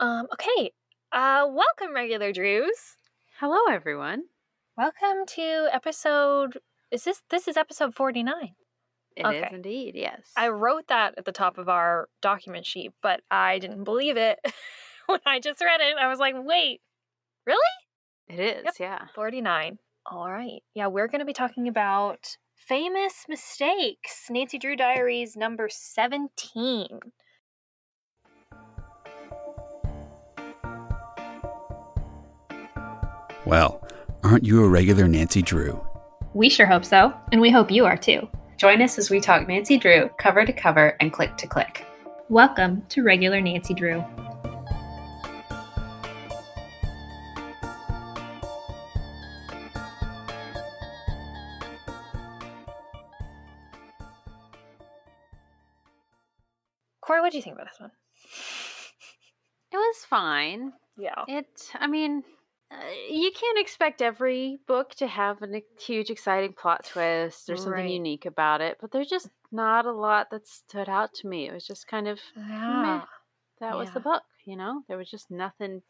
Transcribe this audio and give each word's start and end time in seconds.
Um, 0.00 0.26
okay. 0.32 0.72
Uh, 1.12 1.46
welcome, 1.48 1.94
regular 1.94 2.32
Drews. 2.32 2.96
Hello, 3.38 3.72
everyone. 3.72 4.24
Welcome 4.76 5.24
to 5.28 5.68
episode. 5.72 6.58
Is 6.90 7.04
this 7.04 7.22
this 7.30 7.46
is 7.48 7.56
episode 7.56 7.94
forty 7.94 8.22
nine? 8.22 8.54
It 9.16 9.20
is 9.26 9.26
Okay. 9.44 9.48
indeed, 9.54 9.92
yes. 9.94 10.32
I 10.36 10.48
wrote 10.48 10.88
that 10.88 11.14
at 11.16 11.24
the 11.24 11.32
top 11.32 11.56
of 11.58 11.68
our 11.68 12.08
document 12.20 12.66
sheet, 12.66 12.90
but 13.00 13.20
I 13.30 13.60
didn't 13.60 13.84
believe 13.84 14.16
it 14.16 14.40
when 15.06 15.20
I 15.24 15.38
just 15.38 15.60
read 15.60 15.80
it. 15.80 15.96
I 16.00 16.08
was 16.08 16.18
like, 16.18 16.34
wait, 16.36 16.80
really? 17.46 17.60
it 18.28 18.40
is, 18.40 18.64
Yep. 18.64 18.74
yeah. 18.80 18.98
Forty 19.14 19.40
nine. 19.40 19.78
All 20.06 20.30
right. 20.30 20.62
Yeah, 20.74 20.88
we're 20.88 21.06
going 21.08 21.20
to 21.20 21.24
be 21.24 21.32
talking 21.32 21.68
about 21.68 22.36
famous 22.56 23.24
mistakes. 23.28 24.26
Nancy 24.28 24.58
Drew 24.58 24.74
Diaries 24.76 25.36
number 25.36 25.68
seventeen. 25.70 26.98
Well, 33.46 33.86
aren't 34.22 34.46
you 34.46 34.64
a 34.64 34.68
regular 34.70 35.06
Nancy 35.06 35.42
Drew? 35.42 35.78
We 36.32 36.48
sure 36.48 36.64
hope 36.64 36.82
so, 36.82 37.12
and 37.30 37.42
we 37.42 37.50
hope 37.50 37.70
you 37.70 37.84
are 37.84 37.96
too. 37.96 38.26
Join 38.56 38.80
us 38.80 38.96
as 38.96 39.10
we 39.10 39.20
talk 39.20 39.46
Nancy 39.46 39.76
Drew 39.76 40.08
cover 40.18 40.46
to 40.46 40.52
cover 40.52 40.96
and 40.98 41.12
click 41.12 41.36
to 41.36 41.46
click. 41.46 41.84
Welcome 42.30 42.80
to 42.88 43.02
Regular 43.02 43.42
Nancy 43.42 43.74
Drew. 43.74 44.02
Kori, 57.02 57.20
what 57.20 57.30
do 57.30 57.36
you 57.36 57.42
think 57.42 57.56
about 57.56 57.66
this 57.66 57.78
one? 57.78 57.90
It 59.70 59.76
was 59.76 59.96
fine. 60.08 60.72
Yeah. 60.96 61.24
It, 61.28 61.68
I 61.74 61.86
mean, 61.86 62.22
you 63.08 63.30
can't 63.32 63.58
expect 63.58 64.02
every 64.02 64.58
book 64.66 64.90
to 64.96 65.06
have 65.06 65.42
a 65.42 65.62
huge, 65.78 66.10
exciting 66.10 66.52
plot 66.54 66.84
twist 66.84 67.50
or 67.50 67.56
something 67.56 67.86
Right. 67.86 67.88
unique 67.88 68.26
about 68.26 68.60
it, 68.60 68.78
but 68.80 68.90
there's 68.92 69.08
just 69.08 69.30
not 69.52 69.86
a 69.86 69.92
lot 69.92 70.30
that 70.30 70.46
stood 70.46 70.88
out 70.88 71.14
to 71.14 71.28
me. 71.28 71.46
It 71.48 71.52
was 71.52 71.66
just 71.66 71.86
kind 71.86 72.08
of, 72.08 72.20
Yeah. 72.34 73.04
that 73.60 73.76
was 73.76 73.90
the 73.92 74.00
book, 74.00 74.24
you 74.44 74.56
know? 74.56 74.84
There 74.88 74.98
was 74.98 75.10
just 75.10 75.30
nothing 75.30 75.82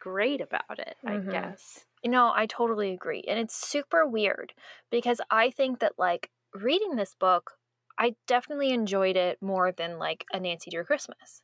great 0.00 0.40
about 0.40 0.78
it, 0.78 0.96
I 1.06 1.18
Mhm. 1.18 1.30
guess. 1.30 1.86
Know, 2.04 2.32
I 2.34 2.46
totally 2.46 2.92
agree. 2.92 3.22
And 3.28 3.38
it's 3.38 3.54
super 3.54 4.06
weird 4.06 4.54
because 4.90 5.20
I 5.30 5.50
think 5.50 5.80
that, 5.80 5.98
like, 5.98 6.30
reading 6.54 6.96
this 6.96 7.14
book, 7.14 7.58
I 7.98 8.16
definitely 8.26 8.70
enjoyed 8.72 9.16
it 9.16 9.40
more 9.42 9.72
than, 9.72 9.98
like, 9.98 10.24
a 10.32 10.40
Nancy 10.40 10.70
Drew 10.70 10.84
Christmas. 10.84 11.42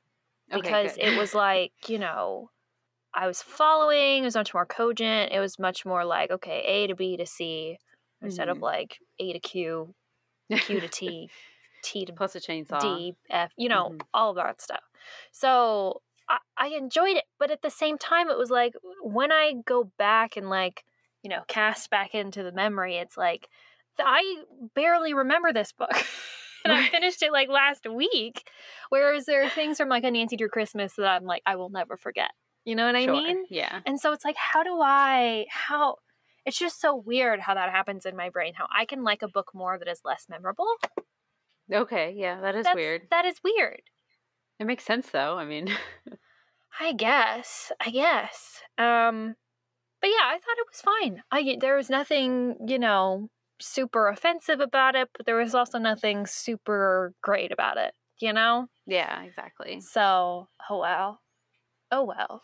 Because 0.52 0.96
good. 1.00 1.00
it 1.00 1.10
was 1.14 1.34
like, 1.34 1.74
you 1.88 1.98
know, 1.98 2.50
I 3.16 3.26
was 3.26 3.40
following, 3.42 4.22
it 4.22 4.26
was 4.26 4.34
much 4.36 4.52
more 4.52 4.66
cogent. 4.66 5.32
It 5.32 5.40
was 5.40 5.58
much 5.58 5.86
more 5.86 6.04
like, 6.04 6.30
okay, 6.30 6.62
A 6.66 6.86
to 6.88 6.94
B 6.94 7.16
to 7.16 7.24
C 7.26 7.78
instead 8.22 8.48
of 8.48 8.58
Mhm. 8.58 8.62
like 8.62 8.98
A 9.18 9.32
to 9.32 9.40
Q, 9.40 9.94
Q 10.50 10.80
to 10.80 10.88
T, 10.88 11.30
T 11.82 12.04
to 12.04 12.12
Plus 12.12 12.36
a 12.36 12.40
chainsaw. 12.40 12.80
D, 12.80 13.14
F, 13.30 13.52
you 13.56 13.68
know, 13.68 13.90
Mhm. 13.92 14.00
all 14.12 14.30
of 14.30 14.36
that 14.36 14.60
stuff. 14.60 14.84
So 15.32 16.02
I, 16.28 16.38
I 16.58 16.66
enjoyed 16.68 17.16
it, 17.16 17.24
but 17.38 17.50
at 17.50 17.62
the 17.62 17.70
same 17.70 17.96
time, 17.98 18.28
it 18.28 18.36
was 18.36 18.50
like 18.50 18.74
when 19.02 19.32
I 19.32 19.54
go 19.64 19.84
back 19.98 20.36
and 20.36 20.50
like, 20.50 20.84
you 21.22 21.30
know, 21.30 21.42
cast 21.48 21.88
back 21.90 22.14
into 22.14 22.42
the 22.42 22.52
memory, 22.52 22.96
it's 22.96 23.16
like 23.16 23.48
I 23.98 24.42
barely 24.74 25.14
remember 25.14 25.52
this 25.52 25.72
book. 25.72 25.90
and 26.64 26.72
I 26.72 26.88
finished 26.88 27.22
it 27.22 27.32
like 27.32 27.48
last 27.48 27.86
week. 27.88 28.50
Whereas 28.90 29.24
there 29.24 29.42
are 29.44 29.48
things 29.48 29.78
from 29.78 29.88
like 29.88 30.04
a 30.04 30.10
Nancy 30.10 30.36
Drew 30.36 30.48
Christmas 30.48 30.94
that 30.96 31.06
I'm 31.06 31.24
like, 31.24 31.42
I 31.46 31.56
will 31.56 31.70
never 31.70 31.96
forget. 31.96 32.30
You 32.66 32.74
know 32.74 32.84
what 32.84 32.96
I 32.96 33.06
mean? 33.06 33.44
Yeah. 33.48 33.80
And 33.86 33.98
so 33.98 34.12
it's 34.12 34.24
like, 34.24 34.36
how 34.36 34.64
do 34.64 34.80
I, 34.82 35.46
how, 35.48 35.96
it's 36.44 36.58
just 36.58 36.80
so 36.80 36.96
weird 36.96 37.38
how 37.38 37.54
that 37.54 37.70
happens 37.70 38.04
in 38.04 38.16
my 38.16 38.28
brain. 38.28 38.54
How 38.54 38.66
I 38.76 38.84
can 38.84 39.04
like 39.04 39.22
a 39.22 39.28
book 39.28 39.52
more 39.54 39.78
that 39.78 39.88
is 39.88 40.00
less 40.04 40.26
memorable. 40.28 40.66
Okay, 41.72 42.12
yeah, 42.16 42.40
that 42.40 42.56
is 42.56 42.64
That's, 42.64 42.74
weird. 42.74 43.02
That 43.10 43.24
is 43.24 43.36
weird. 43.42 43.82
It 44.58 44.66
makes 44.66 44.84
sense, 44.84 45.10
though. 45.10 45.38
I 45.38 45.44
mean, 45.44 45.68
I 46.80 46.92
guess. 46.92 47.70
I 47.80 47.90
guess. 47.90 48.60
Um 48.78 49.36
but 50.00 50.08
yeah, 50.08 50.26
I 50.26 50.34
thought 50.34 50.58
it 50.58 50.66
was 50.70 50.80
fine. 50.80 51.22
I 51.30 51.56
there 51.60 51.76
was 51.76 51.88
nothing, 51.88 52.56
you 52.66 52.80
know, 52.80 53.28
super 53.60 54.08
offensive 54.08 54.60
about 54.60 54.96
it, 54.96 55.08
but 55.16 55.24
there 55.24 55.36
was 55.36 55.54
also 55.54 55.78
nothing 55.78 56.26
super 56.26 57.14
great 57.22 57.52
about 57.52 57.76
it, 57.76 57.94
you 58.20 58.32
know? 58.32 58.66
yeah, 58.86 59.22
exactly. 59.22 59.80
So, 59.80 60.48
oh 60.68 60.78
well. 60.78 61.20
Oh 61.90 62.04
well. 62.04 62.42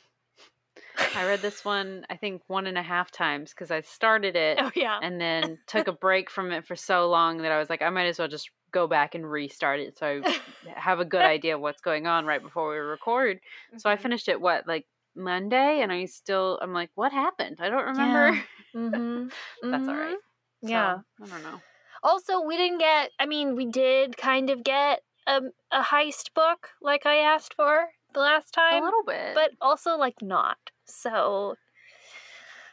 I 1.15 1.25
read 1.25 1.43
this 1.43 1.65
one, 1.65 2.07
I 2.11 2.17
think, 2.17 2.43
one 2.47 2.67
and 2.67 2.79
a 2.79 2.83
half 2.83 3.11
times 3.11 3.51
because 3.51 3.71
I 3.71 3.81
started 3.83 4.37
it 4.37 4.59
Oh 4.61 4.71
yeah. 4.75 4.99
and 5.03 5.21
then 5.21 5.59
took 5.67 5.89
a 5.89 5.93
break 5.93 6.31
from 6.31 6.53
it 6.53 6.67
for 6.67 6.77
so 6.77 7.09
long 7.09 7.39
that 7.39 7.53
I 7.53 7.59
was 7.59 7.69
like, 7.71 7.83
I 7.83 7.91
might 7.91 8.07
as 8.07 8.19
well 8.19 8.29
just 8.29 8.51
go 8.73 8.87
back 8.87 9.15
and 9.15 9.31
restart 9.31 9.81
it 9.81 9.99
so 9.99 10.07
I 10.07 10.25
have 10.81 11.01
a 11.01 11.05
good 11.05 11.21
idea 11.25 11.55
of 11.57 11.61
what's 11.61 11.83
going 11.83 12.07
on 12.07 12.25
right 12.25 12.43
before 12.43 12.71
we 12.71 12.77
record. 12.79 13.41
So 13.77 13.91
I 13.91 13.97
Mhm. 13.97 14.03
finished 14.03 14.29
it, 14.29 14.41
what, 14.41 14.67
like 14.67 14.87
Monday? 15.15 15.83
And 15.83 15.93
I 15.93 16.07
still, 16.07 16.59
I'm 16.63 16.73
like, 16.73 16.91
what 16.95 17.13
happened? 17.13 17.59
I 17.61 17.69
don't 17.69 17.85
remember. 17.85 18.43
Mhm. 18.75 19.31
That's 19.71 19.89
all 19.89 19.97
right. 19.97 20.17
So, 20.65 20.69
Yeah. 20.71 20.99
I 21.23 21.27
don't 21.27 21.43
know. 21.43 21.61
Also, 22.03 22.41
we 22.41 22.57
didn't 22.57 22.79
get 22.79 23.11
I 23.19 23.27
mean, 23.27 23.55
we 23.55 23.67
did 23.67 24.17
kind 24.17 24.49
of 24.51 24.65
get 24.65 25.03
a, 25.27 25.41
a 25.71 25.83
heist 25.83 26.33
book 26.35 26.71
like 26.81 27.05
I 27.07 27.17
asked 27.19 27.55
for 27.55 27.91
the 28.15 28.21
last 28.21 28.53
time. 28.55 28.83
A 28.83 28.85
little 28.85 29.05
bit. 29.05 29.35
but 29.35 29.51
also 29.61 29.97
like 29.97 30.21
not. 30.23 30.59
So 30.93 31.57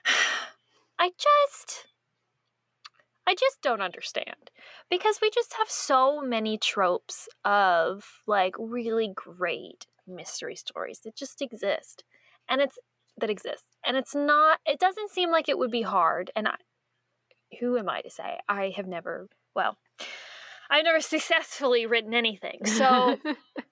I 0.99 1.11
just 1.17 1.87
I 3.25 3.33
just 3.33 3.61
don't 3.61 3.81
understand 3.81 4.51
because 4.89 5.19
we 5.21 5.29
just 5.29 5.53
have 5.53 5.69
so 5.69 6.21
many 6.21 6.57
tropes 6.57 7.29
of 7.45 8.03
like 8.27 8.55
really 8.57 9.11
great 9.13 9.87
mystery 10.07 10.55
stories 10.55 11.01
that 11.05 11.15
just 11.15 11.41
exist 11.41 12.03
and 12.49 12.59
it's 12.59 12.77
that 13.17 13.29
exists 13.29 13.77
and 13.85 13.95
it's 13.95 14.15
not 14.15 14.59
it 14.65 14.79
doesn't 14.79 15.11
seem 15.11 15.31
like 15.31 15.47
it 15.47 15.57
would 15.57 15.71
be 15.71 15.83
hard 15.83 16.31
and 16.35 16.47
I 16.47 16.55
who 17.59 17.77
am 17.77 17.89
I 17.89 18.01
to 18.01 18.09
say? 18.09 18.39
I 18.47 18.73
have 18.75 18.87
never 18.87 19.27
well 19.55 19.77
I've 20.69 20.83
never 20.83 20.99
successfully 21.15 21.85
written 21.85 22.13
anything 22.13 22.65
so 22.65 23.17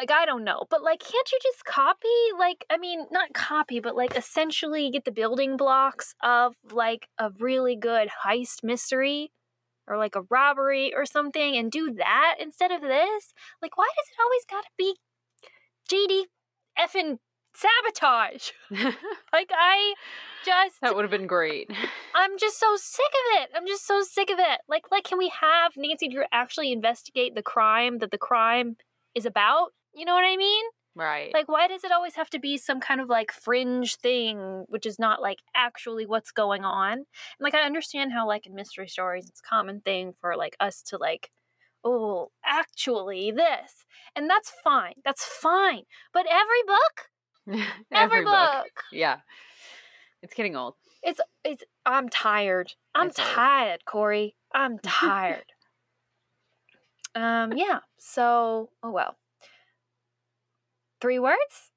like 0.00 0.10
I 0.10 0.24
don't 0.24 0.44
know, 0.44 0.64
but 0.70 0.82
like 0.82 1.00
can't 1.00 1.30
you 1.30 1.38
just 1.42 1.64
copy 1.66 2.08
like 2.38 2.64
I 2.70 2.78
mean 2.78 3.04
not 3.10 3.34
copy 3.34 3.80
but 3.80 3.94
like 3.94 4.16
essentially 4.16 4.90
get 4.90 5.04
the 5.04 5.12
building 5.12 5.58
blocks 5.58 6.14
of 6.22 6.54
like 6.72 7.08
a 7.18 7.30
really 7.38 7.76
good 7.76 8.08
heist 8.24 8.64
mystery 8.64 9.30
or 9.86 9.98
like 9.98 10.16
a 10.16 10.22
robbery 10.30 10.94
or 10.96 11.04
something 11.04 11.54
and 11.56 11.70
do 11.70 11.92
that 11.92 12.36
instead 12.40 12.70
of 12.70 12.80
this? 12.80 13.34
Like 13.60 13.76
why 13.76 13.88
does 13.94 14.06
it 14.08 14.22
always 14.22 14.44
got 14.48 14.64
to 14.64 14.70
be 14.78 14.96
JD 15.90 16.24
effing 16.78 17.18
sabotage? 17.54 18.52
Like 19.32 19.50
I 19.52 19.94
just 20.44 20.80
that 20.80 20.96
would 20.96 21.04
have 21.04 21.10
been 21.10 21.26
great. 21.26 21.70
I'm 22.14 22.38
just 22.38 22.58
so 22.58 22.74
sick 22.76 23.04
of 23.04 23.42
it. 23.42 23.50
I'm 23.54 23.66
just 23.66 23.86
so 23.86 24.02
sick 24.02 24.30
of 24.30 24.38
it. 24.38 24.60
Like, 24.68 24.90
like, 24.90 25.04
can 25.04 25.18
we 25.18 25.30
have 25.40 25.72
Nancy 25.76 26.08
Drew 26.08 26.24
actually 26.32 26.72
investigate 26.72 27.34
the 27.34 27.42
crime 27.42 27.98
that 27.98 28.10
the 28.10 28.18
crime 28.18 28.76
is 29.14 29.26
about? 29.26 29.72
You 29.94 30.04
know 30.04 30.14
what 30.14 30.24
I 30.24 30.36
mean? 30.36 30.64
Right. 30.96 31.32
Like, 31.32 31.48
why 31.48 31.68
does 31.68 31.84
it 31.84 31.92
always 31.92 32.14
have 32.16 32.30
to 32.30 32.38
be 32.40 32.56
some 32.56 32.80
kind 32.80 33.00
of 33.00 33.08
like 33.08 33.32
fringe 33.32 33.96
thing, 33.96 34.64
which 34.68 34.86
is 34.86 34.98
not 34.98 35.22
like 35.22 35.38
actually 35.54 36.04
what's 36.06 36.32
going 36.32 36.64
on? 36.64 36.92
And 36.92 37.04
like, 37.40 37.54
I 37.54 37.62
understand 37.62 38.12
how 38.12 38.26
like 38.26 38.46
in 38.46 38.54
mystery 38.54 38.88
stories, 38.88 39.26
it's 39.28 39.40
a 39.40 39.48
common 39.48 39.80
thing 39.80 40.14
for 40.20 40.36
like 40.36 40.56
us 40.60 40.82
to 40.88 40.98
like, 40.98 41.30
oh, 41.84 42.30
actually 42.44 43.30
this, 43.30 43.84
and 44.16 44.28
that's 44.28 44.52
fine. 44.62 44.94
That's 45.04 45.24
fine. 45.24 45.82
But 46.12 46.26
every 46.30 46.62
book, 46.66 47.64
every, 47.92 48.24
book. 48.24 48.66
Yeah. 48.92 49.18
It's 50.22 50.34
getting 50.34 50.56
old. 50.56 50.74
It's 51.02 51.20
it's 51.44 51.64
I'm 51.86 52.08
tired. 52.10 52.74
I'm 52.94 53.08
It's 53.08 53.18
old. 53.18 53.28
tired, 53.28 53.84
Kori. 53.86 54.34
I'm 54.52 54.78
tired. 54.82 55.44
um 57.14 57.52
yeah. 57.56 57.78
So 57.98 58.70
oh 58.82 58.90
well. 58.90 59.16
Three 61.00 61.18
words? 61.18 61.70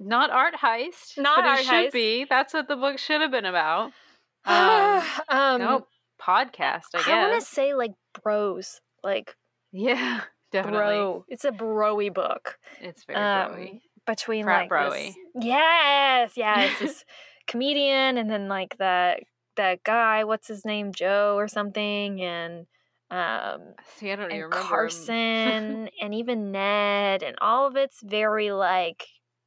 Not 0.00 0.30
art 0.30 0.54
heist. 0.62 1.16
Not 1.16 1.36
but 1.38 1.46
art 1.46 1.60
it 1.60 1.64
should 1.64 1.72
heist. 1.88 1.92
be. 1.92 2.26
That's 2.28 2.52
what 2.52 2.68
the 2.68 2.76
book 2.76 2.98
should 2.98 3.20
have 3.20 3.30
been 3.30 3.44
about. 3.46 3.92
Um, 4.46 5.02
um 5.30 5.60
nope. 5.62 5.88
Podcast, 6.20 6.88
I 6.94 6.98
guess. 6.98 7.08
I 7.08 7.28
want 7.28 7.40
to 7.40 7.46
say 7.46 7.74
like 7.74 7.92
bros. 8.22 8.80
Like 9.02 9.34
Yeah, 9.72 10.20
definitely. 10.52 10.78
bro. 10.78 11.24
It's 11.28 11.44
a 11.46 11.50
broy 11.50 12.12
book. 12.12 12.58
It's 12.80 13.04
very 13.04 13.18
Um, 13.18 13.52
broy. 13.52 13.80
between 14.06 14.44
Frat 14.44 14.70
like 14.70 14.92
this, 14.92 15.16
yes, 15.40 16.32
yes, 16.36 16.78
this 16.80 17.04
comedian 17.46 18.18
and 18.18 18.30
then 18.30 18.48
like 18.48 18.76
the 18.76 19.16
that 19.56 19.82
guy, 19.84 20.24
what's 20.24 20.48
his 20.48 20.64
name, 20.66 20.92
Joe 20.92 21.36
or 21.38 21.48
something, 21.48 22.20
and 22.20 22.66
Um, 23.10 23.74
See, 23.96 24.10
I 24.10 24.16
don't 24.16 24.30
and 24.30 24.42
remember. 24.42 24.56
'em. 24.56 24.62
Carson 24.68 25.88
and 26.00 26.14
even 26.14 26.50
Ned 26.52 27.22
and 27.22 27.36
all 27.40 27.66
of 27.66 27.76
it's 27.76 28.00
very 28.02 28.50
like 28.52 29.06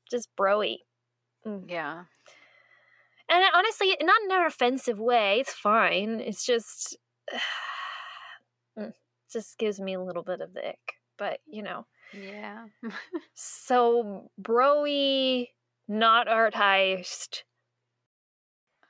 just 0.10 0.30
broy. 0.38 0.78
yeah. 1.68 2.06
And 3.30 3.44
honestly, 3.54 3.96
not 4.02 4.22
in 4.24 4.32
an 4.32 4.46
offensive 4.46 5.00
way. 5.00 5.40
It's 5.42 5.54
fine. 5.54 6.20
It's 6.22 6.46
just 6.46 6.98
mm, 8.78 8.94
just 9.32 9.58
gives 9.58 9.80
me 9.80 9.94
a 9.94 10.02
little 10.02 10.24
bit 10.24 10.42
of 10.42 10.54
the 10.54 10.70
ick. 10.70 10.94
But 11.18 11.40
you 11.46 11.64
know, 11.64 11.86
Yeah. 12.14 12.68
so 13.34 14.32
broy, 14.42 15.48
not 15.88 16.28
art 16.28 16.54
heist, 16.54 17.44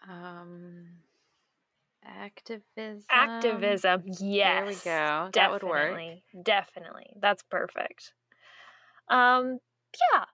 um, 0.07 0.96
activism. 2.07 3.03
activism. 3.09 4.03
Yes, 4.19 4.21
There 4.21 4.65
we 4.65 4.75
go. 4.75 5.29
That 5.33 5.51
would 5.51 5.63
work. 5.63 5.91
Definitely, 5.91 6.23
Definitely, 6.43 7.13
that's 7.21 7.43
perfect. 7.43 8.13
Um, 9.09 9.59
yeah. 10.13 10.25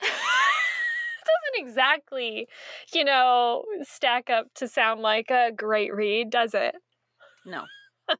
Doesn't 0.00 1.58
exactly, 1.68 2.48
you 2.94 3.04
know, 3.04 3.64
stack 3.82 4.30
up 4.30 4.46
to 4.56 4.68
sound 4.68 5.00
like 5.00 5.30
a 5.30 5.50
great 5.54 5.94
read, 5.94 6.30
does 6.30 6.54
it? 6.54 6.74
No. 7.44 7.64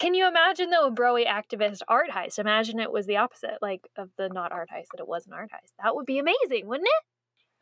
Can 0.00 0.14
you 0.14 0.26
imagine 0.26 0.70
though 0.70 0.88
a 0.88 0.92
broy 0.92 1.24
activist 1.26 1.82
art 1.86 2.10
heist? 2.10 2.38
Imagine 2.38 2.80
it 2.80 2.90
was 2.90 3.06
the 3.06 3.16
opposite, 3.18 3.58
like 3.62 3.88
of 3.96 4.10
the 4.18 4.28
not 4.28 4.50
art 4.52 4.68
heist, 4.74 4.86
that 4.92 5.00
it 5.00 5.06
was 5.08 5.26
an 5.26 5.32
art 5.32 5.50
heist. 5.52 5.70
That 5.82 5.94
would 5.94 6.06
be 6.06 6.18
amazing, 6.18 6.66
wouldn't 6.66 6.88
it? 6.88 7.04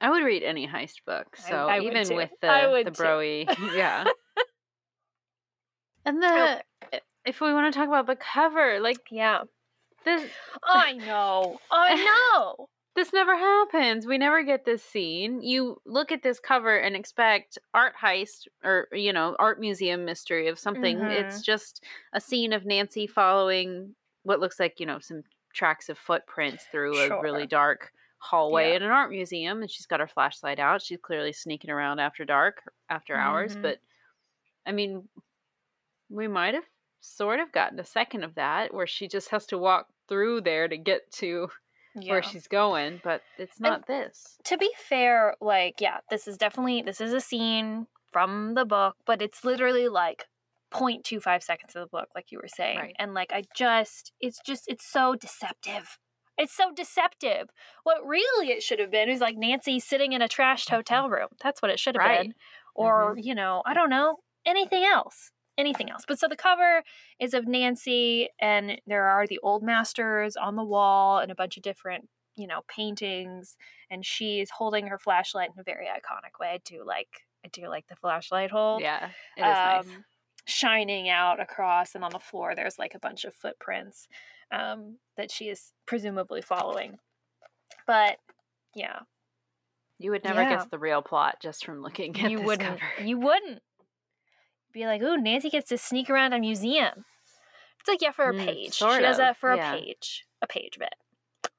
I 0.03 0.11
would 0.11 0.25
read 0.25 0.43
any 0.43 0.67
heist 0.67 1.05
book. 1.07 1.37
So 1.37 1.55
I 1.55 1.79
would 1.79 1.97
even 1.97 2.17
with 2.17 2.31
I 2.43 2.67
the 2.67 2.91
the 2.91 2.91
broy, 2.91 3.47
yeah. 3.75 4.05
and 6.05 6.21
the 6.21 6.61
eh, 6.93 6.99
if 7.25 7.41
we 7.41 7.53
want 7.55 7.73
to 7.73 7.79
talk 7.79 7.87
about 7.87 8.09
the 8.09 8.17
cover, 8.17 8.81
like 8.81 8.99
Yeah. 9.13 9.43
this 10.05 10.29
I 10.65 10.95
know. 10.95 11.61
I 11.71 11.95
know. 12.35 12.67
this 12.97 13.13
never 13.13 13.37
happens. 13.37 14.05
We 14.05 14.19
never 14.19 14.43
get 14.43 14.65
this 14.65 14.83
scene. 14.83 15.41
You 15.41 15.81
look 15.87 16.11
at 16.11 16.25
this 16.25 16.41
cover 16.41 16.77
and 16.77 16.97
expect 16.97 17.59
art 17.73 17.95
heist 18.03 18.49
or 18.65 18.89
you 18.93 19.13
know 19.13 19.37
art 19.39 19.61
museum 19.61 20.05
mystery 20.05 20.49
of 20.49 20.59
something. 20.59 20.99
It's 20.99 21.37
mm-hmm. 21.37 21.43
just 21.45 21.85
a 22.13 22.21
scene 22.21 22.53
of 22.53 22.67
Nancy 22.67 23.07
following 23.07 23.95
what 24.25 24.41
looks 24.41 24.59
like 24.59 24.81
you 24.81 24.87
know 24.87 24.99
some 24.99 25.23
tracks 25.55 25.89
of 25.89 25.97
footprints 25.97 26.65
through 26.73 26.99
a 26.99 27.23
really 27.23 27.47
dark 27.47 27.93
hallway 28.23 28.71
Yeah. 28.71 28.77
in 28.77 28.83
an 28.85 28.91
art 28.91 29.11
museum, 29.11 29.63
and 29.63 29.71
she's 29.71 29.87
got 29.87 30.01
her 30.01 30.07
flashlight 30.07 30.59
out. 30.61 30.81
She's 30.83 31.01
clearly 31.03 31.33
sneaking 31.33 31.71
around 31.71 31.99
after 31.99 32.25
dark, 32.25 32.63
after 32.89 33.17
hours. 33.17 33.57
Mhm. 33.57 33.63
But 33.63 33.81
I 34.65 34.71
mean, 34.73 35.09
we 36.09 36.29
might 36.29 36.55
have 36.55 36.67
sort 37.01 37.41
of 37.41 37.51
gotten 37.51 37.81
a 37.81 37.85
second 37.85 38.23
of 38.23 38.37
that 38.37 38.73
where 38.73 38.87
she 38.87 39.09
just 39.09 39.31
has 39.31 39.45
to 39.47 39.59
walk 39.59 39.89
through 40.09 40.43
there 40.43 40.69
to 40.69 40.77
get 40.77 41.11
to 41.15 41.51
Yeah. 41.97 42.13
where 42.13 42.23
she's 42.23 42.47
going, 42.47 43.01
but 43.03 43.23
it's 43.39 43.59
not 43.59 43.87
this. 43.87 44.39
to 44.45 44.57
be 44.57 44.73
fair, 44.79 45.35
like, 45.41 45.81
yeah, 45.81 46.01
this 46.11 46.29
is 46.29 46.39
definitely 46.39 46.83
this 46.83 47.01
is 47.01 47.13
a 47.13 47.21
scene 47.21 47.89
from 48.13 48.55
the 48.55 48.65
book, 48.65 48.97
but 49.05 49.21
it's 49.21 49.45
literally 49.45 49.89
like 49.89 50.29
0.25 50.71 51.43
seconds 51.43 51.75
of 51.77 51.81
the 51.83 51.87
book, 51.89 52.09
like 52.15 52.31
you 52.31 52.39
were 52.39 52.49
saying. 52.49 52.79
Right. 52.79 52.97
And 52.99 53.15
like 53.15 53.33
I 53.33 53.43
just 53.55 54.13
it's 54.21 54.39
just 54.41 54.69
it's 54.69 54.87
so 54.87 55.17
deceptive. 55.17 55.99
It's 56.39 56.55
so 56.55 56.73
deceptive. 56.75 57.49
What 57.85 58.05
really 58.07 58.51
it 58.51 58.63
should 58.63 58.79
have 58.79 58.91
been 58.91 59.09
is 59.09 59.21
like 59.21 59.37
Nancy 59.37 59.79
sitting 59.81 60.13
in 60.13 60.23
a 60.23 60.29
trashed 60.29 60.71
hotel 60.71 61.09
room. 61.09 61.29
That's 61.43 61.61
what 61.63 61.71
it 61.71 61.79
should 61.79 61.95
have 61.95 62.05
Right. 62.05 62.23
been. 62.25 62.35
Or, 62.75 63.17
you 63.19 63.35
know, 63.35 63.63
I 63.67 63.75
don't 63.75 63.91
know, 63.91 64.17
anything 64.47 64.85
else. 64.85 65.31
Anything 65.59 65.91
else. 65.91 66.05
But 66.09 66.19
so 66.19 66.29
the 66.29 66.37
cover 66.37 66.83
is 67.21 67.35
of 67.35 67.47
Nancy 67.47 68.29
and 68.41 68.81
there 68.87 69.05
are 69.05 69.27
the 69.27 69.39
old 69.43 69.63
masters 69.63 70.35
on 70.37 70.57
the 70.57 70.65
wall 70.65 71.19
and 71.19 71.31
a 71.31 71.35
bunch 71.35 71.59
of 71.59 71.63
different, 71.63 72.09
you 72.35 72.47
know, 72.47 72.63
paintings 72.69 73.57
and 73.91 74.05
she's 74.05 74.49
holding 74.49 74.87
her 74.87 74.99
flashlight 74.99 75.51
in 75.55 75.61
a 75.61 75.63
very 75.65 75.87
iconic 75.87 76.41
way. 76.41 76.49
I 76.49 76.61
do 76.65 76.83
like 76.87 77.27
I 77.45 77.49
do 77.49 77.69
like 77.69 77.87
the 77.89 77.97
flashlight 77.97 78.51
hold. 78.51 78.81
Yeah, 78.81 79.11
it 79.37 79.43
is 79.43 79.47
nice. 79.47 79.87
um, 79.87 80.05
Shining 80.47 81.09
out 81.09 81.39
across 81.41 81.95
and 81.95 82.03
on 82.03 82.11
the 82.13 82.19
floor 82.19 82.55
there's 82.57 82.79
like 82.79 82.95
a 82.95 82.99
bunch 82.99 83.25
of 83.25 83.35
footprints 83.35 84.09
um, 84.53 84.99
that 85.17 85.31
she 85.31 85.49
is 85.49 85.73
presumably 85.87 86.43
following. 86.43 86.99
But 87.87 88.19
yeah, 88.75 89.01
You 89.99 90.11
would 90.13 90.25
never 90.25 90.43
yeah. 90.43 90.57
guess 90.57 90.67
the 90.71 90.79
real 90.79 91.03
plot 91.03 91.37
just 91.41 91.65
from 91.65 91.83
looking 91.83 92.17
at 92.21 92.31
you 92.31 92.39
this 92.39 92.47
wouldn't 92.47 92.81
cover. 92.81 92.93
you 93.07 93.19
wouldn't 93.19 93.63
be 94.73 94.87
like, 94.87 95.03
ooh, 95.03 95.17
Nancy 95.21 95.51
gets 95.51 95.69
to 95.71 95.79
sneak 95.79 96.09
around 96.09 96.33
a 96.33 96.39
museum. 96.39 97.05
It's 97.81 97.89
like, 97.89 98.01
yeah, 98.01 98.13
for 98.13 98.29
a 98.29 98.33
Mm, 98.35 98.47
page. 98.47 98.75
sort 98.75 98.99
she 99.01 99.03
does 99.03 99.17
of, 99.17 99.23
that 99.23 99.37
for 99.37 99.53
yeah. 99.53 99.75
a 99.75 99.79
page. 99.79 100.25
A 100.41 100.47
page 100.47 100.79
bit. 100.79 100.95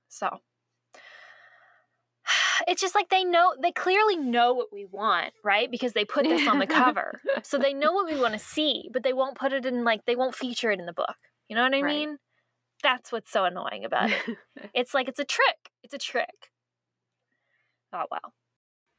So 0.07 0.39
it's 2.67 2.81
just 2.81 2.95
like 2.95 3.09
they 3.09 3.23
know 3.23 3.53
they 3.61 3.71
clearly 3.71 4.15
know 4.15 4.53
what 4.53 4.71
we 4.71 4.85
want, 4.85 5.33
right? 5.43 5.69
Because 5.69 5.93
they 5.93 6.05
put 6.05 6.23
this 6.23 6.47
on 6.47 6.59
the 6.59 6.67
cover. 6.67 7.19
so 7.43 7.57
they 7.57 7.73
know 7.73 7.91
what 7.91 8.07
we 8.07 8.15
want 8.19 8.33
to 8.33 8.39
see, 8.39 8.89
but 8.93 9.03
they 9.03 9.13
won't 9.13 9.37
put 9.37 9.53
it 9.53 9.65
in 9.65 9.83
like 9.83 10.05
they 10.05 10.15
won't 10.15 10.35
feature 10.35 10.71
it 10.71 10.79
in 10.79 10.85
the 10.85 10.93
book. 10.93 11.15
You 11.49 11.55
know 11.55 11.63
what 11.63 11.75
I 11.75 11.81
Right. 11.81 11.95
mean? 11.97 12.17
That's 12.83 13.11
what's 13.11 13.31
so 13.31 13.45
annoying 13.45 13.85
about 13.85 14.11
it. 14.11 14.21
it's 14.73 14.93
like 14.93 15.07
it's 15.07 15.19
a 15.19 15.25
trick. 15.25 15.71
It's 15.83 15.93
a 15.93 15.97
trick. 15.97 16.51
Oh 17.93 18.03
wow. 18.11 18.31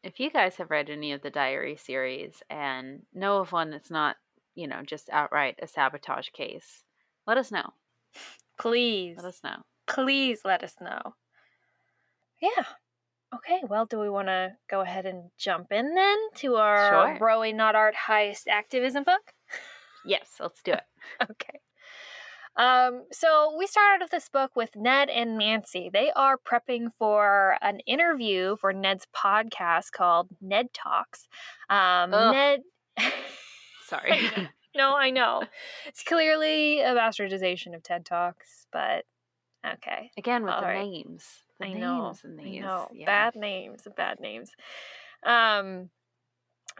if 0.02 0.20
you 0.20 0.30
guys 0.30 0.56
have 0.56 0.70
read 0.70 0.88
any 0.90 1.12
of 1.12 1.22
the 1.22 1.30
diary 1.30 1.76
series 1.76 2.42
and 2.50 3.02
know 3.12 3.38
of 3.38 3.52
one 3.52 3.70
that's 3.70 3.90
not, 3.90 4.16
you 4.54 4.66
know, 4.68 4.82
just 4.86 5.08
outright 5.10 5.56
a 5.62 5.66
sabotage 5.66 6.28
case, 6.30 6.84
let 7.26 7.38
us 7.38 7.50
know. 7.50 7.70
Please. 8.58 9.16
Let 9.16 9.26
us 9.26 9.40
know. 9.42 9.56
please 9.86 10.40
let 10.44 10.62
us 10.62 10.74
know. 10.80 11.14
Yeah. 12.40 12.64
Okay, 13.34 13.62
well, 13.68 13.86
do 13.86 13.98
we 13.98 14.08
want 14.08 14.28
to 14.28 14.52
go 14.70 14.80
ahead 14.82 15.06
and 15.06 15.30
jump 15.38 15.72
in 15.72 15.94
then 15.94 16.18
to 16.36 16.54
our 16.56 16.88
Sure. 16.88 17.18
Broy 17.18 17.52
Not 17.54 17.74
Art 17.74 17.94
Heist 18.08 18.46
activism 18.48 19.02
book? 19.04 19.32
Yes, 20.06 20.28
let's 20.38 20.62
do 20.62 20.72
it. 20.72 20.82
Okay. 21.30 21.60
Um, 22.56 23.04
so 23.10 23.54
we 23.58 23.66
started 23.66 24.02
with 24.04 24.10
this 24.10 24.28
book 24.28 24.52
with 24.54 24.76
Ned 24.76 25.10
and 25.10 25.36
Nancy. 25.38 25.90
They 25.92 26.12
are 26.12 26.36
prepping 26.38 26.90
for 26.98 27.56
an 27.60 27.80
interview 27.80 28.56
for 28.56 28.72
Ned's 28.72 29.06
podcast 29.14 29.90
called 29.92 30.28
Ned 30.40 30.72
Talks. 30.72 31.26
Um, 31.68 32.10
Ned. 32.10 32.60
Sorry. 33.86 34.30
no, 34.76 34.94
I 34.96 35.10
know. 35.10 35.42
It's 35.86 36.02
clearly 36.02 36.80
a 36.80 36.94
bastardization 36.94 37.74
of 37.74 37.82
TED 37.82 38.04
Talks, 38.04 38.66
but 38.72 39.04
okay. 39.66 40.10
Again 40.16 40.44
with 40.44 40.54
All 40.54 40.60
the 40.60 40.66
right. 40.68 40.84
names. 40.84 41.24
The 41.60 41.66
I 41.66 41.68
names 41.68 41.80
know. 41.80 42.12
in 42.24 42.40
I 42.40 42.58
know. 42.60 42.88
yeah. 42.92 43.06
Bad 43.06 43.36
names. 43.36 43.86
Bad 43.96 44.20
names. 44.20 44.50
Um, 45.24 45.90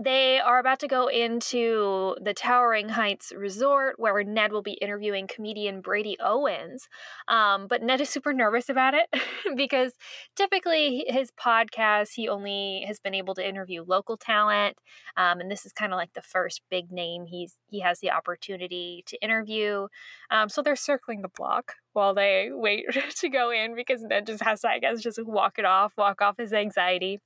they 0.02 0.40
are 0.40 0.58
about 0.58 0.80
to 0.80 0.88
go 0.88 1.06
into 1.06 2.16
the 2.20 2.34
Towering 2.34 2.88
Heights 2.88 3.32
Resort 3.36 3.94
where 3.98 4.24
Ned 4.24 4.50
will 4.50 4.62
be 4.62 4.72
interviewing 4.72 5.28
comedian 5.28 5.80
Brady 5.80 6.16
Owens. 6.18 6.88
Um, 7.28 7.68
but 7.68 7.82
Ned 7.82 8.00
is 8.00 8.08
super 8.08 8.32
nervous 8.32 8.68
about 8.68 8.94
it 8.94 9.08
because 9.56 9.92
typically 10.34 11.04
his 11.06 11.30
podcast, 11.30 12.14
he 12.14 12.28
only 12.28 12.84
has 12.88 12.98
been 12.98 13.14
able 13.14 13.34
to 13.34 13.48
interview 13.48 13.84
local 13.86 14.16
talent. 14.16 14.76
Um, 15.16 15.40
and 15.40 15.48
this 15.48 15.64
is 15.64 15.72
kind 15.72 15.92
of 15.92 15.96
like 15.96 16.12
the 16.14 16.22
first 16.22 16.62
big 16.70 16.90
name 16.90 17.26
he's 17.26 17.54
he 17.68 17.80
has 17.80 18.00
the 18.00 18.10
opportunity 18.10 19.04
to 19.06 19.22
interview. 19.22 19.86
Um, 20.30 20.48
so 20.48 20.60
they're 20.60 20.74
circling 20.74 21.22
the 21.22 21.28
block 21.28 21.74
while 21.92 22.14
they 22.14 22.50
wait 22.52 22.86
to 23.16 23.28
go 23.28 23.50
in 23.50 23.76
because 23.76 24.02
Ned 24.02 24.26
just 24.26 24.42
has 24.42 24.62
to, 24.62 24.68
I 24.68 24.80
guess, 24.80 25.00
just 25.00 25.24
walk 25.24 25.58
it 25.58 25.64
off, 25.64 25.92
walk 25.96 26.20
off 26.20 26.36
his 26.38 26.52
anxiety. 26.52 27.20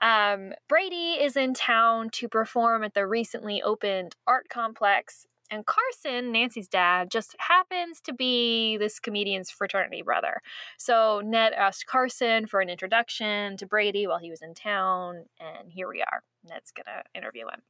Um, 0.00 0.52
Brady 0.68 1.12
is 1.20 1.36
in 1.36 1.54
town 1.54 2.10
to 2.14 2.28
perform 2.28 2.84
at 2.84 2.94
the 2.94 3.06
recently 3.06 3.62
opened 3.62 4.14
art 4.26 4.48
complex, 4.48 5.26
and 5.50 5.64
Carson, 5.66 6.32
Nancy's 6.32 6.68
dad, 6.68 7.10
just 7.10 7.36
happens 7.38 8.00
to 8.02 8.12
be 8.12 8.76
this 8.76 8.98
comedian's 8.98 9.50
fraternity 9.50 10.02
brother. 10.02 10.40
So 10.78 11.20
Ned 11.24 11.52
asked 11.52 11.86
Carson 11.86 12.46
for 12.46 12.60
an 12.60 12.70
introduction 12.70 13.56
to 13.58 13.66
Brady 13.66 14.06
while 14.06 14.18
he 14.18 14.30
was 14.30 14.42
in 14.42 14.54
town, 14.54 15.26
and 15.38 15.70
here 15.70 15.88
we 15.88 16.00
are. 16.00 16.22
Ned's 16.44 16.72
gonna 16.72 17.02
interview 17.14 17.46
him. 17.46 17.62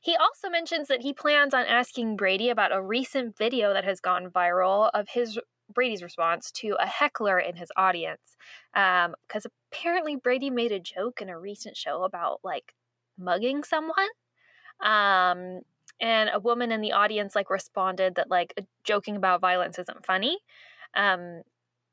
He 0.00 0.16
also 0.16 0.48
mentions 0.48 0.88
that 0.88 1.02
he 1.02 1.12
plans 1.12 1.54
on 1.54 1.66
asking 1.66 2.16
Brady 2.16 2.48
about 2.48 2.72
a 2.72 2.82
recent 2.82 3.36
video 3.36 3.72
that 3.74 3.84
has 3.84 4.00
gone 4.00 4.28
viral 4.28 4.90
of 4.94 5.10
his 5.10 5.38
Brady's 5.72 6.02
response 6.02 6.50
to 6.52 6.76
a 6.80 6.86
heckler 6.86 7.38
in 7.38 7.56
his 7.56 7.70
audience. 7.76 8.36
Um, 8.74 9.14
because 9.26 9.46
apparently 9.72 10.16
Brady 10.16 10.50
made 10.50 10.72
a 10.72 10.80
joke 10.80 11.20
in 11.20 11.28
a 11.28 11.38
recent 11.38 11.76
show 11.76 12.04
about 12.04 12.40
like 12.42 12.74
mugging 13.18 13.62
someone. 13.62 14.08
Um, 14.82 15.60
and 16.00 16.30
a 16.32 16.40
woman 16.40 16.72
in 16.72 16.80
the 16.80 16.92
audience 16.92 17.34
like 17.34 17.50
responded 17.50 18.14
that 18.14 18.30
like 18.30 18.54
joking 18.84 19.16
about 19.16 19.40
violence 19.40 19.78
isn't 19.78 20.06
funny. 20.06 20.38
Um, 20.94 21.42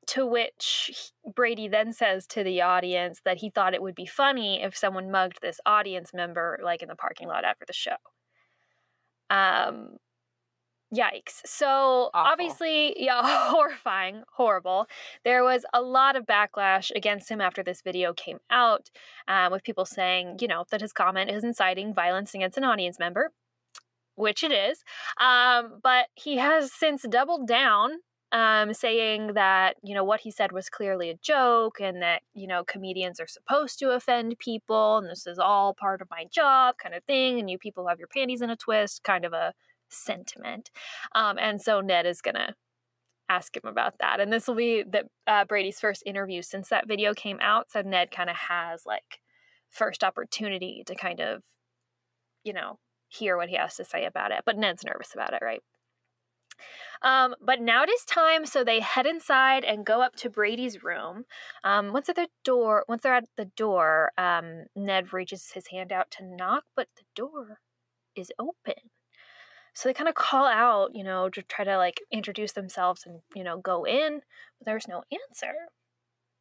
to 0.07 0.25
which 0.25 1.12
Brady 1.36 1.67
then 1.67 1.91
says 1.91 2.25
to 2.27 2.43
the 2.43 2.62
audience 2.62 3.22
that 3.25 3.38
he 3.38 3.50
thought 3.50 3.74
it 3.74 3.81
would 3.81 3.96
be 3.96 4.05
funny 4.05 4.63
if 4.63 4.75
someone 4.75 5.12
mugged 5.12 5.39
this 5.41 5.60
audience 5.65 6.13
member 6.13 6.60
like 6.63 6.81
in 6.81 6.88
the 6.88 6.96
parking 6.96 7.27
lot 7.27 7.43
after 7.43 7.65
the 7.65 7.74
show. 7.74 7.98
Um, 9.29 9.98
yikes. 10.94 11.41
So 11.46 12.10
Awful. 12.13 12.32
obviously, 12.32 12.96
yeah, 13.03 13.22
horrifying, 13.50 14.24
horrible. 14.34 14.88
There 15.24 15.44
was 15.44 15.65
a 15.74 15.82
lot 15.82 16.15
of 16.15 16.25
backlash 16.25 16.91
against 16.96 17.29
him 17.29 17.41
after 17.41 17.63
this 17.63 17.82
video 17.82 18.13
came 18.13 18.39
out, 18.50 18.89
um, 19.27 19.51
with 19.51 19.63
people 19.63 19.86
saying, 19.86 20.38
you 20.41 20.48
know, 20.48 20.65
that 20.72 20.82
his 20.82 20.94
comment 20.94 21.29
is 21.29 21.44
inciting 21.44 21.94
violence 21.94 22.34
against 22.34 22.58
an 22.58 22.63
audience 22.63 23.00
member, 23.00 23.32
which 24.15 24.44
it 24.44 24.51
is. 24.51 24.84
Um, 25.20 25.79
but 25.84 26.08
he 26.15 26.38
has 26.38 26.72
since 26.74 27.03
doubled 27.10 27.48
down. 27.48 27.91
Um, 28.34 28.74
saying 28.74 29.36
that 29.36 29.77
you 29.84 29.96
know 29.96 30.03
what 30.03 30.20
he 30.20 30.32
said 30.32 30.51
was 30.51 30.67
clearly 30.67 31.10
a 31.10 31.15
joke 31.15 31.79
and 31.79 32.01
that 32.01 32.24
you 32.34 32.46
know 32.46 32.65
comedians 32.65 33.22
are 33.22 33.25
supposed 33.27 33.79
to 33.79 33.91
offend 33.91 34.38
people 34.38 34.98
and 34.98 35.10
this 35.10 35.25
is 35.25 35.39
all 35.39 35.74
part 35.74 36.01
of 36.01 36.10
my 36.12 36.25
job 36.29 36.75
kind 36.77 36.94
of 36.94 37.06
thing 37.06 37.39
and 37.39 37.50
you 37.50 37.58
people 37.58 37.88
have 37.88 38.00
your 38.00 38.10
panties 38.10 38.41
in 38.41 38.50
a 38.50 38.58
twist 38.58 39.01
kind 39.06 39.24
of 39.24 39.32
a 39.32 39.53
sentiment. 39.89 40.70
Um, 41.15 41.38
and 41.39 41.62
so 41.62 41.82
Ned 41.82 42.06
is 42.06 42.22
going 42.22 42.36
to 42.36 42.53
ask 43.29 43.56
him 43.56 43.63
about 43.65 43.96
that. 44.00 44.20
And 44.20 44.32
this 44.32 44.48
will 44.48 44.56
be 44.56 44.84
the, 44.84 45.03
uh, 45.25 45.46
Brady's 45.46 45.79
first 45.79 46.03
interview 46.06 46.41
since 46.41 46.70
that 46.70 46.88
video 46.88 47.13
came 47.13 47.39
out. 47.41 47.72
So 47.72 47.82
Ned 47.82 48.12
kind 48.12 48.29
of 48.29 48.36
has 48.36 48.86
like 48.86 49.20
first 49.70 50.03
opportunity 50.03 50.84
to 50.86 50.96
kind 50.96 51.20
of, 51.20 51.41
you 52.44 52.53
know, 52.53 52.79
hear 53.10 53.38
what 53.38 53.50
he 53.50 53.56
has 53.56 53.75
to 53.75 53.86
say 53.86 54.06
about 54.06 54.32
it. 54.32 54.44
But 54.46 54.58
Ned's 54.58 54.84
nervous 54.84 55.13
about 55.13 55.34
it, 55.34 55.41
right? 55.41 55.62
Um, 57.01 57.36
but 57.41 57.62
now 57.62 57.84
it 57.84 57.89
is 57.89 58.03
time, 58.06 58.46
so 58.46 58.63
they 58.63 58.79
head 58.79 59.06
inside 59.06 59.63
and 59.63 59.86
go 59.86 60.01
up 60.01 60.15
to 60.17 60.29
Brady's 60.29 60.84
room. 60.84 61.25
Um, 61.63 61.94
once 61.94 62.10
at 62.10 62.15
the 62.15 62.29
door, 62.44 62.86
once 62.88 63.03
they're 63.03 63.13
at 63.13 63.25
the 63.38 63.46
door, 63.46 64.12
um, 64.17 64.63
Ned 64.75 65.13
reaches 65.13 65.51
his 65.51 65.67
hand 65.67 65.91
out 65.91 66.10
to 66.12 66.25
knock, 66.25 66.63
but 66.75 66.88
the 66.96 67.03
door 67.15 67.60
is 68.15 68.32
open. 68.39 68.89
So 69.77 69.88
they 69.88 69.93
kind 69.93 70.10
of 70.10 70.15
call 70.15 70.48
out, 70.48 70.96
you 70.96 71.03
know, 71.03 71.29
to 71.29 71.43
try 71.43 71.63
to 71.63 71.77
like 71.77 72.01
introduce 72.12 72.53
themselves 72.53 73.05
and, 73.05 73.19
you 73.36 73.43
know, 73.43 73.60
go 73.60 73.86
in, 73.86 74.22
but 74.57 74.65
there's 74.65 74.88
no 74.88 75.03
answer. 75.12 75.53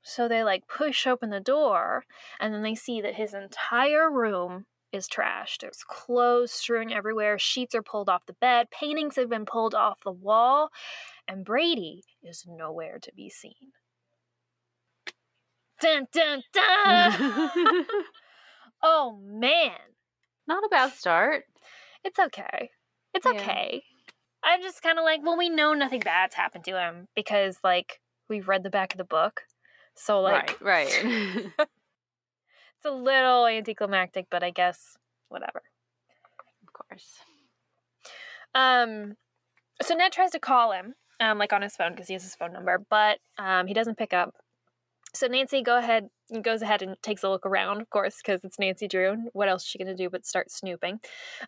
So 0.02 0.26
they 0.26 0.42
like 0.42 0.66
push 0.68 1.06
open 1.06 1.28
the 1.28 1.38
door 1.38 2.06
and 2.40 2.54
then 2.54 2.62
they 2.62 2.74
see 2.74 3.02
that 3.02 3.16
his 3.16 3.34
entire 3.34 4.10
room 4.10 4.64
is 4.90 5.06
trashed. 5.06 5.58
There's 5.60 5.84
clothes 5.86 6.50
strewn 6.50 6.90
everywhere, 6.90 7.38
sheets 7.38 7.74
are 7.74 7.82
pulled 7.82 8.08
off 8.08 8.24
the 8.24 8.32
bed, 8.32 8.70
paintings 8.70 9.16
have 9.16 9.28
been 9.28 9.44
pulled 9.44 9.74
off 9.74 9.98
the 10.02 10.12
wall, 10.12 10.70
and 11.28 11.44
Brady 11.44 12.04
is 12.22 12.46
nowhere 12.48 12.98
to 13.02 13.12
be 13.14 13.28
seen. 13.28 13.52
Dun 15.82 16.06
dun 16.10 16.42
dun! 16.54 17.86
oh 18.82 19.20
man. 19.22 19.76
Not 20.48 20.64
a 20.64 20.70
bad 20.70 20.94
start. 20.94 21.44
It's 22.02 22.18
okay. 22.18 22.70
It's 23.16 23.26
Yeah. 23.26 23.32
okay. 23.40 23.82
I'm 24.44 24.62
just 24.62 24.82
kind 24.82 24.98
of 24.98 25.04
like, 25.04 25.20
well, 25.24 25.36
we 25.36 25.48
know 25.48 25.72
nothing 25.72 26.00
bad's 26.00 26.34
happened 26.34 26.64
to 26.66 26.78
him 26.78 27.08
because, 27.16 27.58
like, 27.64 28.00
we've 28.28 28.46
read 28.46 28.62
the 28.62 28.70
back 28.70 28.92
of 28.92 28.98
the 28.98 29.04
book. 29.04 29.42
So, 29.94 30.20
like, 30.20 30.60
right, 30.60 30.86
right. 30.86 31.04
it's 31.58 32.84
a 32.84 32.90
little 32.90 33.46
anticlimactic, 33.46 34.26
but 34.30 34.42
I 34.42 34.50
guess 34.50 34.96
whatever. 35.28 35.62
of 36.66 36.72
course. 36.72 37.20
Um, 38.54 39.14
so 39.82 39.94
Ned 39.94 40.12
tries 40.12 40.30
to 40.30 40.38
call 40.38 40.72
him, 40.72 40.94
um, 41.18 41.38
like 41.38 41.52
on 41.52 41.62
his 41.62 41.74
phone 41.74 41.92
because 41.92 42.08
he 42.08 42.12
has 42.14 42.22
his 42.22 42.34
phone 42.34 42.52
number, 42.52 42.84
but 42.90 43.18
um, 43.38 43.66
he 43.66 43.74
doesn't 43.74 43.98
pick 43.98 44.12
up. 44.12 44.34
So 45.14 45.26
Nancy, 45.26 45.62
go 45.62 45.78
ahead, 45.78 46.08
goes 46.42 46.62
ahead 46.62 46.82
and 46.82 46.96
takes 47.02 47.22
a 47.22 47.28
look 47.28 47.46
around, 47.46 47.80
of 47.80 47.90
course, 47.90 48.16
because 48.16 48.44
it's 48.44 48.58
Nancy 48.58 48.88
Drew. 48.88 49.16
What 49.32 49.48
else 49.48 49.62
is 49.62 49.68
she 49.68 49.78
gonna 49.78 49.94
do 49.94 50.10
but 50.10 50.26
start 50.26 50.50
snooping? 50.50 51.00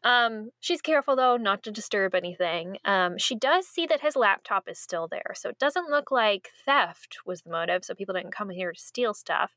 Um, 0.05 0.51
she's 0.61 0.81
careful 0.81 1.17
though, 1.17 1.37
not 1.37 1.63
to 1.65 1.71
disturb 1.71 2.15
anything. 2.15 2.79
Um, 2.85 3.19
she 3.19 3.35
does 3.35 3.67
see 3.67 3.87
that 3.87 4.01
his 4.01 4.17
laptop 4.17 4.69
is 4.69 4.79
still 4.79 5.09
there, 5.09 5.33
so 5.35 5.49
it 5.49 5.59
doesn't 5.59 5.91
look 5.91 6.11
like 6.11 6.51
theft 6.65 7.19
was 7.27 7.43
the 7.43 7.51
motive. 7.51 7.85
So 7.85 7.95
people 7.95 8.15
didn't 8.15 8.33
come 8.33 8.51
here 8.51 8.73
to 8.73 8.81
steal 8.81 9.15
stuff. 9.15 9.57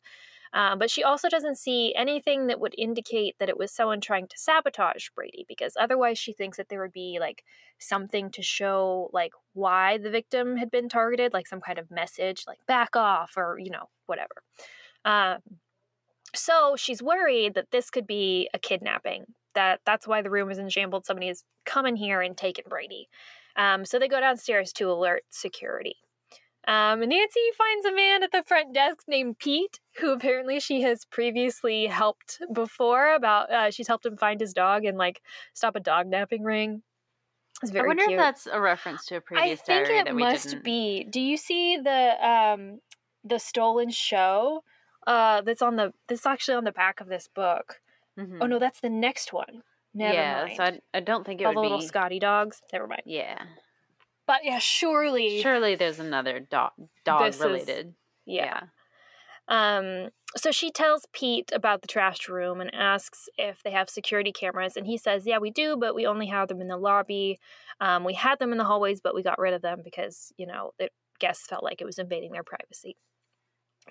Um, 0.53 0.79
but 0.79 0.91
she 0.91 1.03
also 1.03 1.29
doesn't 1.29 1.57
see 1.57 1.93
anything 1.95 2.47
that 2.47 2.59
would 2.59 2.75
indicate 2.77 3.35
that 3.39 3.47
it 3.47 3.57
was 3.57 3.71
someone 3.71 4.01
trying 4.01 4.27
to 4.27 4.37
sabotage 4.37 5.07
Brady, 5.15 5.45
because 5.47 5.77
otherwise 5.79 6.19
she 6.19 6.33
thinks 6.33 6.57
that 6.57 6.67
there 6.67 6.81
would 6.81 6.91
be 6.91 7.17
like 7.21 7.43
something 7.79 8.29
to 8.31 8.41
show 8.41 9.09
like 9.13 9.31
why 9.53 9.97
the 9.97 10.09
victim 10.09 10.57
had 10.57 10.69
been 10.69 10.89
targeted, 10.89 11.31
like 11.31 11.47
some 11.47 11.61
kind 11.61 11.79
of 11.79 11.89
message, 11.89 12.43
like 12.47 12.59
back 12.67 12.95
off 12.95 13.33
or 13.37 13.59
you 13.59 13.71
know 13.71 13.87
whatever. 14.07 14.43
Um, 15.05 15.39
so 16.33 16.75
she's 16.77 17.01
worried 17.01 17.55
that 17.55 17.71
this 17.71 17.89
could 17.89 18.07
be 18.07 18.49
a 18.53 18.59
kidnapping. 18.59 19.25
That 19.55 19.81
that's 19.85 20.07
why 20.07 20.21
the 20.21 20.29
room 20.29 20.49
is 20.49 20.57
in 20.57 20.69
shambles. 20.69 21.05
Somebody 21.05 21.27
has 21.27 21.43
come 21.65 21.85
in 21.85 21.95
here 21.95 22.21
and 22.21 22.37
taken 22.37 22.65
Brady. 22.69 23.09
Um, 23.55 23.83
so 23.85 23.99
they 23.99 24.07
go 24.07 24.19
downstairs 24.19 24.71
to 24.73 24.89
alert 24.89 25.23
security. 25.29 25.95
Um, 26.67 26.99
Nancy 26.99 27.39
finds 27.57 27.85
a 27.87 27.93
man 27.93 28.23
at 28.23 28.31
the 28.31 28.43
front 28.45 28.73
desk 28.73 28.99
named 29.07 29.39
Pete, 29.39 29.79
who 29.99 30.13
apparently 30.13 30.59
she 30.59 30.81
has 30.83 31.05
previously 31.05 31.87
helped 31.87 32.39
before. 32.53 33.13
About 33.13 33.51
uh, 33.51 33.71
she's 33.71 33.87
helped 33.87 34.05
him 34.05 34.15
find 34.15 34.39
his 34.39 34.53
dog 34.53 34.85
and 34.85 34.97
like 34.97 35.21
stop 35.53 35.75
a 35.75 35.79
dog 35.79 36.07
napping 36.07 36.43
ring. 36.43 36.83
It's 37.61 37.71
very 37.71 37.85
I 37.85 37.87
wonder 37.87 38.03
cute. 38.05 38.13
if 38.13 38.19
that's 38.19 38.47
a 38.47 38.61
reference 38.61 39.05
to 39.07 39.17
a 39.17 39.21
previous 39.21 39.59
I 39.59 39.63
think 39.63 39.87
diary 39.87 39.99
it 39.99 40.15
must 40.15 40.49
didn't. 40.49 40.63
be. 40.63 41.03
Do 41.03 41.19
you 41.19 41.35
see 41.35 41.77
the 41.77 42.27
um 42.27 42.79
the 43.23 43.39
stolen 43.39 43.89
show? 43.89 44.63
Uh, 45.07 45.41
that's 45.41 45.61
on 45.61 45.75
the. 45.75 45.93
That's 46.07 46.25
actually 46.25 46.55
on 46.55 46.63
the 46.63 46.71
back 46.71 47.01
of 47.01 47.07
this 47.07 47.27
book. 47.33 47.81
Mhm. 48.19 48.37
Oh 48.41 48.45
no, 48.47 48.59
that's 48.59 48.79
the 48.81 48.89
next 48.89 49.33
one. 49.33 49.63
Never 49.93 50.13
yeah, 50.13 50.43
mind. 50.45 50.57
so 50.57 50.63
I, 50.63 50.79
I 50.93 50.99
don't 51.01 51.25
think 51.25 51.41
it 51.41 51.45
All 51.45 51.53
the 51.53 51.59
little. 51.59 51.81
Scotty 51.81 52.19
dogs. 52.19 52.61
Never 52.71 52.87
mind. 52.87 53.01
yeah, 53.05 53.41
But 54.27 54.41
yeah, 54.43 54.59
surely. 54.59 55.41
surely 55.41 55.75
there's 55.75 55.99
another 55.99 56.39
dog 56.39 56.71
dog 57.03 57.25
This 57.25 57.35
is- 57.37 57.41
related. 57.43 57.95
Yeah. 58.25 58.61
Um. 59.47 60.09
So 60.37 60.51
she 60.51 60.71
tells 60.71 61.05
Pete 61.11 61.51
about 61.53 61.81
the 61.81 61.87
trashed 61.89 62.29
room 62.29 62.61
and 62.61 62.73
asks 62.73 63.27
if 63.37 63.61
they 63.63 63.71
have 63.71 63.89
security 63.89 64.31
cameras, 64.31 64.77
and 64.77 64.85
he 64.87 64.97
says, 64.97 65.25
"Yeah, 65.25 65.39
we 65.39 65.51
do, 65.51 65.75
but 65.75 65.93
we 65.95 66.05
only 66.05 66.27
have 66.27 66.47
them 66.47 66.61
in 66.61 66.67
the 66.67 66.77
lobby. 66.77 67.39
Um, 67.81 68.05
we 68.05 68.13
had 68.13 68.39
them 68.39 68.51
in 68.53 68.57
the 68.57 68.63
hallways, 68.63 69.01
but 69.01 69.13
we 69.15 69.23
got 69.23 69.39
rid 69.39 69.53
of 69.53 69.61
them 69.61 69.81
because 69.83 70.31
you 70.37 70.45
know 70.45 70.71
the 70.79 70.89
guests 71.19 71.47
felt 71.47 71.63
like 71.63 71.81
it 71.81 71.85
was 71.85 71.97
invading 71.99 72.31
their 72.31 72.43
privacy." 72.43 72.95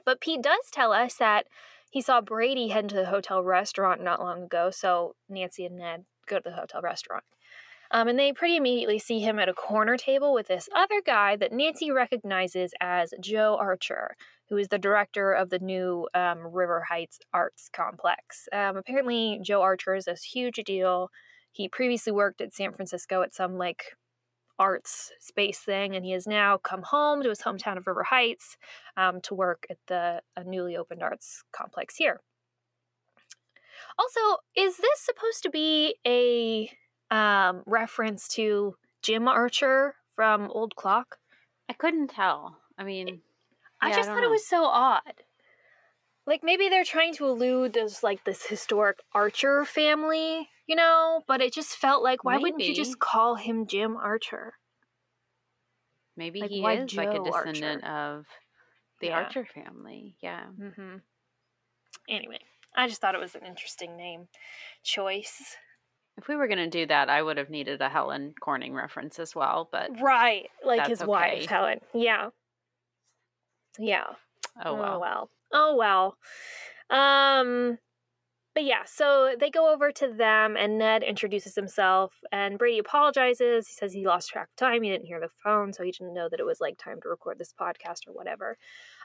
But 0.05 0.21
Pete 0.21 0.43
does 0.43 0.71
tell 0.73 0.93
us 0.93 1.15
that 1.15 1.47
he 1.91 2.01
saw 2.01 2.21
Brady 2.21 2.69
head 2.69 2.85
into 2.85 2.97
the 2.97 3.07
hotel 3.07 3.43
restaurant 3.43 4.03
not 4.03 4.21
long 4.21 4.45
ago. 4.45 4.71
So 4.71 5.17
Nancy 5.29 5.67
and 5.67 5.77
Ned 5.77 6.05
go 6.27 6.39
to 6.39 6.49
the 6.49 6.57
hotel 6.57 6.81
restaurant. 6.81 7.25
Um, 7.93 8.07
and 8.07 8.19
they 8.19 8.33
pretty 8.33 8.57
immediately 8.57 9.01
see 9.01 9.19
him 9.19 9.41
at 9.41 9.49
a 9.49 9.55
corner 9.55 9.97
table 9.97 10.33
with 10.33 10.47
this 10.47 10.69
other 10.75 11.03
guy 11.05 11.35
that 11.37 11.53
Nancy 11.53 11.91
recognizes 11.91 12.73
as 12.81 13.13
Joe 13.21 13.57
Archer, 13.61 14.15
who 14.49 14.57
is 14.57 14.69
the 14.69 14.79
director 14.79 15.33
of 15.33 15.51
the 15.51 15.59
new 15.59 16.09
um, 16.15 16.39
River 16.47 16.87
Heights 16.89 17.19
Arts 17.35 17.69
Complex. 17.73 18.49
Um, 18.53 18.77
apparently, 18.77 19.41
Joe 19.43 19.63
Archer 19.63 19.97
is 19.97 20.05
this 20.05 20.23
huge 20.23 20.61
deal. 20.65 21.11
He 21.51 21.69
previously 21.69 22.13
worked 22.13 22.41
at 22.41 22.55
San 22.55 22.73
Francisco 22.73 23.23
at 23.23 23.35
some 23.35 23.59
like 23.59 23.97
arts 24.61 25.11
space 25.19 25.59
thing, 25.59 25.97
and 25.97 26.05
he 26.05 26.13
has 26.13 26.27
now 26.29 26.59
come 26.59 26.83
home 26.83 27.23
to 27.23 27.29
his 27.31 27.41
hometown 27.41 27.77
of 27.79 27.87
River 27.89 28.05
Heights 28.05 28.57
um, 28.97 29.21
to 29.23 29.35
work 29.35 29.67
at 29.71 29.79
the 29.89 30.23
a 30.37 30.45
newly 30.45 30.77
opened 30.77 31.03
arts 31.03 31.43
complex 31.51 31.97
here. 31.97 32.21
Also, 33.99 34.21
is 34.55 34.77
this 34.77 35.01
supposed 35.01 35.43
to 35.43 35.51
be 35.51 35.97
a 36.07 36.71
um, 37.11 37.63
reference 37.67 38.29
to 38.29 38.77
Jim 39.03 39.27
Archer 39.27 39.95
from 40.15 40.51
Old 40.53 40.77
Clock? 40.77 41.17
I 41.69 41.73
couldn't 41.73 42.09
tell. 42.09 42.59
I 42.79 42.85
mean, 42.85 43.23
I 43.81 43.89
Yeah, 43.89 43.95
I 43.95 43.97
just 43.97 44.09
don't 44.09 44.17
thought 44.17 44.23
know. 44.23 44.29
it 44.29 44.31
was 44.31 44.47
so 44.47 44.65
odd. 44.65 45.25
Like 46.31 46.45
maybe 46.45 46.69
they're 46.69 46.85
trying 46.85 47.13
to 47.15 47.27
allude 47.27 47.77
as 47.77 48.05
like 48.05 48.23
this 48.23 48.47
historic 48.47 48.99
Archer 49.13 49.65
family, 49.65 50.49
you 50.69 50.77
know, 50.77 51.23
but 51.27 51.41
it 51.41 51.53
just 51.53 51.71
felt 51.71 52.05
like 52.05 52.23
why 52.23 52.37
wouldn't 52.37 52.63
you 52.63 52.73
just 52.73 53.01
call 53.01 53.35
him 53.35 53.67
Jim 53.67 53.97
Archer? 53.97 54.53
maybe 56.17 56.41
Like, 56.41 56.51
he 56.51 56.59
is 56.61 56.95
like 56.95 57.09
a 57.09 57.15
Joe 57.15 57.31
Archer? 57.33 57.53
descendant 57.53 57.85
of 57.85 58.27
the 59.01 59.09
Yeah. 59.09 59.23
Archer 59.23 59.45
family. 59.45 60.15
Yeah. 60.23 60.45
Mm-hmm. 60.57 60.99
Anyway, 62.09 62.39
I 62.77 62.87
just 62.87 63.01
thought 63.01 63.17
it 63.17 63.21
was 63.21 63.35
an 63.35 63.45
interesting 63.45 63.97
name 63.97 64.29
choice. 64.85 65.57
If 66.17 66.29
we 66.29 66.37
were 66.37 66.47
going 66.47 66.59
to 66.59 66.71
do 66.71 66.87
that, 66.87 67.11
I 67.11 67.23
would 67.23 67.39
have 67.39 67.51
needed 67.51 67.81
a 67.83 67.89
Helen 67.89 68.35
Corning 68.41 68.73
reference 68.73 69.19
as 69.19 69.35
well, 69.35 69.69
but 69.73 70.01
Right, 70.01 70.49
like 70.65 70.87
his 70.87 71.05
wife. 71.05 71.47
Helen. 71.47 71.81
Yeah. 71.93 72.29
Yeah. 73.81 74.05
oh 74.65 74.77
well. 74.77 75.01
well. 75.01 75.31
Oh 75.53 75.75
well. 75.77 76.17
Um 76.91 77.79
but 78.53 78.65
yeah, 78.65 78.83
so 78.85 79.35
they 79.39 79.49
go 79.49 79.73
over 79.73 79.93
to 79.93 80.13
them 80.13 80.57
and 80.57 80.77
Ned 80.77 81.05
introduces 81.05 81.55
himself 81.55 82.15
and 82.33 82.59
Brady 82.59 82.79
apologizes. 82.79 83.69
He 83.69 83.75
says 83.75 83.93
he 83.93 84.05
lost 84.05 84.29
track 84.29 84.49
of 84.51 84.57
time. 84.57 84.83
He 84.83 84.91
didn't 84.91 85.07
hear 85.07 85.21
the 85.21 85.29
phone, 85.29 85.73
so 85.73 85.85
he 85.85 85.93
didn't 85.93 86.15
know 86.15 86.29
that 86.29 86.41
it 86.41 86.47
was 86.47 86.61
like 86.61 86.77
time 86.77 87.01
to 87.03 87.09
record 87.09 87.39
this 87.39 87.55
podcast 87.59 88.09
or 88.09 88.13
whatever. 88.13 88.57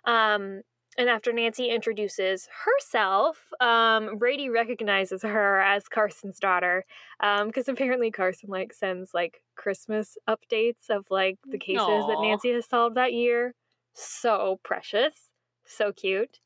Um 0.05 0.61
and 0.97 1.09
after 1.09 1.33
Nancy 1.33 1.69
introduces 1.69 2.47
herself, 2.63 3.37
um, 3.59 4.17
Brady 4.17 4.49
recognizes 4.49 5.23
her 5.23 5.59
as 5.59 5.89
Carson's 5.89 6.39
daughter 6.39 6.85
because 7.19 7.67
um, 7.67 7.73
apparently 7.73 8.11
Carson 8.11 8.49
like 8.49 8.73
sends 8.73 9.13
like 9.13 9.41
Christmas 9.55 10.17
updates 10.29 10.89
of 10.89 11.05
like 11.09 11.37
the 11.45 11.57
cases 11.57 11.81
Aww. 11.81 12.07
that 12.07 12.21
Nancy 12.21 12.53
has 12.53 12.65
solved 12.65 12.95
that 12.95 13.13
year. 13.13 13.53
So 13.93 14.59
precious, 14.63 15.24
so 15.65 15.91
cute. 15.91 16.39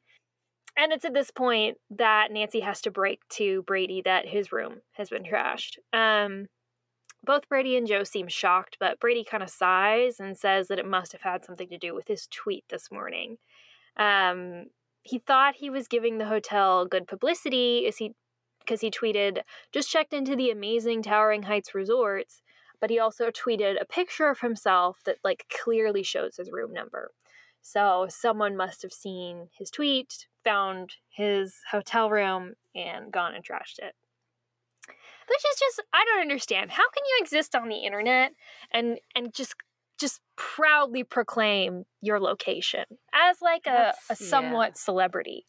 And 0.78 0.94
it's 0.94 1.06
at 1.06 1.14
this 1.14 1.32
point 1.32 1.78
that 1.90 2.32
Nancy 2.32 2.62
has 2.62 2.82
to 2.82 2.92
break 2.92 3.28
to 3.30 3.64
Brady 3.64 4.02
that 4.06 4.28
his 4.28 4.52
room 4.52 4.82
has 4.94 5.10
been 5.10 5.24
trashed. 5.24 5.78
Um, 5.92 6.48
both 7.24 7.50
Brady 7.50 7.76
and 7.76 7.86
Joe 7.86 8.04
seem 8.04 8.28
shocked, 8.28 8.78
but 8.80 9.00
Brady 9.00 9.26
kind 9.26 9.44
of 9.44 9.50
sighs 9.50 10.20
and 10.20 10.38
says 10.38 10.68
that 10.70 10.80
it 10.80 10.88
must 10.88 11.12
have 11.12 11.22
had 11.22 11.44
something 11.44 11.68
to 11.70 11.78
do 11.78 11.94
with 11.94 12.08
his 12.08 12.28
tweet 12.28 12.64
this 12.70 12.90
morning. 12.92 13.38
Um, 13.98 14.68
he 15.04 15.20
thought 15.20 15.56
he 15.56 15.70
was 15.70 15.88
giving 15.88 16.18
the 16.18 16.28
hotel 16.28 16.86
good 16.86 17.08
publicity 17.08 17.86
as 17.88 17.98
he 17.98 18.14
because 18.60 18.82
he 18.82 18.92
tweeted, 18.92 19.40
just 19.72 19.90
checked 19.90 20.14
into 20.14 20.36
the 20.36 20.52
amazing 20.52 21.02
Towering 21.02 21.44
Heights 21.44 21.74
resorts, 21.74 22.44
but 22.80 22.90
he 22.90 23.00
also 23.00 23.32
tweeted 23.32 23.82
a 23.82 23.86
picture 23.86 24.30
of 24.30 24.42
himself 24.42 25.00
that 25.06 25.18
like 25.24 25.46
clearly 25.64 26.04
shows 26.04 26.38
his 26.38 26.52
room 26.52 26.72
number. 26.72 27.12
So 27.62 28.08
someone 28.10 28.56
must 28.56 28.82
have 28.82 28.94
seen 28.94 29.50
his 29.58 29.70
tweet, 29.70 30.28
found 30.44 30.94
his 31.10 31.56
hotel 31.72 32.10
room, 32.10 32.54
and 32.75 33.12
gone 33.12 33.36
and 33.36 33.44
trashed 33.44 33.80
it. 33.80 33.94
Which 34.88 35.44
is 35.51 35.60
just 35.60 35.84
I 35.94 36.06
don't 36.06 36.22
understand. 36.22 36.72
How 36.72 36.89
can 36.89 37.04
you 37.06 37.20
exist 37.22 37.56
on 37.56 37.70
the 37.70 37.78
internet 37.78 38.32
and 38.72 39.00
and 39.16 39.34
just 39.34 39.56
just 40.00 40.22
proudly 40.36 41.04
proclaim 41.04 41.84
your 42.01 42.20
location 42.20 42.86
as 43.13 43.38
like 43.42 43.68
a, 43.68 43.94
a 44.10 44.16
somewhat 44.16 44.70
yeah. 44.70 44.75
celebrity. 44.75 45.46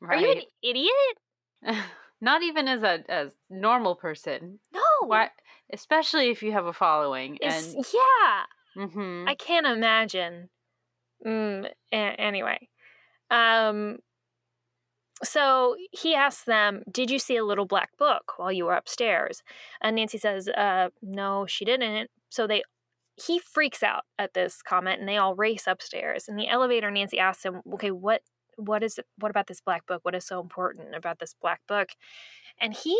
Right. 0.00 0.18
Are 0.18 0.26
you 0.26 0.32
an 0.32 0.42
idiot? 0.62 1.78
Not 2.20 2.42
even 2.42 2.68
as 2.68 2.82
a 2.82 3.02
as 3.08 3.32
normal 3.50 3.96
person. 3.96 4.60
No. 4.72 4.80
Why, 5.06 5.30
especially 5.72 6.30
if 6.30 6.42
you 6.42 6.52
have 6.52 6.66
a 6.66 6.72
following. 6.72 7.38
It's, 7.40 7.74
and 7.74 7.84
yeah. 7.92 8.84
Mm-hmm. 8.84 9.28
I 9.28 9.34
can't 9.34 9.66
imagine. 9.66 10.50
Mm, 11.26 11.70
a- 11.92 11.96
anyway, 12.20 12.68
um, 13.30 13.98
so 15.22 15.76
he 15.92 16.14
asks 16.14 16.44
them, 16.44 16.82
Did 16.90 17.10
you 17.10 17.18
see 17.18 17.36
a 17.36 17.44
little 17.44 17.66
black 17.66 17.96
book 17.98 18.34
while 18.36 18.52
you 18.52 18.64
were 18.66 18.74
upstairs? 18.74 19.42
And 19.80 19.96
Nancy 19.96 20.18
says, 20.18 20.48
uh, 20.48 20.88
No, 21.02 21.46
she 21.46 21.64
didn't. 21.64 22.10
So 22.30 22.46
they 22.46 22.62
he 23.16 23.38
freaks 23.38 23.82
out 23.82 24.04
at 24.18 24.34
this 24.34 24.60
comment 24.62 24.98
and 25.00 25.08
they 25.08 25.16
all 25.16 25.36
race 25.36 25.66
upstairs. 25.68 26.26
In 26.28 26.36
the 26.36 26.48
elevator, 26.48 26.90
Nancy 26.90 27.18
asks 27.18 27.44
him, 27.44 27.62
Okay, 27.74 27.90
what 27.90 28.22
what 28.56 28.82
is 28.82 28.98
what 29.18 29.30
about 29.30 29.46
this 29.46 29.60
black 29.60 29.86
book? 29.86 30.04
What 30.04 30.14
is 30.14 30.26
so 30.26 30.40
important 30.40 30.94
about 30.94 31.18
this 31.20 31.34
black 31.40 31.60
book? 31.68 31.90
And 32.60 32.74
he 32.74 32.98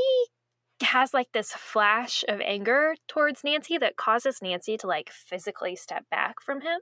has 0.83 1.15
like 1.15 1.29
this 1.33 1.53
flash 1.53 2.25
of 2.29 2.41
anger 2.41 2.95
towards 3.09 3.45
Nancy 3.45 3.79
that 3.79 3.97
causes 3.97 4.41
Nancy 4.43 4.77
to 4.79 4.87
like 4.87 5.11
physically 5.11 5.77
step 5.77 6.05
back 6.11 6.37
from 6.41 6.61
him. 6.63 6.81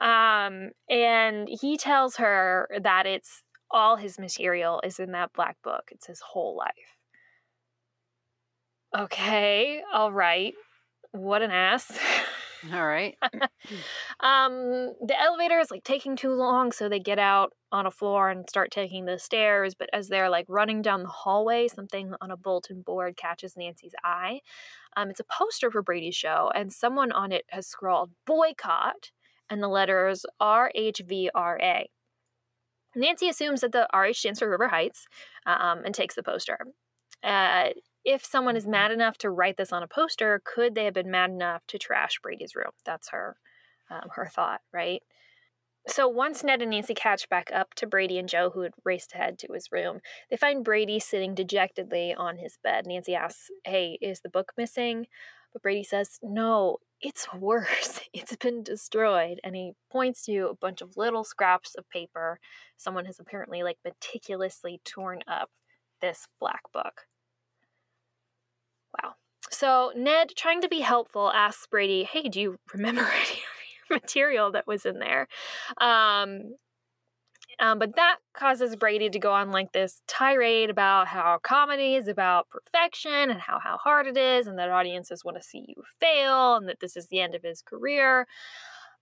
Um, 0.00 0.70
and 0.88 1.48
he 1.48 1.76
tells 1.76 2.16
her 2.16 2.68
that 2.82 3.06
it's 3.06 3.42
all 3.70 3.96
his 3.96 4.18
material 4.18 4.80
is 4.84 4.98
in 4.98 5.12
that 5.12 5.32
black 5.32 5.56
book. 5.62 5.90
It's 5.90 6.06
his 6.06 6.20
whole 6.20 6.56
life. 6.56 6.96
Okay, 8.96 9.82
all 9.92 10.12
right 10.12 10.54
what 11.12 11.42
an 11.42 11.50
ass. 11.50 11.98
All 12.72 12.84
right. 12.84 13.16
um, 14.18 14.92
the 15.06 15.14
elevator 15.16 15.60
is 15.60 15.70
like 15.70 15.84
taking 15.84 16.16
too 16.16 16.32
long, 16.32 16.72
so 16.72 16.88
they 16.88 16.98
get 16.98 17.20
out 17.20 17.52
on 17.70 17.86
a 17.86 17.90
floor 17.92 18.30
and 18.30 18.50
start 18.50 18.72
taking 18.72 19.04
the 19.04 19.16
stairs. 19.16 19.76
But 19.78 19.88
as 19.92 20.08
they're 20.08 20.28
like 20.28 20.46
running 20.48 20.82
down 20.82 21.04
the 21.04 21.08
hallway, 21.08 21.68
something 21.68 22.14
on 22.20 22.32
a 22.32 22.36
bulletin 22.36 22.82
board 22.82 23.16
catches 23.16 23.56
Nancy's 23.56 23.94
eye. 24.02 24.40
Um, 24.96 25.08
it's 25.08 25.20
a 25.20 25.24
poster 25.24 25.70
for 25.70 25.82
Brady's 25.82 26.16
show, 26.16 26.50
and 26.52 26.72
someone 26.72 27.12
on 27.12 27.30
it 27.30 27.44
has 27.50 27.68
scrawled 27.68 28.10
boycott 28.26 29.12
and 29.50 29.62
the 29.62 29.68
letters 29.68 30.24
R 30.40 30.70
H 30.74 31.02
V 31.06 31.30
R 31.34 31.58
A. 31.60 31.88
Nancy 32.94 33.28
assumes 33.28 33.60
that 33.60 33.72
the 33.72 33.88
RH 33.94 34.14
stands 34.14 34.38
for 34.40 34.50
River 34.50 34.68
Heights 34.68 35.06
um, 35.46 35.82
and 35.84 35.94
takes 35.94 36.14
the 36.14 36.22
poster. 36.22 36.58
Uh, 37.22 37.68
if 38.04 38.24
someone 38.24 38.56
is 38.56 38.66
mad 38.66 38.90
enough 38.90 39.18
to 39.18 39.30
write 39.30 39.56
this 39.56 39.72
on 39.72 39.82
a 39.82 39.88
poster, 39.88 40.40
could 40.44 40.74
they 40.74 40.84
have 40.84 40.94
been 40.94 41.10
mad 41.10 41.30
enough 41.30 41.66
to 41.68 41.78
trash 41.78 42.18
Brady's 42.22 42.54
room? 42.56 42.70
That's 42.84 43.10
her 43.10 43.36
um, 43.90 44.08
her 44.14 44.26
thought, 44.26 44.60
right? 44.72 45.02
So 45.86 46.06
once 46.06 46.44
Ned 46.44 46.60
and 46.60 46.70
Nancy 46.70 46.94
catch 46.94 47.28
back 47.30 47.50
up 47.52 47.72
to 47.76 47.86
Brady 47.86 48.18
and 48.18 48.28
Joe, 48.28 48.50
who 48.50 48.60
had 48.60 48.72
raced 48.84 49.14
ahead 49.14 49.38
to 49.38 49.52
his 49.54 49.72
room, 49.72 50.00
they 50.30 50.36
find 50.36 50.64
Brady 50.64 51.00
sitting 51.00 51.34
dejectedly 51.34 52.12
on 52.14 52.36
his 52.36 52.58
bed. 52.62 52.86
Nancy 52.86 53.14
asks, 53.14 53.48
Hey, 53.64 53.98
is 54.02 54.20
the 54.20 54.28
book 54.28 54.52
missing? 54.58 55.06
But 55.58 55.62
Brady 55.62 55.82
says, 55.82 56.20
No, 56.22 56.78
it's 57.00 57.26
worse. 57.34 58.00
It's 58.12 58.36
been 58.36 58.62
destroyed. 58.62 59.40
And 59.42 59.56
he 59.56 59.72
points 59.90 60.24
to 60.26 60.48
a 60.48 60.54
bunch 60.54 60.80
of 60.80 60.96
little 60.96 61.24
scraps 61.24 61.74
of 61.74 61.88
paper. 61.90 62.38
Someone 62.76 63.06
has 63.06 63.18
apparently 63.18 63.64
like 63.64 63.78
meticulously 63.84 64.80
torn 64.84 65.22
up 65.26 65.50
this 66.00 66.26
black 66.38 66.62
book. 66.72 67.06
Wow. 69.02 69.14
So 69.50 69.92
Ned, 69.96 70.30
trying 70.36 70.60
to 70.60 70.68
be 70.68 70.80
helpful, 70.80 71.32
asks 71.32 71.66
Brady, 71.66 72.04
"Hey, 72.04 72.28
do 72.28 72.40
you 72.40 72.58
remember 72.72 73.02
any 73.12 73.22
of 73.22 73.90
your 73.90 73.98
material 73.98 74.52
that 74.52 74.66
was 74.68 74.86
in 74.86 75.00
there?" 75.00 75.26
Um, 75.78 76.54
um, 77.60 77.78
but 77.78 77.96
that 77.96 78.18
causes 78.34 78.76
Brady 78.76 79.10
to 79.10 79.18
go 79.18 79.32
on 79.32 79.50
like 79.50 79.72
this 79.72 80.00
tirade 80.06 80.70
about 80.70 81.08
how 81.08 81.38
comedy 81.42 81.96
is 81.96 82.08
about 82.08 82.48
perfection 82.50 83.30
and 83.30 83.40
how 83.40 83.58
how 83.58 83.76
hard 83.78 84.06
it 84.06 84.16
is, 84.16 84.46
and 84.46 84.58
that 84.58 84.70
audiences 84.70 85.24
want 85.24 85.36
to 85.36 85.42
see 85.42 85.64
you 85.68 85.82
fail, 86.00 86.56
and 86.56 86.68
that 86.68 86.80
this 86.80 86.96
is 86.96 87.06
the 87.06 87.20
end 87.20 87.34
of 87.34 87.42
his 87.42 87.62
career. 87.62 88.26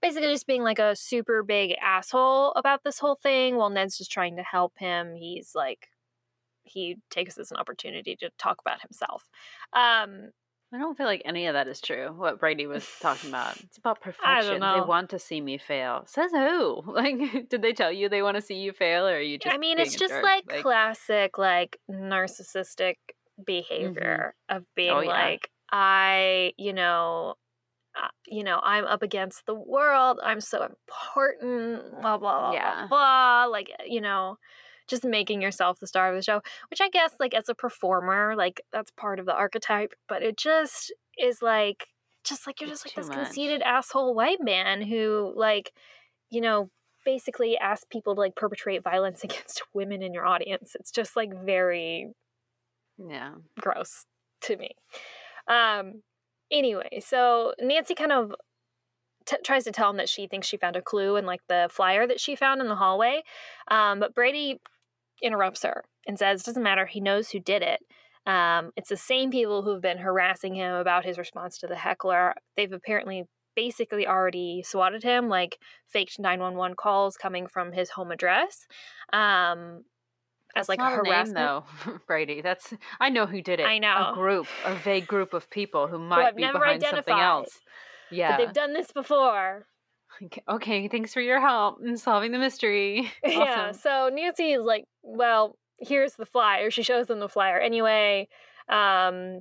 Basically, 0.03 0.33
just 0.33 0.47
being 0.47 0.63
like 0.63 0.79
a 0.79 0.97
super 0.97 1.43
big 1.43 1.75
asshole 1.83 2.53
about 2.53 2.85
this 2.85 2.99
whole 2.99 3.17
thing, 3.17 3.57
while 3.57 3.71
Ned's 3.71 3.99
just 3.99 4.13
trying 4.13 4.37
to 4.37 4.43
help 4.43 4.75
him. 4.79 5.15
He's 5.17 5.53
like 5.55 5.89
he 6.67 6.97
takes 7.11 7.37
this 7.37 7.49
as 7.49 7.51
an 7.53 7.59
opportunity 7.59 8.17
to 8.17 8.31
talk 8.39 8.61
about 8.61 8.81
himself. 8.83 9.25
Um, 9.73 10.31
I 10.73 10.79
don't 10.79 10.97
feel 10.97 11.07
like 11.07 11.23
any 11.25 11.47
of 11.47 11.55
that 11.55 11.69
is 11.69 11.81
true. 11.81 12.13
What 12.17 12.41
Brady 12.41 12.67
was 12.67 12.87
talking 13.01 13.31
about. 13.31 13.57
It's 13.63 13.79
about 13.79 14.01
perfection. 14.01 14.61
They 14.61 14.81
want 14.81 15.11
to 15.11 15.19
see 15.19 15.41
me 15.41 15.59
fail. 15.59 16.03
Says 16.07 16.33
who? 16.33 16.83
Like, 16.97 17.49
did 17.49 17.63
they 17.63 17.73
tell 17.73 17.93
you 17.93 18.09
they 18.09 18.23
want 18.23 18.37
to 18.37 18.41
see 18.41 18.57
you 18.57 18.73
fail, 18.73 19.07
or 19.07 19.17
are 19.17 19.21
you 19.21 19.39
just? 19.39 19.55
I 19.55 19.59
mean, 19.59 19.79
it's 19.79 19.97
just 19.97 20.15
like, 20.15 20.45
like, 20.51 20.63
classic, 20.63 21.39
like 21.39 21.79
narcissistic 21.91 22.97
behavior 23.45 24.35
mm-hmm. 24.51 24.57
of 24.57 24.65
being 24.75 24.91
oh, 24.91 25.01
yeah. 25.01 25.11
like, 25.11 25.51
I, 25.71 26.53
you 26.57 26.73
know, 26.73 27.35
uh, 27.97 28.09
you 28.27 28.45
know, 28.45 28.61
I'm 28.63 28.87
up 28.87 29.03
against 29.03 29.47
the 29.47 29.55
world. 29.55 30.21
I'm 30.23 30.41
so 30.41 30.63
important. 30.65 32.01
Blah 32.01 32.19
blah 32.19 32.41
blah 32.41 32.53
yeah. 32.53 32.87
blah 32.87 32.89
blah. 32.89 33.45
Like, 33.51 33.71
you 33.87 34.01
know 34.01 34.39
just 34.89 35.05
making 35.05 35.41
yourself 35.41 35.81
the 35.81 35.87
star 35.87 36.09
of 36.11 36.17
the 36.17 36.23
show, 36.23 36.41
which 36.71 36.81
I 36.81 36.89
guess, 36.89 37.15
like, 37.21 37.35
as 37.35 37.49
a 37.49 37.55
performer, 37.55 38.35
like, 38.37 38.61
that's 38.73 38.91
part 38.93 39.19
of 39.19 39.27
the 39.27 39.35
archetype, 39.35 39.93
but 40.09 40.23
it 40.23 40.37
just 40.37 40.93
is 41.19 41.43
like, 41.43 41.87
just 42.25 42.47
like 42.47 42.61
you're 42.61 42.69
just 42.69 42.87
like 42.87 42.95
this 42.95 43.09
much. 43.09 43.17
conceited 43.19 43.63
asshole 43.63 44.15
white 44.15 44.41
man 44.41 44.83
who, 44.83 45.33
like, 45.37 45.73
you 46.31 46.41
know, 46.41 46.71
basically 47.05 47.57
asks 47.57 47.87
people 47.91 48.15
to 48.15 48.21
like 48.21 48.35
perpetrate 48.35 48.83
violence 48.83 49.25
against 49.25 49.63
women 49.73 50.03
in 50.03 50.13
your 50.13 50.27
audience. 50.27 50.77
It's 50.79 50.91
just 50.91 51.17
like 51.17 51.33
very, 51.45 52.13
yeah, 52.99 53.33
gross 53.61 54.05
to 54.43 54.57
me. 54.57 54.71
Um, 55.49 56.03
anyway, 56.51 57.01
so 57.01 57.55
Nancy 57.61 57.95
kind 57.95 58.13
of 58.13 58.35
T- 59.27 59.37
tries 59.45 59.65
to 59.65 59.73
tell 59.73 59.91
him 59.91 59.97
that 59.97 60.09
she 60.09 60.29
thinks 60.29 60.47
she 60.47 60.57
found 60.57 60.77
a 60.77 60.81
clue 60.83 61.17
in 61.17 61.27
like 61.27 61.41
the 61.49 61.67
flyer 61.69 62.07
that 62.07 62.21
she 62.21 62.37
found 62.37 62.61
in 62.61 62.69
the 62.69 62.77
hallway. 62.77 63.23
Um, 63.69 63.99
but 63.99 64.15
Brady 64.15 64.61
interrupts 65.23 65.63
her 65.63 65.85
and 66.07 66.19
says, 66.19 66.43
Doesn't 66.43 66.63
matter, 66.63 66.87
he 66.87 67.01
knows 67.01 67.31
who 67.31 67.41
did 67.41 67.63
it. 67.63 67.81
Um, 68.27 68.73
it's 68.77 68.89
the 68.89 68.97
same 68.97 69.31
people 69.31 69.63
who've 69.63 69.81
been 69.81 69.99
harassing 69.99 70.55
him 70.55 70.75
about 70.75 71.05
his 71.05 71.17
response 71.17 71.59
to 71.59 71.67
the 71.67 71.77
heckler. 71.77 72.35
They've 72.57 72.73
apparently 72.73 73.25
basically 73.55 74.07
already 74.07 74.63
swatted 74.65 75.03
him, 75.03 75.29
like 75.29 75.59
faked 75.89 76.19
911 76.19 76.77
calls 76.77 77.17
coming 77.17 77.47
from 77.47 77.73
his 77.73 77.91
home 77.91 78.11
address. 78.11 78.67
Um, 79.13 79.85
as 80.57 80.69
like 80.69 80.81
a 80.81 80.91
harassment, 80.91 81.39
a 81.39 81.41
name, 81.41 81.63
though, 81.85 81.99
Brady. 82.07 82.41
That's 82.41 82.73
I 82.99 83.11
know 83.11 83.27
who 83.27 83.43
did 83.43 83.61
it. 83.61 83.67
I 83.67 83.79
know 83.79 84.11
a 84.11 84.15
group, 84.15 84.47
a 84.65 84.75
vague 84.75 85.07
group 85.07 85.35
of 85.35 85.51
people 85.51 85.87
who 85.87 85.99
might 85.99 86.35
be 86.35 86.43
behind 86.43 86.83
something 86.83 87.19
else. 87.19 87.61
Yeah, 88.11 88.37
but 88.37 88.45
they've 88.45 88.55
done 88.55 88.73
this 88.73 88.91
before. 88.91 89.67
Okay, 90.49 90.89
thanks 90.89 91.13
for 91.13 91.21
your 91.21 91.41
help 91.41 91.81
in 91.85 91.97
solving 91.97 92.33
the 92.33 92.39
mystery. 92.39 93.11
Awesome. 93.25 93.41
Yeah, 93.41 93.73
so 93.73 94.11
Nancy 94.13 94.53
is 94.53 94.65
like, 94.65 94.85
well, 95.03 95.57
here's 95.79 96.15
the 96.15 96.27
flyer. 96.27 96.71
She 96.71 96.83
shows 96.83 97.07
them 97.07 97.21
the 97.21 97.29
flyer 97.29 97.59
anyway. 97.59 98.29
Um, 98.69 99.41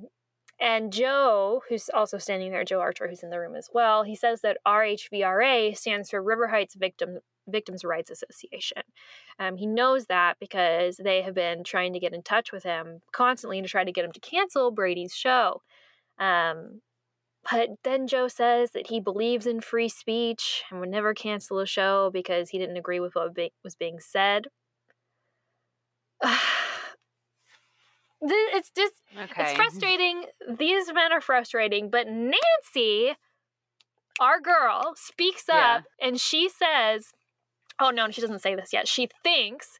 And 0.60 0.92
Joe, 0.92 1.62
who's 1.68 1.88
also 1.92 2.18
standing 2.18 2.50
there, 2.50 2.64
Joe 2.64 2.80
Archer, 2.80 3.08
who's 3.08 3.22
in 3.22 3.30
the 3.30 3.38
room 3.40 3.54
as 3.56 3.68
well, 3.72 4.02
he 4.04 4.14
says 4.14 4.40
that 4.40 4.58
RHVRA 4.66 5.76
stands 5.76 6.10
for 6.10 6.22
River 6.22 6.48
Heights 6.48 6.74
Victim 6.74 7.18
Victims' 7.48 7.84
Rights 7.84 8.10
Association. 8.10 8.82
Um, 9.38 9.56
he 9.56 9.66
knows 9.66 10.06
that 10.06 10.36
because 10.40 10.96
they 10.96 11.22
have 11.22 11.34
been 11.34 11.62
trying 11.62 11.92
to 11.92 12.00
get 12.00 12.12
in 12.12 12.22
touch 12.22 12.50
with 12.50 12.64
him 12.64 13.02
constantly 13.12 13.62
to 13.62 13.68
try 13.68 13.84
to 13.84 13.92
get 13.92 14.04
him 14.04 14.10
to 14.12 14.20
cancel 14.20 14.72
Brady's 14.72 15.14
show. 15.14 15.62
Um, 16.18 16.80
but 17.50 17.70
then 17.84 18.06
Joe 18.06 18.28
says 18.28 18.70
that 18.72 18.88
he 18.88 19.00
believes 19.00 19.46
in 19.46 19.60
free 19.60 19.88
speech 19.88 20.64
and 20.70 20.80
would 20.80 20.88
never 20.88 21.14
cancel 21.14 21.58
a 21.58 21.66
show 21.66 22.10
because 22.12 22.50
he 22.50 22.58
didn't 22.58 22.76
agree 22.76 23.00
with 23.00 23.14
what 23.14 23.36
was 23.62 23.74
being 23.76 23.98
said. 24.00 24.46
it's 28.20 28.70
just 28.76 28.94
Okay. 29.16 29.42
it's 29.42 29.52
frustrating. 29.56 30.24
These 30.58 30.92
men 30.92 31.12
are 31.12 31.20
frustrating, 31.20 31.90
but 31.90 32.06
Nancy, 32.08 33.16
our 34.20 34.40
girl, 34.40 34.94
speaks 34.96 35.44
Yeah. 35.48 35.76
up 35.76 35.84
and 36.00 36.20
she 36.20 36.48
says, 36.48 37.12
"Oh 37.80 37.90
no, 37.90 38.10
she 38.10 38.20
doesn't 38.20 38.42
say 38.42 38.54
this 38.54 38.72
yet. 38.72 38.88
She 38.88 39.08
thinks 39.22 39.78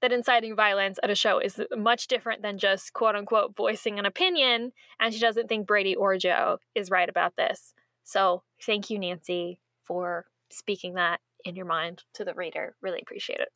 that 0.00 0.12
inciting 0.12 0.54
violence 0.54 0.98
at 1.02 1.10
a 1.10 1.14
show 1.14 1.38
is 1.38 1.60
much 1.76 2.06
different 2.06 2.42
than 2.42 2.58
just 2.58 2.92
quote 2.92 3.16
unquote 3.16 3.56
voicing 3.56 3.98
an 3.98 4.06
opinion, 4.06 4.72
and 5.00 5.12
she 5.12 5.20
doesn't 5.20 5.48
think 5.48 5.66
Brady 5.66 5.94
or 5.94 6.16
Joe 6.16 6.58
is 6.74 6.90
right 6.90 7.08
about 7.08 7.36
this. 7.36 7.74
So, 8.04 8.42
thank 8.62 8.90
you, 8.90 8.98
Nancy, 8.98 9.60
for 9.84 10.26
speaking 10.50 10.94
that 10.94 11.20
in 11.44 11.56
your 11.56 11.66
mind 11.66 12.02
to 12.14 12.24
the 12.24 12.34
reader. 12.34 12.74
Really 12.82 13.00
appreciate 13.00 13.40
it. 13.40 13.48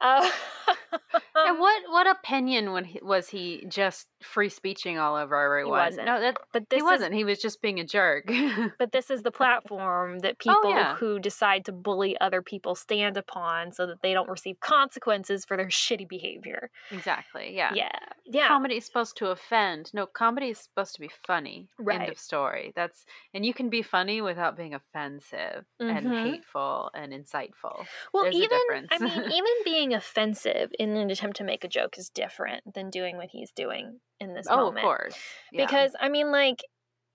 Uh, 0.00 0.30
and 1.34 1.58
what 1.58 1.82
what 1.88 2.06
opinion 2.06 2.72
when 2.72 2.84
he, 2.84 3.00
was 3.02 3.28
he 3.28 3.64
just 3.68 4.06
free 4.22 4.48
speeching 4.48 4.98
all 4.98 5.14
over 5.16 5.40
everyone? 5.42 5.78
wasn't. 5.78 6.06
No, 6.06 6.20
that 6.20 6.36
but 6.52 6.68
this 6.70 6.78
he 6.78 6.82
wasn't. 6.82 7.14
he 7.14 7.24
was 7.24 7.38
just 7.38 7.60
being 7.60 7.78
a 7.80 7.84
jerk. 7.84 8.24
But 8.78 8.92
this 8.92 9.10
is 9.10 9.22
the 9.22 9.30
platform 9.30 10.20
that 10.20 10.38
people 10.38 10.56
Oh, 10.64 10.68
yeah. 10.70 10.94
who 10.96 11.18
decide 11.18 11.64
to 11.66 11.72
bully 11.72 12.18
other 12.20 12.42
people 12.42 12.74
stand 12.74 13.16
upon 13.16 13.72
so 13.72 13.86
that 13.86 14.02
they 14.02 14.12
don't 14.12 14.28
receive 14.28 14.58
consequences 14.60 15.44
for 15.44 15.56
their 15.56 15.66
shitty 15.82 16.08
behavior. 16.08 16.70
exactly. 16.90 17.54
Yeah. 17.54 17.72
Yeah. 17.74 17.90
Yeah. 18.24 18.48
Comedy 18.48 18.76
is 18.76 18.84
supposed 18.86 19.16
to 19.18 19.28
offend. 19.28 19.90
No, 19.94 20.06
comedy 20.06 20.48
is 20.50 20.58
supposed 20.58 20.94
to 20.94 21.00
be 21.00 21.10
funny. 21.26 21.68
End 21.90 22.08
of 22.08 22.18
story. 22.18 22.72
That's 22.74 23.04
and 23.34 23.44
you 23.46 23.54
can 23.54 23.68
be 23.70 23.82
funny 23.82 24.20
without 24.20 24.56
being 24.56 24.74
offensive 24.74 25.64
and 25.78 26.06
Mhm. 26.06 26.22
hateful 26.32 26.90
and 26.94 27.12
insightful. 27.12 27.86
well, 28.12 28.24
there's 28.24 28.34
a 28.34 28.38
even 28.38 28.58
difference. 28.68 28.88
I 28.90 28.98
mean, 28.98 29.30
even 29.32 29.52
being 29.64 29.94
offensive 29.94 30.70
in 30.78 30.96
an 30.96 31.10
attempt 31.10 31.36
to 31.38 31.44
make 31.44 31.64
a 31.64 31.68
joke 31.68 31.98
is 31.98 32.08
different 32.10 32.74
than 32.74 32.90
doing 32.90 33.16
what 33.16 33.28
he's 33.30 33.52
doing 33.52 34.00
in 34.20 34.34
this 34.34 34.46
oh, 34.48 34.56
moment. 34.56 34.78
of 34.78 34.82
course. 34.82 35.16
Yeah. 35.52 35.66
Because 35.66 35.92
I 36.00 36.08
mean, 36.08 36.30
like, 36.30 36.62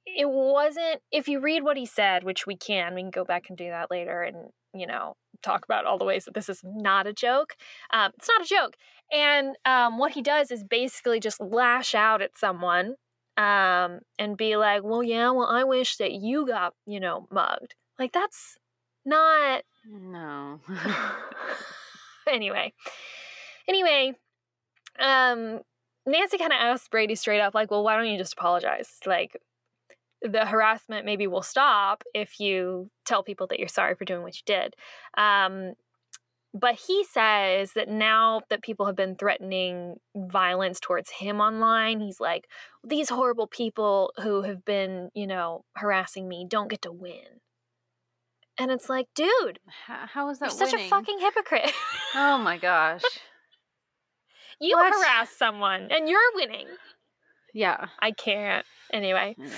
it 0.06 0.30
wasn't. 0.30 1.02
If 1.12 1.28
you 1.28 1.40
read 1.40 1.64
what 1.64 1.78
he 1.78 1.86
said, 1.86 2.24
which 2.24 2.46
we 2.48 2.56
can, 2.56 2.96
we 2.96 3.02
can 3.02 3.12
go 3.12 3.24
back 3.24 3.46
and 3.50 3.58
do 3.58 3.70
that 3.70 3.92
later, 3.92 4.22
and 4.22 4.50
you 4.74 4.88
know, 4.88 5.16
talk 5.44 5.66
about 5.66 5.86
all 5.86 5.98
the 5.98 6.06
ways 6.06 6.26
that 6.26 6.34
this 6.34 6.50
is 6.50 6.62
not 6.64 7.08
a 7.08 7.14
joke. 7.14 7.56
Um, 7.92 8.12
it's 8.18 8.28
not 8.28 8.44
a 8.44 8.48
joke, 8.48 8.76
and 9.12 9.56
um, 9.66 9.98
what 9.98 10.14
he 10.14 10.22
does 10.22 10.52
is 10.52 10.64
basically 10.64 11.20
just 11.20 11.42
lash 11.42 11.94
out 11.94 12.22
at 12.22 12.38
someone, 12.38 12.96
um, 13.38 14.00
and 14.18 14.38
be 14.38 14.58
like, 14.58 14.84
"Well, 14.84 15.04
yeah, 15.04 15.32
well, 15.32 15.48
I 15.48 15.64
wish 15.64 15.98
that 15.98 16.14
you 16.14 16.48
got, 16.48 16.74
you 16.86 17.00
know, 17.00 17.28
mugged." 17.32 17.76
Like 18.00 18.12
that's 18.12 18.58
not 19.06 19.64
no. 19.86 20.60
anyway, 22.28 22.74
anyway, 23.68 24.14
um, 25.00 25.62
Nancy 26.06 26.38
kind 26.38 26.52
of 26.52 26.58
asked 26.60 26.92
Brady 26.92 27.16
straight 27.16 27.42
up, 27.42 27.54
like, 27.54 27.72
"Well, 27.72 27.84
why 27.84 27.96
don't 27.96 28.08
you 28.08 28.18
just 28.18 28.34
apologize? 28.34 29.00
Like, 29.06 29.38
the 30.22 30.46
harassment 30.46 31.06
maybe 31.06 31.28
will 31.28 31.42
stop 31.42 32.04
if 32.14 32.40
you 32.40 32.90
tell 33.06 33.24
people 33.24 33.48
that 33.48 33.60
you're 33.60 33.68
sorry 33.68 33.96
for 33.96 34.06
doing 34.06 34.24
what 34.24 34.36
you 34.36 34.44
did." 34.46 34.76
Um, 35.18 35.74
but 36.54 36.76
he 36.76 37.06
says 37.06 37.74
that 37.74 37.88
now 37.88 38.42
that 38.50 38.62
people 38.62 38.86
have 38.86 38.96
been 38.96 39.16
threatening 39.16 39.96
violence 40.16 40.80
towards 40.82 41.10
him 41.10 41.40
online, 41.40 42.00
he's 42.02 42.20
like, 42.20 42.48
"These 42.84 43.10
horrible 43.10 43.48
people 43.48 44.12
who 44.22 44.42
have 44.42 44.66
been, 44.66 45.10
you 45.14 45.28
know, 45.28 45.64
harassing 45.76 46.28
me 46.28 46.46
don't 46.48 46.68
get 46.68 46.82
to 46.84 46.92
win." 46.92 47.42
And 48.58 48.70
it's 48.70 48.90
like, 48.90 49.08
dude, 49.16 49.60
how, 49.88 50.06
how 50.08 50.30
is 50.30 50.40
that 50.40 50.50
you're 50.50 50.58
such 50.58 50.74
winning? 50.74 50.86
a 50.88 50.90
fucking 50.90 51.20
hypocrite. 51.20 51.72
Oh 52.14 52.38
my 52.38 52.58
gosh. 52.58 53.02
You 54.62 54.78
What? 54.78 54.94
harass 54.94 55.32
someone 55.32 55.88
and 55.92 56.08
you're 56.08 56.20
winning. 56.36 56.68
Yeah. 57.54 57.88
I 58.00 58.12
can't. 58.12 58.66
Anyway. 58.94 59.36
I 59.38 59.44
know. 59.44 59.50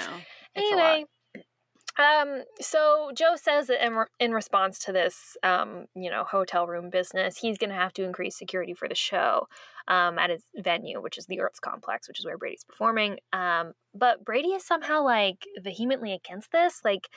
It's 0.55 0.73
a 0.73 0.75
lot. 0.75 0.85
anyway. 0.85 1.05
Um, 1.99 2.43
so 2.59 3.11
Joe 3.15 3.35
says 3.35 3.67
that 3.67 3.85
in, 3.85 3.93
re- 3.93 4.05
in 4.19 4.31
response 4.31 4.79
to 4.79 4.91
this, 4.91 5.37
um, 5.43 5.85
you 5.95 6.09
know, 6.09 6.23
hotel 6.23 6.65
room 6.65 6.89
business, 6.89 7.37
he's 7.37 7.59
going 7.59 7.69
to 7.69 7.75
have 7.75 7.93
to 7.93 8.03
increase 8.03 8.35
security 8.35 8.73
for 8.73 8.87
the 8.87 8.95
show 8.95 9.47
um, 9.87 10.17
at 10.17 10.31
his 10.31 10.41
venue, 10.55 11.01
which 11.01 11.19
is 11.19 11.27
the 11.27 11.39
Arts 11.39 11.59
Complex, 11.59 12.07
which 12.07 12.19
is 12.19 12.25
where 12.25 12.37
Brady's 12.37 12.63
performing. 12.63 13.19
Um, 13.31 13.73
but 13.93 14.25
Brady 14.25 14.49
is 14.49 14.65
somehow 14.65 15.03
like 15.03 15.45
vehemently 15.61 16.13
against 16.13 16.51
this. 16.51 16.79
Like, 16.83 17.09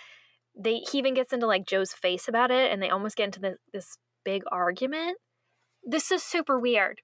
they 0.58 0.78
he 0.90 0.98
even 0.98 1.14
gets 1.14 1.32
into 1.32 1.46
like 1.46 1.66
Joe's 1.66 1.92
face 1.92 2.28
about 2.28 2.50
it, 2.50 2.70
and 2.70 2.82
they 2.82 2.90
almost 2.90 3.16
get 3.16 3.24
into 3.24 3.40
the, 3.40 3.56
this 3.72 3.96
big 4.24 4.42
argument. 4.50 5.16
This 5.84 6.10
is 6.10 6.22
super 6.22 6.58
weird. 6.60 7.00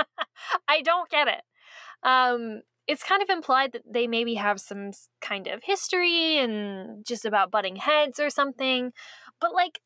I 0.68 0.82
don't 0.82 1.10
get 1.10 1.28
it. 1.28 1.42
Um, 2.02 2.62
it's 2.86 3.02
kind 3.02 3.22
of 3.22 3.28
implied 3.28 3.72
that 3.72 3.82
they 3.90 4.06
maybe 4.06 4.34
have 4.34 4.60
some 4.60 4.90
kind 5.20 5.46
of 5.46 5.62
history 5.62 6.38
and 6.38 7.06
just 7.06 7.24
about 7.24 7.50
butting 7.50 7.76
heads 7.76 8.18
or 8.18 8.30
something, 8.30 8.92
but 9.40 9.52
like, 9.52 9.80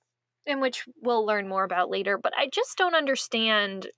in 0.47 0.61
which 0.61 0.85
we'll 1.03 1.27
learn 1.27 1.49
more 1.49 1.65
about 1.65 1.91
later. 1.91 2.19
But 2.19 2.33
I 2.37 2.49
just 2.53 2.77
don't 2.77 2.95
understand 2.95 3.89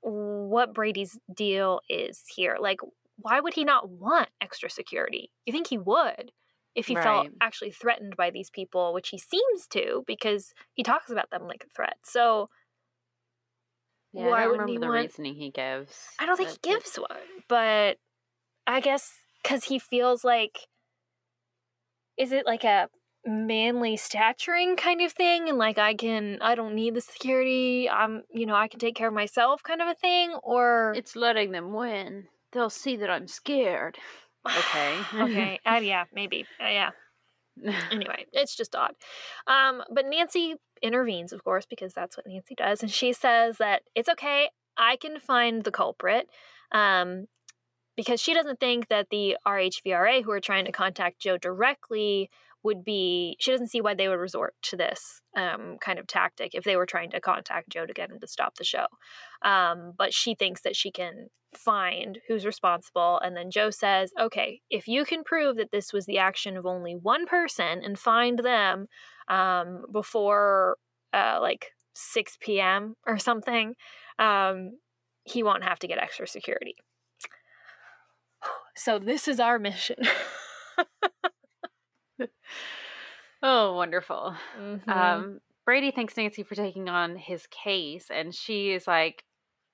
what 0.00 0.74
Brady's 0.74 1.18
deal 1.34 1.80
is 1.88 2.22
here. 2.34 2.56
Like, 2.60 2.78
why 3.16 3.40
would 3.40 3.54
he 3.54 3.64
not 3.64 3.88
want 3.88 4.28
extra 4.40 4.70
security? 4.70 5.30
You 5.44 5.52
think 5.52 5.68
he 5.68 5.78
would 5.78 6.32
if 6.74 6.86
he 6.86 6.94
felt 6.94 7.28
actually 7.40 7.70
threatened 7.70 8.16
by 8.16 8.30
these 8.30 8.50
people, 8.50 8.92
which 8.92 9.08
he 9.08 9.18
seems 9.18 9.66
to 9.70 10.04
because 10.06 10.52
he 10.74 10.82
talks 10.82 11.10
about 11.10 11.30
them 11.30 11.46
like 11.46 11.64
a 11.64 11.74
threat. 11.74 11.96
So 12.04 12.50
Yeah, 14.16 14.28
why 14.28 14.38
I 14.38 14.42
don't 14.42 14.50
wouldn't 14.52 14.68
remember 14.68 14.72
he 14.72 14.78
the 14.78 14.86
want- 14.86 15.02
reasoning 15.02 15.34
he 15.34 15.50
gives. 15.50 15.92
I 16.18 16.26
don't 16.26 16.36
think 16.36 16.50
he 16.50 16.58
gives 16.62 16.96
one, 16.96 17.18
but 17.48 17.98
I 18.66 18.80
guess 18.80 19.12
because 19.42 19.64
he 19.64 19.78
feels 19.78 20.24
like, 20.24 20.58
is 22.16 22.32
it 22.32 22.46
like 22.46 22.64
a 22.64 22.88
manly 23.24 23.96
staturing 23.96 24.76
kind 24.76 25.00
of 25.02 25.12
thing? 25.12 25.48
And 25.48 25.58
like, 25.58 25.78
I 25.78 25.94
can, 25.94 26.38
I 26.40 26.54
don't 26.54 26.74
need 26.74 26.94
the 26.94 27.00
security. 27.00 27.88
I'm, 27.90 28.22
you 28.32 28.46
know, 28.46 28.54
I 28.54 28.68
can 28.68 28.80
take 28.80 28.94
care 28.94 29.08
of 29.08 29.14
myself 29.14 29.62
kind 29.62 29.82
of 29.82 29.88
a 29.88 29.94
thing? 29.94 30.34
Or, 30.42 30.92
It's 30.96 31.16
letting 31.16 31.52
them 31.52 31.72
win. 31.72 32.24
They'll 32.52 32.70
see 32.70 32.96
that 32.96 33.10
I'm 33.10 33.28
scared. 33.28 33.98
Okay. 34.46 34.98
okay. 35.12 35.60
Uh, 35.66 35.80
yeah, 35.82 36.04
maybe. 36.14 36.46
Uh, 36.62 36.68
yeah. 36.68 36.90
Anyway, 37.90 38.26
it's 38.32 38.54
just 38.54 38.76
odd. 38.76 38.92
Um, 39.48 39.82
but 39.92 40.06
Nancy 40.06 40.54
intervenes, 40.82 41.32
of 41.32 41.44
course, 41.44 41.66
because 41.66 41.94
that's 41.94 42.16
what 42.16 42.26
Nancy 42.26 42.54
does. 42.54 42.82
And 42.82 42.90
she 42.90 43.12
says 43.12 43.58
that 43.58 43.82
it's 43.94 44.08
okay. 44.08 44.50
I 44.76 44.96
can 44.96 45.18
find 45.18 45.64
the 45.64 45.70
culprit. 45.70 46.28
Um, 46.72 47.26
because 47.96 48.20
she 48.20 48.34
doesn't 48.34 48.60
think 48.60 48.88
that 48.88 49.08
the 49.10 49.36
RHVRA 49.46 50.22
who 50.22 50.30
are 50.30 50.40
trying 50.40 50.66
to 50.66 50.72
contact 50.72 51.18
Joe 51.18 51.38
directly 51.38 52.30
would 52.66 52.84
be, 52.84 53.36
she 53.40 53.52
doesn't 53.52 53.68
see 53.68 53.80
why 53.80 53.94
they 53.94 54.08
would 54.08 54.18
resort 54.18 54.54
to 54.60 54.76
this 54.76 55.22
um, 55.36 55.76
kind 55.80 55.98
of 55.98 56.06
tactic 56.06 56.50
if 56.54 56.64
they 56.64 56.76
were 56.76 56.84
trying 56.84 57.10
to 57.10 57.20
contact 57.20 57.70
Joe 57.70 57.86
to 57.86 57.94
get 57.94 58.10
him 58.10 58.18
to 58.20 58.26
stop 58.26 58.56
the 58.56 58.64
show. 58.64 58.86
Um, 59.42 59.92
but 59.96 60.12
she 60.12 60.34
thinks 60.34 60.62
that 60.62 60.76
she 60.76 60.90
can 60.90 61.28
find 61.54 62.18
who's 62.26 62.44
responsible. 62.44 63.20
And 63.24 63.36
then 63.36 63.50
Joe 63.50 63.70
says, 63.70 64.12
okay, 64.20 64.60
if 64.68 64.88
you 64.88 65.04
can 65.04 65.22
prove 65.24 65.56
that 65.56 65.70
this 65.70 65.92
was 65.92 66.06
the 66.06 66.18
action 66.18 66.56
of 66.56 66.66
only 66.66 66.94
one 66.94 67.26
person 67.26 67.82
and 67.84 67.98
find 67.98 68.40
them 68.40 68.88
um, 69.28 69.84
before 69.92 70.76
uh, 71.14 71.38
like 71.40 71.70
6 71.94 72.36
p.m. 72.40 72.96
or 73.06 73.16
something, 73.18 73.74
um, 74.18 74.72
he 75.22 75.42
won't 75.44 75.64
have 75.64 75.78
to 75.78 75.86
get 75.86 75.98
extra 75.98 76.26
security. 76.26 76.74
So 78.78 78.98
this 78.98 79.26
is 79.26 79.40
our 79.40 79.58
mission. 79.58 79.96
oh, 83.42 83.74
wonderful. 83.74 84.34
Mhm. 84.58 84.88
Um, 84.88 85.40
Brady 85.64 85.90
thanks 85.90 86.16
Nancy 86.16 86.42
for 86.42 86.54
taking 86.54 86.88
on 86.88 87.16
his 87.16 87.46
case, 87.48 88.10
and 88.10 88.34
she 88.34 88.72
is 88.72 88.86
like, 88.86 89.24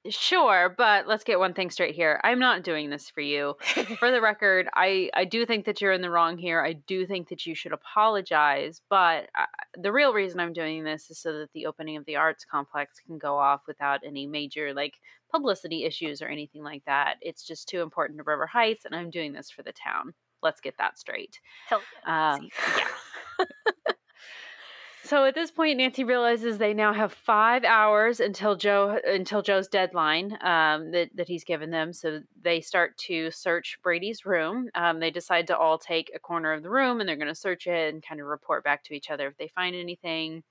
Sure, 0.08 0.74
but 0.76 1.06
let's 1.06 1.22
get 1.22 1.38
one 1.38 1.54
thing 1.54 1.70
straight 1.70 1.94
here. 1.94 2.20
I'm 2.24 2.40
not 2.40 2.64
doing 2.64 2.90
this 2.90 3.08
for 3.08 3.20
you. 3.20 3.54
for 4.00 4.10
the 4.10 4.20
record, 4.20 4.68
I 4.74 5.10
I 5.14 5.24
do 5.24 5.46
think 5.46 5.64
that 5.66 5.80
you're 5.80 5.92
in 5.92 6.00
the 6.02 6.10
wrong 6.10 6.38
here. 6.38 6.60
I 6.60 6.72
do 6.72 7.06
think 7.06 7.28
that 7.28 7.46
you 7.46 7.54
should 7.54 7.72
apologize, 7.72 8.82
but 8.90 9.30
uh, 9.38 9.46
the 9.80 9.92
real 9.92 10.12
reason 10.12 10.40
I'm 10.40 10.52
doing 10.52 10.82
this 10.82 11.08
is 11.08 11.20
so 11.20 11.32
that 11.38 11.52
the 11.52 11.66
opening 11.66 11.96
of 11.96 12.04
the 12.04 12.16
arts 12.16 12.44
complex 12.44 12.98
can 13.06 13.16
go 13.16 13.38
off 13.38 13.60
without 13.68 14.00
any 14.04 14.26
major 14.26 14.74
like 14.74 14.94
publicity 15.30 15.84
issues 15.84 16.20
or 16.20 16.26
anything 16.26 16.64
like 16.64 16.84
that. 16.86 17.18
It's 17.20 17.46
just 17.46 17.68
too 17.68 17.80
important 17.80 18.18
to 18.18 18.24
River 18.24 18.46
Heights 18.48 18.84
and 18.84 18.96
I'm 18.96 19.10
doing 19.10 19.32
this 19.32 19.50
for 19.50 19.62
the 19.62 19.72
town. 19.72 20.14
Let's 20.42 20.60
get 20.60 20.78
that 20.78 20.98
straight. 20.98 21.40
Hell 21.68 21.82
yeah. 22.06 22.34
Um, 22.34 22.48
yeah. 22.76 23.46
So 25.12 25.26
at 25.26 25.34
this 25.34 25.50
point, 25.50 25.76
Nancy 25.76 26.04
realizes 26.04 26.56
they 26.56 26.72
now 26.72 26.92
have 26.94 27.12
five 27.12 27.64
hours 27.64 28.20
until 28.20 28.54
Joe 28.56 28.98
until 29.04 29.42
Joe's 29.42 29.68
deadline 29.68 30.38
um, 30.40 30.92
that 30.92 31.10
that 31.16 31.28
he's 31.28 31.44
given 31.44 31.70
them. 31.70 31.92
So 31.92 32.20
they 32.40 32.62
start 32.62 32.96
to 33.08 33.30
search 33.30 33.78
Brady's 33.82 34.24
room. 34.24 34.70
Um, 34.74 35.00
they 35.00 35.10
decide 35.10 35.48
to 35.48 35.56
all 35.58 35.76
take 35.76 36.10
a 36.14 36.18
corner 36.18 36.52
of 36.52 36.62
the 36.62 36.70
room 36.70 37.00
and 37.00 37.08
they're 37.08 37.16
going 37.16 37.28
to 37.28 37.34
search 37.34 37.66
it 37.66 37.92
and 37.92 38.02
kind 38.02 38.22
of 38.22 38.26
report 38.26 38.64
back 38.64 38.84
to 38.84 38.94
each 38.94 39.10
other 39.10 39.26
if 39.26 39.36
they 39.36 39.48
find 39.48 39.74
anything. 39.74 40.44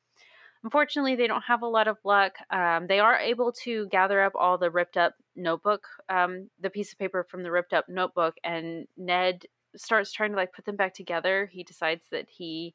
Unfortunately, 0.64 1.16
they 1.16 1.26
don't 1.28 1.42
have 1.46 1.64
a 1.64 1.68
lot 1.68 1.88
of 1.88 1.98
luck. 2.04 2.34
Um, 2.52 2.86
they 2.88 3.00
are 3.00 3.18
able 3.18 3.54
to 3.64 3.88
gather 3.88 4.22
up 4.22 4.34
all 4.36 4.60
the 4.60 4.70
ripped 4.70 4.96
up 4.96 5.16
notebook, 5.36 5.88
um, 6.08 6.52
the 6.60 6.70
piece 6.70 6.92
of 6.92 7.00
paper 7.00 7.26
from 7.28 7.42
the 7.42 7.50
ripped 7.50 7.74
up 7.74 7.90
notebook, 7.90 8.36
and 8.44 8.86
Ned 8.96 9.46
starts 9.76 10.12
trying 10.12 10.32
to 10.32 10.38
like 10.38 10.54
put 10.54 10.66
them 10.66 10.76
back 10.76 10.94
together. 10.94 11.50
He 11.52 11.64
decides 11.64 12.06
that 12.12 12.28
he 12.30 12.74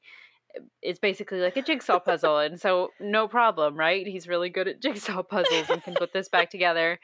eh, 0.57 0.61
is 0.83 0.99
basically 0.99 1.41
like 1.41 1.57
a 1.57 1.63
jigsaw 1.63 1.99
puzzle 1.99 2.39
and 2.39 2.61
so 2.61 2.91
no 3.01 3.29
problem 3.29 3.77
right 3.77 4.07
he's 4.07 4.29
really 4.29 4.49
good 4.49 4.69
at 4.69 4.81
jigsaw 4.83 5.23
puzzles 5.23 5.69
and 5.71 5.83
can 5.83 5.95
put 5.95 6.13
this 6.13 6.29
back 6.29 6.51
together 6.51 6.99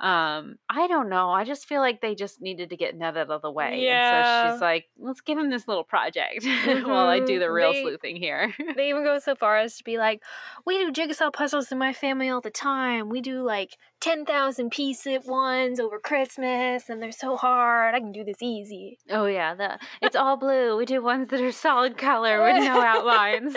um 0.00 0.56
i 0.68 0.86
don't 0.86 1.08
know 1.08 1.30
i 1.30 1.42
just 1.44 1.66
feel 1.66 1.80
like 1.80 2.00
they 2.02 2.14
just 2.14 2.42
needed 2.42 2.68
to 2.70 2.76
get 2.76 2.94
ned 2.96 3.16
out 3.16 3.30
of 3.30 3.40
the 3.40 3.50
way 3.50 3.80
Yeah. 3.82 4.18
and 4.42 4.50
so 4.50 4.54
she's 4.54 4.60
like 4.60 4.84
let's 4.98 5.22
give 5.22 5.38
him 5.38 5.48
this 5.50 5.66
little 5.66 5.84
project 5.84 6.44
while 6.84 7.08
i 7.08 7.18
do 7.20 7.38
the 7.38 7.46
Mhm. 7.46 7.52
real 7.54 7.72
They- 7.72 7.82
sleuthing 7.82 8.16
here 8.16 8.52
They 8.76 8.90
even 8.90 9.04
go 9.04 9.18
so 9.18 9.34
far 9.34 9.56
as 9.58 9.78
to 9.78 9.84
be 9.84 9.96
like, 9.96 10.22
we 10.66 10.76
do 10.76 10.92
jigsaw 10.92 11.30
puzzles 11.30 11.72
in 11.72 11.78
my 11.78 11.92
family 11.94 12.28
all 12.28 12.40
the 12.42 12.50
time. 12.50 13.08
We 13.08 13.20
do 13.22 13.42
like 13.42 13.76
10,000 14.00 14.70
piece 14.70 15.06
it 15.06 15.24
ones 15.26 15.80
over 15.80 15.98
Christmas, 15.98 16.90
and 16.90 17.02
they're 17.02 17.10
so 17.12 17.36
hard. 17.36 17.94
I 17.94 18.00
can 18.00 18.12
do 18.12 18.22
this 18.24 18.42
easy. 18.42 18.98
oh 19.10 19.24
yeah 19.26 19.54
the 19.54 19.78
it's 20.02 20.16
all 20.16 20.36
blue 20.36 20.76
we 20.76 20.84
do 20.84 21.02
ones 21.02 21.28
that 21.28 21.40
are 21.40 21.52
solid 21.52 21.96
color 21.96 22.42
with 22.42 22.62
no 22.64 22.80
outlines 22.94 23.56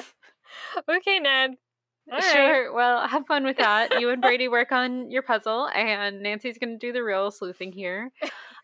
Okay, 0.88 1.20
Ned. 1.20 1.56
All 2.12 2.18
right. 2.18 2.32
Sure. 2.34 2.74
Well, 2.74 3.08
have 3.08 3.28
fun 3.28 3.44
with 3.44 3.58
that. 3.58 4.00
You 4.00 4.10
and 4.10 4.22
Brady 4.22 4.48
work 4.50 4.72
on 4.72 5.12
your 5.12 5.22
puzzle, 5.22 5.68
and 5.76 6.22
Nancy's 6.22 6.58
going 6.58 6.72
to 6.80 6.86
do 6.88 6.92
the 6.92 7.04
real 7.04 7.30
sleuthing 7.32 7.72
here. 7.72 8.12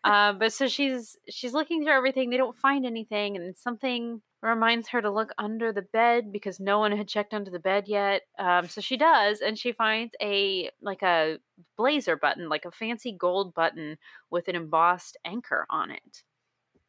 Um, 0.04 0.38
but 0.38 0.52
so 0.52 0.66
she's 0.68 1.16
she's 1.28 1.52
looking 1.52 1.82
through 1.84 1.92
everything. 1.92 2.30
They 2.30 2.36
don't 2.36 2.58
find 2.58 2.84
anything, 2.84 3.36
and 3.36 3.56
something 3.56 4.20
reminds 4.42 4.88
her 4.88 5.00
to 5.02 5.10
look 5.10 5.32
under 5.38 5.72
the 5.72 5.82
bed 5.82 6.30
because 6.32 6.60
no 6.60 6.78
one 6.78 6.92
had 6.92 7.08
checked 7.08 7.34
under 7.34 7.50
the 7.50 7.58
bed 7.58 7.84
yet. 7.88 8.22
Um, 8.38 8.68
so 8.68 8.80
she 8.80 8.96
does, 8.96 9.40
and 9.40 9.58
she 9.58 9.72
finds 9.72 10.12
a 10.20 10.70
like 10.80 11.02
a 11.02 11.38
blazer 11.76 12.16
button, 12.16 12.48
like 12.48 12.64
a 12.64 12.70
fancy 12.72 13.12
gold 13.12 13.54
button 13.54 13.96
with 14.30 14.48
an 14.48 14.56
embossed 14.56 15.16
anchor 15.24 15.66
on 15.70 15.90
it. 15.90 16.22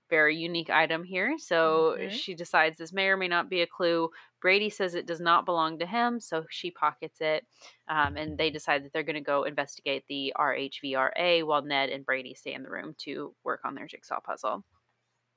Very 0.09 0.37
unique 0.37 0.69
item 0.69 1.03
here. 1.03 1.37
So 1.37 1.97
Mhm. 1.99 2.09
she 2.11 2.33
decides 2.33 2.77
this 2.77 2.93
may 2.93 3.07
or 3.07 3.17
may 3.17 3.27
not 3.27 3.49
be 3.49 3.61
a 3.61 3.67
clue. 3.67 4.09
Brady 4.41 4.69
says 4.69 4.95
it 4.95 5.07
does 5.07 5.19
not 5.19 5.45
belong 5.45 5.79
to 5.79 5.85
him, 5.85 6.19
so 6.19 6.45
she 6.49 6.71
pockets 6.71 7.17
it. 7.21 7.45
Um, 7.87 8.17
and 8.17 8.37
they 8.37 8.49
decide 8.49 8.83
that 8.83 8.93
they're 8.93 9.03
going 9.03 9.15
to 9.15 9.21
go 9.21 9.43
investigate 9.43 10.03
the 10.07 10.33
RHVRA 10.37 11.45
while 11.45 11.61
Ned 11.61 11.89
and 11.89 12.05
Brady 12.05 12.33
stay 12.33 12.53
in 12.53 12.63
the 12.63 12.69
room 12.69 12.95
to 12.99 13.33
work 13.43 13.61
on 13.65 13.75
their 13.75 13.87
jigsaw 13.87 14.19
puzzle. 14.19 14.63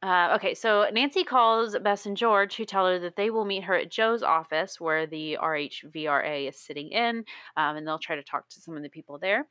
Uh, 0.03 0.33
okay, 0.35 0.55
so 0.55 0.89
Nancy 0.93 1.25
calls 1.25 1.77
Bess 1.79 2.07
and 2.07 2.17
George, 2.17 2.57
who 2.57 2.65
tell 2.65 2.87
her 2.87 2.99
that 2.99 3.17
they 3.17 3.29
will 3.29 3.45
meet 3.45 3.65
her 3.65 3.75
at 3.75 3.91
Joe's 3.91 4.23
office 4.23 4.81
where 4.81 5.07
the 5.07 5.37
RHVRA 5.41 6.49
is 6.49 6.59
sitting 6.59 6.89
in, 6.89 7.25
um, 7.57 7.77
and 7.77 7.87
they'll 7.87 7.99
try 7.99 8.17
to 8.17 8.23
talk 8.23 8.49
to 8.49 8.61
some 8.61 8.77
of 8.79 8.83
the 8.83 8.89
people 8.89 9.19
there. 9.19 9.47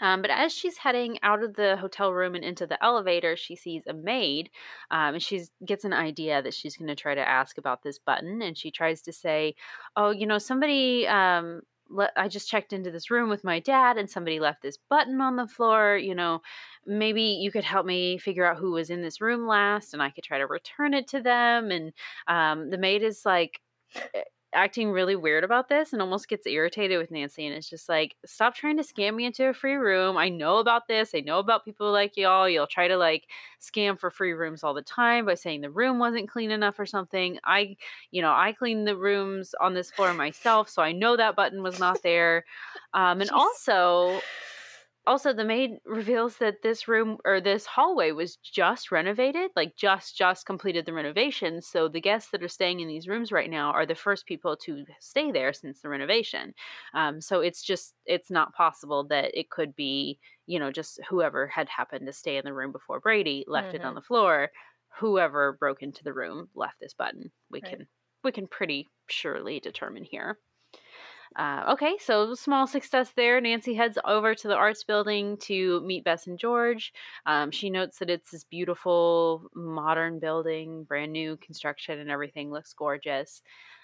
Um, 0.00 0.22
but 0.22 0.30
as 0.30 0.52
she's 0.52 0.78
heading 0.78 1.18
out 1.22 1.42
of 1.44 1.54
the 1.54 1.76
hotel 1.76 2.12
room 2.12 2.34
and 2.34 2.44
into 2.44 2.66
the 2.66 2.82
elevator, 2.82 3.36
she 3.36 3.56
sees 3.56 3.82
a 3.86 3.92
maid, 3.92 4.50
um, 4.90 5.14
and 5.14 5.22
she 5.22 5.44
gets 5.66 5.84
an 5.84 5.92
idea 5.92 6.42
that 6.42 6.54
she's 6.54 6.76
going 6.76 6.88
to 6.88 6.94
try 6.94 7.14
to 7.14 7.28
ask 7.28 7.58
about 7.58 7.82
this 7.82 7.98
button. 7.98 8.40
And 8.42 8.56
she 8.56 8.70
tries 8.70 9.02
to 9.02 9.12
say, 9.12 9.54
"Oh, 9.96 10.10
you 10.10 10.26
know, 10.26 10.38
somebody." 10.38 11.06
Um, 11.06 11.62
I 12.16 12.28
just 12.28 12.48
checked 12.48 12.72
into 12.72 12.90
this 12.90 13.10
room 13.10 13.28
with 13.28 13.44
my 13.44 13.60
dad, 13.60 13.98
and 13.98 14.08
somebody 14.08 14.40
left 14.40 14.62
this 14.62 14.78
button 14.88 15.20
on 15.20 15.36
the 15.36 15.46
floor. 15.46 15.96
You 15.98 16.14
know, 16.14 16.40
maybe 16.86 17.22
you 17.22 17.50
could 17.52 17.64
help 17.64 17.84
me 17.86 18.16
figure 18.18 18.46
out 18.46 18.56
who 18.58 18.72
was 18.72 18.88
in 18.90 19.02
this 19.02 19.20
room 19.20 19.46
last, 19.46 19.92
and 19.92 20.02
I 20.02 20.10
could 20.10 20.24
try 20.24 20.38
to 20.38 20.46
return 20.46 20.94
it 20.94 21.06
to 21.08 21.20
them. 21.20 21.70
And 21.70 21.92
um, 22.28 22.70
the 22.70 22.78
maid 22.78 23.02
is 23.02 23.26
like 23.26 23.60
acting 24.54 24.90
really 24.90 25.16
weird 25.16 25.44
about 25.44 25.68
this 25.68 25.92
and 25.92 26.02
almost 26.02 26.28
gets 26.28 26.46
irritated 26.46 26.98
with 26.98 27.10
Nancy 27.10 27.46
and 27.46 27.54
it's 27.54 27.68
just 27.68 27.88
like 27.88 28.16
stop 28.24 28.54
trying 28.54 28.76
to 28.76 28.82
scam 28.82 29.14
me 29.14 29.24
into 29.24 29.48
a 29.48 29.54
free 29.54 29.74
room. 29.74 30.16
I 30.16 30.28
know 30.28 30.58
about 30.58 30.88
this. 30.88 31.14
I 31.14 31.20
know 31.20 31.38
about 31.38 31.64
people 31.64 31.90
like 31.90 32.16
y'all. 32.16 32.48
You'll 32.48 32.66
try 32.66 32.88
to 32.88 32.96
like 32.96 33.28
scam 33.60 33.98
for 33.98 34.10
free 34.10 34.32
rooms 34.32 34.62
all 34.62 34.74
the 34.74 34.82
time 34.82 35.26
by 35.26 35.34
saying 35.34 35.60
the 35.60 35.70
room 35.70 35.98
wasn't 35.98 36.28
clean 36.28 36.50
enough 36.50 36.78
or 36.78 36.86
something. 36.86 37.38
I, 37.44 37.76
you 38.10 38.22
know, 38.22 38.32
I 38.32 38.52
cleaned 38.52 38.86
the 38.86 38.96
rooms 38.96 39.54
on 39.60 39.74
this 39.74 39.90
floor 39.90 40.12
myself, 40.14 40.68
so 40.68 40.82
I 40.82 40.92
know 40.92 41.16
that 41.16 41.36
button 41.36 41.62
was 41.62 41.78
not 41.78 42.02
there. 42.02 42.44
Um 42.94 43.20
and 43.20 43.30
Jeez. 43.30 43.34
also 43.34 44.20
also 45.06 45.32
the 45.32 45.44
maid 45.44 45.78
reveals 45.84 46.38
that 46.38 46.62
this 46.62 46.86
room 46.86 47.18
or 47.24 47.40
this 47.40 47.66
hallway 47.66 48.12
was 48.12 48.36
just 48.36 48.90
renovated 48.92 49.50
like 49.56 49.74
just 49.76 50.16
just 50.16 50.46
completed 50.46 50.86
the 50.86 50.92
renovation 50.92 51.60
so 51.60 51.88
the 51.88 52.00
guests 52.00 52.30
that 52.30 52.42
are 52.42 52.48
staying 52.48 52.80
in 52.80 52.88
these 52.88 53.08
rooms 53.08 53.32
right 53.32 53.50
now 53.50 53.70
are 53.72 53.86
the 53.86 53.94
first 53.94 54.26
people 54.26 54.56
to 54.56 54.84
stay 55.00 55.30
there 55.32 55.52
since 55.52 55.80
the 55.80 55.88
renovation 55.88 56.54
um, 56.94 57.20
so 57.20 57.40
it's 57.40 57.62
just 57.62 57.94
it's 58.06 58.30
not 58.30 58.54
possible 58.54 59.04
that 59.04 59.36
it 59.38 59.50
could 59.50 59.74
be 59.74 60.18
you 60.46 60.58
know 60.58 60.70
just 60.70 61.00
whoever 61.08 61.46
had 61.46 61.68
happened 61.68 62.06
to 62.06 62.12
stay 62.12 62.36
in 62.36 62.44
the 62.44 62.54
room 62.54 62.72
before 62.72 63.00
brady 63.00 63.44
left 63.48 63.74
it 63.74 63.84
on 63.84 63.94
Mhm. 63.94 63.96
the 63.96 64.02
floor 64.02 64.50
whoever 64.98 65.52
broke 65.54 65.82
into 65.82 66.04
the 66.04 66.12
room 66.12 66.48
left 66.54 66.78
this 66.80 66.94
button 66.94 67.32
we 67.50 67.60
Right. 67.62 67.80
can 67.80 67.88
we 68.24 68.30
can 68.32 68.46
pretty 68.46 68.88
surely 69.08 69.58
determine 69.60 70.04
here 70.04 70.38
uh, 71.36 71.64
okay, 71.72 71.96
so 71.98 72.34
small 72.34 72.66
success 72.66 73.12
there. 73.16 73.40
Nancy 73.40 73.74
heads 73.74 73.98
over 74.04 74.34
to 74.34 74.48
the 74.48 74.54
arts 74.54 74.84
building 74.84 75.36
to 75.38 75.80
meet 75.80 76.04
Bess 76.04 76.26
and 76.26 76.38
George. 76.38 76.92
Um, 77.26 77.50
she 77.50 77.70
notes 77.70 77.98
that 77.98 78.10
it's 78.10 78.30
this 78.30 78.44
beautiful 78.44 79.50
modern 79.54 80.18
building, 80.18 80.84
brand 80.84 81.12
new 81.12 81.36
construction, 81.38 81.98
and 81.98 82.10
everything 82.10 82.50
looks 82.50 82.72
gorgeous. 82.72 83.42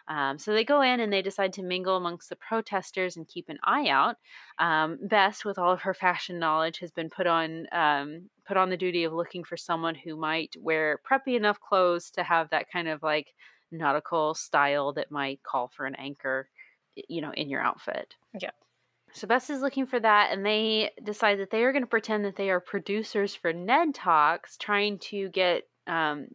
Um, 0.08 0.38
so 0.38 0.52
they 0.52 0.64
go 0.64 0.80
in 0.80 1.00
and 1.00 1.12
they 1.12 1.20
decide 1.20 1.52
to 1.54 1.62
mingle 1.62 1.96
amongst 1.96 2.30
the 2.30 2.36
protesters 2.36 3.16
and 3.16 3.28
keep 3.28 3.48
an 3.50 3.58
eye 3.62 3.88
out. 3.88 4.16
Um, 4.58 4.98
Bess, 5.02 5.44
with 5.44 5.58
all 5.58 5.72
of 5.72 5.82
her 5.82 5.94
fashion 5.94 6.38
knowledge, 6.38 6.78
has 6.78 6.90
been 6.90 7.10
put 7.10 7.26
on 7.26 7.66
um, 7.72 8.30
put 8.46 8.56
on 8.56 8.70
the 8.70 8.76
duty 8.76 9.04
of 9.04 9.12
looking 9.12 9.44
for 9.44 9.58
someone 9.58 9.94
who 9.94 10.16
might 10.16 10.56
wear 10.58 10.98
preppy 11.10 11.36
enough 11.36 11.60
clothes 11.60 12.10
to 12.12 12.22
have 12.22 12.48
that 12.50 12.70
kind 12.72 12.88
of 12.88 13.02
like 13.02 13.34
nautical 13.70 14.34
style 14.34 14.94
that 14.94 15.10
might 15.10 15.42
call 15.42 15.68
for 15.68 15.84
an 15.84 15.94
anchor 15.96 16.48
you 17.08 17.20
know, 17.20 17.32
in 17.32 17.48
your 17.50 17.62
outfit. 17.62 18.14
Yeah. 18.34 18.50
So 19.12 19.26
Bess 19.26 19.50
is 19.50 19.62
looking 19.62 19.86
for 19.86 19.98
that, 20.00 20.32
and 20.32 20.44
they 20.44 20.90
decide 21.02 21.38
that 21.38 21.50
they 21.50 21.64
are 21.64 21.72
going 21.72 21.82
to 21.82 21.88
pretend 21.88 22.24
that 22.24 22.36
they 22.36 22.50
are 22.50 22.60
producers 22.60 23.34
for 23.34 23.52
Ned 23.52 23.94
Talks, 23.94 24.56
trying 24.58 24.98
to 25.00 25.30
get, 25.30 25.64
um, 25.86 26.28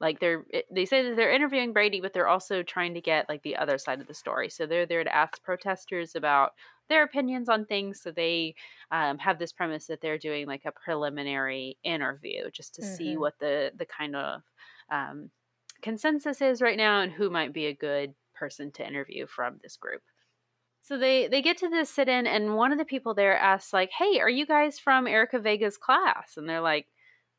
like 0.00 0.20
they're 0.20 0.44
they 0.70 0.84
say 0.84 1.02
that 1.08 1.16
they're 1.16 1.32
interviewing 1.32 1.72
Brady, 1.72 2.00
but 2.00 2.12
they're 2.12 2.28
also 2.28 2.62
trying 2.62 2.94
to 2.94 3.00
get 3.00 3.28
like 3.28 3.42
the 3.42 3.56
other 3.56 3.78
side 3.78 4.00
of 4.00 4.06
the 4.06 4.14
story. 4.14 4.50
So 4.50 4.66
they're 4.66 4.86
there 4.86 5.04
to 5.04 5.14
ask 5.14 5.42
protesters 5.42 6.14
about 6.14 6.52
their 6.88 7.02
opinions 7.02 7.48
on 7.48 7.64
things. 7.64 8.02
So 8.02 8.12
they 8.12 8.54
um, 8.90 9.18
have 9.18 9.38
this 9.38 9.52
premise 9.52 9.86
that 9.86 10.00
they're 10.00 10.18
doing 10.18 10.46
like 10.46 10.64
a 10.66 10.72
preliminary 10.72 11.78
interview 11.82 12.50
just 12.50 12.74
to 12.74 12.82
see 12.82 13.16
Mhm. 13.16 13.16
what 13.16 13.38
the 13.38 13.72
the 13.74 13.86
kind 13.86 14.14
of 14.14 14.42
um, 14.90 15.30
consensus 15.82 16.40
is 16.42 16.60
right 16.62 16.76
now 16.76 17.00
and 17.00 17.12
who 17.12 17.30
might 17.30 17.52
be 17.52 17.66
a 17.66 17.74
good 17.74 18.14
person 18.38 18.70
to 18.72 18.86
interview 18.86 19.26
from 19.26 19.58
this 19.62 19.76
group. 19.76 20.02
So 20.82 20.96
they 20.98 21.28
they 21.28 21.42
get 21.42 21.58
to 21.58 21.68
this 21.68 21.90
sit 21.90 22.08
in 22.08 22.26
and 22.26 22.56
one 22.56 22.72
of 22.72 22.78
the 22.78 22.84
people 22.84 23.14
there 23.14 23.36
asks 23.36 23.72
like, 23.72 23.90
"Hey, 23.90 24.20
are 24.20 24.30
you 24.30 24.46
guys 24.46 24.78
from 24.78 25.06
Erica 25.06 25.38
Vega's 25.38 25.76
class?" 25.76 26.36
And 26.36 26.48
they're 26.48 26.60
like, 26.60 26.86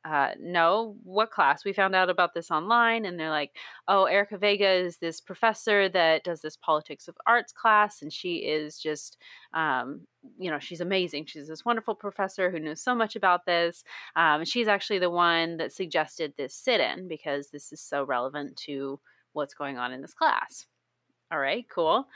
uh, 0.06 0.30
no, 0.40 0.96
what 1.04 1.30
class? 1.30 1.66
We 1.66 1.74
found 1.74 1.94
out 1.94 2.10
about 2.10 2.34
this 2.34 2.52
online, 2.52 3.06
and 3.06 3.20
they're 3.20 3.30
like, 3.30 3.52
oh, 3.88 4.06
Erica 4.06 4.38
Vega 4.38 4.70
is 4.70 4.98
this 4.98 5.20
professor 5.20 5.90
that 5.90 6.24
does 6.24 6.42
this 6.42 6.56
politics 6.56 7.10
of 7.10 7.18
arts 7.26 7.52
class, 7.52 8.02
and 8.02 8.12
she 8.12 8.38
is 8.38 8.80
just, 8.80 9.18
um, 9.54 10.02
you 10.38 10.50
know, 10.50 10.60
she's 10.60 10.80
amazing. 10.80 11.26
She's 11.26 11.50
this 11.50 11.66
wonderful 11.66 11.96
professor 11.96 12.50
who 12.50 12.60
knows 12.60 12.82
so 12.82 12.96
much 12.96 13.18
about 13.18 13.46
this. 13.46 13.84
Um, 14.16 14.46
she's 14.46 14.70
actually 14.70 15.00
the 15.00 15.10
one 15.10 15.58
that 15.58 15.74
suggested 15.74 16.34
this 16.38 16.56
sit 16.56 16.80
in 16.80 17.10
because 17.10 17.50
this 17.50 17.74
is 17.74 17.82
so 17.82 18.04
relevant 18.04 18.56
to 18.68 19.00
what's 19.34 19.54
going 19.54 19.78
on 19.78 19.92
in 19.92 20.02
this 20.02 20.14
class. 20.14 20.66
All 21.32 21.40
right, 21.40 21.66
cool. 21.70 22.08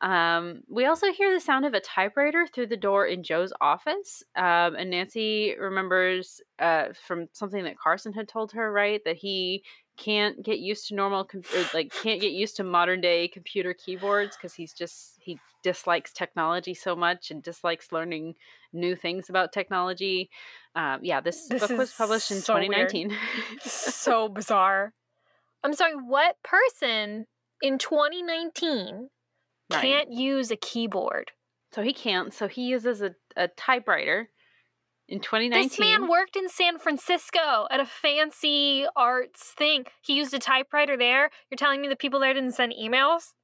Um, 0.00 0.62
we 0.68 0.86
also 0.86 1.12
hear 1.12 1.32
the 1.32 1.40
sound 1.40 1.66
of 1.66 1.74
a 1.74 1.80
typewriter 1.80 2.46
through 2.46 2.68
the 2.68 2.76
door 2.76 3.04
in 3.04 3.22
Joe's 3.22 3.52
office. 3.60 4.22
Um, 4.36 4.76
and 4.76 4.90
Nancy 4.90 5.56
remembers 5.58 6.40
uh, 6.58 6.88
from 7.06 7.26
something 7.32 7.64
that 7.64 7.78
Carson 7.78 8.12
had 8.12 8.28
told 8.28 8.52
her, 8.52 8.72
right? 8.72 9.02
That 9.04 9.16
he 9.16 9.64
can't 9.96 10.42
get 10.42 10.60
used 10.60 10.88
to 10.88 10.94
normal, 10.94 11.24
com- 11.24 11.42
or, 11.54 11.64
like, 11.74 11.92
can't 11.92 12.20
get 12.20 12.32
used 12.32 12.56
to 12.56 12.64
modern 12.64 13.00
day 13.00 13.28
computer 13.28 13.74
keyboards 13.74 14.36
because 14.36 14.54
he's 14.54 14.72
just, 14.72 15.18
he 15.20 15.38
dislikes 15.62 16.12
technology 16.12 16.72
so 16.72 16.96
much 16.96 17.30
and 17.30 17.42
dislikes 17.42 17.92
learning 17.92 18.36
new 18.72 18.94
things 18.94 19.28
about 19.28 19.52
technology. 19.52 20.30
Um, 20.76 21.00
yeah, 21.02 21.20
this, 21.20 21.48
This 21.48 21.66
book 21.66 21.76
was 21.76 21.92
published 21.92 22.30
in 22.30 22.38
so 22.38 22.54
2019. 22.54 23.14
so 23.60 24.28
bizarre. 24.28 24.94
I'm 25.62 25.74
sorry, 25.74 25.94
what 25.94 26.36
person 26.42 27.26
in 27.62 27.78
2019 27.78 29.08
Right. 29.70 29.82
can't 29.82 30.12
use 30.12 30.50
a 30.50 30.56
keyboard? 30.56 31.30
So 31.72 31.82
he 31.82 31.92
can't. 31.92 32.34
So 32.34 32.48
he 32.48 32.62
uses 32.62 33.00
a, 33.02 33.14
a 33.36 33.48
typewriter 33.48 34.30
in 35.08 35.20
2019. 35.20 35.68
This 35.68 35.78
man 35.78 36.08
worked 36.08 36.36
in 36.36 36.48
San 36.48 36.78
Francisco 36.78 37.66
at 37.70 37.78
a 37.78 37.86
fancy 37.86 38.86
arts 38.96 39.54
thing. 39.56 39.84
He 40.02 40.14
used 40.16 40.34
a 40.34 40.38
typewriter 40.38 40.96
there. 40.96 41.30
You're 41.50 41.56
telling 41.56 41.80
me 41.80 41.88
the 41.88 41.96
people 41.96 42.20
there 42.20 42.34
didn't 42.34 42.52
send 42.52 42.74
emails? 42.80 43.34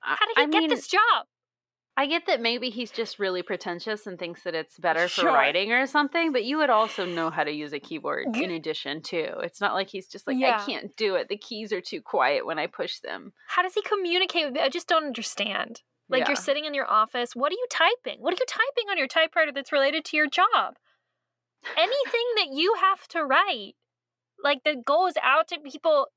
How 0.00 0.26
did 0.26 0.36
he 0.36 0.42
I 0.42 0.46
get 0.46 0.60
mean, 0.60 0.70
this 0.70 0.88
job? 0.88 1.26
I 1.98 2.06
get 2.06 2.26
that 2.26 2.42
maybe 2.42 2.68
he's 2.68 2.90
just 2.90 3.18
really 3.18 3.42
pretentious 3.42 4.06
and 4.06 4.18
thinks 4.18 4.42
that 4.42 4.54
it's 4.54 4.78
better 4.78 5.08
for 5.08 5.22
Sure. 5.22 5.32
writing 5.32 5.72
or 5.72 5.86
something, 5.86 6.30
but 6.30 6.44
you 6.44 6.58
would 6.58 6.68
also 6.68 7.06
know 7.06 7.30
how 7.30 7.42
to 7.42 7.50
use 7.50 7.72
a 7.72 7.80
keyboard 7.80 8.36
in 8.36 8.50
addition 8.50 9.00
too. 9.00 9.32
It's 9.42 9.62
not 9.62 9.72
like 9.72 9.88
he's 9.88 10.06
just 10.06 10.26
like 10.26 10.36
Yeah. 10.38 10.60
I 10.60 10.66
can't 10.66 10.94
do 10.96 11.14
it. 11.14 11.28
The 11.28 11.38
keys 11.38 11.72
are 11.72 11.80
too 11.80 12.02
quiet 12.02 12.44
when 12.44 12.58
I 12.58 12.66
push 12.66 12.98
them. 13.00 13.32
How 13.48 13.62
does 13.62 13.72
he 13.74 13.80
communicate 13.82 14.52
with 14.52 14.60
I 14.60 14.68
just 14.68 14.88
don't 14.88 15.04
understand. 15.04 15.82
Like 16.10 16.20
Yeah. 16.20 16.28
you're 16.28 16.36
sitting 16.36 16.66
in 16.66 16.74
your 16.74 16.88
office. 16.90 17.34
What 17.34 17.50
are 17.50 17.54
you 17.56 17.66
typing? 17.70 18.20
What 18.20 18.34
are 18.34 18.36
you 18.38 18.46
typing 18.46 18.90
on 18.90 18.98
your 18.98 19.08
typewriter 19.08 19.52
that's 19.52 19.72
related 19.72 20.04
to 20.06 20.16
your 20.18 20.28
job? 20.28 20.76
Anything 21.76 22.26
that 22.36 22.48
you 22.52 22.74
have 22.80 23.08
to 23.08 23.24
write, 23.24 23.74
like 24.42 24.62
that 24.64 24.84
goes 24.84 25.14
out 25.22 25.48
to 25.48 25.58
people, 25.58 26.08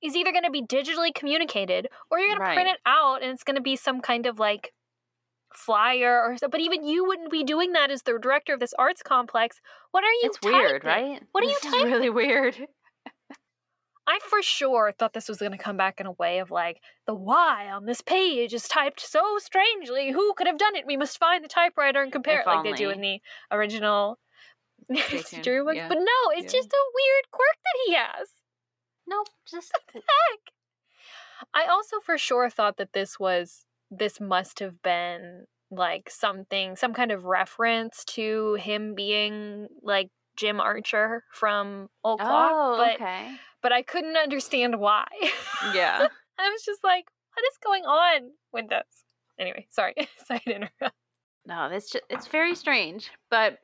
is 0.00 0.14
either 0.14 0.30
going 0.30 0.44
to 0.44 0.50
be 0.50 0.62
digitally 0.62 1.12
communicated 1.12 1.88
or 2.08 2.20
you're 2.20 2.28
going 2.28 2.38
to 2.38 2.54
print 2.54 2.68
it 2.70 2.78
out 2.86 3.20
and 3.20 3.32
it's 3.32 3.42
going 3.42 3.56
to 3.56 3.60
be 3.60 3.74
some 3.74 4.00
kind 4.00 4.26
of 4.26 4.38
like 4.38 4.72
flyer 5.54 6.22
or 6.22 6.36
so. 6.36 6.48
But 6.48 6.60
even 6.60 6.86
you 6.86 7.04
wouldn't 7.04 7.30
be 7.30 7.44
doing 7.44 7.72
that 7.72 7.90
as 7.90 8.02
the 8.02 8.18
director 8.20 8.54
of 8.54 8.60
this 8.60 8.74
arts 8.78 9.02
complex. 9.02 9.60
What 9.90 10.04
are 10.04 10.12
you 10.12 10.20
It's 10.24 10.40
weird, 10.42 10.84
right? 10.84 11.22
What 11.32 11.44
are 11.44 11.48
you 11.48 11.56
This 11.62 11.72
is 11.72 11.84
really 11.84 12.10
weird. 12.10 12.56
I 14.06 14.18
for 14.22 14.40
sure 14.40 14.90
thought 14.98 15.12
this 15.12 15.28
was 15.28 15.36
going 15.38 15.52
to 15.52 15.58
come 15.58 15.76
back 15.76 16.00
in 16.00 16.06
a 16.06 16.12
way 16.12 16.38
of 16.38 16.50
like, 16.50 16.80
the 17.06 17.14
Y 17.14 17.70
on 17.70 17.84
this 17.84 18.00
page 18.00 18.54
is 18.54 18.66
typed 18.66 19.00
so 19.00 19.36
strangely. 19.38 20.12
Who 20.12 20.32
could 20.32 20.46
have 20.46 20.56
done 20.56 20.76
it? 20.76 20.86
We 20.86 20.96
must 20.96 21.18
find 21.18 21.44
the 21.44 21.48
typewriter 21.48 22.02
and 22.02 22.10
compare 22.10 22.40
If 22.40 22.46
it 22.46 22.50
like 22.50 22.64
they 22.64 22.72
do 22.72 22.88
in 22.88 23.02
the 23.02 23.20
original 23.50 24.18
Drew. 24.88 25.64
But 25.66 25.74
no, 25.76 26.30
it's 26.32 26.54
Yeah. 26.54 26.58
just 26.58 26.72
a 26.72 26.84
weird 26.94 27.30
quirk 27.30 27.58
that 27.64 27.78
he 27.84 27.94
has. 27.94 28.28
No, 29.06 29.24
just 29.46 29.72
the 29.92 30.00
Heck. 30.00 30.40
I 31.54 31.66
also 31.66 32.00
for 32.00 32.16
sure 32.18 32.48
thought 32.50 32.78
that 32.78 32.92
this 32.94 33.18
was, 33.18 33.66
this 33.90 34.20
must 34.20 34.60
have 34.60 34.82
been 34.82 35.44
like 35.70 36.10
something, 36.10 36.76
some 36.76 36.94
kind 36.94 37.12
of 37.12 37.24
reference 37.24 38.04
to 38.04 38.54
him 38.54 38.94
being 38.94 39.68
like 39.82 40.08
Jim 40.36 40.60
Archer 40.60 41.24
from 41.32 41.88
Old 42.04 42.20
Clock. 42.20 42.50
Oh, 42.54 42.76
but, 42.78 42.94
okay. 42.94 43.32
but 43.62 43.72
I 43.72 43.82
couldn't 43.82 44.16
understand 44.16 44.78
why. 44.78 45.06
Yeah. 45.74 46.06
I 46.38 46.50
was 46.50 46.62
just 46.64 46.84
like, 46.84 47.04
what 47.34 47.44
is 47.50 47.58
going 47.62 47.84
on 47.84 48.30
with 48.52 48.68
this? 48.68 49.04
Anyway, 49.38 49.66
sorry. 49.70 49.94
sorry 50.26 50.40
to 50.46 50.54
interrupt. 50.54 50.96
No, 51.46 51.68
it's 51.72 51.90
just, 51.90 52.04
it's 52.10 52.26
very 52.26 52.54
strange, 52.54 53.10
but 53.30 53.58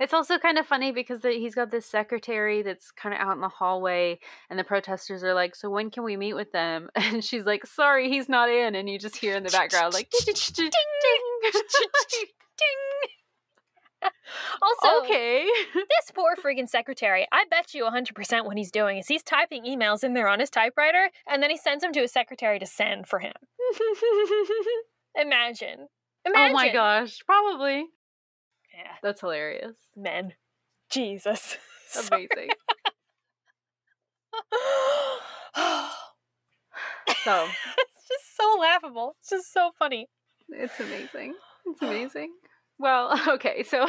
it's 0.00 0.12
also 0.12 0.38
kind 0.38 0.58
of 0.58 0.66
funny 0.66 0.92
because 0.92 1.20
the, 1.20 1.30
he's 1.30 1.54
got 1.54 1.70
this 1.70 1.86
secretary 1.86 2.62
that's 2.62 2.90
kind 2.90 3.14
of 3.14 3.20
out 3.20 3.34
in 3.34 3.40
the 3.40 3.48
hallway, 3.48 4.18
and 4.50 4.58
the 4.58 4.64
protesters 4.64 5.22
are 5.22 5.34
like, 5.34 5.54
"So 5.54 5.70
when 5.70 5.90
can 5.90 6.04
we 6.04 6.16
meet 6.16 6.34
with 6.34 6.52
them?" 6.52 6.88
And 6.96 7.24
she's 7.24 7.44
like, 7.44 7.66
"Sorry, 7.66 8.08
he's 8.08 8.28
not 8.28 8.48
in." 8.48 8.74
And 8.74 8.88
you 8.88 8.98
just 8.98 9.16
hear 9.16 9.36
in 9.36 9.42
the 9.42 9.50
background 9.50 9.94
like, 9.94 10.10
"Ding, 10.24 10.34
ding, 10.34 10.70
ding." 10.70 11.52
Also, 14.60 15.04
okay." 15.04 15.46
Oh, 15.46 15.84
this 15.88 16.10
poor 16.12 16.34
freaking 16.34 16.68
secretary, 16.68 17.26
I 17.30 17.44
bet 17.50 17.74
you 17.74 17.84
100% 17.84 18.44
what 18.46 18.56
he's 18.56 18.70
doing 18.70 18.98
is 18.98 19.06
he's 19.06 19.22
typing 19.22 19.64
emails 19.64 20.02
in 20.02 20.14
there 20.14 20.26
on 20.26 20.40
his 20.40 20.50
typewriter 20.50 21.10
and 21.28 21.40
then 21.42 21.50
he 21.50 21.56
sends 21.56 21.82
them 21.82 21.92
to 21.92 22.00
his 22.00 22.12
secretary 22.12 22.58
to 22.58 22.66
send 22.66 23.06
for 23.06 23.20
him. 23.20 23.32
Imagine. 25.14 25.86
Imagine. 26.24 26.50
oh 26.50 26.52
my 26.52 26.72
gosh, 26.72 27.20
probably. 27.26 27.86
Yeah, 28.82 28.92
That's 29.02 29.20
hilarious. 29.20 29.76
men. 29.96 30.34
Jesus. 30.90 31.56
Amazing. 32.10 32.48
So 37.24 37.44
it's 37.78 38.08
just 38.08 38.36
so 38.36 38.58
laughable. 38.60 39.14
It's 39.20 39.30
just 39.30 39.52
so 39.52 39.70
funny. 39.78 40.08
It's 40.48 40.78
amazing. 40.80 41.34
It's 41.66 41.82
amazing. 41.82 42.32
Well, 42.78 43.18
okay, 43.34 43.62
so 43.62 43.86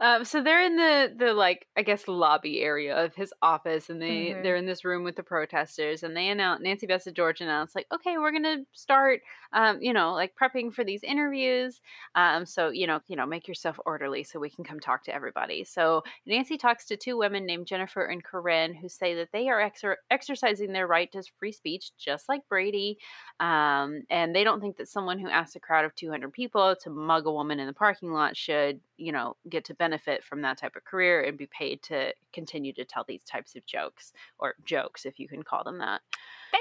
um 0.00 0.24
so 0.24 0.42
they're 0.42 0.62
in 0.64 0.76
the 0.76 1.12
the 1.16 1.32
like 1.32 1.66
I 1.76 1.82
guess 1.82 2.06
lobby 2.08 2.60
area 2.60 3.04
of 3.04 3.14
his 3.14 3.32
office 3.42 3.90
and 3.90 4.00
they 4.00 4.34
Mhm. 4.34 4.42
they're 4.42 4.56
in 4.56 4.66
this 4.66 4.84
room 4.84 5.04
with 5.04 5.16
the 5.16 5.22
protesters 5.22 6.02
and 6.02 6.16
they 6.16 6.28
announce 6.28 6.62
Nancy 6.62 6.86
and 6.88 7.14
George 7.16 7.40
announced 7.40 7.74
like 7.74 7.86
okay 7.92 8.18
we're 8.18 8.32
gonna 8.32 8.58
start 8.72 9.20
um 9.52 9.80
you 9.80 9.92
know 9.92 10.12
like 10.12 10.34
prepping 10.40 10.72
for 10.72 10.84
these 10.84 11.02
interviews 11.02 11.80
um 12.14 12.44
so 12.46 12.70
you 12.70 12.86
know 12.86 13.00
you 13.08 13.16
know 13.16 13.26
make 13.26 13.48
yourself 13.48 13.78
orderly 13.86 14.22
so 14.24 14.38
we 14.38 14.50
can 14.50 14.64
come 14.64 14.80
talk 14.80 15.04
to 15.04 15.14
everybody 15.14 15.64
so 15.64 16.02
Nancy 16.26 16.56
talks 16.56 16.84
to 16.86 16.96
two 16.96 17.16
women 17.16 17.46
named 17.46 17.66
Jennifer 17.66 18.04
and 18.04 18.22
Corinne 18.24 18.74
who 18.74 18.88
say 18.88 19.14
that 19.14 19.28
they 19.32 19.48
are 19.48 19.60
exer- 19.60 19.96
exercising 20.10 20.72
their 20.72 20.86
right 20.86 21.10
to 21.12 21.22
free 21.38 21.52
speech 21.52 21.90
just 21.98 22.28
like 22.28 22.40
Brady 22.48 22.98
um, 23.40 24.02
and 24.10 24.34
they 24.34 24.44
don't 24.44 24.60
think 24.60 24.76
that 24.76 24.88
someone 24.88 25.18
who 25.18 25.28
asks 25.28 25.56
a 25.56 25.60
crowd 25.60 25.84
of 25.84 25.94
200 25.94 26.32
people 26.32 26.76
to 26.82 26.90
mug 26.90 27.26
a 27.26 27.32
woman 27.32 27.58
in 27.58 27.66
the 27.66 27.72
parking 27.72 28.12
lot 28.12 28.36
should, 28.36 28.80
you 29.00 29.12
know, 29.12 29.36
get 29.48 29.64
to 29.66 29.74
benefit 29.74 30.22
from 30.22 30.42
that 30.42 30.58
type 30.58 30.76
of 30.76 30.84
career 30.84 31.22
and 31.22 31.38
be 31.38 31.46
paid 31.46 31.82
to 31.84 32.12
continue 32.32 32.72
to 32.74 32.84
tell 32.84 33.04
these 33.06 33.24
types 33.24 33.56
of 33.56 33.64
jokes 33.66 34.12
or 34.38 34.54
jokes, 34.64 35.06
if 35.06 35.18
you 35.18 35.26
can 35.28 35.42
call 35.42 35.64
them 35.64 35.78
that. 35.78 36.02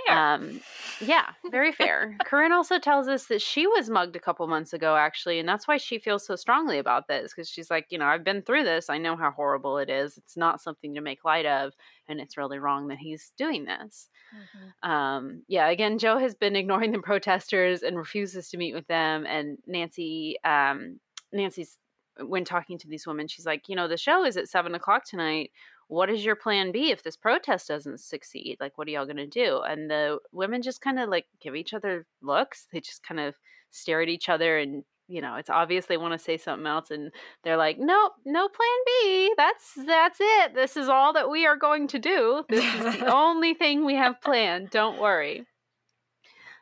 Fair. 0.05 0.17
Um, 0.17 0.61
yeah, 1.01 1.29
very 1.49 1.71
fair. 1.71 2.15
Corinne 2.25 2.51
also 2.51 2.77
tells 2.79 3.07
us 3.07 3.25
that 3.25 3.41
she 3.41 3.65
was 3.65 3.89
mugged 3.89 4.15
a 4.15 4.19
couple 4.19 4.45
months 4.47 4.73
ago, 4.73 4.95
actually, 4.95 5.39
and 5.39 5.49
that's 5.49 5.67
why 5.67 5.77
she 5.77 5.97
feels 5.97 6.25
so 6.25 6.35
strongly 6.35 6.77
about 6.77 7.07
this 7.07 7.33
because 7.33 7.49
she's 7.49 7.71
like, 7.71 7.87
you 7.89 7.97
know, 7.97 8.05
I've 8.05 8.23
been 8.23 8.41
through 8.41 8.63
this. 8.63 8.89
I 8.89 8.99
know 8.99 9.15
how 9.15 9.31
horrible 9.31 9.77
it 9.79 9.89
is. 9.89 10.17
It's 10.17 10.37
not 10.37 10.61
something 10.61 10.93
to 10.95 11.01
make 11.01 11.25
light 11.25 11.45
of, 11.45 11.73
and 12.07 12.19
it's 12.19 12.37
really 12.37 12.59
wrong 12.59 12.87
that 12.89 12.99
he's 12.99 13.31
doing 13.37 13.65
this. 13.65 14.09
Mhm. 14.33 14.87
Um, 14.87 15.43
yeah, 15.47 15.69
again, 15.69 15.97
Joe 15.97 16.17
has 16.19 16.35
been 16.35 16.55
ignoring 16.55 16.91
the 16.91 16.99
protesters 16.99 17.81
and 17.81 17.97
refuses 17.97 18.49
to 18.49 18.57
meet 18.57 18.73
with 18.73 18.87
them. 18.87 19.25
And 19.25 19.57
Nancy, 19.65 20.37
um, 20.43 20.99
Nancy's 21.33 21.77
when 22.25 22.45
talking 22.45 22.77
to 22.79 22.87
these 22.87 23.07
women, 23.07 23.27
she's 23.27 23.45
like, 23.45 23.67
you 23.67 23.75
know, 23.75 23.87
the 23.87 23.97
show 23.97 24.25
is 24.25 24.37
at 24.37 24.49
seven 24.49 24.75
o'clock 24.75 25.05
tonight. 25.05 25.51
What 25.87 26.09
is 26.09 26.23
your 26.23 26.35
plan 26.35 26.71
B 26.71 26.91
if 26.91 27.01
this 27.01 27.17
protest 27.17 27.67
doesn't 27.67 27.99
succeed? 27.99 28.57
Like, 28.59 28.77
what 28.77 28.87
are 28.87 28.91
y'all 28.91 29.05
gonna 29.05 29.27
do? 29.27 29.61
And 29.61 29.89
the 29.89 30.19
women 30.31 30.61
just 30.61 30.81
kind 30.81 30.99
of 30.99 31.09
like 31.09 31.25
give 31.41 31.55
each 31.55 31.73
other 31.73 32.05
looks. 32.21 32.67
They 32.71 32.79
just 32.79 33.03
kind 33.03 33.19
of 33.19 33.35
stare 33.71 34.01
at 34.01 34.09
each 34.09 34.29
other 34.29 34.57
and 34.57 34.83
you 35.09 35.21
know 35.21 35.35
it's 35.35 35.49
obvious 35.49 35.87
they 35.87 35.97
want 35.97 36.13
to 36.13 36.23
say 36.23 36.37
something 36.37 36.67
else 36.67 36.91
and 36.91 37.11
they're 37.43 37.57
like 37.57 37.77
nope 37.79 38.13
no 38.25 38.47
plan 38.47 38.69
b 38.85 39.33
that's 39.35 39.73
that's 39.85 40.19
it 40.21 40.55
this 40.55 40.77
is 40.77 40.87
all 40.87 41.13
that 41.13 41.29
we 41.29 41.45
are 41.45 41.57
going 41.57 41.87
to 41.87 41.99
do 41.99 42.43
this 42.47 42.63
is 42.75 42.99
the 42.99 43.05
only 43.13 43.53
thing 43.53 43.83
we 43.83 43.95
have 43.95 44.21
planned 44.21 44.69
don't 44.69 45.01
worry 45.01 45.45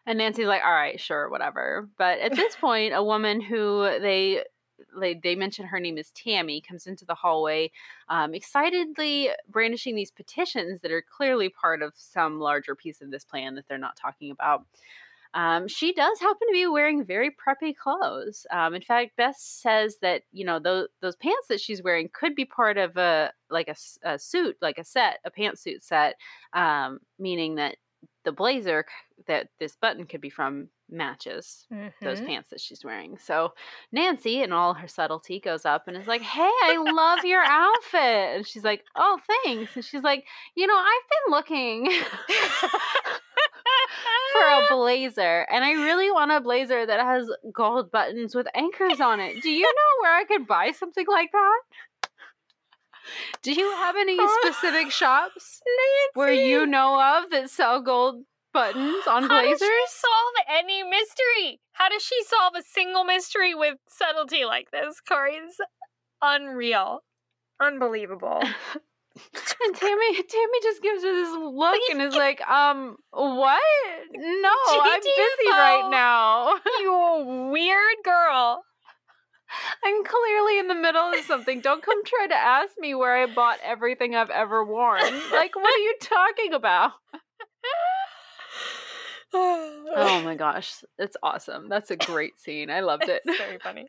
and 0.06 0.18
nancy's 0.18 0.48
like 0.48 0.64
all 0.66 0.72
right 0.72 1.00
sure 1.00 1.30
whatever 1.30 1.90
but 1.98 2.20
at 2.20 2.36
this 2.36 2.56
point 2.56 2.94
a 2.94 3.04
woman 3.04 3.42
who 3.42 3.84
they 4.02 4.42
they, 5.00 5.16
they 5.16 5.36
mention 5.36 5.66
her 5.66 5.80
name 5.80 5.98
is 5.98 6.12
Tammy, 6.12 6.62
comes 6.62 6.88
into 6.88 7.06
the 7.06 7.16
hallway, 7.16 7.72
um, 8.10 8.34
excitedly 8.34 9.30
brandishing 9.50 9.96
these 9.96 10.12
petitions 10.12 10.82
that 10.82 10.92
are 10.92 11.04
clearly 11.04 11.50
part 11.50 11.82
of 11.82 11.94
some 11.96 12.40
larger 12.40 12.76
piece 12.76 13.02
of 13.02 13.12
this 13.12 13.26
plan 13.26 13.56
that 13.56 13.68
they're 13.68 13.78
not 13.78 13.96
talking 13.96 14.32
about. 14.32 14.66
Um, 15.34 15.68
she 15.68 15.94
does 15.94 16.20
happen 16.20 16.48
to 16.48 16.54
be 16.54 16.68
wearing 16.68 17.06
very 17.06 17.30
preppy 17.30 17.76
clothes. 17.76 18.46
Um, 18.50 18.74
in 18.74 18.82
fact, 18.82 19.18
Beth 19.18 19.36
says 19.38 19.98
that 20.02 20.24
you 20.32 20.46
know 20.46 20.58
those 20.58 20.88
those 21.02 21.16
pants 21.16 21.48
that 21.50 21.62
she's 21.62 21.84
wearing 21.84 22.10
could 22.12 22.34
be 22.34 22.46
part 22.46 22.78
of 22.78 22.98
a 22.98 23.32
like 23.50 23.70
a 24.04 24.18
suit, 24.18 24.58
like 24.62 24.78
a 24.78 24.84
set, 24.84 25.20
a 25.26 25.32
pantsuit 25.32 25.84
set, 25.84 26.16
um, 26.54 27.00
meaning 27.20 27.56
that 27.56 27.76
the 28.28 28.34
blazer 28.34 28.86
that 29.28 29.48
this 29.58 29.78
button 29.78 30.06
could 30.06 30.20
be 30.20 30.30
from 30.30 30.68
matches 30.90 31.66
those 32.04 32.20
Mhm. 32.20 32.28
pants 32.28 32.50
that 32.50 32.60
she's 32.60 32.84
wearing. 32.84 33.18
So 33.18 33.54
Nancy, 33.94 34.44
in 34.44 34.52
all 34.52 34.74
her 34.74 34.88
subtlety, 34.88 35.40
goes 35.40 35.66
up 35.66 35.88
and 35.88 35.96
is 35.96 36.08
like, 36.08 36.22
"Hey, 36.38 36.52
I 36.64 36.78
love 36.78 37.24
your 37.24 37.42
outfit." 37.42 38.36
And 38.36 38.46
she's 38.46 38.66
like, 38.66 38.84
"Oh, 38.96 39.18
thanks." 39.46 39.76
And 39.76 39.86
she's 39.86 40.04
like, 40.04 40.26
"You 40.56 40.68
know, 40.68 40.76
I've 40.78 41.10
been 41.10 41.32
looking." 41.32 41.86
for 44.34 44.42
a 44.42 44.68
blazer, 44.76 45.48
and 45.50 45.64
I 45.64 45.72
really 45.72 46.12
want 46.12 46.32
a 46.32 46.42
blazer 46.42 46.86
that 46.86 47.00
has 47.00 47.30
gold 47.54 47.92
buttons 47.92 48.36
with 48.36 48.48
anchors 48.54 49.00
on 49.00 49.20
it. 49.20 49.42
Do 49.42 49.50
you 49.50 49.64
know 49.64 50.02
where 50.02 50.16
I 50.16 50.26
could 50.26 50.46
buy 50.48 50.72
something 50.72 51.06
like 51.08 51.32
that? 51.32 51.60
Do 53.42 53.52
you 53.54 53.70
have 53.72 53.96
any 53.96 54.18
specific 54.42 54.92
shops 54.92 55.62
where 56.14 56.34
you 56.34 56.66
know 56.66 57.00
of 57.00 57.30
that 57.32 57.50
sell 57.50 57.82
gold 57.82 58.24
buttons 58.54 59.06
on 59.08 59.24
How 59.24 59.42
does 59.44 59.60
she 59.60 59.86
solve 59.88 60.34
any 60.50 60.84
mystery? 60.84 61.60
How 61.74 61.90
does 61.90 62.04
she 62.04 62.24
solve 62.24 62.54
a 62.58 62.64
single 62.64 63.04
mystery 63.04 63.54
with 63.54 63.78
subtlety 63.88 64.46
like 64.46 64.72
this, 64.72 65.00
Kori? 65.08 65.36
It's 65.36 65.58
unreal. 66.22 67.02
Unbelievable. 67.60 68.42
And 68.42 69.76
Tammy, 69.76 70.14
Tammy 70.24 70.60
just 70.62 70.82
gives 70.82 71.04
her 71.04 71.14
this 71.14 71.34
look 71.34 71.82
and 71.92 72.02
is 72.02 72.16
like, 72.16 72.42
um, 72.50 72.98
what? 73.12 73.62
No, 74.14 74.54
I'm 74.70 75.02
busy 75.02 75.50
right 75.50 75.88
now. 75.92 76.56
you 76.80 77.50
weird 77.52 77.96
girl. 78.04 78.64
I'm 79.84 80.04
clearly 80.04 80.60
in 80.60 80.68
the 80.68 80.76
middle 80.76 81.12
of 81.14 81.20
something. 81.26 81.62
Don't 81.62 81.84
come 81.84 82.04
try 82.04 82.28
to 82.28 82.36
ask 82.36 82.74
me 82.80 82.96
where 82.96 83.16
I 83.16 83.26
bought 83.26 83.60
everything 83.64 84.16
I've 84.16 84.30
ever 84.30 84.64
worn. 84.64 85.02
Like, 85.32 85.56
what 85.56 85.74
are 85.74 85.78
you 85.78 85.96
talking 86.02 86.54
about? 86.54 86.92
Oh 89.34 90.22
my 90.24 90.36
gosh, 90.36 90.84
it's 90.98 91.18
awesome. 91.22 91.70
That's 91.70 91.92
a 91.92 91.96
great 91.96 92.40
scene. 92.40 92.70
I 92.70 92.80
loved 92.80 93.10
it. 93.10 93.22
It's 93.26 93.38
very 93.38 93.60
funny. 93.60 93.88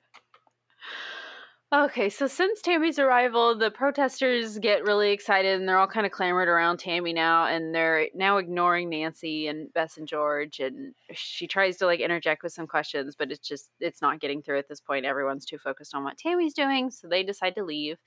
Okay, 1.71 2.09
so 2.09 2.27
since 2.27 2.63
Tammy's 2.63 2.99
arrival, 2.99 3.55
the 3.55 3.71
protesters 3.71 4.59
get 4.59 4.85
really 4.85 5.11
excited 5.11 5.61
and 5.61 5.69
they're 5.69 5.77
all 5.77 5.87
kind 5.87 6.07
of 6.07 6.13
clamored 6.13 6.49
around 6.49 6.79
Tammy 6.79 7.13
now 7.13 7.45
and 7.45 7.75
they're 7.75 8.09
now 8.15 8.39
ignoring 8.39 8.89
Nancy 8.89 9.49
and 9.49 9.71
Bess 9.75 9.99
and 9.99 10.09
George 10.09 10.61
and 10.61 10.95
she 11.13 11.47
tries 11.47 11.77
to 11.77 11.85
like 11.85 12.01
interject 12.01 12.43
with 12.43 12.55
some 12.55 12.67
questions, 12.67 13.15
but 13.15 13.31
it's 13.31 13.47
just 13.47 13.69
it's 13.81 14.01
not 14.01 14.19
getting 14.19 14.41
through 14.41 14.59
at 14.59 14.67
this 14.67 14.81
point. 14.81 15.05
Everyone's 15.05 15.45
too 15.45 15.59
focused 15.59 15.95
on 15.95 16.05
what 16.05 16.17
Tammy's 16.17 16.55
doing, 16.55 16.91
so 16.91 17.07
they 17.07 17.23
decide 17.23 17.55
to 17.57 17.65
leave. 17.65 17.99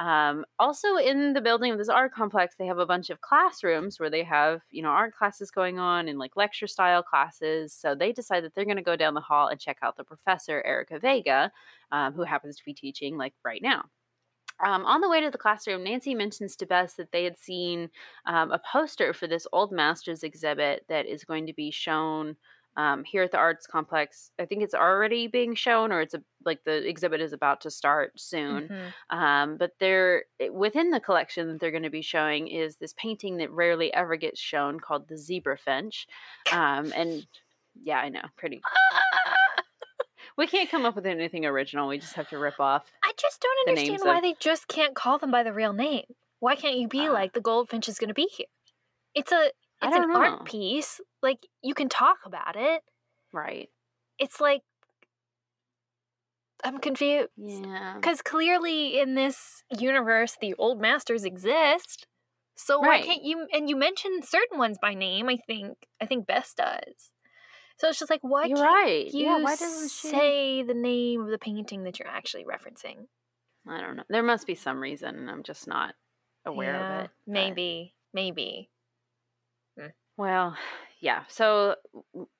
Um, 0.00 0.46
also, 0.58 0.96
in 0.96 1.34
the 1.34 1.42
building 1.42 1.72
of 1.72 1.78
this 1.78 1.90
art 1.90 2.14
complex, 2.14 2.54
they 2.58 2.64
have 2.64 2.78
a 2.78 2.86
bunch 2.86 3.10
of 3.10 3.20
classrooms 3.20 4.00
where 4.00 4.08
they 4.08 4.24
have, 4.24 4.62
you 4.70 4.82
know, 4.82 4.88
art 4.88 5.14
classes 5.14 5.50
going 5.50 5.78
on 5.78 6.08
and 6.08 6.18
like 6.18 6.36
lecture 6.36 6.66
style 6.66 7.02
classes. 7.02 7.74
So 7.74 7.94
they 7.94 8.10
decide 8.10 8.42
that 8.44 8.54
they're 8.54 8.64
going 8.64 8.78
to 8.78 8.82
go 8.82 8.96
down 8.96 9.12
the 9.12 9.20
hall 9.20 9.48
and 9.48 9.60
check 9.60 9.76
out 9.82 9.98
the 9.98 10.04
professor, 10.04 10.62
Erica 10.64 10.98
Vega, 10.98 11.52
um, 11.92 12.14
who 12.14 12.22
happens 12.22 12.56
to 12.56 12.64
be 12.64 12.72
teaching 12.72 13.18
like 13.18 13.34
right 13.44 13.60
now. 13.62 13.84
Um, 14.64 14.86
on 14.86 15.02
the 15.02 15.08
way 15.10 15.20
to 15.20 15.30
the 15.30 15.36
classroom, 15.36 15.84
Nancy 15.84 16.14
mentions 16.14 16.56
to 16.56 16.66
Bess 16.66 16.94
that 16.94 17.12
they 17.12 17.24
had 17.24 17.38
seen 17.38 17.90
um, 18.24 18.52
a 18.52 18.60
poster 18.72 19.12
for 19.12 19.26
this 19.26 19.46
old 19.52 19.70
masters 19.70 20.22
exhibit 20.22 20.86
that 20.88 21.04
is 21.04 21.24
going 21.24 21.46
to 21.46 21.52
be 21.52 21.70
shown 21.70 22.36
um, 22.76 23.04
here 23.04 23.22
at 23.22 23.32
the 23.32 23.38
arts 23.38 23.66
complex. 23.66 24.30
I 24.38 24.46
think 24.46 24.62
it's 24.62 24.74
already 24.74 25.26
being 25.26 25.54
shown, 25.54 25.92
or 25.92 26.00
it's 26.00 26.14
a, 26.14 26.22
like 26.44 26.62
the 26.64 26.86
exhibit 26.88 27.20
is 27.20 27.32
about 27.32 27.60
to 27.62 27.70
start 27.70 28.18
soon. 28.18 28.68
Mhm. 28.68 29.16
Um, 29.16 29.56
but 29.56 29.72
they're 29.80 30.24
within 30.52 30.90
the 30.90 31.00
collection 31.00 31.48
that 31.48 31.60
they're 31.60 31.70
going 31.72 31.82
to 31.82 31.90
be 31.90 32.02
showing 32.02 32.48
is 32.48 32.76
this 32.76 32.94
painting 32.96 33.36
that 33.38 33.50
rarely 33.50 33.92
ever 33.92 34.16
gets 34.16 34.40
shown 34.40 34.78
called 34.80 35.08
the 35.08 35.16
zebra 35.18 35.58
finch. 35.58 36.06
Um, 36.52 36.92
and 36.96 37.26
yeah, 37.82 37.98
I 37.98 38.08
know, 38.08 38.22
pretty. 38.36 38.60
We 40.36 40.46
can't 40.46 40.70
come 40.70 40.86
up 40.86 40.94
with 40.94 41.04
anything 41.04 41.44
original. 41.44 41.88
We 41.88 41.98
just 41.98 42.14
have 42.14 42.30
to 42.30 42.38
rip 42.38 42.58
off. 42.60 42.90
I 43.04 43.12
just 43.18 43.42
don't 43.42 43.68
understand 43.68 44.00
why 44.02 44.16
of- 44.18 44.22
they 44.22 44.34
just 44.40 44.68
can't 44.68 44.94
call 44.94 45.18
them 45.18 45.30
by 45.30 45.42
the 45.42 45.52
real 45.52 45.74
name. 45.74 46.04
Why 46.38 46.56
can't 46.56 46.76
you 46.78 46.88
be 46.88 47.08
Uh, 47.08 47.12
like 47.12 47.34
the 47.34 47.42
goldfinch 47.42 47.88
is 47.90 47.98
going 47.98 48.08
to 48.08 48.14
be 48.14 48.26
here? 48.30 48.46
It's 49.14 49.32
a 49.32 49.50
it's 49.82 49.96
an 49.96 50.08
know. 50.08 50.16
art 50.20 50.44
piece. 50.44 51.00
Like 51.22 51.38
you 51.62 51.74
can 51.74 51.88
talk 51.88 52.18
about 52.26 52.56
it. 52.56 52.82
Right. 53.32 53.68
It's 54.18 54.40
like 54.40 54.62
I'm 56.62 56.78
confused 56.78 57.28
Yeah. 57.36 57.94
because 57.96 58.20
clearly 58.20 59.00
in 59.00 59.14
this 59.14 59.62
universe 59.78 60.36
the 60.40 60.54
old 60.54 60.80
masters 60.80 61.24
exist. 61.24 62.06
So 62.56 62.78
why 62.78 63.00
can't 63.00 63.24
you? 63.24 63.46
And 63.52 63.70
you 63.70 63.76
mentioned 63.76 64.24
certain 64.26 64.58
ones 64.58 64.76
by 64.80 64.92
name. 64.92 65.28
I 65.30 65.38
think 65.46 65.78
I 66.00 66.06
think 66.06 66.26
Bess 66.26 66.52
does. 66.52 67.10
So 67.78 67.88
it's 67.88 67.98
just 67.98 68.10
like 68.10 68.20
why 68.22 68.44
You're 68.44 68.58
can't 68.58 68.68
right. 68.68 69.06
you 69.10 69.24
Yeah. 69.24 69.38
Why 69.42 69.56
doesn't 69.56 69.90
she? 69.90 70.08
say 70.08 70.62
the 70.62 70.74
name 70.74 71.22
of 71.22 71.28
the 71.30 71.38
painting 71.38 71.84
that 71.84 71.98
you're 71.98 72.08
actually 72.08 72.44
referencing? 72.44 73.06
I 73.66 73.80
don't 73.80 73.96
know. 73.96 74.02
There 74.10 74.22
must 74.22 74.46
be 74.46 74.54
some 74.54 74.80
reason, 74.80 75.14
and 75.16 75.30
I'm 75.30 75.42
just 75.42 75.66
not 75.66 75.94
aware 76.44 76.72
Yeah, 76.74 76.98
of 76.98 77.04
it. 77.04 77.10
but- 77.26 77.32
Maybe, 77.32 77.94
maybe. 78.12 78.70
Well, 80.20 80.54
yeah. 81.00 81.22
So 81.28 81.76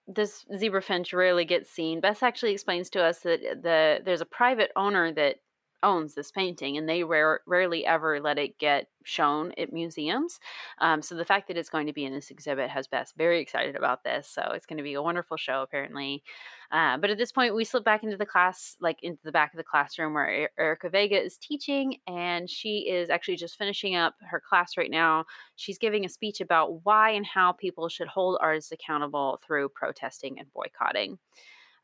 this 0.06 0.44
zebra 0.54 0.82
finch 0.82 1.14
rarely 1.14 1.46
gets 1.46 1.70
seen. 1.70 2.02
Bess 2.02 2.22
actually 2.22 2.52
explains 2.52 2.90
to 2.90 3.02
us 3.02 3.20
that 3.20 3.40
uh, 3.40 3.54
the 3.54 4.00
there's 4.04 4.20
a 4.20 4.26
private 4.26 4.70
owner 4.76 5.10
that 5.14 5.36
owns 5.82 6.14
this 6.14 6.30
painting, 6.30 6.76
and 6.76 6.88
they 6.88 7.04
rare, 7.04 7.40
rarely 7.46 7.86
ever 7.86 8.20
let 8.20 8.38
it 8.38 8.58
get 8.58 8.86
shown 9.04 9.52
at 9.56 9.72
museums. 9.72 10.38
Um, 10.78 11.00
so 11.00 11.14
the 11.14 11.24
fact 11.24 11.48
that 11.48 11.56
it's 11.56 11.70
going 11.70 11.86
to 11.86 11.92
be 11.92 12.04
in 12.04 12.12
this 12.12 12.30
exhibit 12.30 12.68
has 12.70 12.86
Bess 12.86 13.12
very 13.16 13.40
excited 13.40 13.76
about 13.76 14.04
this. 14.04 14.28
So 14.28 14.42
it's 14.54 14.66
going 14.66 14.76
to 14.76 14.82
be 14.82 14.94
a 14.94 15.02
wonderful 15.02 15.36
show, 15.36 15.62
apparently. 15.62 16.22
Uh, 16.70 16.98
but 16.98 17.10
at 17.10 17.18
this 17.18 17.32
point, 17.32 17.54
we 17.54 17.64
slip 17.64 17.84
back 17.84 18.04
into 18.04 18.16
the 18.16 18.26
class, 18.26 18.76
like 18.80 18.98
into 19.02 19.20
the 19.24 19.32
back 19.32 19.52
of 19.52 19.58
the 19.58 19.64
classroom 19.64 20.14
where 20.14 20.50
Erica 20.58 20.90
Vega 20.90 21.20
is 21.20 21.38
teaching, 21.38 21.96
and 22.06 22.48
she 22.48 22.88
is 22.88 23.10
actually 23.10 23.36
just 23.36 23.56
finishing 23.56 23.96
up 23.96 24.14
her 24.20 24.40
class 24.40 24.76
right 24.76 24.90
now 24.90 25.24
she's 25.60 25.78
giving 25.78 26.04
a 26.04 26.08
speech 26.08 26.40
about 26.40 26.84
why 26.84 27.10
and 27.10 27.26
how 27.26 27.52
people 27.52 27.88
should 27.88 28.08
hold 28.08 28.38
artists 28.40 28.72
accountable 28.72 29.40
through 29.46 29.68
protesting 29.70 30.38
and 30.38 30.52
boycotting. 30.52 31.18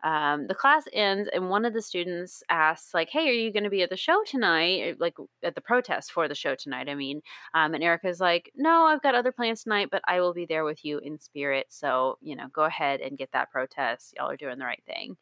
Um, 0.05 0.47
the 0.47 0.55
class 0.55 0.85
ends, 0.93 1.29
and 1.33 1.51
one 1.51 1.65
of 1.65 1.73
the 1.73 1.83
students 1.83 2.43
asks, 2.49 2.95
like, 2.95 3.09
"Hey, 3.11 3.29
are 3.29 3.33
you 3.33 3.53
going 3.53 3.65
to 3.65 3.71
be 3.71 3.83
at 3.83 3.91
the 3.91 3.97
show 3.97 4.23
tonight? 4.27 4.97
Like 5.01 5.15
at 5.43 5.55
the 5.55 5.61
protest 5.61 6.13
for 6.13 6.29
the 6.29 6.35
show 6.35 6.55
tonight?" 6.55 6.89
I 6.89 6.95
mean, 6.95 7.23
um, 7.55 7.75
and 7.75 7.83
Erica's 7.83 8.21
like, 8.21 8.53
"No, 8.55 8.85
I've 8.87 9.03
got 9.03 9.15
other 9.15 9.33
plans 9.33 9.63
tonight, 9.63 9.89
but 9.91 10.03
I 10.07 10.21
will 10.21 10.35
be 10.35 10.47
there 10.47 10.65
with 10.65 10.85
you 10.85 10.99
in 10.99 11.19
spirit. 11.19 11.67
So 11.71 12.19
you 12.21 12.37
know, 12.37 12.49
go 12.53 12.65
ahead 12.65 13.01
and 13.01 13.19
get 13.19 13.33
that 13.33 13.51
protest. 13.51 14.15
Y'all 14.17 14.31
are 14.31 14.37
doing 14.37 14.59
the 14.59 14.65
right 14.67 14.83
thing." 14.87 15.17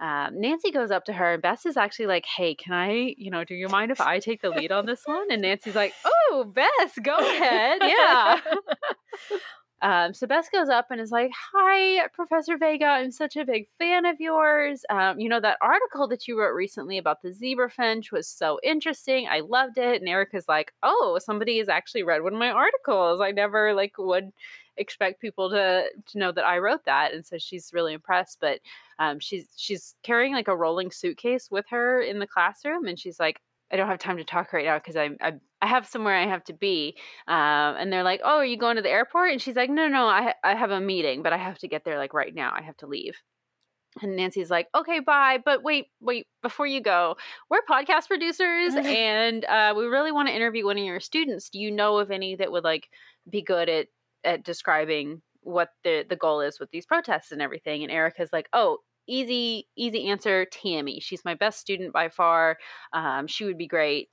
Um, 0.00 0.40
Nancy 0.40 0.70
goes 0.70 0.92
up 0.92 1.04
to 1.06 1.12
her, 1.12 1.34
and 1.34 1.42
Bess 1.42 1.66
is 1.66 1.76
actually 1.76 2.06
like, 2.06 2.24
"Hey, 2.24 2.54
can 2.54 2.72
I, 2.72 3.14
you 3.16 3.30
know, 3.30 3.44
do 3.44 3.54
you 3.54 3.68
mind 3.68 3.90
if 3.90 4.00
I 4.00 4.20
take 4.20 4.42
the 4.42 4.50
lead 4.50 4.70
on 4.70 4.86
this 4.86 5.02
one?" 5.04 5.26
And 5.30 5.42
Nancy's 5.42 5.74
like, 5.74 5.92
"Oh, 6.04 6.44
Bess, 6.44 6.98
go 7.02 7.16
ahead, 7.16 7.78
yeah." 7.82 8.40
Um, 9.80 10.12
so 10.12 10.26
Bess 10.26 10.48
goes 10.48 10.68
up 10.68 10.86
and 10.90 11.00
is 11.00 11.12
like, 11.12 11.30
"Hi, 11.54 12.08
Professor 12.08 12.56
Vega. 12.58 12.86
I'm 12.86 13.12
such 13.12 13.36
a 13.36 13.44
big 13.44 13.68
fan 13.78 14.06
of 14.06 14.20
yours. 14.20 14.84
Um, 14.90 15.20
you 15.20 15.28
know 15.28 15.40
that 15.40 15.58
article 15.60 16.08
that 16.08 16.26
you 16.26 16.38
wrote 16.38 16.54
recently 16.54 16.98
about 16.98 17.22
the 17.22 17.32
zebra 17.32 17.70
finch 17.70 18.10
was 18.10 18.26
so 18.28 18.58
interesting. 18.64 19.28
I 19.28 19.40
loved 19.40 19.78
it." 19.78 20.00
And 20.00 20.08
Erica's 20.08 20.48
like, 20.48 20.72
"Oh, 20.82 21.18
somebody 21.24 21.58
has 21.58 21.68
actually 21.68 22.02
read 22.02 22.22
one 22.22 22.32
of 22.34 22.38
my 22.40 22.50
articles. 22.50 23.20
I 23.20 23.30
never 23.30 23.72
like 23.74 23.98
would 23.98 24.32
expect 24.76 25.20
people 25.20 25.50
to 25.50 25.84
to 26.06 26.18
know 26.18 26.32
that 26.32 26.44
I 26.46 26.58
wrote 26.58 26.84
that." 26.86 27.12
And 27.14 27.24
so 27.24 27.38
she's 27.38 27.72
really 27.72 27.94
impressed. 27.94 28.38
But 28.40 28.60
um, 28.98 29.20
she's 29.20 29.46
she's 29.56 29.94
carrying 30.02 30.32
like 30.34 30.48
a 30.48 30.56
rolling 30.56 30.90
suitcase 30.90 31.50
with 31.50 31.66
her 31.70 32.00
in 32.02 32.18
the 32.18 32.26
classroom, 32.26 32.86
and 32.86 32.98
she's 32.98 33.20
like, 33.20 33.40
"I 33.72 33.76
don't 33.76 33.88
have 33.88 33.98
time 33.98 34.16
to 34.18 34.24
talk 34.24 34.52
right 34.52 34.64
now 34.64 34.78
because 34.78 34.96
I'm 34.96 35.16
I, 35.20 35.34
I 35.60 35.66
have 35.66 35.86
somewhere 35.86 36.16
I 36.16 36.26
have 36.26 36.44
to 36.44 36.52
be." 36.52 36.96
Um, 37.26 37.76
and 37.76 37.92
they're 37.92 38.02
like, 38.02 38.20
"Oh, 38.24 38.38
are 38.38 38.44
you 38.44 38.56
going 38.58 38.76
to 38.76 38.82
the 38.82 38.90
airport?" 38.90 39.32
And 39.32 39.40
she's 39.42 39.56
like, 39.56 39.70
"No, 39.70 39.88
no, 39.88 40.06
I 40.06 40.34
I 40.44 40.54
have 40.54 40.70
a 40.70 40.80
meeting, 40.80 41.22
but 41.22 41.32
I 41.32 41.36
have 41.38 41.58
to 41.58 41.68
get 41.68 41.84
there 41.84 41.98
like 41.98 42.14
right 42.14 42.34
now. 42.34 42.52
I 42.54 42.62
have 42.62 42.76
to 42.78 42.86
leave." 42.86 43.14
And 44.02 44.16
Nancy's 44.16 44.50
like, 44.50 44.68
"Okay, 44.74 45.00
bye, 45.00 45.38
but 45.44 45.62
wait, 45.62 45.86
wait, 46.00 46.26
before 46.42 46.66
you 46.66 46.80
go, 46.80 47.16
we're 47.50 47.62
podcast 47.68 48.06
producers, 48.08 48.74
and 48.76 49.44
uh, 49.44 49.74
we 49.76 49.86
really 49.86 50.12
want 50.12 50.28
to 50.28 50.34
interview 50.34 50.64
one 50.66 50.78
of 50.78 50.84
your 50.84 51.00
students. 51.00 51.48
Do 51.50 51.58
you 51.58 51.70
know 51.70 51.98
of 51.98 52.10
any 52.10 52.36
that 52.36 52.52
would 52.52 52.64
like 52.64 52.88
be 53.30 53.42
good 53.42 53.68
at 53.68 53.86
at 54.24 54.44
describing 54.44 55.22
what 55.42 55.70
the 55.84 56.04
the 56.08 56.16
goal 56.16 56.40
is 56.40 56.60
with 56.60 56.70
these 56.70 56.86
protests 56.86 57.32
and 57.32 57.42
everything?" 57.42 57.82
And 57.82 57.92
Erica's 57.92 58.30
like, 58.32 58.48
"Oh." 58.52 58.78
Easy, 59.08 59.66
easy 59.76 60.08
answer. 60.08 60.44
Tammy. 60.44 61.00
She's 61.00 61.24
my 61.24 61.34
best 61.34 61.58
student 61.58 61.92
by 61.92 62.08
far. 62.08 62.58
Um, 62.92 63.26
she 63.26 63.44
would 63.44 63.58
be 63.58 63.66
great 63.66 64.08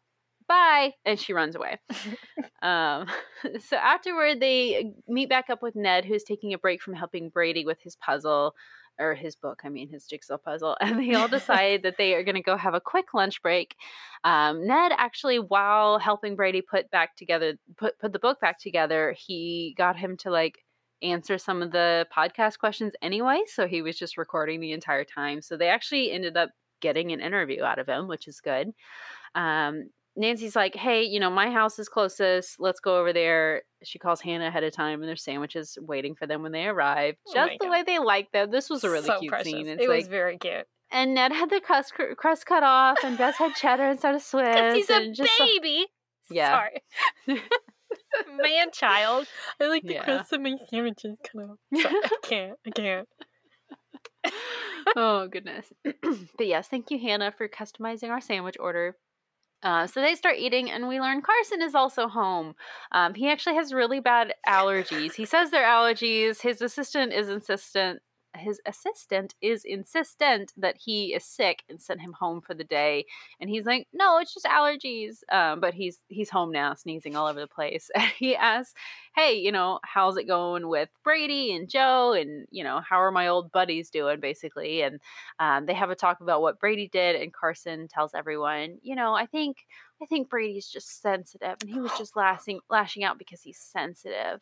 bye 0.47 0.93
and 1.05 1.19
she 1.19 1.33
runs 1.33 1.55
away 1.55 1.79
um, 2.61 3.07
so 3.59 3.77
afterward 3.77 4.39
they 4.39 4.93
meet 5.07 5.29
back 5.29 5.49
up 5.49 5.61
with 5.61 5.75
ned 5.75 6.05
who's 6.05 6.23
taking 6.23 6.53
a 6.53 6.57
break 6.57 6.81
from 6.81 6.93
helping 6.93 7.29
brady 7.29 7.65
with 7.65 7.81
his 7.81 7.95
puzzle 7.95 8.53
or 8.99 9.13
his 9.13 9.35
book 9.35 9.61
i 9.63 9.69
mean 9.69 9.89
his 9.89 10.05
jigsaw 10.05 10.37
puzzle 10.37 10.77
and 10.81 10.99
they 10.99 11.13
all 11.15 11.27
decide 11.27 11.83
that 11.83 11.97
they 11.97 12.13
are 12.13 12.23
going 12.23 12.35
to 12.35 12.41
go 12.41 12.57
have 12.57 12.73
a 12.73 12.81
quick 12.81 13.13
lunch 13.13 13.41
break 13.41 13.75
um, 14.23 14.65
ned 14.65 14.91
actually 14.95 15.39
while 15.39 15.99
helping 15.99 16.35
brady 16.35 16.61
put 16.61 16.89
back 16.91 17.15
together 17.15 17.53
put, 17.77 17.97
put 17.99 18.13
the 18.13 18.19
book 18.19 18.39
back 18.39 18.59
together 18.59 19.15
he 19.17 19.73
got 19.77 19.97
him 19.97 20.15
to 20.17 20.29
like 20.29 20.64
answer 21.05 21.37
some 21.37 21.61
of 21.61 21.71
the 21.71 22.05
podcast 22.15 22.59
questions 22.59 22.93
anyway 23.01 23.39
so 23.47 23.67
he 23.67 23.81
was 23.81 23.97
just 23.97 24.17
recording 24.17 24.59
the 24.59 24.71
entire 24.73 25.03
time 25.03 25.41
so 25.41 25.55
they 25.57 25.69
actually 25.69 26.11
ended 26.11 26.35
up 26.37 26.49
getting 26.81 27.11
an 27.11 27.19
interview 27.21 27.63
out 27.63 27.79
of 27.79 27.87
him 27.87 28.07
which 28.07 28.27
is 28.27 28.39
good 28.41 28.71
um, 29.35 29.89
Nancy's 30.17 30.55
like, 30.55 30.75
hey, 30.75 31.03
you 31.03 31.19
know, 31.19 31.29
my 31.29 31.51
house 31.51 31.77
is 31.77 31.89
closest. 31.89 32.55
Let's 32.57 32.79
go 32.79 32.97
over 33.01 33.11
there. 33.11 33.63
She 33.83 33.99
calls 33.99 34.21
Hannah 34.21 34.47
ahead 34.47 34.63
of 34.63 34.71
time, 34.71 35.01
and 35.01 35.09
there's 35.09 35.21
sandwiches 35.25 35.77
waiting 35.81 36.15
for 36.15 36.25
them 36.25 36.41
when 36.41 36.53
they 36.53 36.67
arrive, 36.67 37.15
Oh 37.27 37.33
just 37.33 37.51
the 37.59 37.65
God. 37.65 37.69
way 37.71 37.83
they 37.83 37.99
like 37.99 38.31
them. 38.31 38.49
This 38.49 38.69
was 38.69 38.85
a 38.85 38.89
really 38.89 39.07
so 39.07 39.19
cute 39.19 39.29
precious. 39.29 39.51
scene. 39.51 39.67
It's 39.67 39.83
It 39.83 39.89
like, 39.89 39.97
was 40.03 40.07
very 40.07 40.37
cute. 40.37 40.65
and 40.89 41.15
Ned 41.15 41.33
had 41.33 41.49
the 41.49 41.59
crust, 41.59 41.91
crust 42.15 42.45
cut 42.45 42.63
off, 42.63 42.99
and 43.03 43.17
Bess 43.17 43.35
had 43.35 43.55
cheddar 43.55 43.87
instead 43.89 44.15
of 44.15 44.21
Swiss. 44.31 44.47
Because 44.47 44.75
he's 44.75 44.89
a 44.89 45.25
baby. 45.37 45.85
Yeah. 46.29 46.69
Sorry. 47.27 47.41
Man 48.27 48.71
child. 48.71 49.27
I 49.61 49.67
like 49.67 49.85
the 49.85 49.93
Yeah. 49.93 50.03
crust 50.03 50.33
of 50.33 50.41
my 50.41 50.55
sandwiches 50.69 51.17
kind 51.31 51.51
of. 51.51 51.57
I 51.75 52.09
can't. 52.23 52.57
I 52.65 52.71
can't. 52.71 53.07
oh 54.95 55.27
goodness 55.27 55.71
but 56.37 56.47
yes 56.47 56.67
thank 56.67 56.89
you 56.91 56.99
hannah 56.99 57.31
for 57.31 57.47
customizing 57.47 58.09
our 58.09 58.21
sandwich 58.21 58.55
order 58.59 58.95
uh, 59.63 59.87
so 59.87 60.01
they 60.01 60.15
start 60.15 60.35
eating 60.37 60.69
and 60.69 60.87
we 60.87 60.99
learn 60.99 61.21
carson 61.21 61.61
is 61.61 61.75
also 61.75 62.07
home 62.07 62.53
um, 62.91 63.13
he 63.13 63.29
actually 63.29 63.55
has 63.55 63.73
really 63.73 63.99
bad 63.99 64.33
allergies 64.47 65.13
he 65.13 65.25
says 65.25 65.51
they're 65.51 65.65
allergies 65.65 66.41
his 66.41 66.61
assistant 66.61 67.13
is 67.13 67.29
insistent 67.29 67.99
his 68.37 68.59
assistant 68.65 69.35
is 69.41 69.63
insistent 69.63 70.53
that 70.57 70.75
he 70.77 71.13
is 71.13 71.23
sick 71.23 71.63
and 71.69 71.81
sent 71.81 72.01
him 72.01 72.13
home 72.13 72.41
for 72.41 72.53
the 72.53 72.63
day 72.63 73.05
and 73.39 73.49
he's 73.49 73.65
like 73.65 73.87
no 73.93 74.17
it's 74.17 74.33
just 74.33 74.45
allergies 74.45 75.17
um, 75.31 75.59
but 75.59 75.73
he's 75.73 75.99
he's 76.07 76.29
home 76.29 76.51
now 76.51 76.73
sneezing 76.73 77.15
all 77.15 77.27
over 77.27 77.39
the 77.39 77.47
place. 77.47 77.89
And 77.95 78.11
he 78.17 78.35
asks 78.35 78.73
hey 79.15 79.33
you 79.33 79.51
know 79.51 79.79
how's 79.83 80.17
it 80.17 80.27
going 80.27 80.67
with 80.67 80.89
brady 81.03 81.55
and 81.55 81.69
joe 81.69 82.13
and 82.13 82.47
you 82.51 82.63
know 82.63 82.81
how 82.87 83.01
are 83.01 83.11
my 83.11 83.27
old 83.27 83.51
buddies 83.51 83.89
doing? 83.89 84.19
basically 84.19 84.81
and 84.81 84.99
um, 85.39 85.65
they 85.65 85.73
have 85.73 85.89
a 85.89 85.95
talk 85.95 86.21
about 86.21 86.41
what 86.41 86.59
brady 86.59 86.87
did 86.87 87.15
and 87.15 87.33
carson 87.33 87.87
tells 87.87 88.13
everyone 88.13 88.77
you 88.81 88.95
know 88.95 89.13
i 89.13 89.25
think 89.25 89.57
i 90.01 90.05
think 90.05 90.29
brady's 90.29 90.67
just 90.67 91.01
sensitive 91.01 91.55
and 91.61 91.69
he 91.69 91.79
was 91.79 91.91
just 91.97 92.15
lashing 92.15 92.59
lashing 92.69 93.03
out 93.03 93.17
because 93.17 93.41
he's 93.41 93.57
sensitive. 93.57 94.41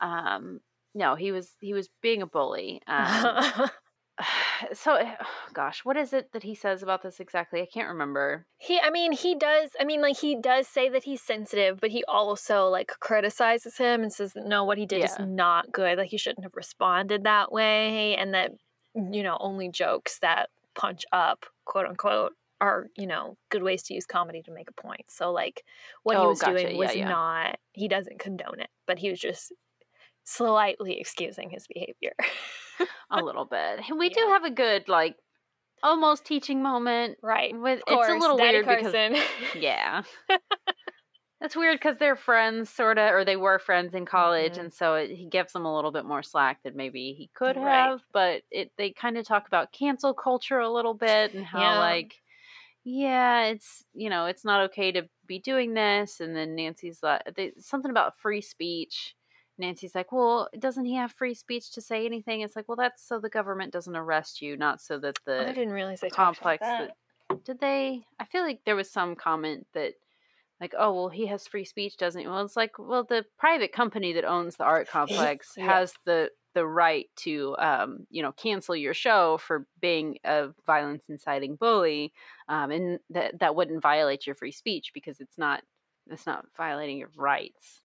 Um, 0.00 0.60
no 0.94 1.14
he 1.14 1.32
was 1.32 1.56
he 1.60 1.72
was 1.74 1.88
being 2.00 2.22
a 2.22 2.26
bully 2.26 2.80
um, 2.86 3.68
so 4.72 4.94
eh, 4.96 5.16
gosh 5.52 5.84
what 5.84 5.96
is 5.96 6.12
it 6.12 6.32
that 6.32 6.42
he 6.42 6.54
says 6.54 6.82
about 6.82 7.02
this 7.02 7.20
exactly 7.20 7.60
i 7.62 7.66
can't 7.66 7.88
remember 7.88 8.46
he 8.58 8.80
I 8.80 8.90
mean 8.90 9.12
he 9.12 9.34
does 9.34 9.70
I 9.80 9.84
mean 9.84 10.00
like 10.00 10.16
he 10.18 10.36
does 10.40 10.68
say 10.68 10.88
that 10.88 11.02
he's 11.02 11.20
sensitive, 11.20 11.80
but 11.80 11.90
he 11.90 12.04
also 12.04 12.68
like 12.68 12.92
criticizes 13.00 13.76
him 13.76 14.02
and 14.02 14.12
says 14.12 14.34
no 14.36 14.62
what 14.64 14.78
he 14.78 14.86
did 14.86 15.02
is 15.04 15.18
not 15.18 15.72
good. 15.72 15.98
Like 15.98 16.10
he 16.10 16.18
shouldn't 16.18 16.44
have 16.44 16.54
responded 16.54 17.24
that 17.24 17.50
way 17.50 18.16
and 18.16 18.32
that 18.34 18.52
you 18.94 19.22
know, 19.22 19.36
only 19.40 19.68
jokes 19.68 20.18
that 20.20 20.50
punch 20.76 21.04
up, 21.12 21.44
quote 21.64 21.86
unquote, 21.86 22.32
are, 22.60 22.86
you 22.96 23.06
know, 23.06 23.36
good 23.50 23.62
ways 23.64 23.82
to 23.84 23.94
use 23.94 24.06
comedy 24.06 24.42
to 24.42 24.52
make 24.52 24.70
a 24.70 24.80
point. 24.80 25.06
So 25.08 25.32
like 25.32 25.64
what 26.04 26.18
he 26.18 26.22
Oh, 26.22 26.28
was 26.28 26.38
gotcha. 26.38 26.68
doing 26.68 26.76
was 26.76 26.94
Yeah, 26.94 26.98
yeah. 26.98 27.08
not 27.08 27.56
he 27.72 27.88
doesn't 27.88 28.20
condone 28.20 28.60
it, 28.60 28.70
but 28.86 28.98
he 28.98 29.10
was 29.10 29.18
just 29.18 29.52
slightly 30.24 30.98
excusing 31.00 31.50
his 31.50 31.66
behavior. 31.66 32.14
a 33.10 33.22
little 33.22 33.44
bit 33.44 33.80
we 33.96 34.08
do 34.08 34.20
have 34.28 34.44
a 34.44 34.50
good 34.50 34.88
like 34.88 35.16
almost 35.82 36.24
teaching 36.24 36.62
moment 36.62 37.18
right. 37.22 37.52
with 37.58 37.84
course, 37.86 38.06
it's 38.08 38.16
a 38.16 38.18
little 38.18 38.36
Daddy 38.36 38.62
weird 38.62 38.66
because 38.68 38.92
Carson. 38.92 39.16
Yeah. 39.60 40.02
That's 41.40 41.56
weird 41.56 41.80
because 41.80 41.96
they're 41.98 42.14
friends, 42.14 42.70
sort 42.70 42.98
of, 42.98 43.12
or 43.12 43.24
they 43.24 43.34
were 43.34 43.58
friends 43.58 43.94
in 43.94 44.06
college, 44.06 44.54
Mhm. 44.54 44.60
and 44.60 44.72
so 44.72 44.94
it, 44.94 45.10
he 45.10 45.26
gives 45.26 45.52
them 45.52 45.64
a 45.64 45.74
little 45.74 45.90
bit 45.90 46.04
more 46.04 46.22
slack 46.22 46.62
than 46.62 46.76
maybe 46.76 47.14
he 47.18 47.30
could 47.34 47.56
Right. 47.56 47.88
have. 47.88 48.00
But 48.12 48.42
it 48.52 48.70
they 48.76 48.92
kind 48.92 49.18
of 49.18 49.26
talk 49.26 49.48
about 49.48 49.72
cancel 49.72 50.14
culture 50.14 50.60
a 50.60 50.70
little 50.70 50.94
bit 50.94 51.34
and 51.34 51.44
how 51.44 51.60
Yeah. 51.60 51.78
like, 51.80 52.14
yeah, 52.84 53.46
it's 53.46 53.84
you 53.92 54.08
know 54.08 54.26
it's 54.26 54.44
not 54.44 54.70
okay 54.70 54.92
to 54.92 55.08
be 55.26 55.40
doing 55.40 55.74
this, 55.74 56.20
and 56.20 56.36
then 56.36 56.54
Nancy's 56.54 57.02
like 57.02 57.22
they, 57.34 57.52
something 57.58 57.90
about 57.90 58.20
free 58.20 58.40
speech. 58.40 59.16
Nancy's 59.62 59.94
like, 59.94 60.12
well, 60.12 60.48
doesn't 60.58 60.84
he 60.84 60.94
have 60.96 61.12
free 61.12 61.34
speech 61.34 61.72
to 61.72 61.80
say 61.80 62.04
anything? 62.04 62.42
It's 62.42 62.54
like, 62.56 62.68
well, 62.68 62.76
that's 62.76 63.02
so 63.06 63.18
the 63.18 63.30
government 63.30 63.72
doesn't 63.72 63.96
arrest 63.96 64.42
you, 64.42 64.56
not 64.56 64.80
so 64.80 64.98
that 64.98 65.18
the 65.24 65.48
I 65.48 65.52
didn't 65.52 65.72
realize 65.72 66.00
they 66.00 66.08
talked 66.10 66.38
about 66.38 66.58
complex 66.58 66.60
that. 66.66 66.88
that 66.88 67.44
did 67.44 67.60
they 67.60 68.04
i 68.20 68.24
feel 68.26 68.42
like 68.42 68.60
there 68.66 68.76
was 68.76 68.90
some 68.90 69.16
comment 69.16 69.66
that 69.72 69.94
like 70.60 70.74
oh 70.78 70.92
well 70.92 71.08
he 71.08 71.26
has 71.26 71.46
free 71.46 71.64
speech 71.64 71.96
doesn't 71.96 72.20
he 72.20 72.26
well 72.28 72.44
it's 72.44 72.56
like 72.56 72.78
well 72.78 73.04
the 73.04 73.24
private 73.38 73.72
company 73.72 74.12
that 74.12 74.24
owns 74.24 74.56
the 74.56 74.64
art 74.64 74.86
complex 74.90 75.54
Yeah. 75.56 75.64
has 75.64 75.94
the 76.04 76.30
the 76.54 76.66
right 76.66 77.06
to 77.16 77.56
um 77.58 78.06
you 78.10 78.22
know 78.22 78.32
cancel 78.32 78.76
your 78.76 78.92
show 78.92 79.38
for 79.38 79.66
being 79.80 80.18
a 80.24 80.48
violence 80.66 81.04
inciting 81.08 81.56
bully 81.56 82.12
um 82.48 82.70
and 82.70 82.98
that 83.10 83.38
that 83.40 83.56
wouldn't 83.56 83.80
violate 83.82 84.26
your 84.26 84.36
free 84.36 84.52
speech 84.52 84.90
because 84.92 85.18
it's 85.18 85.38
not 85.38 85.62
it's 86.10 86.26
not 86.26 86.44
violating 86.56 86.98
your 86.98 87.10
rights 87.16 87.80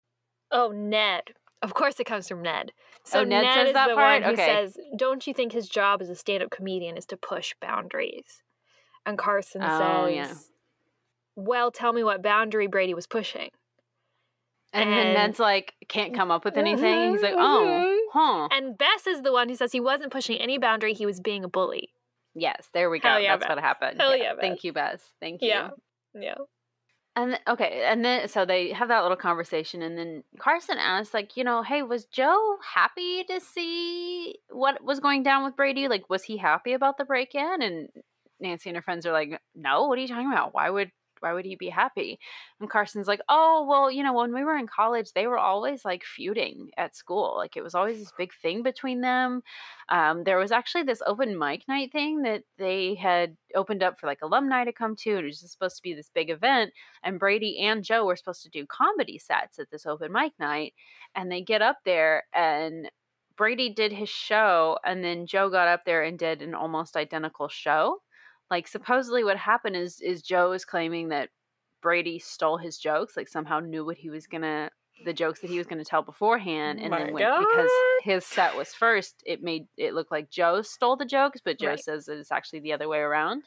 Oh, 0.55 0.69
Ned. 0.71 1.23
Of 1.63 1.73
course, 1.73 1.97
it 1.99 2.03
comes 2.05 2.27
from 2.27 2.41
Ned. 2.41 2.73
So 3.05 3.21
Oh, 3.21 3.23
Ned 3.23 3.43
Ned, 3.43 3.53
says 3.53 3.67
is 3.69 3.73
that 3.73 3.87
the 3.87 3.95
part? 3.95 4.21
one 4.21 4.29
who 4.29 4.33
Okay. 4.33 4.45
says, 4.45 4.77
"Don't 4.97 5.25
you 5.25 5.33
think 5.33 5.53
his 5.53 5.69
job 5.69 6.01
as 6.01 6.09
a 6.09 6.15
stand-up 6.15 6.51
comedian 6.51 6.97
is 6.97 7.05
to 7.07 7.17
push 7.17 7.55
boundaries?" 7.61 8.43
And 9.05 9.17
Carson 9.17 9.61
Oh, 9.63 10.05
says, 10.05 10.13
yeah. 10.13 10.33
"Well, 11.35 11.71
tell 11.71 11.93
me 11.93 12.03
what 12.03 12.21
boundary 12.21 12.67
Brady 12.67 12.93
was 12.93 13.07
pushing." 13.07 13.49
and, 14.73 14.97
then 14.97 15.13
ned's 15.13 15.39
like 15.39 15.75
can't 15.87 16.15
come 16.15 16.31
up 16.31 16.43
with 16.43 16.57
anything 16.57 17.11
he's 17.11 17.21
like 17.21 17.35
oh 17.37 18.07
huh 18.13 18.47
And 18.51 18.77
Bess 18.77 19.05
is 19.07 19.21
the 19.21 19.31
one 19.31 19.47
who 19.47 19.55
says 19.55 19.71
he 19.71 19.79
wasn't 19.79 20.11
pushing 20.11 20.37
any 20.39 20.57
boundary; 20.57 20.93
he 20.93 21.05
was 21.05 21.19
being 21.19 21.43
a 21.43 21.47
bully. 21.47 21.89
yes 22.33 22.69
there 22.73 22.89
we 22.89 22.99
go 22.99 23.17
yeah, 23.17 23.37
that's 23.37 23.47
what 23.47 23.59
happened 23.59 23.99
Hell 23.99 24.17
yeah, 24.17 24.33
thank 24.39 24.63
you 24.63 24.73
bess 24.73 25.01
thank 25.19 25.41
you 25.41 25.47
Yeah, 25.49 25.69
yeah. 26.15 26.35
And 27.15 27.39
okay, 27.47 27.83
and 27.85 28.03
then 28.03 28.27
so 28.27 28.43
they 28.43 28.71
have 28.73 28.87
that 28.87 29.01
little 29.03 29.17
conversation, 29.17 29.83
and 29.83 29.95
then 29.95 30.23
Carson 30.39 30.79
asks, 30.79 31.13
like, 31.13 31.37
you 31.37 31.43
know, 31.43 31.61
hey, 31.61 31.83
was 31.83 32.05
Joe 32.05 32.57
happy 32.73 33.23
to 33.25 33.39
see 33.39 34.37
what 34.49 34.83
was 34.83 34.99
going 34.99 35.21
down 35.21 35.43
with 35.43 35.55
Brady? 35.55 35.87
Like, 35.87 36.09
was 36.09 36.23
he 36.23 36.37
happy 36.37 36.73
about 36.73 36.97
the 36.97 37.05
break 37.05 37.35
in? 37.35 37.61
And 37.61 37.89
Nancy 38.39 38.69
and 38.69 38.75
her 38.77 38.81
friends 38.81 39.05
are 39.05 39.11
like, 39.11 39.39
no, 39.53 39.87
what 39.87 39.99
are 39.99 40.01
you 40.01 40.07
talking 40.07 40.31
about? 40.31 40.55
Why 40.55 40.71
would 40.71 40.91
why 41.23 41.33
would 41.33 41.45
he 41.45 41.55
be 41.55 41.69
happy? 41.69 42.19
And 42.59 42.69
Carson's 42.69 43.07
like, 43.07 43.21
oh, 43.29 43.65
well, 43.67 43.89
you 43.89 44.03
know, 44.03 44.13
when 44.13 44.33
we 44.33 44.43
were 44.43 44.57
in 44.57 44.67
college, 44.67 45.11
they 45.13 45.27
were 45.27 45.39
always 45.39 45.83
like 45.85 46.03
feuding 46.03 46.69
at 46.77 46.95
school. 46.95 47.33
Like, 47.37 47.57
it 47.57 47.63
was 47.63 47.73
always 47.75 47.99
this 47.99 48.13
big 48.17 48.31
thing 48.41 48.63
between 48.63 49.01
them. 49.01 49.41
Um, 49.89 50.23
there 50.23 50.37
was 50.37 50.51
actually 50.51 50.83
this 50.83 51.01
open 51.07 51.37
mic 51.39 51.67
night 51.67 51.91
thing 51.91 52.21
that 52.23 52.43
they 52.57 52.95
had 52.95 53.35
opened 53.55 53.83
up 53.83 53.99
for 53.99 54.07
like 54.07 54.21
alumni 54.21 54.63
to 54.65 54.73
come 54.73 54.95
to. 54.97 55.11
And 55.11 55.19
it 55.19 55.25
was 55.25 55.51
supposed 55.51 55.77
to 55.77 55.83
be 55.83 55.93
this 55.93 56.11
big 56.13 56.29
event 56.29 56.71
and 57.03 57.19
Brady 57.19 57.59
and 57.59 57.83
Joe 57.83 58.05
were 58.05 58.15
supposed 58.15 58.43
to 58.43 58.49
do 58.49 58.65
comedy 58.65 59.17
sets 59.17 59.59
at 59.59 59.69
this 59.71 59.85
open 59.85 60.11
mic 60.11 60.33
night. 60.39 60.73
And 61.15 61.31
they 61.31 61.41
get 61.41 61.61
up 61.61 61.77
there 61.85 62.23
and 62.33 62.89
Brady 63.35 63.73
did 63.73 63.91
his 63.91 64.09
show 64.09 64.77
and 64.85 65.03
then 65.03 65.25
Joe 65.25 65.49
got 65.49 65.67
up 65.67 65.85
there 65.85 66.03
and 66.03 66.17
did 66.17 66.41
an 66.41 66.53
almost 66.53 66.95
identical 66.95 67.47
show. 67.47 68.01
Like 68.53 68.67
supposedly 68.67 69.23
what 69.23 69.35
happened 69.37 69.75
is 69.75 69.99
is 69.99 70.21
Joe 70.21 70.51
is 70.51 70.63
claiming 70.63 71.09
that 71.09 71.29
Brady 71.81 72.19
stole 72.19 72.57
his 72.57 72.77
jokes, 72.77 73.17
like 73.17 73.27
somehow 73.27 73.59
knew 73.59 73.83
what 73.83 73.97
he 73.97 74.11
was 74.11 74.27
gonna 74.27 74.69
the 75.03 75.11
jokes 75.11 75.39
that 75.39 75.49
he 75.49 75.57
was 75.57 75.65
gonna 75.65 75.83
tell 75.83 76.03
beforehand 76.03 76.79
and 76.79 76.91
My 76.91 76.99
then 76.99 77.13
went 77.13 77.31
because 77.39 77.71
his 78.03 78.23
set 78.23 78.55
was 78.55 78.71
first, 78.75 79.23
it 79.25 79.41
made 79.41 79.65
it 79.75 79.95
look 79.95 80.11
like 80.11 80.29
Joe 80.29 80.61
stole 80.61 80.95
the 80.95 81.03
jokes, 81.03 81.41
but 81.43 81.57
Joe 81.57 81.69
Right. 81.69 81.83
says 81.83 82.05
that 82.05 82.19
it's 82.19 82.31
actually 82.31 82.59
the 82.59 82.73
other 82.73 82.87
way 82.87 82.99
around 82.99 83.41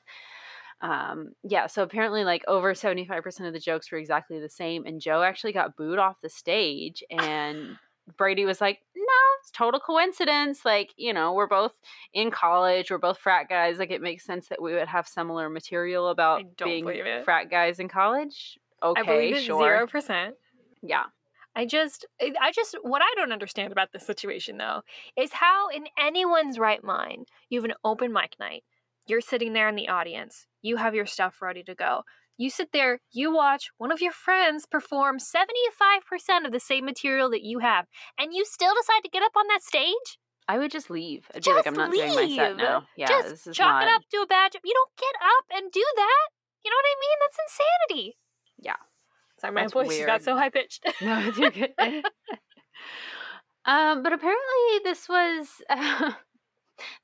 um 0.82 1.30
yeah 1.42 1.66
so 1.66 1.82
apparently 1.82 2.22
like 2.24 2.44
over 2.48 2.74
75% 2.74 3.46
of 3.46 3.52
the 3.54 3.58
jokes 3.60 3.90
were 3.90 3.96
exactly 3.96 4.38
the 4.38 4.48
same 4.48 4.84
and 4.84 5.00
joe 5.00 5.22
actually 5.22 5.54
got 5.54 5.74
booed 5.74 5.98
off 5.98 6.20
the 6.22 6.28
stage 6.28 7.02
and 7.10 7.78
brady 8.16 8.44
was 8.44 8.60
like 8.60 8.80
no 8.96 9.02
it's 9.40 9.50
total 9.50 9.80
coincidence 9.80 10.64
like 10.64 10.92
you 10.96 11.12
know 11.12 11.32
we're 11.32 11.46
both 11.46 11.72
in 12.12 12.30
college 12.30 12.90
we're 12.90 12.98
both 12.98 13.18
frat 13.18 13.48
guys 13.48 13.78
like 13.78 13.90
it 13.90 14.00
makes 14.00 14.24
sense 14.24 14.48
that 14.48 14.62
we 14.62 14.72
would 14.72 14.88
have 14.88 15.08
similar 15.08 15.48
material 15.48 16.08
about 16.08 16.42
being 16.62 16.84
frat 17.24 17.50
guys 17.50 17.78
in 17.78 17.88
college 17.88 18.58
okay 18.82 19.00
I 19.00 19.04
believe 19.04 19.36
it's 19.36 19.44
sure 19.44 19.62
zero 19.62 19.86
percent. 19.86 20.34
yeah 20.82 21.04
I 21.58 21.64
just, 21.64 22.04
I 22.20 22.34
I 22.38 22.52
just, 22.52 22.76
what 22.82 23.00
I 23.00 23.14
don't 23.16 23.32
understand 23.32 23.72
about 23.72 23.90
this 23.90 24.04
situation 24.06 24.58
though 24.58 24.82
is 25.16 25.32
how, 25.32 25.68
in 25.68 25.86
anyone's 25.98 26.58
right 26.58 26.84
mind, 26.84 27.28
you 27.48 27.58
have 27.58 27.64
an 27.64 27.76
open 27.82 28.12
mic 28.12 28.36
night. 28.38 28.62
You're 29.06 29.22
sitting 29.22 29.54
there 29.54 29.66
in 29.68 29.74
the 29.74 29.88
audience. 29.88 30.46
You 30.60 30.76
have 30.76 30.94
your 30.94 31.06
stuff 31.06 31.40
ready 31.40 31.62
to 31.62 31.74
go. 31.74 32.02
You 32.36 32.50
sit 32.50 32.70
there, 32.72 33.00
you 33.12 33.34
watch 33.34 33.70
one 33.78 33.90
of 33.90 34.00
your 34.02 34.12
friends 34.12 34.66
perform 34.66 35.16
75% 35.18 36.44
of 36.44 36.52
the 36.52 36.60
same 36.60 36.84
material 36.84 37.30
that 37.30 37.42
you 37.42 37.60
have, 37.60 37.86
and 38.18 38.34
you 38.34 38.44
still 38.44 38.74
decide 38.74 39.00
to 39.04 39.10
get 39.10 39.22
up 39.22 39.32
on 39.36 39.46
that 39.48 39.62
stage? 39.62 40.18
i 40.48 40.58
would 40.58 40.70
just 40.70 40.90
leave 40.90 41.26
i'd 41.34 41.42
be 41.42 41.52
like 41.52 41.66
i'm 41.66 41.74
Just 41.74 41.76
not 41.76 41.92
doing 41.92 42.14
my 42.14 42.28
set 42.36 42.50
leave. 42.50 42.56
now 42.58 42.86
yeah 42.96 43.08
Just 43.08 43.28
this 43.30 43.46
is 43.48 43.56
chalk 43.56 43.68
not 43.68 43.82
it 43.82 43.90
up 43.96 44.02
to 44.12 44.18
a 44.18 44.26
badge. 44.28 44.52
You 44.62 44.74
don't 44.74 44.96
get 44.96 45.16
up 45.20 45.44
and 45.56 45.72
do 45.72 45.84
that. 45.96 46.26
You 46.64 46.70
know 46.70 46.76
what 46.76 46.86
I 46.86 46.96
mean? 47.02 47.18
That's 47.20 47.38
insanity. 47.90 48.16
Yeah. 48.58 48.76
Sorry, 49.40 49.52
my 49.52 49.62
That's 49.62 49.72
voice 49.72 49.88
just 49.88 50.06
got 50.06 50.22
so 50.22 50.36
high 50.36 50.50
pitched. 50.50 50.84
No, 51.00 51.18
it's 51.26 51.38
okay. 51.38 51.72
um, 53.64 54.02
but 54.04 54.12
apparently 54.12 54.80
this 54.84 55.08
was 55.08 55.48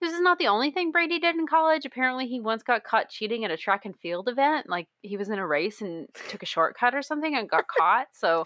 This 0.01 0.12
is 0.12 0.20
not 0.20 0.39
the 0.39 0.49
only 0.49 0.70
thing 0.70 0.93
Brady 0.93 1.18
did 1.18 1.37
in 1.37 1.47
college. 1.47 1.85
Apparently, 1.87 2.27
he 2.27 2.41
once 2.41 2.62
got 2.62 2.85
caught 2.85 3.09
cheating 3.09 3.45
at 3.45 3.51
a 3.51 3.57
track 3.57 3.85
and 3.85 3.97
field 3.97 4.29
event. 4.29 4.68
Like 4.68 4.89
he 5.03 5.16
was 5.16 5.29
in 5.29 5.39
a 5.39 5.47
race 5.47 5.81
and 5.81 6.09
took 6.29 6.43
a 6.43 6.47
shortcut 6.47 6.95
or 6.95 7.03
something 7.03 7.35
and 7.35 7.49
got 7.49 7.66
caught. 7.68 8.09
So, 8.12 8.45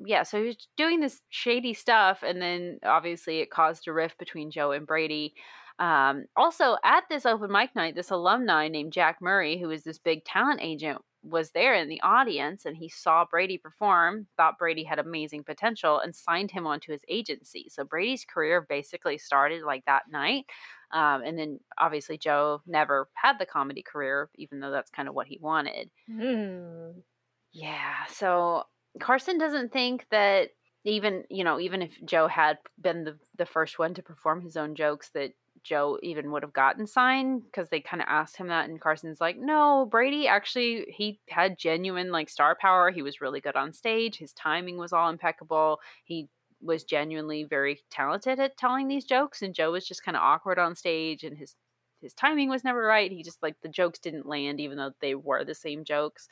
yeah, 0.00 0.22
so 0.22 0.40
he 0.40 0.46
was 0.48 0.68
doing 0.76 1.00
this 1.00 1.20
shady 1.30 1.74
stuff, 1.74 2.22
and 2.22 2.40
then 2.40 2.78
obviously 2.84 3.40
it 3.40 3.50
caused 3.50 3.88
a 3.88 3.92
rift 3.92 4.18
between 4.18 4.50
Joe 4.50 4.72
and 4.72 4.86
Brady. 4.86 5.34
Um, 5.78 6.24
also, 6.36 6.76
at 6.84 7.04
this 7.08 7.26
open 7.26 7.52
mic 7.52 7.74
night, 7.76 7.94
this 7.94 8.10
alumni 8.10 8.68
named 8.68 8.92
Jack 8.92 9.18
Murray, 9.20 9.58
who 9.58 9.70
is 9.70 9.84
this 9.84 9.98
big 9.98 10.24
talent 10.24 10.60
agent, 10.62 10.98
was 11.30 11.50
there 11.50 11.74
in 11.74 11.88
the 11.88 12.00
audience 12.02 12.64
and 12.64 12.76
he 12.76 12.88
saw 12.88 13.24
Brady 13.24 13.58
perform, 13.58 14.26
thought 14.36 14.58
Brady 14.58 14.84
had 14.84 14.98
amazing 14.98 15.44
potential, 15.44 15.98
and 15.98 16.14
signed 16.14 16.50
him 16.50 16.66
onto 16.66 16.92
his 16.92 17.02
agency. 17.08 17.68
So 17.70 17.84
Brady's 17.84 18.24
career 18.24 18.66
basically 18.68 19.18
started 19.18 19.62
like 19.62 19.84
that 19.86 20.04
night. 20.10 20.46
Um, 20.90 21.22
and 21.22 21.38
then 21.38 21.60
obviously 21.76 22.16
Joe 22.18 22.62
never 22.66 23.08
had 23.14 23.38
the 23.38 23.46
comedy 23.46 23.82
career, 23.82 24.30
even 24.36 24.60
though 24.60 24.70
that's 24.70 24.90
kind 24.90 25.08
of 25.08 25.14
what 25.14 25.26
he 25.26 25.38
wanted. 25.40 25.90
Mm. 26.10 26.94
Yeah. 27.52 28.06
So 28.10 28.64
Carson 29.00 29.38
doesn't 29.38 29.72
think 29.72 30.06
that 30.10 30.50
even 30.84 31.24
you 31.28 31.44
know 31.44 31.60
even 31.60 31.82
if 31.82 31.90
Joe 32.04 32.28
had 32.28 32.58
been 32.80 33.04
the 33.04 33.18
the 33.36 33.46
first 33.46 33.78
one 33.78 33.94
to 33.94 34.02
perform 34.02 34.40
his 34.40 34.56
own 34.56 34.74
jokes 34.74 35.10
that 35.10 35.32
Joe 35.62 35.98
even 36.02 36.30
would 36.32 36.42
have 36.42 36.52
gotten 36.52 36.86
signed 36.86 37.42
because 37.44 37.68
they 37.68 37.80
kind 37.80 38.02
of 38.02 38.08
asked 38.08 38.36
him 38.36 38.48
that, 38.48 38.68
and 38.68 38.80
Carson's 38.80 39.20
like, 39.20 39.36
no, 39.38 39.86
Brady 39.90 40.26
actually 40.28 40.86
he 40.88 41.20
had 41.28 41.58
genuine 41.58 42.10
like 42.10 42.28
star 42.28 42.56
power. 42.60 42.90
He 42.90 43.02
was 43.02 43.20
really 43.20 43.40
good 43.40 43.56
on 43.56 43.72
stage. 43.72 44.16
His 44.16 44.32
timing 44.32 44.78
was 44.78 44.92
all 44.92 45.10
impeccable. 45.10 45.80
He 46.04 46.28
was 46.60 46.84
genuinely 46.84 47.44
very 47.44 47.80
talented 47.90 48.40
at 48.40 48.56
telling 48.56 48.88
these 48.88 49.04
jokes, 49.04 49.42
and 49.42 49.54
Joe 49.54 49.72
was 49.72 49.86
just 49.86 50.04
kind 50.04 50.16
of 50.16 50.22
awkward 50.22 50.58
on 50.58 50.74
stage, 50.74 51.24
and 51.24 51.36
his 51.36 51.56
his 52.00 52.14
timing 52.14 52.48
was 52.48 52.64
never 52.64 52.82
right. 52.82 53.10
He 53.10 53.22
just 53.22 53.42
like 53.42 53.56
the 53.62 53.68
jokes 53.68 53.98
didn't 53.98 54.26
land, 54.26 54.60
even 54.60 54.76
though 54.78 54.92
they 55.00 55.14
were 55.14 55.44
the 55.44 55.54
same 55.54 55.84
jokes. 55.84 56.28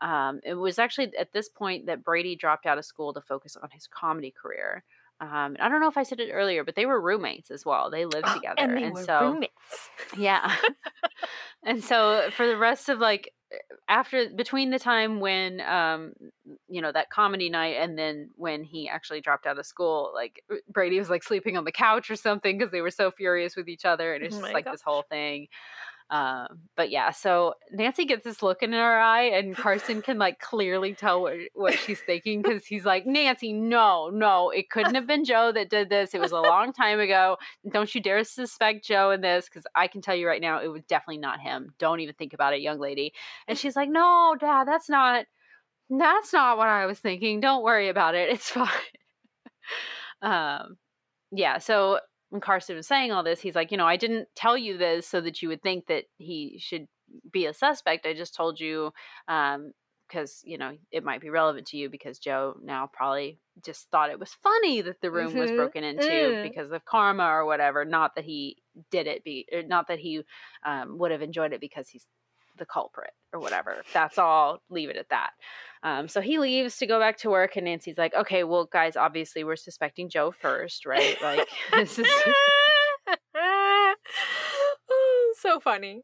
Um, 0.00 0.40
it 0.44 0.54
was 0.54 0.78
actually 0.78 1.16
at 1.16 1.32
this 1.32 1.48
point 1.48 1.86
that 1.86 2.02
Brady 2.04 2.34
dropped 2.34 2.66
out 2.66 2.78
of 2.78 2.84
school 2.84 3.12
to 3.14 3.20
focus 3.20 3.56
on 3.56 3.70
his 3.70 3.86
comedy 3.86 4.32
career. 4.32 4.84
Um, 5.22 5.56
I 5.60 5.68
don't 5.68 5.80
know 5.80 5.88
if 5.88 5.96
I 5.96 6.02
said 6.02 6.18
it 6.18 6.32
earlier, 6.32 6.64
but 6.64 6.74
they 6.74 6.84
were 6.84 7.00
roommates 7.00 7.50
as 7.52 7.64
well. 7.64 7.90
They 7.90 8.04
lived 8.06 8.26
Oh, 8.26 8.34
together, 8.34 8.60
and 8.60 8.76
they 8.76 8.90
were 8.90 9.02
so 9.06 9.20
roommates. 9.20 9.52
yeah. 10.18 10.56
and 11.64 11.82
so 11.82 12.30
for 12.32 12.46
the 12.46 12.56
rest 12.56 12.88
of 12.88 12.98
like 12.98 13.32
after 13.88 14.30
between 14.30 14.70
the 14.70 14.78
time 14.78 15.20
when 15.20 15.60
um 15.60 16.14
you 16.68 16.80
know 16.80 16.90
that 16.90 17.10
comedy 17.10 17.50
night 17.50 17.76
and 17.78 17.98
then 17.98 18.30
when 18.36 18.64
he 18.64 18.88
actually 18.88 19.20
dropped 19.20 19.46
out 19.46 19.58
of 19.58 19.66
school 19.66 20.10
like 20.14 20.42
Brady 20.72 20.98
was 20.98 21.10
like 21.10 21.22
sleeping 21.22 21.56
on 21.58 21.64
the 21.64 21.72
couch 21.72 22.10
or 22.10 22.16
something 22.16 22.56
because 22.58 22.72
they 22.72 22.80
were 22.80 22.90
so 22.90 23.10
furious 23.10 23.54
with 23.54 23.68
each 23.68 23.84
other 23.84 24.14
and 24.14 24.24
it's 24.24 24.36
Oh 24.36 24.40
just 24.40 24.54
like 24.54 24.64
this 24.64 24.82
whole 24.82 25.02
thing 25.02 25.48
um 26.12 26.60
but 26.76 26.90
yeah 26.90 27.10
so 27.10 27.54
Nancy 27.72 28.04
gets 28.04 28.22
this 28.22 28.42
look 28.42 28.62
in 28.62 28.72
her 28.72 28.98
eye 29.00 29.24
and 29.24 29.56
Carson 29.56 30.02
can 30.02 30.18
like 30.18 30.38
clearly 30.38 30.94
tell 30.94 31.22
what, 31.22 31.34
what 31.54 31.74
she's 31.78 32.00
thinking 32.00 32.42
because 32.42 32.64
he's 32.64 32.84
like 32.84 33.06
Nancy 33.06 33.52
no 33.52 34.10
no 34.12 34.50
it 34.50 34.70
couldn't 34.70 34.94
have 34.94 35.06
been 35.06 35.24
Joe 35.24 35.50
that 35.52 35.70
did 35.70 35.88
this 35.88 36.14
it 36.14 36.20
was 36.20 36.32
a 36.32 36.40
long 36.40 36.72
time 36.72 37.00
ago 37.00 37.38
don't 37.70 37.92
you 37.94 38.00
dare 38.00 38.22
suspect 38.24 38.84
Joe 38.84 39.10
in 39.10 39.20
this 39.20 39.46
because 39.46 39.64
I 39.74 39.86
can 39.86 40.02
tell 40.02 40.14
you 40.14 40.26
right 40.26 40.40
now 40.40 40.60
it 40.60 40.68
was 40.68 40.84
definitely 40.84 41.18
not 41.18 41.40
him. 41.40 41.74
Don't 41.78 42.00
even 42.00 42.14
think 42.14 42.32
about 42.32 42.54
it, 42.54 42.60
young 42.60 42.78
lady. 42.78 43.12
And 43.48 43.58
she's 43.58 43.76
like, 43.76 43.88
No, 43.88 44.36
Dad, 44.38 44.66
that's 44.66 44.88
not 44.88 45.26
that's 45.90 46.32
not 46.32 46.58
what 46.58 46.68
I 46.68 46.86
was 46.86 46.98
thinking. 46.98 47.40
Don't 47.40 47.62
worry 47.62 47.88
about 47.88 48.14
it. 48.14 48.30
It's 48.30 48.50
fine. 48.50 48.68
um 50.22 50.76
yeah, 51.30 51.58
so 51.58 52.00
when 52.32 52.40
Carson 52.40 52.76
was 52.76 52.86
saying 52.86 53.12
all 53.12 53.22
this, 53.22 53.40
he's 53.42 53.54
like, 53.54 53.70
you 53.70 53.76
know, 53.76 53.86
I 53.86 53.98
didn't 53.98 54.26
tell 54.34 54.56
you 54.56 54.78
this 54.78 55.06
so 55.06 55.20
that 55.20 55.42
you 55.42 55.48
would 55.50 55.62
think 55.62 55.86
that 55.88 56.04
he 56.16 56.56
should 56.58 56.86
be 57.30 57.44
a 57.44 57.52
suspect. 57.52 58.06
I 58.06 58.14
just 58.14 58.34
told 58.34 58.58
you 58.58 58.90
um 59.28 59.72
because 60.08 60.40
you 60.44 60.56
know 60.58 60.72
it 60.90 61.04
might 61.04 61.20
be 61.20 61.28
relevant 61.30 61.66
to 61.68 61.76
you 61.76 61.90
because 61.90 62.18
Joe 62.18 62.56
now 62.62 62.88
probably 62.90 63.38
just 63.64 63.90
thought 63.90 64.10
it 64.10 64.18
was 64.18 64.34
funny 64.42 64.80
that 64.80 65.00
the 65.02 65.10
room 65.10 65.34
was 65.36 65.50
Mhm. 65.50 65.56
broken 65.56 65.84
into 65.84 66.32
Mm. 66.32 66.42
because 66.42 66.72
of 66.72 66.84
karma 66.86 67.24
or 67.26 67.44
whatever. 67.44 67.84
Not 67.84 68.14
that 68.14 68.24
he 68.24 68.56
did 68.90 69.06
it, 69.06 69.24
be 69.24 69.46
or 69.52 69.62
not 69.62 69.88
that 69.88 69.98
he 69.98 70.22
um, 70.64 70.96
would 70.98 71.10
have 71.10 71.20
enjoyed 71.22 71.52
it 71.52 71.60
because 71.60 71.88
he's 71.88 72.06
the 72.58 72.66
culprit 72.66 73.10
or 73.32 73.40
whatever. 73.40 73.82
That's 73.92 74.18
all. 74.18 74.60
Leave 74.70 74.90
it 74.90 74.96
at 74.96 75.08
that. 75.10 75.30
Um, 75.82 76.06
so 76.08 76.20
he 76.20 76.38
leaves 76.38 76.76
to 76.78 76.86
go 76.86 77.00
back 77.00 77.16
to 77.18 77.30
work, 77.30 77.56
and 77.56 77.64
Nancy's 77.64 77.98
like, 77.98 78.14
"Okay, 78.14 78.44
well, 78.44 78.66
guys, 78.72 78.96
obviously 78.96 79.42
we're 79.42 79.56
suspecting 79.56 80.08
Joe 80.08 80.30
first, 80.30 80.86
right? 80.86 81.16
Like 81.20 81.48
this 81.72 81.98
is 81.98 82.06
so 85.40 85.58
funny. 85.60 86.02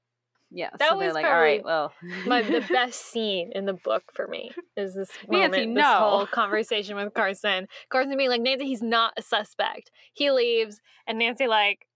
yeah." 0.50 0.70
That 0.78 0.90
so 0.90 0.98
they're 0.98 1.08
was 1.08 1.14
like, 1.14 1.26
"All 1.26 1.40
right, 1.40 1.64
well, 1.64 1.92
My 2.26 2.42
the 2.42 2.60
best 2.72 3.06
scene 3.12 3.52
in 3.54 3.66
the 3.66 3.74
book 3.74 4.02
for 4.14 4.26
me 4.26 4.50
is 4.76 4.94
this 4.94 5.10
Nancy, 5.28 5.58
moment, 5.66 5.76
this 5.76 5.84
whole 5.86 6.26
conversation 6.26 6.96
with 6.96 7.14
Carson. 7.14 7.68
Carson 7.90 8.16
being 8.16 8.30
like, 8.30 8.40
Nancy, 8.40 8.66
he's 8.66 8.82
not 8.82 9.12
a 9.16 9.22
suspect. 9.22 9.90
He 10.12 10.30
leaves, 10.30 10.80
and 11.06 11.18
Nancy 11.18 11.46
like, 11.46 11.86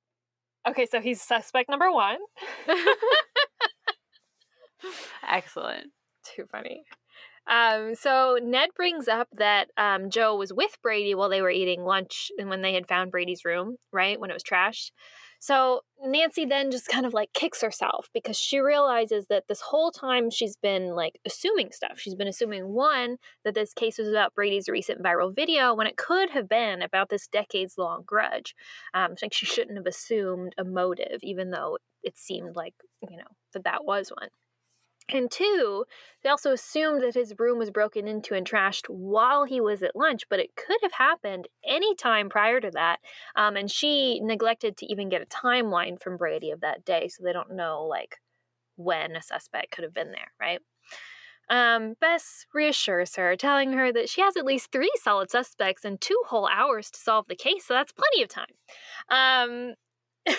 okay, 0.69 0.87
so 0.87 1.01
he's 1.01 1.21
suspect 1.21 1.69
number 1.69 1.91
one. 1.91 2.19
Excellent." 5.28 5.89
Too 6.24 6.47
funny. 6.51 6.85
Um, 7.47 7.95
so 7.95 8.39
Ned 8.41 8.70
brings 8.76 9.09
up 9.09 9.28
that 9.33 9.68
um, 9.76 10.11
Joe 10.11 10.37
was 10.37 10.53
with 10.53 10.76
Brady 10.83 11.14
while 11.14 11.28
they 11.28 11.43
were 11.43 11.51
eating 11.51 11.83
lunch 11.83 12.30
and 12.39 12.49
when 12.49 12.62
they 12.62 12.74
had 12.74 12.87
found 12.87 13.11
Brady's 13.11 13.45
room, 13.45 13.76
right? 13.93 14.18
When 14.20 14.30
it 14.30 14.35
was 14.35 14.45
trashed. 14.45 14.93
So 15.41 15.80
Nancy 16.01 16.45
then 16.45 16.70
just 16.70 16.87
kind 16.87 17.05
of 17.05 17.12
like 17.12 17.33
kicks 17.33 17.62
herself 17.62 18.09
because 18.14 18.39
she 18.39 18.61
realizes 18.61 19.26
that 19.26 19.49
this 19.49 19.61
whole 19.61 19.91
time 19.91 20.30
she's 20.30 20.57
been 20.57 20.95
like 20.95 21.18
assuming 21.26 21.72
stuff. 21.72 21.99
She's 21.99 22.14
been 22.14 22.28
assuming 22.28 22.68
one, 22.68 23.16
that 23.45 23.57
this 23.57 23.74
case 23.74 23.99
was 23.99 24.07
about 24.07 24.37
Brady's 24.37 24.68
recent 24.68 25.03
viral 25.03 25.35
video 25.35 25.74
when 25.74 25.89
it 25.89 25.97
could 25.97 26.30
have 26.30 26.49
been 26.49 26.80
about 26.80 27.09
this 27.09 27.26
decades 27.26 27.74
long 27.76 28.05
grudge. 28.07 28.55
Um, 28.95 29.16
like 29.20 29.33
she 29.33 29.47
shouldn't 29.47 29.76
have 29.78 29.87
assumed 29.87 30.55
a 30.59 30.62
motive, 30.62 31.18
even 31.24 31.51
though 31.51 31.78
it 32.05 32.16
seemed 32.16 32.55
like, 32.55 32.74
you 33.01 33.16
know, 33.16 33.24
that 33.53 33.64
that 33.64 33.85
was 33.85 34.12
one. 34.16 34.28
And 35.09 35.31
two, 35.31 35.85
they 36.23 36.31
also 36.31 36.53
assumed 36.53 37.03
that 37.03 37.15
his 37.15 37.35
room 37.39 37.59
was 37.59 37.71
broken 37.71 38.07
into 38.07 38.35
and 38.35 38.49
trashed 38.49 38.87
while 38.89 39.45
he 39.45 39.61
was 39.61 39.83
at 39.83 39.97
lunch, 39.97 40.29
but 40.29 40.39
it 40.39 40.55
could 40.57 40.79
have 40.83 40.93
happened 40.93 41.49
any 41.67 41.95
time 41.95 42.29
prior 42.29 42.61
to 42.61 42.71
that. 42.71 43.01
Um, 43.37 43.57
and 43.57 43.71
she 43.71 44.21
neglected 44.21 44.77
to 44.79 44.87
even 44.87 45.09
get 45.09 45.23
a 45.23 45.27
timeline 45.27 46.01
from 46.01 46.17
Brady 46.17 46.51
of 46.51 46.61
that 46.61 46.85
day, 46.85 47.09
so 47.09 47.23
they 47.23 47.33
don't 47.33 47.55
know 47.55 47.85
like 47.85 48.19
when 48.77 49.17
a 49.17 49.23
suspect 49.23 49.73
could 49.73 49.85
have 49.85 49.95
been 49.95 50.13
there, 50.13 50.33
right? 50.41 50.61
Um, 51.51 51.95
Bess 52.01 52.47
reassures 52.55 53.17
her, 53.17 53.37
telling 53.37 53.73
her 53.73 53.93
that 53.93 54.09
she 54.09 54.21
has 54.21 54.37
at 54.37 54.47
least 54.47 54.73
three 54.73 54.93
solid 55.03 55.31
suspects 55.31 55.85
and 55.85 56.01
two 56.01 56.19
whole 56.29 56.49
hours 56.49 56.91
to 56.91 56.99
solve 56.99 57.27
the 57.29 57.37
case, 57.37 57.67
so 57.67 57.75
that's 57.75 57.93
plenty 57.93 58.23
of 58.23 58.29
time. 58.29 58.47
Um, 59.11 59.75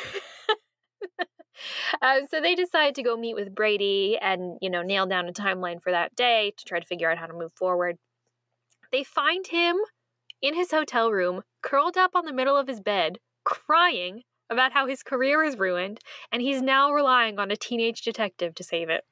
uh, 2.01 2.21
so 2.29 2.41
they 2.41 2.55
decide 2.55 2.95
to 2.95 3.03
go 3.03 3.17
meet 3.17 3.35
with 3.35 3.53
Brady 3.53 4.17
and, 4.21 4.57
you 4.61 4.69
know, 4.69 4.81
nail 4.81 5.05
down 5.05 5.27
a 5.27 5.33
timeline 5.33 5.81
for 5.81 5.91
that 5.91 6.15
day 6.15 6.53
to 6.57 6.65
try 6.65 6.79
to 6.79 6.85
figure 6.85 7.09
out 7.09 7.17
how 7.17 7.27
to 7.27 7.33
move 7.33 7.53
forward. 7.53 7.97
They 8.91 9.03
find 9.03 9.47
him 9.47 9.77
in 10.41 10.53
his 10.55 10.71
hotel 10.71 11.11
room, 11.11 11.41
curled 11.61 11.97
up 11.97 12.11
on 12.15 12.25
the 12.25 12.33
middle 12.33 12.57
of 12.57 12.67
his 12.67 12.81
bed, 12.81 13.17
crying 13.43 14.23
about 14.49 14.73
how 14.73 14.87
his 14.87 15.01
career 15.01 15.43
is 15.43 15.57
ruined, 15.57 15.99
and 16.31 16.41
he's 16.41 16.61
now 16.61 16.91
relying 16.91 17.39
on 17.39 17.49
a 17.49 17.55
teenage 17.55 18.01
detective 18.01 18.53
to 18.55 18.63
save 18.63 18.89
it. 18.89 19.03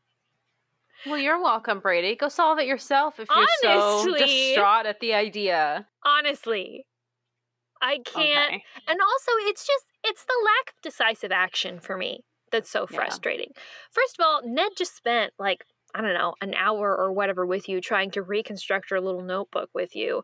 Well, 1.06 1.18
you're 1.18 1.42
welcome, 1.42 1.80
Brady. 1.80 2.16
Go 2.16 2.30
solve 2.30 2.60
it 2.60 2.68
yourself 2.68 3.20
if 3.20 3.28
you're 3.34 3.48
so 3.64 3.70
Honestly. 3.70 4.20
distraught 4.20 4.86
at 4.86 5.00
the 5.00 5.14
idea. 5.14 5.88
Honestly, 6.06 6.86
I 7.82 8.00
can't. 8.06 8.54
Okay. 8.54 8.64
And 8.88 9.00
also, 9.02 9.32
it's 9.48 9.66
just, 9.66 9.86
it's 10.04 10.24
the 10.26 10.36
lack 10.46 10.76
of 10.76 10.82
decisive 10.84 11.32
action 11.32 11.80
for 11.80 11.98
me 11.98 12.24
that's 12.52 12.70
so 12.70 12.88
Yeah. 12.90 12.98
frustrating. 12.98 13.52
First 13.92 14.20
of 14.20 14.26
all, 14.26 14.42
Ned 14.44 14.72
just 14.78 14.96
spent 14.96 15.34
like, 15.40 15.66
I 15.96 16.02
don't 16.02 16.14
know, 16.14 16.36
an 16.42 16.54
hour 16.54 16.96
or 16.96 17.12
whatever 17.12 17.46
with 17.46 17.68
you 17.68 17.82
trying 17.82 18.12
to 18.12 18.22
reconstruct 18.22 18.92
your 18.92 19.02
little 19.02 19.22
notebook 19.22 19.70
with 19.74 19.96
you. 19.96 20.24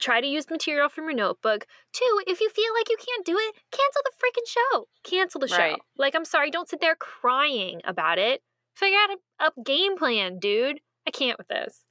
Try 0.00 0.20
to 0.20 0.26
use 0.26 0.50
material 0.50 0.88
from 0.88 1.04
your 1.04 1.14
notebook. 1.14 1.64
Two, 1.92 2.20
if 2.26 2.40
you 2.40 2.50
feel 2.50 2.72
like 2.74 2.88
you 2.90 2.96
can't 2.96 3.24
do 3.24 3.36
it, 3.38 3.54
cancel 3.70 4.02
the 4.04 4.10
freaking 4.18 4.48
show. 4.48 4.88
Cancel 5.04 5.40
the 5.40 5.46
show. 5.48 5.56
Right. 5.56 5.78
Like, 5.96 6.16
I'm 6.16 6.24
sorry, 6.24 6.50
don't 6.50 6.68
sit 6.68 6.80
there 6.80 6.96
crying 6.96 7.80
about 7.84 8.18
it. 8.18 8.42
Figure 8.74 8.98
out 8.98 9.10
a, 9.40 9.46
a 9.46 9.62
game 9.62 9.96
plan, 9.96 10.38
dude. 10.40 10.80
I 11.06 11.12
can't 11.12 11.38
with 11.38 11.46
this. 11.48 11.84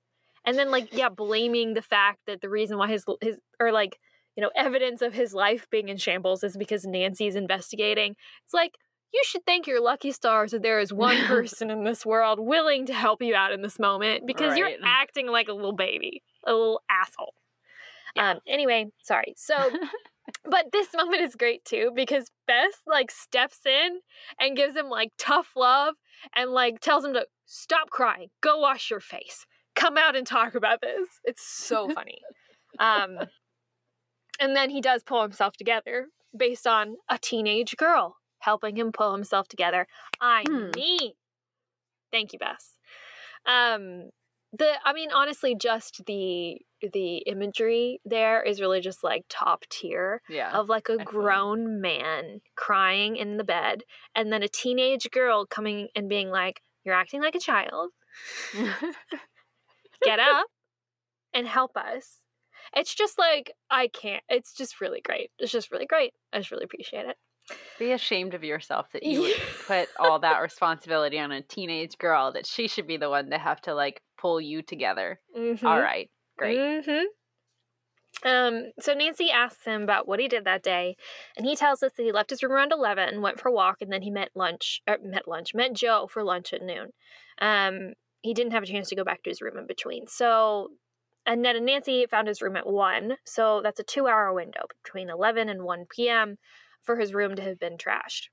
And 0.43 0.57
then, 0.57 0.71
like, 0.71 0.89
yeah, 0.91 1.09
blaming 1.09 1.73
the 1.73 1.81
fact 1.81 2.19
that 2.27 2.41
the 2.41 2.49
reason 2.49 2.77
why 2.77 2.87
his 2.89 3.05
his 3.21 3.39
or 3.59 3.71
like 3.71 3.99
you 4.35 4.41
know 4.41 4.51
evidence 4.55 5.01
of 5.01 5.13
his 5.13 5.33
life 5.33 5.67
being 5.69 5.87
in 5.87 5.97
shambles 5.97 6.43
is 6.43 6.57
because 6.57 6.85
Nancy's 6.85 7.35
investigating. 7.35 8.15
It's 8.43 8.53
like 8.53 8.75
you 9.13 9.21
should 9.25 9.45
thank 9.45 9.67
your 9.67 9.81
lucky 9.81 10.11
stars 10.11 10.51
that 10.51 10.61
there 10.61 10.79
is 10.79 10.93
one 10.93 11.17
person 11.25 11.69
in 11.69 11.83
this 11.83 12.05
world 12.05 12.39
willing 12.39 12.85
to 12.85 12.93
help 12.93 13.21
you 13.21 13.35
out 13.35 13.51
in 13.51 13.61
this 13.61 13.79
moment 13.79 14.25
because 14.25 14.57
you're 14.57 14.69
acting 14.83 15.27
like 15.27 15.47
a 15.47 15.53
little 15.53 15.75
baby, 15.75 16.23
a 16.45 16.51
little 16.51 16.81
asshole. 16.89 17.33
Um. 18.17 18.39
Anyway, 18.47 18.87
sorry. 19.01 19.33
So 19.37 19.55
but 20.45 20.65
this 20.71 20.89
moment 20.93 21.21
is 21.21 21.35
great 21.35 21.63
too 21.65 21.91
because 21.95 22.29
Bess 22.47 22.73
like 22.85 23.11
steps 23.11 23.59
in 23.65 23.99
and 24.39 24.57
gives 24.57 24.75
him 24.75 24.89
like 24.89 25.11
tough 25.17 25.51
love 25.55 25.95
and 26.35 26.51
like 26.51 26.79
tells 26.79 27.05
him 27.05 27.13
to 27.13 27.25
stop 27.45 27.89
crying, 27.89 28.29
go 28.41 28.59
wash 28.59 28.89
your 28.89 28.99
face, 28.99 29.45
come 29.75 29.97
out 29.97 30.15
and 30.15 30.27
talk 30.27 30.55
about 30.55 30.81
this. 30.81 31.07
It's 31.23 31.45
so 31.45 31.89
funny. 31.93 32.19
um, 32.79 33.17
and 34.39 34.55
then 34.55 34.69
he 34.69 34.81
does 34.81 35.03
pull 35.03 35.21
himself 35.21 35.55
together 35.55 36.07
based 36.35 36.65
on 36.65 36.95
a 37.09 37.17
teenage 37.17 37.75
girl 37.77 38.15
helping 38.41 38.77
him 38.77 38.91
pull 38.91 39.13
himself 39.13 39.47
together. 39.47 39.87
I 40.19 40.43
Hmm. 40.47 40.71
mean, 40.75 41.13
thank 42.11 42.33
you, 42.33 42.39
Bess. 42.39 42.77
Um, 43.45 44.09
the 44.53 44.73
I 44.85 44.93
mean, 44.93 45.11
honestly, 45.11 45.55
just 45.55 46.05
the 46.05 46.59
the 46.93 47.17
imagery 47.19 48.01
there 48.05 48.41
is 48.43 48.59
really 48.59 48.81
just 48.81 49.03
like 49.03 49.23
top 49.29 49.63
tier 49.69 50.21
Yeah. 50.29 50.51
of 50.51 50.67
like 50.69 50.89
a 50.89 50.93
excellent. 50.99 51.09
grown 51.09 51.81
man 51.81 52.41
crying 52.55 53.15
in 53.15 53.37
the 53.37 53.43
bed, 53.45 53.83
and 54.15 54.31
then 54.33 54.43
a 54.43 54.47
teenage 54.49 55.09
girl 55.11 55.45
coming 55.45 55.87
and 55.95 56.09
being 56.09 56.29
like, 56.29 56.61
"You're 56.83 56.95
acting 56.95 57.21
like 57.21 57.35
a 57.35 57.39
child. 57.39 57.91
Get 60.03 60.19
up 60.19 60.47
and 61.33 61.47
help 61.47 61.77
us." 61.77 62.19
It's 62.75 62.93
just 62.95 63.17
like 63.17 63.53
I 63.69 63.87
can't. 63.87 64.23
It's 64.29 64.53
just 64.53 64.81
really 64.81 65.01
great. 65.01 65.31
It's 65.39 65.51
just 65.51 65.71
really 65.71 65.85
great. 65.87 66.13
I 66.33 66.39
just 66.39 66.51
really 66.51 66.65
appreciate 66.65 67.05
it. 67.05 67.17
Be 67.79 67.91
ashamed 67.93 68.33
of 68.33 68.43
yourself 68.43 68.87
that 68.93 69.03
you 69.03 69.21
would 69.21 69.33
put 69.67 69.89
all 69.99 70.19
that 70.19 70.41
responsibility 70.41 71.17
on 71.19 71.31
a 71.31 71.41
teenage 71.41 71.97
girl 71.97 72.31
that 72.33 72.45
she 72.45 72.67
should 72.67 72.87
be 72.87 72.97
the 72.97 73.09
one 73.09 73.29
to 73.31 73.37
have 73.37 73.61
to 73.61 73.73
like 73.73 74.01
pull 74.19 74.39
you 74.39 74.61
together. 74.61 75.19
Mhm. 75.35 75.63
All 75.63 75.79
right. 75.79 76.09
Great. 76.37 76.85
hmm 76.85 77.03
Um, 78.23 78.71
so 78.79 78.93
Nancy 78.93 79.31
asks 79.31 79.63
him 79.65 79.81
about 79.83 80.07
what 80.07 80.19
he 80.19 80.27
did 80.27 80.45
that 80.45 80.61
day, 80.63 80.95
and 81.35 81.45
he 81.45 81.55
tells 81.55 81.81
us 81.81 81.93
that 81.93 82.03
he 82.03 82.11
left 82.11 82.29
his 82.29 82.43
room 82.43 82.51
around 82.51 82.71
eleven 82.71 83.09
and 83.09 83.21
went 83.23 83.39
for 83.39 83.49
a 83.49 83.53
walk, 83.53 83.77
and 83.81 83.91
then 83.91 84.01
he 84.03 84.11
met 84.11 84.29
lunch, 84.35 84.81
er, 84.87 84.97
met 85.01 85.27
lunch, 85.27 85.53
met 85.55 85.73
Joe 85.73 86.07
for 86.07 86.23
lunch 86.23 86.53
at 86.53 86.61
noon. 86.61 86.91
Um, 87.39 87.93
he 88.21 88.33
didn't 88.33 88.51
have 88.53 88.63
a 88.63 88.67
chance 88.67 88.89
to 88.89 88.95
go 88.95 89.03
back 89.03 89.23
to 89.23 89.29
his 89.31 89.41
room 89.41 89.57
in 89.57 89.65
between. 89.65 90.05
So, 90.07 90.69
and 91.25 91.41
Ned 91.41 91.55
and 91.55 91.65
Nancy 91.65 92.05
found 92.05 92.27
his 92.27 92.41
room 92.41 92.55
at 92.55 92.67
one, 92.67 93.17
so 93.25 93.61
that's 93.63 93.79
a 93.79 93.83
two-hour 93.83 94.31
window 94.33 94.61
between 94.83 95.09
eleven 95.09 95.49
and 95.49 95.63
one 95.63 95.85
p.m. 95.89 96.37
for 96.81 96.97
his 96.97 97.13
room 97.13 97.35
to 97.35 97.41
have 97.41 97.59
been 97.59 97.77
trashed. 97.77 98.27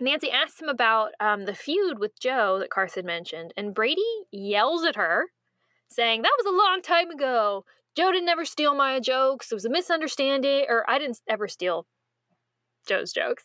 Nancy 0.00 0.30
asks 0.30 0.60
him 0.60 0.68
about 0.68 1.12
um, 1.20 1.44
the 1.44 1.54
feud 1.54 1.98
with 1.98 2.18
Joe 2.18 2.58
that 2.58 2.70
Carson 2.70 3.06
mentioned, 3.06 3.52
and 3.56 3.74
Brady 3.74 4.02
yells 4.32 4.84
at 4.84 4.96
her, 4.96 5.26
saying, 5.88 6.22
That 6.22 6.36
was 6.42 6.52
a 6.52 6.56
long 6.56 6.82
time 6.82 7.10
ago. 7.10 7.64
Joe 7.96 8.10
didn't 8.10 8.28
ever 8.28 8.44
steal 8.44 8.74
my 8.74 8.98
jokes. 8.98 9.52
It 9.52 9.54
was 9.54 9.64
a 9.64 9.70
misunderstanding, 9.70 10.66
or 10.68 10.84
I 10.90 10.98
didn't 10.98 11.20
ever 11.28 11.46
steal 11.46 11.86
Joe's 12.88 13.12
jokes. 13.12 13.44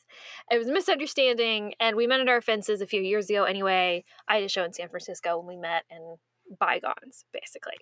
It 0.49 0.57
was 0.57 0.67
a 0.67 0.73
misunderstanding, 0.73 1.75
and 1.79 1.95
we 1.95 2.07
mended 2.07 2.29
our 2.29 2.41
fences 2.41 2.81
a 2.81 2.87
few 2.87 3.01
years 3.01 3.29
ago 3.29 3.43
anyway. 3.43 4.03
I 4.27 4.35
had 4.35 4.43
a 4.43 4.49
show 4.49 4.63
in 4.63 4.73
San 4.73 4.89
Francisco 4.89 5.37
when 5.37 5.47
we 5.47 5.55
met, 5.55 5.83
and 5.91 6.17
bygones, 6.59 7.25
basically. 7.31 7.77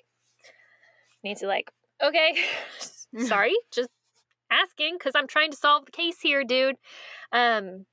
Nancy, 1.23 1.45
like, 1.45 1.71
okay, 2.03 2.35
sorry, 3.25 3.55
just 3.71 3.89
asking 4.51 4.95
because 4.97 5.13
I'm 5.15 5.27
trying 5.27 5.51
to 5.51 5.57
solve 5.57 5.85
the 5.85 5.91
case 5.91 6.21
here, 6.21 6.43
dude. 6.43 6.75
Um, 7.31 7.85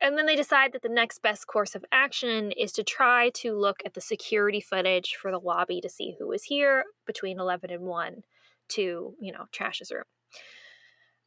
and 0.00 0.18
then 0.18 0.26
they 0.26 0.36
decide 0.36 0.72
that 0.72 0.82
the 0.82 0.88
next 0.88 1.22
best 1.22 1.46
course 1.46 1.74
of 1.74 1.84
action 1.90 2.52
is 2.52 2.72
to 2.72 2.82
try 2.82 3.30
to 3.36 3.58
look 3.58 3.80
at 3.86 3.94
the 3.94 4.00
security 4.00 4.60
footage 4.60 5.16
for 5.20 5.30
the 5.30 5.38
lobby 5.38 5.80
to 5.80 5.88
see 5.88 6.16
who 6.18 6.28
was 6.28 6.44
here 6.44 6.84
between 7.06 7.38
11 7.38 7.70
and 7.70 7.82
1 7.84 8.22
to, 8.70 9.14
you 9.20 9.32
know, 9.32 9.46
trash 9.52 9.78
his 9.78 9.90
room. 9.90 10.04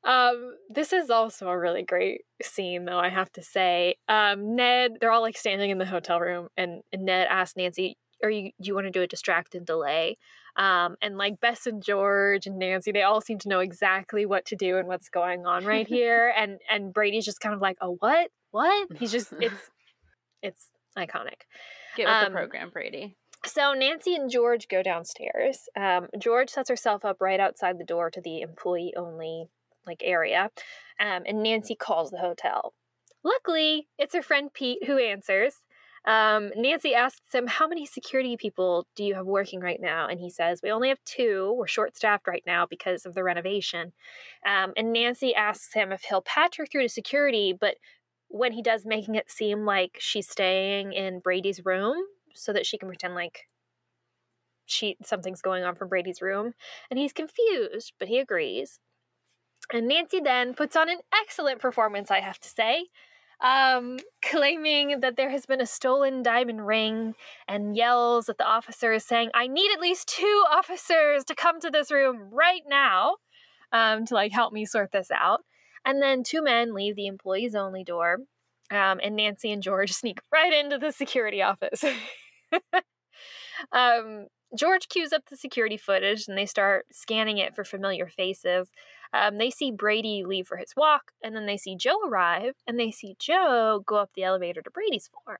Um, 0.03 0.53
this 0.69 0.93
is 0.93 1.09
also 1.09 1.47
a 1.47 1.57
really 1.57 1.83
great 1.83 2.21
scene, 2.41 2.85
though, 2.85 2.99
I 2.99 3.09
have 3.09 3.31
to 3.33 3.43
say. 3.43 3.95
Um, 4.07 4.55
Ned, 4.55 4.97
they're 4.99 5.11
all 5.11 5.21
like 5.21 5.37
standing 5.37 5.69
in 5.69 5.79
the 5.79 5.85
hotel 5.85 6.19
room, 6.19 6.49
and, 6.55 6.81
and 6.93 7.03
Ned 7.03 7.27
asks 7.29 7.57
Nancy, 7.57 7.97
Are 8.23 8.29
you, 8.29 8.51
you 8.59 8.75
want 8.75 8.85
to 8.85 8.91
do 8.91 9.01
a 9.01 9.07
distract 9.07 9.55
and 9.55 9.65
delay? 9.65 10.17
Um, 10.57 10.95
and 11.01 11.17
like 11.17 11.39
Bess 11.39 11.67
and 11.67 11.83
George 11.83 12.47
and 12.47 12.57
Nancy, 12.57 12.91
they 12.91 13.03
all 13.03 13.21
seem 13.21 13.37
to 13.39 13.49
know 13.49 13.59
exactly 13.59 14.25
what 14.25 14.45
to 14.45 14.55
do 14.55 14.77
and 14.77 14.87
what's 14.87 15.07
going 15.07 15.45
on 15.45 15.65
right 15.65 15.87
here. 15.87 16.33
And 16.35 16.59
and 16.69 16.93
Brady's 16.93 17.25
just 17.25 17.39
kind 17.39 17.55
of 17.55 17.61
like, 17.61 17.77
oh 17.81 17.95
what? 17.99 18.29
What? 18.51 18.89
He's 18.99 19.11
just 19.11 19.33
it's 19.39 19.69
it's 20.41 20.71
iconic. 20.97 21.45
Get 21.95 22.07
with 22.07 22.15
um, 22.15 22.25
the 22.25 22.37
program, 22.37 22.69
Brady. 22.71 23.15
So 23.45 23.73
Nancy 23.73 24.15
and 24.15 24.31
George 24.31 24.67
go 24.67 24.81
downstairs. 24.81 25.69
Um, 25.75 26.07
George 26.17 26.49
sets 26.49 26.69
herself 26.69 27.05
up 27.05 27.21
right 27.21 27.39
outside 27.39 27.77
the 27.77 27.85
door 27.85 28.09
to 28.09 28.19
the 28.19 28.41
employee 28.41 28.93
only 28.97 29.45
like 29.85 30.01
area, 30.03 30.49
um, 30.99 31.23
and 31.25 31.43
Nancy 31.43 31.75
calls 31.75 32.09
the 32.09 32.17
hotel. 32.17 32.73
Luckily, 33.23 33.87
it's 33.97 34.15
her 34.15 34.21
friend 34.21 34.51
Pete 34.53 34.85
who 34.85 34.97
answers. 34.97 35.61
Um, 36.05 36.51
Nancy 36.55 36.93
asks 36.93 37.33
him, 37.33 37.47
How 37.47 37.67
many 37.67 37.85
security 37.85 38.37
people 38.37 38.87
do 38.95 39.03
you 39.03 39.15
have 39.15 39.25
working 39.25 39.59
right 39.59 39.79
now? 39.81 40.07
And 40.07 40.19
he 40.19 40.29
says, 40.29 40.61
We 40.63 40.71
only 40.71 40.89
have 40.89 41.03
two. 41.05 41.53
We're 41.57 41.67
short 41.67 41.95
staffed 41.95 42.27
right 42.27 42.43
now 42.45 42.65
because 42.65 43.05
of 43.05 43.13
the 43.13 43.23
renovation. 43.23 43.93
Um, 44.45 44.73
and 44.77 44.93
Nancy 44.93 45.35
asks 45.35 45.73
him 45.73 45.91
if 45.91 46.03
he'll 46.03 46.21
patch 46.21 46.57
her 46.57 46.65
through 46.65 46.83
to 46.83 46.89
security, 46.89 47.53
but 47.59 47.75
when 48.29 48.51
he 48.51 48.61
does, 48.61 48.85
making 48.85 49.15
it 49.15 49.31
seem 49.31 49.65
like 49.65 49.97
she's 49.99 50.29
staying 50.29 50.93
in 50.93 51.19
Brady's 51.19 51.65
room 51.65 51.95
so 52.33 52.53
that 52.53 52.65
she 52.65 52.77
can 52.77 52.89
pretend 52.89 53.15
like 53.15 53.47
she 54.65 54.97
something's 55.03 55.41
going 55.41 55.63
on 55.63 55.75
from 55.75 55.89
Brady's 55.89 56.21
room. 56.21 56.53
And 56.89 56.99
he's 56.99 57.13
confused, 57.13 57.93
but 57.99 58.07
he 58.07 58.19
agrees. 58.19 58.79
And 59.73 59.87
Nancy 59.87 60.19
then 60.19 60.53
puts 60.53 60.75
on 60.75 60.89
an 60.89 60.99
excellent 61.13 61.59
performance, 61.59 62.11
I 62.11 62.19
have 62.19 62.39
to 62.39 62.49
say 62.49 62.87
um, 63.41 63.97
claiming 64.21 64.99
that 65.01 65.15
there 65.15 65.29
has 65.29 65.45
been 65.45 65.61
a 65.61 65.65
stolen 65.65 66.23
diamond 66.23 66.65
ring 66.65 67.13
and 67.47 67.75
yells 67.75 68.29
at 68.29 68.37
the 68.37 68.45
officers 68.45 69.05
saying, 69.05 69.29
I 69.33 69.47
need 69.47 69.71
at 69.71 69.79
least 69.79 70.07
two 70.07 70.43
officers 70.51 71.23
to 71.25 71.35
come 71.35 71.59
to 71.59 71.69
this 71.69 71.91
room 71.91 72.29
right 72.31 72.63
now 72.67 73.17
um, 73.71 74.05
to 74.05 74.13
like 74.13 74.31
help 74.31 74.53
me 74.53 74.65
sort 74.65 74.91
this 74.91 75.11
out. 75.11 75.41
And 75.85 76.01
then 76.01 76.23
two 76.23 76.43
men 76.43 76.73
leave 76.73 76.95
the 76.95 77.07
employees 77.07 77.55
only 77.55 77.83
door, 77.83 78.17
um, 78.71 78.99
and 79.01 79.15
Nancy 79.15 79.51
and 79.51 79.63
George 79.63 79.91
sneak 79.93 80.19
right 80.31 80.53
into 80.53 80.77
the 80.77 80.91
security 80.91 81.41
office. 81.41 81.83
um, 83.71 84.27
George 84.57 84.87
cues 84.89 85.13
up 85.13 85.23
the 85.29 85.37
security 85.37 85.77
footage 85.77 86.27
and 86.27 86.37
they 86.37 86.45
start 86.45 86.85
scanning 86.91 87.37
it 87.37 87.55
for 87.55 87.63
familiar 87.63 88.07
faces. 88.07 88.69
Um, 89.13 89.37
they 89.37 89.49
see 89.49 89.71
Brady 89.71 90.23
leave 90.25 90.47
for 90.47 90.57
his 90.57 90.73
walk, 90.75 91.11
and 91.23 91.35
then 91.35 91.45
they 91.45 91.57
see 91.57 91.75
Joe 91.75 91.99
arrive, 92.05 92.55
and 92.67 92.79
they 92.79 92.91
see 92.91 93.15
Joe 93.19 93.83
go 93.85 93.97
up 93.97 94.11
the 94.15 94.23
elevator 94.23 94.61
to 94.61 94.71
Brady's 94.71 95.09
floor. 95.09 95.39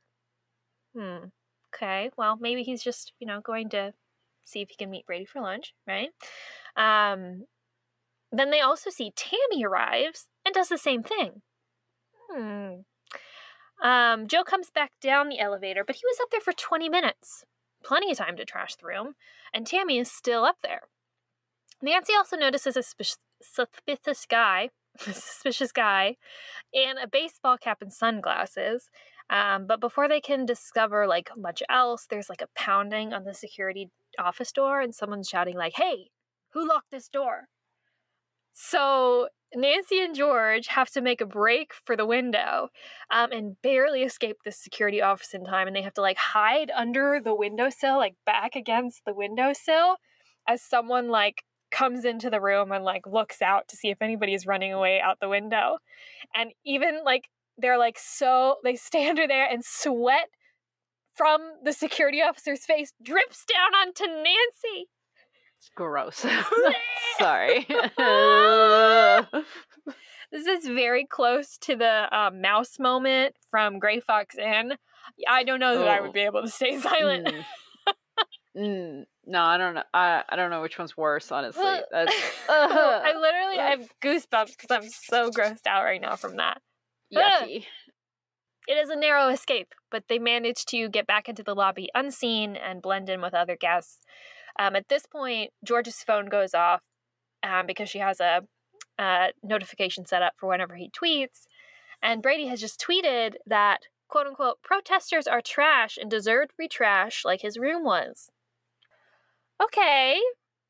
Hmm. 0.96 1.28
Okay. 1.74 2.10
Well, 2.18 2.38
maybe 2.40 2.64
he's 2.64 2.84
just, 2.84 3.14
you 3.20 3.28
know, 3.28 3.42
going 3.42 3.70
to 3.70 3.94
see 4.46 4.62
if 4.62 4.70
he 4.70 4.76
can 4.76 4.90
meet 4.90 5.06
Brady 5.06 5.26
for 5.26 5.42
lunch, 5.42 5.74
right? 5.86 6.10
Um, 6.76 7.44
then 8.32 8.52
they 8.52 8.62
also 8.62 8.90
see 8.90 9.12
Tammy 9.16 9.64
arrives 9.64 10.28
and 10.46 10.54
does 10.54 10.70
the 10.70 10.78
same 10.78 11.04
thing. 11.04 11.42
Hmm. 12.30 12.76
Um, 13.82 14.28
Joe 14.28 14.44
comes 14.44 14.70
back 14.70 14.92
down 15.02 15.30
the 15.30 15.40
elevator, 15.40 15.84
but 15.86 15.98
he 15.98 16.02
was 16.06 16.18
up 16.22 16.30
there 16.32 16.42
for 16.42 16.54
20 16.54 16.90
minutes. 16.90 17.44
Plenty 17.84 18.12
of 18.12 18.18
time 18.18 18.36
to 18.38 18.46
trash 18.46 18.76
the 18.76 18.88
room, 18.88 19.14
and 19.54 19.68
Tammy 19.68 20.00
is 20.00 20.12
still 20.12 20.44
up 20.44 20.58
there. 20.64 20.82
Nancy 21.82 22.14
also 22.16 22.36
notices 22.36 22.76
a 22.76 22.82
suspicious 23.42 24.26
guy, 24.26 24.70
suspicious 24.98 25.72
guy, 25.72 26.16
in 26.74 26.98
a 26.98 27.08
baseball 27.08 27.58
cap 27.58 27.82
and 27.82 27.94
sunglasses. 27.94 28.90
Um, 29.30 29.68
but 29.68 29.82
before 29.82 30.08
they 30.08 30.22
can 30.22 30.46
discover 30.46 31.08
like 31.08 31.30
much 31.36 31.62
else, 31.70 32.08
there's 32.10 32.30
like 32.30 32.42
a 32.42 32.50
pounding 32.56 33.14
on 33.14 33.26
the 33.26 33.34
security 33.34 33.90
office 34.18 34.52
door, 34.52 34.82
and 34.82 34.96
someone's 34.96 35.30
shouting 35.30 35.58
like, 35.58 35.74
"Hey, 35.76 36.10
who 36.54 36.68
locked 36.68 36.92
this 36.92 37.10
door?" 37.10 37.50
So 38.54 39.30
Nancy 39.56 40.04
and 40.04 40.16
George 40.16 40.68
have 40.68 40.90
to 40.92 41.02
make 41.02 41.22
a 41.22 41.26
break 41.26 41.74
for 41.86 41.96
the 41.96 42.06
window 42.06 42.70
um, 43.12 43.32
and 43.32 43.62
barely 43.62 44.04
escape 44.04 44.38
the 44.44 44.52
security 44.52 45.02
office 45.02 45.34
in 45.34 45.46
time. 45.46 45.68
And 45.68 45.76
they 45.76 45.82
have 45.84 45.94
to 45.94 46.02
like 46.02 46.18
hide 46.18 46.72
under 46.76 47.22
the 47.24 47.36
windowsill, 47.36 47.98
like 47.98 48.16
back 48.26 48.56
against 48.56 49.06
the 49.06 49.14
windowsill, 49.14 49.98
as 50.48 50.62
someone 50.62 51.10
like 51.10 51.44
comes 51.72 52.06
into 52.06 52.30
the 52.30 52.40
room 52.42 52.72
and 52.72 52.84
like 52.86 53.06
looks 53.06 53.42
out 53.42 53.68
to 53.70 53.76
see 53.78 53.90
if 53.90 54.02
anybody 54.02 54.34
is 54.34 54.46
running 54.46 54.74
away 54.74 55.00
out 55.02 55.20
the 55.20 55.30
window. 55.30 55.78
And 56.36 56.52
even 56.66 57.04
like 57.04 57.26
they're 57.58 57.78
like 57.78 57.98
so 58.00 58.58
they 58.64 58.76
stand 58.76 59.18
there 59.18 59.48
and 59.50 59.64
sweat 59.66 60.30
from 61.16 61.42
the 61.64 61.74
security 61.74 62.22
officer's 62.22 62.66
face 62.66 62.94
drips 63.04 63.44
down 63.46 63.74
onto 63.76 64.06
Nancy. 64.06 64.88
It's 65.60 65.70
gross. 65.76 66.26
Sorry. 67.20 67.66
This 70.30 70.46
is 70.46 70.68
very 70.68 71.06
close 71.06 71.58
to 71.60 71.78
the 71.78 72.14
um, 72.16 72.42
mouse 72.42 72.80
moment 72.80 73.36
from 73.50 73.80
Gray 73.80 74.02
Fox 74.02 74.36
Inn. 74.38 74.74
I 75.26 75.46
don't 75.46 75.62
know 75.62 75.80
that 75.80 75.88
I 75.88 76.02
would 76.02 76.10
Oh. 76.10 76.14
be 76.14 76.20
able 76.20 76.42
to 76.42 76.50
stay 76.50 76.78
silent. 76.80 77.28
Mm. 77.28 77.46
Mm, 78.58 79.04
no, 79.26 79.42
I 79.42 79.58
don't 79.58 79.76
know. 79.76 79.84
I 79.94 80.24
I 80.28 80.36
don't 80.36 80.50
know 80.50 80.62
which 80.62 80.80
one's 80.80 80.98
worse. 80.98 81.32
Honestly, 81.32 81.64
that's 81.92 82.14
I 82.50 83.14
literally 83.20 83.60
I 83.60 83.70
have 83.72 83.90
goosebumps 84.04 84.58
because 84.58 84.72
I'm 84.72 84.90
so 84.90 85.30
grossed 85.30 85.68
out 85.68 85.84
right 85.84 86.02
now 86.02 86.16
from 86.16 86.38
that. 86.38 86.62
yucky. 87.14 87.66
It 88.68 88.74
is 88.74 88.90
a 88.90 88.98
narrow 88.98 89.30
escape, 89.30 89.74
but 89.92 90.04
they 90.10 90.20
manage 90.20 90.66
to 90.66 90.90
get 90.90 91.08
back 91.08 91.30
into 91.30 91.42
the 91.42 91.56
lobby 91.56 91.90
unseen 91.96 92.58
and 92.58 92.82
blend 92.82 93.10
in 93.10 93.22
with 93.22 93.34
other 93.34 93.56
guests. 93.56 94.00
Um, 94.60 94.76
at 94.76 94.90
this 94.90 95.06
point, 95.06 95.52
George's 95.64 96.04
phone 96.04 96.26
goes 96.26 96.54
off 96.54 96.82
um, 97.44 97.66
because 97.66 97.90
she 97.90 98.00
has 98.00 98.20
a, 98.20 98.42
a 99.00 99.28
notification 99.42 100.06
set 100.06 100.22
up 100.22 100.34
for 100.38 100.50
whenever 100.50 100.76
he 100.76 100.90
tweets. 100.90 101.46
And 102.02 102.22
Brady 102.22 102.48
has 102.48 102.60
just 102.60 102.84
tweeted 102.86 103.36
that, 103.46 103.84
quote 104.10 104.28
unquote, 104.28 104.62
protesters 104.64 105.28
are 105.28 105.42
trash 105.42 105.98
and 105.98 106.12
deserve 106.12 106.50
to 106.50 106.56
be 106.58 106.68
trash 106.68 107.24
like 107.24 107.42
his 107.42 107.58
room 107.58 107.86
was. 107.86 108.32
Okay, 109.62 110.20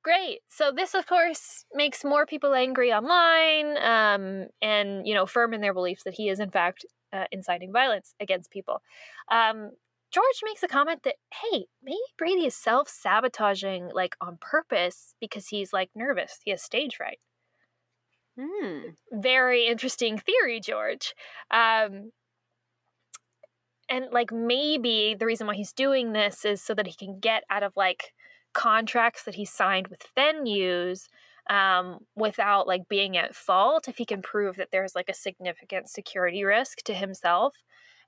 great. 0.04 0.40
So 0.48 0.72
this, 0.72 0.94
of 0.94 1.06
course, 1.08 1.66
makes 1.74 2.04
more 2.04 2.26
people 2.26 2.54
angry 2.54 2.92
online 2.94 3.78
um, 3.78 4.48
and, 4.62 5.06
you 5.08 5.14
know, 5.14 5.26
firm 5.26 5.54
in 5.54 5.62
their 5.62 5.74
beliefs 5.74 6.04
that 6.04 6.14
he 6.16 6.30
is, 6.30 6.40
in 6.40 6.52
fact, 6.52 6.86
uh, 7.14 7.26
inciting 7.32 7.72
violence 7.72 8.14
against 8.20 8.52
people. 8.52 8.82
Um, 9.30 9.72
George 10.12 10.40
makes 10.44 10.64
a 10.64 10.68
comment 10.70 11.04
that, 11.04 11.16
hey, 11.34 11.66
maybe 11.84 11.98
Brady 12.18 12.46
is 12.46 12.56
self 12.56 12.88
sabotaging, 12.88 13.90
like 13.94 14.16
on 14.22 14.38
purpose, 14.40 15.14
because 15.20 15.48
he's 15.48 15.74
like 15.74 15.90
nervous. 15.96 16.40
He 16.46 16.52
has 16.52 16.62
stage 16.64 16.96
fright. 16.96 17.20
Hmm. 18.40 18.80
Very 19.12 19.66
interesting 19.68 20.18
theory, 20.18 20.60
George. 20.60 21.14
Um, 21.52 22.12
and 23.90 24.06
like 24.12 24.32
maybe 24.32 25.16
the 25.18 25.26
reason 25.26 25.48
why 25.48 25.56
he's 25.56 25.74
doing 25.74 26.14
this 26.14 26.46
is 26.46 26.62
so 26.62 26.74
that 26.74 26.88
he 26.88 26.94
can 26.94 27.20
get 27.20 27.44
out 27.50 27.64
of 27.64 27.74
like 27.76 28.14
contracts 28.58 29.24
that 29.24 29.36
he 29.36 29.45
signed 29.45 29.88
with 29.88 30.08
venues 30.18 31.08
um, 31.47 31.99
without 32.16 32.66
like 32.66 32.89
being 32.89 33.16
at 33.16 33.36
fault 33.36 33.88
if 33.88 33.97
he 33.97 34.05
can 34.05 34.24
prove 34.24 34.55
that 34.55 34.70
there's 34.72 34.95
like 34.95 35.10
a 35.10 35.14
significant 35.14 35.88
security 35.88 36.43
risk 36.43 36.80
to 36.86 36.93
himself 36.95 37.53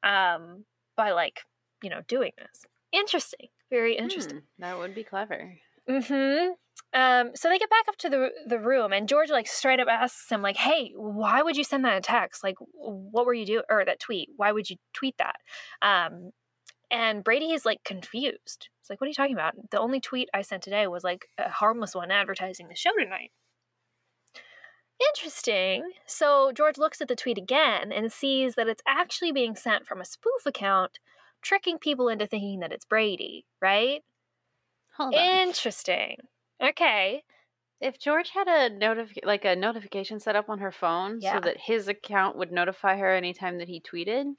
um, 0.03 0.65
by 0.97 1.11
like 1.11 1.41
you 1.83 1.89
know 1.89 2.01
doing 2.07 2.31
this. 2.39 2.65
Interesting. 2.91 3.49
Very 3.69 3.95
interesting. 3.95 4.39
Hmm, 4.39 4.61
that 4.61 4.79
would 4.79 4.95
be 4.95 5.03
clever. 5.03 5.53
mm-hmm. 5.87 6.53
Um, 6.99 7.31
so 7.35 7.49
they 7.49 7.59
get 7.59 7.69
back 7.69 7.87
up 7.87 7.97
to 7.97 8.09
the 8.09 8.29
the 8.47 8.57
room 8.57 8.91
and 8.91 9.07
george 9.07 9.29
like 9.29 9.47
straight 9.47 9.79
up 9.79 9.87
asks 9.87 10.31
him 10.31 10.41
like 10.41 10.57
hey 10.57 10.91
why 10.95 11.43
would 11.43 11.57
you 11.57 11.63
send 11.63 11.85
that 11.85 11.97
a 11.97 12.01
text? 12.01 12.43
Like 12.43 12.55
what 12.73 13.27
were 13.27 13.35
you 13.35 13.45
doing 13.45 13.63
or 13.69 13.85
that 13.85 13.99
tweet? 13.99 14.29
Why 14.35 14.51
would 14.51 14.69
you 14.69 14.77
tweet 14.93 15.15
that? 15.19 15.35
Um, 15.83 16.31
and 16.89 17.23
brady 17.23 17.51
is 17.51 17.65
like 17.65 17.83
confused 17.85 18.69
it's 18.89 18.93
like 18.93 18.99
what 19.01 19.05
are 19.05 19.09
you 19.09 19.13
talking 19.13 19.35
about 19.35 19.53
the 19.71 19.79
only 19.79 19.99
tweet 19.99 20.29
i 20.33 20.41
sent 20.41 20.63
today 20.63 20.87
was 20.87 21.03
like 21.03 21.27
a 21.37 21.49
harmless 21.49 21.93
one 21.93 22.11
advertising 22.11 22.67
the 22.67 22.75
show 22.75 22.91
tonight 22.97 23.31
Interesting. 25.13 25.91
So 26.05 26.51
George 26.53 26.77
looks 26.77 26.99
at 26.99 27.07
the 27.07 27.15
tweet 27.15 27.37
again 27.37 27.91
and 27.93 28.11
sees 28.11 28.55
that 28.55 28.67
it's 28.67 28.83
actually 28.85 29.31
being 29.31 29.55
sent 29.55 29.87
from 29.87 30.01
a 30.01 30.05
spoof 30.05 30.45
account, 30.45 30.99
tricking 31.41 31.77
people 31.77 32.09
into 32.09 32.27
thinking 32.27 32.59
that 32.59 32.73
it's 32.73 32.83
Brady, 32.83 33.45
right? 33.61 34.03
Hold 34.97 35.15
on. 35.15 35.47
Interesting. 35.47 36.17
Okay. 36.61 37.23
if 37.79 37.97
George 37.97 38.31
had 38.31 38.49
a 38.49 38.69
notif- 38.69 39.23
like 39.23 39.45
a 39.45 39.55
notification 39.55 40.19
set 40.19 40.35
up 40.35 40.49
on 40.49 40.59
her 40.59 40.71
phone 40.71 41.19
Yeah. 41.21 41.35
so 41.35 41.39
that 41.45 41.57
his 41.57 41.87
account 41.87 42.35
would 42.35 42.51
notify 42.51 42.97
her 42.97 43.15
anytime 43.15 43.57
that 43.59 43.69
he 43.69 43.79
tweeted, 43.79 44.33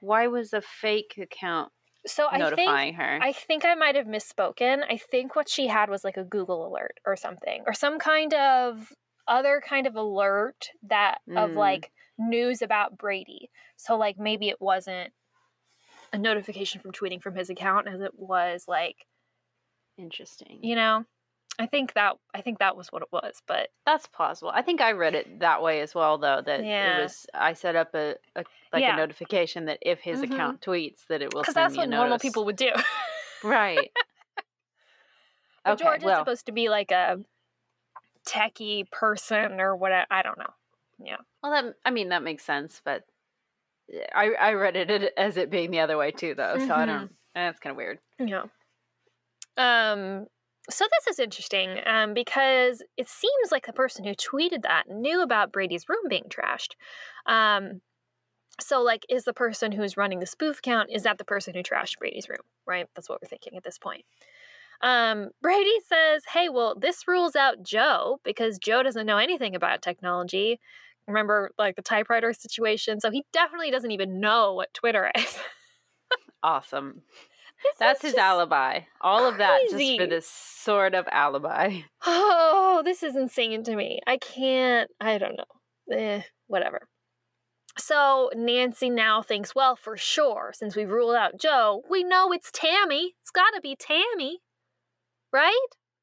why 0.00 0.26
was 0.26 0.52
a 0.52 0.60
fake 0.60 1.18
account 1.18 1.72
So 2.06 2.28
I 2.30 2.54
think 2.54 2.96
her? 2.96 3.18
I 3.20 3.32
think 3.32 3.64
I 3.64 3.74
might 3.74 3.96
have 3.96 4.06
misspoken. 4.06 4.82
I 4.88 4.96
think 4.96 5.36
what 5.36 5.48
she 5.48 5.66
had 5.66 5.90
was 5.90 6.04
like 6.04 6.16
a 6.16 6.24
Google 6.24 6.66
alert 6.66 6.98
or 7.04 7.16
something, 7.16 7.62
or 7.66 7.72
some 7.74 7.98
kind 7.98 8.32
of 8.34 8.92
other 9.26 9.60
kind 9.66 9.86
of 9.86 9.94
alert 9.96 10.70
that 10.84 11.18
of 11.36 11.50
Mm. 11.50 11.56
like 11.56 11.92
news 12.18 12.62
about 12.62 12.96
Brady. 12.96 13.50
So 13.76 13.96
like 13.96 14.18
maybe 14.18 14.48
it 14.48 14.60
wasn't 14.60 15.12
a 16.12 16.18
notification 16.18 16.80
from 16.80 16.92
tweeting 16.92 17.20
from 17.20 17.34
his 17.34 17.50
account 17.50 17.88
as 17.88 18.00
it 18.00 18.12
was 18.18 18.66
like, 18.66 19.06
Interesting. 19.98 20.60
you 20.62 20.76
know, 20.76 21.04
I 21.60 21.66
think 21.66 21.94
that 21.94 22.16
I 22.34 22.40
think 22.40 22.58
that 22.60 22.76
was 22.76 22.88
what 22.92 23.02
it 23.02 23.08
was, 23.12 23.42
but 23.46 23.70
That's 23.84 24.06
plausible. 24.06 24.52
I 24.54 24.62
think 24.62 24.80
I 24.80 24.92
read 24.92 25.14
it 25.14 25.40
that 25.40 25.60
way 25.62 25.80
as 25.80 25.94
well, 25.94 26.16
though. 26.18 26.40
That 26.44 26.64
Yeah. 26.64 26.98
it 26.98 27.02
was 27.02 27.26
I 27.34 27.52
set 27.54 27.74
up 27.74 27.94
a, 27.94 28.14
a 28.36 28.44
like 28.72 28.82
Yeah. 28.82 28.94
a 28.94 28.96
notification 28.96 29.64
that 29.64 29.78
if 29.82 30.00
his 30.00 30.20
Mhm. 30.20 30.32
account 30.32 30.60
tweets, 30.60 31.06
that 31.08 31.20
it 31.22 31.34
will 31.34 31.42
because 31.42 31.54
that's 31.54 31.72
me 31.72 31.78
a 31.78 31.82
what 31.82 31.88
normal 31.90 32.18
people 32.18 32.44
would 32.44 32.56
do. 32.56 32.70
Right. 33.42 33.90
Okay. 35.66 35.84
George 35.84 36.02
is 36.04 36.16
supposed 36.16 36.46
to 36.46 36.52
be 36.52 36.68
like 36.70 36.90
a 36.92 37.18
techie 38.26 38.90
person 38.90 39.60
or 39.60 39.76
what 39.76 39.92
I 39.92 40.22
don't 40.22 40.38
know. 40.38 40.54
Yeah. 40.98 41.16
well, 41.42 41.52
that 41.52 41.74
I 41.84 41.90
mean 41.90 42.08
that 42.10 42.22
makes 42.22 42.44
sense, 42.44 42.80
but 42.84 43.04
I 44.14 44.30
I 44.40 44.52
read 44.52 44.76
it 44.76 45.12
as 45.16 45.36
it 45.36 45.50
being 45.50 45.70
the 45.70 45.80
other 45.80 45.96
way 45.98 46.10
too, 46.10 46.34
though. 46.34 46.58
So 46.58 46.74
I 46.74 46.84
Mhm. 46.84 46.86
don't. 46.86 47.16
That's 47.34 47.58
kind 47.60 47.72
of 47.72 47.76
weird. 47.76 47.98
Yeah. 48.18 48.44
Um 49.56 50.26
so 50.70 50.84
this 50.84 51.14
is 51.14 51.18
interesting 51.18 51.78
um, 51.86 52.14
because 52.14 52.82
it 52.96 53.08
seems 53.08 53.50
like 53.50 53.66
the 53.66 53.72
person 53.72 54.04
who 54.04 54.14
tweeted 54.14 54.62
that 54.62 54.84
knew 54.88 55.22
about 55.22 55.52
Brady's 55.52 55.88
room 55.88 56.04
being 56.08 56.26
trashed. 56.28 56.74
Um, 57.26 57.80
so, 58.60 58.82
like, 58.82 59.06
is 59.08 59.24
the 59.24 59.32
person 59.32 59.72
who's 59.72 59.96
running 59.96 60.20
the 60.20 60.26
spoof 60.26 60.60
count 60.60 60.90
is 60.92 61.04
that 61.04 61.18
the 61.18 61.24
person 61.24 61.54
who 61.54 61.62
trashed 61.62 61.98
Brady's 61.98 62.28
room? 62.28 62.40
Right? 62.66 62.86
That's 62.94 63.08
what 63.08 63.20
we're 63.22 63.28
thinking 63.28 63.56
at 63.56 63.64
this 63.64 63.78
point. 63.78 64.04
Um, 64.80 65.30
Brady 65.42 65.76
says, 65.88 66.24
"Hey, 66.32 66.48
well, 66.48 66.74
this 66.78 67.08
rules 67.08 67.34
out 67.36 67.62
Joe 67.62 68.20
because 68.24 68.58
Joe 68.58 68.82
doesn't 68.82 69.06
know 69.06 69.18
anything 69.18 69.54
about 69.56 69.82
technology. 69.82 70.60
Remember, 71.06 71.50
like 71.58 71.76
the 71.76 71.82
typewriter 71.82 72.32
situation. 72.32 73.00
So 73.00 73.10
he 73.10 73.24
definitely 73.32 73.70
doesn't 73.70 73.90
even 73.90 74.20
know 74.20 74.54
what 74.54 74.74
Twitter 74.74 75.10
is. 75.16 75.38
Awesome. 76.42 77.02
That's 77.78 78.02
his 78.02 78.14
alibi. 78.14 78.80
All 79.00 79.24
of 79.26 79.38
that 79.38 79.60
just 79.70 79.96
for 79.98 80.06
this 80.06 80.28
sort 80.28 80.94
of 80.94 81.06
alibi. 81.10 81.80
Oh, 82.06 82.82
this 82.84 83.02
is 83.02 83.16
insane 83.16 83.64
to 83.64 83.74
me. 83.74 83.98
I 84.06 84.18
can't, 84.18 84.88
I 85.00 85.18
don't 85.18 85.36
know. 85.36 85.96
Eh, 85.96 86.22
whatever. 86.46 86.86
So 87.76 88.30
Nancy 88.36 88.88
now 88.90 89.20
thinks, 89.22 89.54
well, 89.54 89.74
for 89.74 89.96
sure, 89.96 90.52
since 90.54 90.76
we've 90.76 90.88
ruled 90.90 91.16
out 91.16 91.40
Joe, 91.40 91.82
we 91.90 92.04
know 92.04 92.30
it's 92.32 92.50
Tammy. 92.52 93.14
It's 93.22 93.30
got 93.32 93.50
to 93.54 93.60
be 93.60 93.74
Tammy, 93.76 94.38
right? 95.32 95.58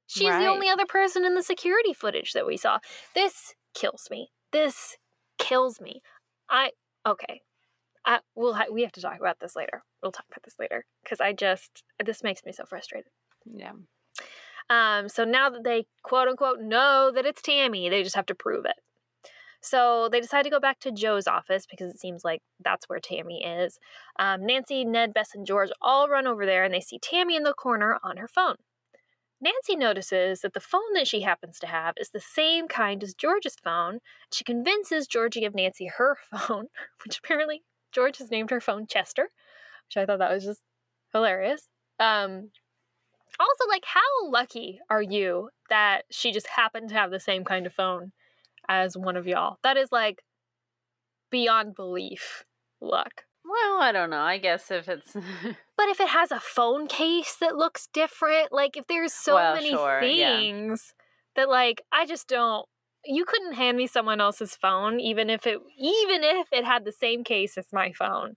She's 0.07 0.29
Right. 0.29 0.39
the 0.39 0.47
only 0.49 0.67
other 0.69 0.85
person 0.85 1.25
in 1.25 1.35
the 1.35 1.43
security 1.43 1.93
footage 1.93 2.33
that 2.33 2.45
we 2.45 2.57
saw. 2.57 2.79
This 3.13 3.53
kills 3.73 4.07
me. 4.11 4.29
This 4.51 4.97
kills 5.37 5.79
me. 5.79 6.01
I, 6.49 6.71
okay. 7.05 7.41
I, 8.05 8.19
we'll 8.35 8.53
ha- 8.53 8.65
we 8.71 8.83
have 8.83 8.91
to 8.93 9.01
talk 9.01 9.19
about 9.19 9.39
this 9.39 9.55
later. 9.55 9.83
We'll 10.01 10.11
talk 10.11 10.25
about 10.29 10.43
this 10.43 10.55
later 10.59 10.85
because 11.03 11.19
I 11.19 11.33
just, 11.33 11.83
this 12.03 12.23
makes 12.23 12.45
me 12.45 12.51
so 12.51 12.65
frustrated. 12.65 13.11
Yeah. 13.45 13.73
Um, 14.69 15.09
so 15.09 15.25
now 15.25 15.49
that 15.49 15.63
they 15.63 15.85
quote 16.03 16.27
unquote 16.27 16.61
know 16.61 17.11
that 17.13 17.25
it's 17.25 17.41
Tammy, 17.41 17.89
they 17.89 18.03
just 18.03 18.15
have 18.15 18.25
to 18.27 18.35
prove 18.35 18.65
it. 18.65 18.75
So 19.61 20.09
they 20.11 20.21
decide 20.21 20.43
to 20.43 20.51
go 20.51 20.59
back 20.59 20.79
to 20.81 20.91
Joe's 20.91 21.27
office 21.27 21.65
because 21.67 21.91
it 21.91 21.99
seems 21.99 22.23
like 22.23 22.41
that's 22.63 22.87
where 22.87 22.99
Tammy 22.99 23.43
is. 23.43 23.79
Um, 24.19 24.45
Nancy, 24.45 24.85
Ned, 24.85 25.11
Bess, 25.13 25.31
and 25.33 25.45
George 25.45 25.71
all 25.81 26.07
run 26.07 26.27
over 26.27 26.45
there 26.45 26.63
and 26.63 26.73
they 26.73 26.81
see 26.81 26.99
Tammy 26.99 27.35
in 27.35 27.43
the 27.43 27.53
corner 27.53 27.97
on 28.03 28.17
her 28.17 28.27
phone. 28.27 28.57
Nancy 29.41 29.75
notices 29.75 30.41
that 30.41 30.53
the 30.53 30.59
phone 30.59 30.93
that 30.93 31.07
she 31.07 31.21
happens 31.21 31.59
to 31.59 31.67
have 31.67 31.95
is 31.97 32.11
the 32.11 32.19
same 32.19 32.67
kind 32.67 33.03
as 33.03 33.13
George's 33.13 33.55
phone. 33.63 33.99
She 34.31 34.43
convinces 34.43 35.07
George 35.07 35.33
to 35.33 35.39
give 35.39 35.55
Nancy 35.55 35.89
her 35.97 36.17
phone, 36.35 36.67
which 37.03 37.19
apparently 37.19 37.63
George 37.95 38.17
has 38.17 38.29
named 38.29 38.49
her 38.51 38.59
phone 38.59 38.85
Chester, 38.87 39.29
which 39.87 39.95
I 39.95 40.05
thought 40.05 40.19
that 40.19 40.31
was 40.31 40.43
just 40.43 40.61
hilarious. 41.13 41.69
Um, 41.97 42.51
also, 43.39 43.69
like, 43.69 43.85
how 43.85 44.29
lucky 44.29 44.79
are 44.89 45.01
you 45.01 45.49
that 45.69 46.01
she 46.11 46.33
just 46.33 46.47
happened 46.47 46.89
to 46.89 46.95
have 46.95 47.09
the 47.09 47.19
same 47.19 47.45
kind 47.45 47.65
of 47.65 47.73
phone 47.73 48.11
as 48.67 48.97
one 48.97 49.15
of 49.15 49.25
y'all? 49.25 49.57
That 49.63 49.77
is 49.77 49.91
like 49.93 50.23
beyond 51.31 51.75
belief 51.75 52.43
luck. 52.81 53.23
Well, 53.45 53.81
I 53.81 53.91
don't 53.91 54.09
know. 54.09 54.21
I 54.21 54.39
guess 54.39 54.71
if 54.71 54.89
it's 54.89 55.13
But 55.77 55.89
if 55.89 55.99
it 55.99 56.09
has 56.09 56.31
a 56.31 56.39
phone 56.39 56.87
case 56.87 57.35
that 57.39 57.55
looks 57.55 57.87
different, 57.93 58.51
like 58.51 58.75
if 58.75 58.87
there's 58.87 59.13
so 59.13 59.35
Well, 59.35 59.55
many 59.55 59.69
sure, 59.69 60.01
yeah. 60.03 60.37
things 60.37 60.93
that 61.35 61.47
like 61.49 61.81
I 61.91 62.05
just 62.05 62.27
don't 62.27 62.65
you 63.05 63.25
couldn't 63.25 63.53
hand 63.53 63.77
me 63.77 63.87
someone 63.87 64.21
else's 64.21 64.55
phone 64.55 64.99
even 64.99 65.29
if 65.29 65.45
it 65.47 65.59
even 65.77 66.23
if 66.23 66.47
it 66.51 66.65
had 66.65 66.85
the 66.85 66.91
same 66.91 67.23
case 67.23 67.57
as 67.57 67.67
my 67.73 67.91
phone. 67.93 68.35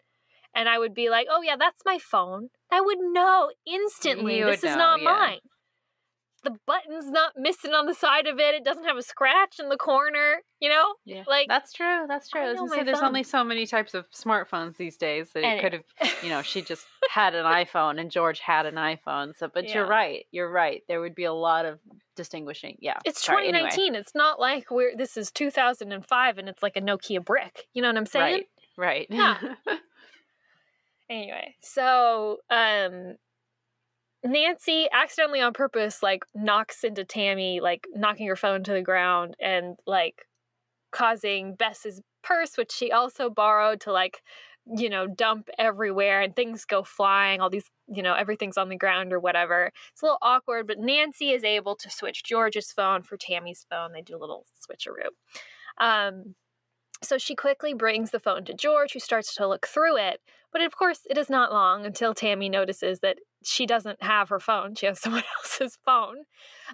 And 0.54 0.68
I 0.68 0.78
would 0.78 0.94
be 0.94 1.10
like, 1.10 1.28
"Oh 1.30 1.42
yeah, 1.42 1.56
that's 1.58 1.82
my 1.84 1.98
phone." 1.98 2.48
I 2.70 2.80
would 2.80 2.98
know 3.00 3.50
instantly 3.66 4.38
You 4.38 4.46
this 4.46 4.64
is 4.64 4.64
know, 4.64 4.76
not 4.76 5.02
yeah. 5.02 5.10
mine. 5.12 5.40
The 6.45 6.57
button's 6.66 7.11
not 7.11 7.32
missing 7.36 7.72
on 7.72 7.86
the 7.86 7.95
side 7.95 8.26
of 8.26 8.39
it. 8.39 8.55
It 8.55 8.64
doesn't 8.64 8.84
have 8.84 8.97
a 8.97 9.03
scratch 9.03 9.59
in 9.59 9.68
the 9.68 9.76
corner. 9.76 10.43
You 10.61 10.68
know, 10.68 10.95
Yeah, 11.05 11.24
like 11.26 11.47
that's 11.49 11.72
true. 11.72 12.07
That's 12.09 12.28
true. 12.28 12.41
I 12.41 12.45
I 12.45 12.49
was 12.53 12.59
gonna 12.59 12.70
say 12.70 12.82
there's 12.82 12.99
phone. 12.99 13.09
only 13.09 13.22
so 13.22 13.45
many 13.45 13.66
types 13.66 13.95
of 13.95 14.11
smartphones 14.11 14.76
these 14.76 14.97
days 14.97 15.30
that 15.34 15.45
it 15.45 15.61
could 15.61 15.72
have, 15.72 16.12
you 16.22 16.30
know, 16.30 16.43
she 16.43 16.62
just 16.62 16.86
had 17.11 17.34
an 17.34 17.45
iPhone 17.64 18.01
and 18.01 18.11
George 18.11 18.41
had 18.41 18.66
an 18.66 18.74
iPhone. 18.74 19.36
So, 19.36 19.49
but 19.53 19.68
you're 19.72 19.86
right. 19.86 20.26
You're 20.32 20.51
right. 20.51 20.82
There 20.89 21.01
would 21.01 21.14
be 21.14 21.24
a 21.24 21.32
lot 21.32 21.64
of 21.64 21.78
distinguishing. 22.16 22.76
Yeah. 22.80 22.99
It's 23.05 23.24
Sorry, 23.24 23.49
anyway. 23.49 23.70
2019. 23.70 23.95
It's 23.95 24.14
not 24.14 24.41
like 24.41 24.70
we're 24.70 24.97
this 24.97 25.16
is 25.16 25.30
2005 25.30 26.39
and 26.39 26.49
it's 26.49 26.62
like 26.62 26.76
a 26.76 26.80
Nokia 26.80 27.24
brick. 27.24 27.68
You 27.72 27.82
know 27.82 27.89
what 27.89 27.97
I'm 27.97 28.07
saying? 28.07 28.34
Right. 28.34 28.49
Right. 28.76 29.07
Yeah. 29.11 29.39
Anyway, 31.11 31.55
so 31.62 32.39
um 32.51 33.16
Nancy 34.24 34.88
accidentally 34.92 35.40
on 35.40 35.52
purpose 35.52 36.02
like 36.02 36.24
knocks 36.34 36.82
into 36.84 37.04
Tammy, 37.04 37.60
like 37.60 37.86
knocking 37.94 38.26
her 38.26 38.36
phone 38.36 38.64
to 38.64 38.72
the 38.72 38.82
ground 38.82 39.36
and 39.40 39.76
like 39.86 40.26
causing 40.90 41.54
Bess's 41.54 42.00
purse, 42.22 42.56
which 42.56 42.72
she 42.72 42.90
also 42.90 43.30
borrowed 43.30 43.80
to 43.82 43.92
like, 43.92 44.22
you 44.66 44.90
know, 44.90 45.06
dump 45.06 45.48
everywhere 45.58 46.20
and 46.20 46.34
things 46.34 46.64
go 46.64 46.82
flying, 46.82 47.40
all 47.40 47.48
these, 47.48 47.70
you 47.86 48.02
know, 48.02 48.14
everything's 48.14 48.58
on 48.58 48.68
the 48.68 48.76
ground 48.76 49.12
or 49.12 49.20
whatever. 49.20 49.70
It's 49.92 50.02
a 50.02 50.06
little 50.06 50.18
awkward, 50.20 50.66
but 50.66 50.78
Nancy 50.78 51.30
is 51.30 51.44
able 51.44 51.76
to 51.76 51.90
switch 51.90 52.24
George's 52.24 52.72
phone 52.72 53.02
for 53.02 53.16
Tammy's 53.16 53.64
phone. 53.70 53.92
They 53.92 54.02
do 54.02 54.16
a 54.16 54.18
little 54.18 54.46
switcheroo. 54.60 55.10
Um 55.84 56.34
so 57.00 57.16
she 57.16 57.36
quickly 57.36 57.74
brings 57.74 58.10
the 58.10 58.18
phone 58.18 58.44
to 58.46 58.54
George, 58.54 58.92
who 58.92 58.98
starts 58.98 59.32
to 59.36 59.46
look 59.46 59.68
through 59.68 59.98
it. 59.98 60.20
But 60.52 60.62
of 60.62 60.76
course, 60.76 61.00
it 61.08 61.16
is 61.16 61.30
not 61.30 61.52
long 61.52 61.86
until 61.86 62.12
Tammy 62.12 62.48
notices 62.48 62.98
that 63.00 63.18
she 63.45 63.66
doesn't 63.66 64.03
have 64.03 64.28
her 64.28 64.41
phone. 64.41 64.74
She 64.74 64.86
has 64.86 65.01
someone 65.01 65.24
else's 65.39 65.78
phone. 65.84 66.24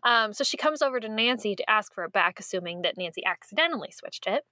Um, 0.02 0.32
so 0.32 0.44
she 0.44 0.56
comes 0.56 0.82
over 0.82 1.00
to 1.00 1.08
Nancy 1.08 1.54
to 1.56 1.70
ask 1.70 1.94
for 1.94 2.04
it 2.04 2.12
back, 2.12 2.38
assuming 2.38 2.82
that 2.82 2.96
Nancy 2.96 3.24
accidentally 3.24 3.90
switched 3.90 4.26
it. 4.26 4.44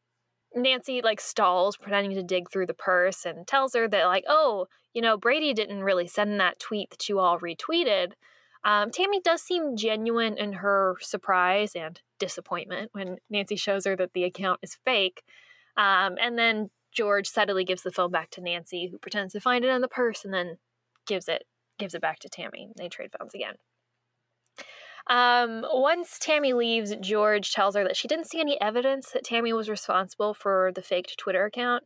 Nancy 0.55 1.01
like 1.03 1.21
stalls, 1.21 1.77
pretending 1.77 2.15
to 2.15 2.23
dig 2.23 2.51
through 2.51 2.67
the 2.67 2.75
purse, 2.75 3.25
and 3.25 3.47
tells 3.47 3.75
her 3.75 3.89
that 3.89 4.05
like, 4.07 4.25
oh, 4.29 4.67
you 4.93 5.01
know, 5.01 5.17
Brady 5.17 5.55
didn't 5.55 5.83
really 5.83 6.07
send 6.07 6.39
that 6.41 6.59
tweet 6.59 6.91
that 6.91 7.09
you 7.09 7.19
all 7.19 7.39
retweeted. 7.39 8.13
Um, 8.65 8.91
Tammy 8.91 9.21
does 9.21 9.43
seem 9.43 9.77
genuine 9.77 10.37
in 10.37 10.53
her 10.55 10.97
surprise 11.01 11.73
and 11.75 12.01
disappointment 12.19 12.91
when 12.93 13.17
Nancy 13.29 13.57
shows 13.57 13.87
her 13.87 13.97
that 13.97 14.13
the 14.13 14.25
account 14.25 14.61
is 14.63 14.79
fake. 14.85 15.23
Um, 15.77 16.17
and 16.21 16.39
then 16.39 16.71
George 16.93 17.27
subtly 17.27 17.65
gives 17.65 17.83
the 17.83 17.91
phone 17.91 18.11
back 18.11 18.31
to 18.31 18.41
Nancy, 18.41 18.89
who 18.89 18.99
pretends 18.99 19.33
to 19.33 19.41
find 19.41 19.65
it 19.65 19.71
in 19.71 19.81
the 19.81 19.89
purse 19.89 20.25
and 20.25 20.33
then 20.33 20.59
gives 21.07 21.27
it 21.29 21.45
gives 21.83 21.95
it 21.95 22.01
back 22.01 22.21
to 22.21 22.29
Tammy. 22.29 22.69
They 22.77 22.89
trade 22.89 23.11
phones 23.19 23.35
again. 23.35 23.57
Um, 25.09 25.67
once 25.69 26.17
Tammy 26.21 26.53
leaves, 26.53 26.95
George 27.01 27.53
tells 27.53 27.75
her 27.75 27.83
that 27.83 27.97
she 27.97 28.07
didn't 28.07 28.29
see 28.31 28.41
any 28.41 28.61
evidence 28.61 29.11
that 29.11 29.25
Tammy 29.25 29.53
was 29.53 29.69
responsible 29.69 30.33
for 30.33 30.71
the 30.77 30.83
faked 30.83 31.19
Twitter 31.19 31.45
account. 31.45 31.83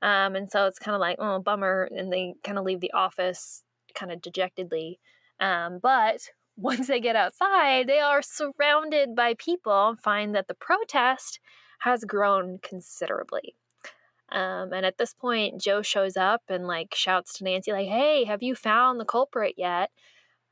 Um, 0.00 0.34
and 0.34 0.50
so 0.50 0.66
it's 0.66 0.78
kind 0.78 0.94
of 0.94 1.00
like, 1.02 1.18
oh, 1.18 1.40
bummer. 1.40 1.90
And 1.94 2.10
they 2.10 2.36
kind 2.42 2.58
of 2.58 2.64
leave 2.64 2.80
the 2.80 2.92
office 2.92 3.62
kind 3.94 4.10
of 4.10 4.22
dejectedly. 4.22 4.98
Um, 5.40 5.78
but 5.82 6.30
once 6.56 6.86
they 6.86 7.00
get 7.00 7.16
outside, 7.16 7.86
they 7.86 8.00
are 8.00 8.22
surrounded 8.22 9.14
by 9.14 9.34
people 9.34 9.90
and 9.90 10.00
find 10.00 10.34
that 10.34 10.48
the 10.48 10.54
protest 10.54 11.38
has 11.80 12.04
grown 12.04 12.60
considerably. 12.62 13.56
Um, 14.34 14.72
and 14.72 14.84
at 14.84 14.98
this 14.98 15.14
point, 15.14 15.60
Joe 15.60 15.82
shows 15.82 16.16
up 16.16 16.42
and 16.48 16.66
like 16.66 16.94
shouts 16.94 17.34
to 17.34 17.44
Nancy, 17.44 17.72
like, 17.72 17.88
"Hey, 17.88 18.24
have 18.24 18.42
you 18.42 18.54
found 18.56 19.00
the 19.00 19.04
culprit 19.04 19.54
yet?" 19.56 19.90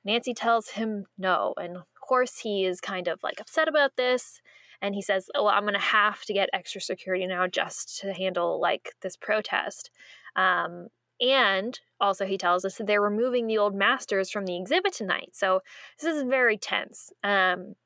Nancy 0.04 0.34
tells 0.34 0.70
him 0.70 1.06
no, 1.18 1.54
and 1.58 1.76
of 1.76 1.84
course 2.00 2.38
he 2.40 2.64
is 2.64 2.80
kind 2.80 3.08
of 3.08 3.22
like 3.22 3.40
upset 3.40 3.68
about 3.68 3.96
this. 3.96 4.40
And 4.80 4.94
he 4.94 5.02
says, 5.02 5.28
"Oh, 5.34 5.44
"Well, 5.44 5.54
I'm 5.54 5.64
gonna 5.64 5.78
have 5.80 6.22
to 6.26 6.32
get 6.34 6.50
extra 6.52 6.80
security 6.80 7.26
now 7.26 7.46
just 7.48 7.98
to 8.00 8.12
handle 8.14 8.60
like 8.60 8.94
this 9.02 9.16
protest." 9.16 9.90
Um, 10.36 10.88
and 11.20 11.78
also, 12.00 12.26
he 12.26 12.38
tells 12.38 12.64
us 12.64 12.76
that 12.78 12.86
they're 12.86 13.00
removing 13.00 13.46
the 13.46 13.58
old 13.58 13.74
masters 13.74 14.30
from 14.30 14.44
the 14.46 14.56
exhibit 14.56 14.92
tonight. 14.92 15.30
So 15.34 15.60
this 16.00 16.16
is 16.16 16.24
very 16.24 16.58
tense. 16.58 17.12
Um, 17.22 17.76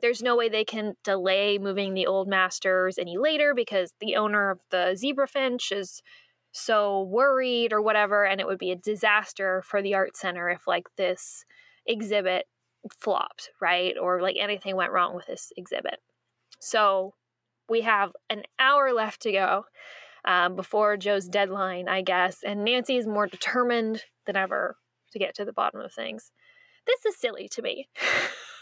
there's 0.00 0.22
no 0.22 0.36
way 0.36 0.48
they 0.48 0.64
can 0.64 0.94
delay 1.04 1.58
moving 1.58 1.94
the 1.94 2.06
old 2.06 2.28
masters 2.28 2.98
any 2.98 3.16
later 3.16 3.54
because 3.54 3.92
the 4.00 4.16
owner 4.16 4.50
of 4.50 4.60
the 4.70 4.94
zebra 4.96 5.26
finch 5.26 5.72
is 5.72 6.02
so 6.52 7.02
worried 7.02 7.72
or 7.72 7.82
whatever 7.82 8.24
and 8.24 8.40
it 8.40 8.46
would 8.46 8.58
be 8.58 8.70
a 8.70 8.76
disaster 8.76 9.62
for 9.66 9.82
the 9.82 9.94
art 9.94 10.16
center 10.16 10.48
if 10.50 10.66
like 10.66 10.86
this 10.96 11.44
exhibit 11.86 12.46
flopped 12.98 13.50
right? 13.60 13.94
Or 14.00 14.20
like 14.20 14.36
anything 14.38 14.76
went 14.76 14.92
wrong 14.92 15.14
with 15.14 15.26
this 15.26 15.52
exhibit. 15.56 15.96
So 16.60 17.14
we 17.68 17.80
have 17.80 18.12
an 18.28 18.42
hour 18.58 18.92
left 18.92 19.22
to 19.22 19.32
go 19.32 19.64
um, 20.26 20.56
before 20.56 20.96
joe's 20.96 21.28
deadline 21.28 21.86
i 21.86 22.00
guess 22.00 22.38
and 22.42 22.64
nancy 22.64 22.96
is 22.96 23.06
more 23.06 23.26
determined 23.26 24.02
than 24.26 24.36
ever 24.36 24.76
to 25.14 25.18
get 25.18 25.34
to 25.36 25.44
the 25.44 25.52
bottom 25.52 25.80
of 25.80 25.92
things. 25.92 26.32
This 26.86 27.06
is 27.06 27.18
silly 27.18 27.48
to 27.52 27.62
me 27.62 27.88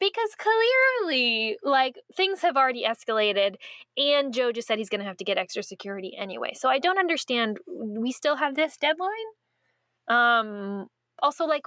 because 0.00 0.30
clearly 0.38 1.56
like 1.62 1.96
things 2.16 2.40
have 2.42 2.56
already 2.56 2.84
escalated 2.84 3.56
and 3.96 4.32
joe 4.32 4.52
just 4.52 4.68
said 4.68 4.78
he's 4.78 4.88
going 4.88 5.00
to 5.00 5.06
have 5.06 5.16
to 5.16 5.24
get 5.24 5.38
extra 5.38 5.62
security 5.62 6.14
anyway 6.18 6.52
so 6.54 6.68
i 6.68 6.78
don't 6.78 6.98
understand 6.98 7.58
we 7.66 8.12
still 8.12 8.36
have 8.36 8.54
this 8.54 8.76
deadline? 8.76 9.10
Um 10.08 10.86
also 11.22 11.44
like 11.44 11.62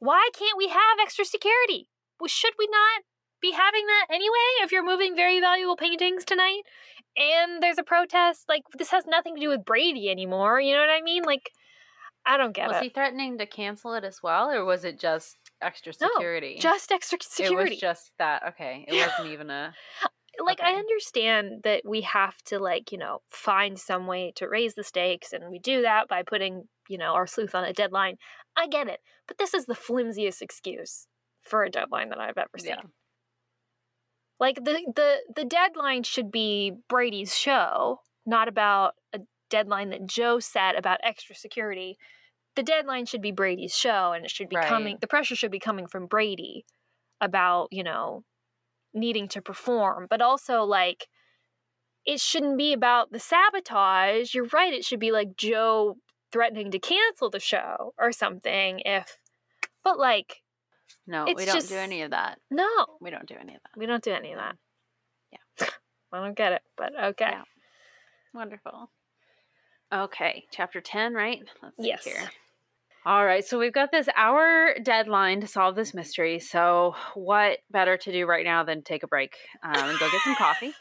why 0.00 0.28
can't 0.36 0.56
we 0.56 0.68
have 0.68 0.98
extra 1.00 1.24
security? 1.24 1.88
Should 2.26 2.54
we 2.58 2.68
not 2.70 3.02
be 3.40 3.52
having 3.52 3.86
that 3.86 4.06
anyway 4.10 4.62
if 4.62 4.72
you're 4.72 4.84
moving 4.84 5.14
very 5.14 5.40
valuable 5.40 5.76
paintings 5.76 6.24
tonight? 6.24 6.62
And 7.16 7.62
there's 7.62 7.78
a 7.78 7.84
protest 7.84 8.44
like 8.48 8.62
this 8.76 8.90
has 8.90 9.06
nothing 9.06 9.34
to 9.36 9.40
do 9.40 9.48
with 9.48 9.64
brady 9.64 10.10
anymore 10.10 10.60
you 10.60 10.74
know 10.74 10.80
what 10.80 10.90
i 10.90 11.00
mean? 11.02 11.22
Like 11.24 11.50
i 12.26 12.36
don't 12.36 12.54
get 12.54 12.68
was 12.68 12.76
it. 12.76 12.78
Was 12.78 12.82
he 12.84 12.88
threatening 12.90 13.38
to 13.38 13.46
cancel 13.46 13.94
it 13.94 14.04
as 14.04 14.20
well, 14.22 14.50
or 14.50 14.64
was 14.64 14.84
it 14.84 14.98
just 14.98 15.36
extra 15.62 15.92
No, 16.00 16.08
security? 16.14 16.58
just 16.60 16.92
extra 16.92 17.18
security 17.22 17.54
It 17.72 17.74
was 17.74 17.80
just 17.80 18.12
that. 18.18 18.42
Okay, 18.48 18.84
it 18.88 18.94
wasn't 18.94 19.28
even 19.32 19.50
a. 19.50 19.74
like 20.44 20.60
I 20.60 20.74
understand 20.74 21.62
that 21.64 21.82
we 21.84 22.02
have 22.02 22.36
to 22.46 22.58
like, 22.58 22.92
you 22.92 22.98
know, 22.98 23.20
find 23.30 23.78
some 23.78 24.06
way 24.06 24.32
to 24.36 24.48
raise 24.48 24.74
the 24.74 24.84
stakes 24.84 25.32
and 25.32 25.50
we 25.50 25.58
do 25.58 25.82
that 25.82 26.08
by 26.08 26.22
putting, 26.22 26.64
you 26.88 26.98
know, 26.98 27.14
our 27.14 27.26
sleuth 27.26 27.54
on 27.54 27.64
a 27.64 27.72
deadline. 27.72 28.16
I 28.56 28.66
get 28.68 28.88
it. 28.88 29.00
But 29.26 29.38
this 29.38 29.54
is 29.54 29.66
the 29.66 29.74
flimsiest 29.74 30.40
excuse 30.42 31.06
for 31.42 31.64
a 31.64 31.70
deadline 31.70 32.10
that 32.10 32.20
I've 32.20 32.38
ever 32.38 32.48
seen. 32.58 32.70
Yeah. 32.70 32.82
Like 34.40 34.56
the 34.56 34.80
the 34.94 35.16
the 35.34 35.44
deadline 35.44 36.04
should 36.04 36.30
be 36.30 36.72
Brady's 36.88 37.36
show, 37.36 38.00
not 38.24 38.46
about 38.46 38.94
a 39.12 39.20
deadline 39.50 39.90
that 39.90 40.06
Joe 40.06 40.38
set 40.38 40.78
about 40.78 41.00
extra 41.02 41.34
security. 41.34 41.98
The 42.58 42.64
deadline 42.64 43.06
should 43.06 43.22
be 43.22 43.30
Brady's 43.30 43.76
show 43.76 44.10
and 44.12 44.24
it 44.24 44.32
should 44.32 44.48
be 44.48 44.56
Right. 44.56 44.66
coming 44.66 44.98
the 45.00 45.06
pressure 45.06 45.36
should 45.36 45.52
be 45.52 45.60
coming 45.60 45.86
from 45.86 46.06
Brady 46.08 46.66
about, 47.20 47.68
you 47.70 47.84
know, 47.84 48.24
needing 48.92 49.28
to 49.28 49.40
perform, 49.40 50.08
but 50.10 50.20
also 50.20 50.64
like 50.64 51.06
it 52.04 52.20
shouldn't 52.20 52.58
be 52.58 52.72
about 52.72 53.12
the 53.12 53.20
sabotage. 53.20 54.34
You're 54.34 54.48
right, 54.52 54.72
it 54.74 54.84
should 54.84 54.98
be 54.98 55.12
like 55.12 55.36
Joe 55.36 55.98
threatening 56.32 56.72
to 56.72 56.80
cancel 56.80 57.30
the 57.30 57.38
show 57.38 57.94
or 57.96 58.10
something 58.10 58.80
if 58.84 59.18
but 59.84 59.96
like 59.96 60.42
No, 61.06 61.26
we 61.26 61.44
don't 61.44 61.54
just- 61.54 61.68
do 61.68 61.76
any 61.76 62.02
of 62.02 62.10
that. 62.10 62.40
no, 62.50 62.98
We 63.00 63.10
don't 63.10 63.26
do 63.28 63.36
any 63.36 63.54
of 63.54 63.62
that. 63.62 63.76
we 63.78 63.86
don't 63.86 64.02
do 64.02 64.10
any 64.12 64.32
of 64.32 64.38
that. 64.40 64.56
Yeah. 65.30 65.68
I 66.12 66.24
don't 66.24 66.34
get 66.36 66.50
it, 66.54 66.62
but 66.76 66.92
okay. 67.00 67.30
Yeah. 67.30 67.44
Wonderful. 68.34 68.90
Okay, 69.92 70.48
chapter 70.50 70.80
10, 70.80 71.14
right? 71.14 71.40
Let's 71.62 71.76
see 71.76 71.86
Yes. 71.86 72.04
here. 72.04 72.30
All 73.08 73.24
right, 73.24 73.42
so 73.42 73.58
we've 73.58 73.72
got 73.72 73.90
this 73.90 74.06
hour 74.18 74.74
deadline 74.82 75.40
to 75.40 75.46
solve 75.46 75.74
this 75.76 75.94
mystery. 75.94 76.38
So, 76.40 76.94
what 77.14 77.60
better 77.70 77.96
to 77.96 78.12
do 78.12 78.26
right 78.26 78.44
now 78.44 78.64
than 78.64 78.82
take 78.82 79.02
a 79.02 79.06
break 79.06 79.34
um, 79.62 79.72
and 79.74 79.98
go 79.98 80.10
get 80.10 80.20
some 80.20 80.34
coffee? 80.34 80.74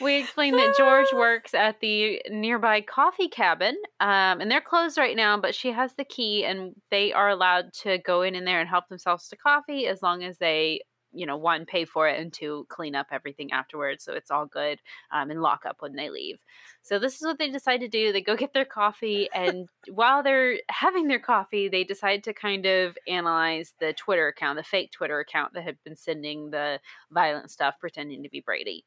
We 0.00 0.16
explained 0.16 0.56
that 0.56 0.74
George 0.78 1.08
works 1.12 1.52
at 1.52 1.80
the 1.80 2.22
nearby 2.30 2.80
coffee 2.80 3.28
cabin, 3.28 3.76
um, 4.00 4.40
and 4.40 4.50
they're 4.50 4.62
closed 4.62 4.96
right 4.96 5.14
now, 5.14 5.38
but 5.38 5.54
she 5.54 5.72
has 5.72 5.92
the 5.96 6.04
key, 6.04 6.46
and 6.46 6.74
they 6.90 7.12
are 7.12 7.28
allowed 7.28 7.74
to 7.82 7.98
go 7.98 8.22
in 8.22 8.34
in 8.34 8.46
there 8.46 8.60
and 8.60 8.70
help 8.70 8.88
themselves 8.88 9.28
to 9.28 9.36
coffee 9.36 9.86
as 9.86 10.00
long 10.00 10.24
as 10.24 10.38
they, 10.38 10.80
you 11.12 11.26
know, 11.26 11.36
one, 11.36 11.66
pay 11.66 11.84
for 11.84 12.08
it, 12.08 12.20
and 12.20 12.32
two, 12.32 12.66
clean 12.68 12.94
up 12.94 13.08
everything 13.10 13.52
afterwards. 13.52 14.04
So 14.04 14.12
it's 14.14 14.30
all 14.30 14.46
good 14.46 14.80
um, 15.10 15.30
and 15.30 15.42
lock 15.42 15.64
up 15.66 15.76
when 15.80 15.96
they 15.96 16.10
leave. 16.10 16.38
So 16.82 16.98
this 16.98 17.16
is 17.16 17.22
what 17.22 17.38
they 17.38 17.50
decide 17.50 17.80
to 17.80 17.88
do. 17.88 18.12
They 18.12 18.22
go 18.22 18.36
get 18.36 18.52
their 18.54 18.64
coffee, 18.64 19.28
and 19.34 19.68
while 19.88 20.22
they're 20.22 20.60
having 20.68 21.08
their 21.08 21.20
coffee, 21.20 21.68
they 21.68 21.84
decide 21.84 22.24
to 22.24 22.32
kind 22.34 22.66
of 22.66 22.96
analyze 23.08 23.74
the 23.80 23.92
Twitter 23.92 24.28
account, 24.28 24.56
the 24.56 24.62
fake 24.62 24.92
Twitter 24.92 25.20
account 25.20 25.54
that 25.54 25.64
had 25.64 25.76
been 25.84 25.96
sending 25.96 26.50
the 26.50 26.80
violent 27.10 27.50
stuff, 27.50 27.74
pretending 27.80 28.22
to 28.22 28.28
be 28.28 28.40
Brady. 28.40 28.84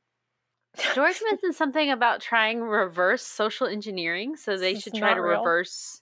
George 0.94 1.22
mentioned 1.30 1.56
something 1.56 1.92
about 1.92 2.22
trying 2.22 2.62
reverse 2.62 3.24
social 3.26 3.68
engineering, 3.68 4.36
so 4.36 4.58
they 4.58 4.74
This 4.74 4.84
should 4.84 4.94
try 4.96 5.14
to 5.14 5.22
real. 5.22 5.40
reverse 5.40 6.02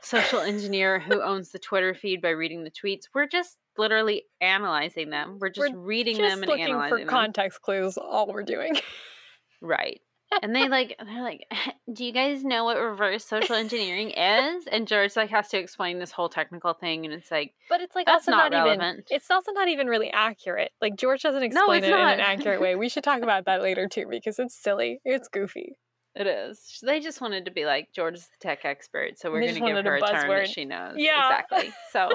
social 0.00 0.40
engineer 0.40 1.00
who 1.00 1.22
owns 1.22 1.50
the 1.50 1.58
Twitter 1.58 1.94
feed 1.94 2.20
by 2.22 2.30
reading 2.30 2.64
the 2.64 2.70
tweets. 2.70 3.08
We're 3.14 3.26
just 3.26 3.58
literally 3.78 4.24
analyzing 4.40 5.10
them. 5.10 5.38
We're 5.40 5.50
just 5.50 5.72
We're 5.72 5.78
reading 5.78 6.16
Just 6.16 6.28
them 6.28 6.42
and 6.42 6.48
looking 6.50 6.64
analyzing 6.64 6.90
for 6.90 6.98
them. 6.98 7.08
context 7.08 7.62
clues. 7.62 7.96
All 7.96 8.26
we're 8.26 8.42
doing. 8.42 8.76
Right. 9.60 10.00
And 10.42 10.54
they 10.54 10.68
like 10.68 10.94
they're 11.02 11.22
like, 11.22 11.46
"Do 11.92 12.04
you 12.04 12.12
guys 12.12 12.44
know 12.44 12.64
what 12.64 12.76
reverse 12.78 13.24
social 13.24 13.54
engineering 13.56 14.10
is?" 14.10 14.66
And 14.70 14.86
George 14.86 15.16
like 15.16 15.30
has 15.30 15.48
to 15.48 15.58
explain 15.58 15.98
this 15.98 16.10
whole 16.12 16.28
technical 16.28 16.74
thing 16.74 17.06
and 17.06 17.14
it's 17.14 17.30
like, 17.30 17.54
But 17.70 17.80
it's 17.80 17.96
like 17.96 18.04
That's 18.04 18.28
also 18.28 18.32
not 18.32 18.52
not, 18.52 18.74
even. 18.74 19.04
It's 19.10 19.30
also 19.30 19.52
not 19.52 19.68
even 19.68 19.86
really 19.86 20.10
accurate. 20.10 20.72
Like 20.82 20.96
George 20.96 21.22
doesn't 21.22 21.42
explain 21.42 21.78
it's 21.78 21.86
it 21.86 21.94
in 21.94 21.98
an 21.98 22.20
accurate 22.20 22.60
way. 22.60 22.76
We 22.76 22.90
should 22.90 23.04
talk 23.04 23.22
about 23.22 23.46
that 23.46 23.62
later 23.62 23.88
too 23.88 24.04
because 24.10 24.38
it's 24.38 24.54
silly. 24.54 25.00
It's 25.02 25.28
goofy. 25.28 25.78
it 26.14 26.26
is. 26.26 26.78
They 26.82 27.00
just 27.00 27.22
wanted 27.22 27.46
to 27.46 27.50
be 27.50 27.64
like, 27.64 27.88
George 27.94 28.16
is 28.16 28.24
the 28.26 28.46
tech 28.46 28.66
expert, 28.66 29.18
so 29.18 29.30
we're 29.30 29.40
going 29.40 29.54
to 29.54 29.60
give 29.60 29.62
wanted 29.62 29.86
a 29.86 29.88
her 29.88 29.96
a, 29.96 30.00
term 30.00 30.28
that 30.28 30.48
she 30.50 30.66
knows. 30.66 30.96
Yeah. 30.98 31.24
Exactly. 31.24 31.72
So 31.90 32.10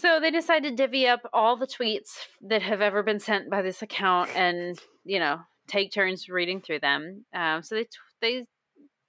So 0.00 0.20
they 0.20 0.30
decided 0.30 0.76
to 0.76 0.76
divvy 0.76 1.08
up 1.08 1.22
all 1.32 1.56
the 1.56 1.66
tweets 1.66 2.10
that 2.42 2.62
have 2.62 2.80
ever 2.80 3.02
been 3.02 3.18
sent 3.18 3.50
by 3.50 3.62
this 3.62 3.82
account 3.82 4.30
and, 4.36 4.78
you 5.04 5.18
know, 5.18 5.40
take 5.66 5.92
turns 5.92 6.28
reading 6.28 6.60
through 6.60 6.78
them. 6.78 7.24
Um, 7.34 7.64
so 7.64 7.74
they 7.74 7.82
t- 7.82 7.90
they 8.20 8.46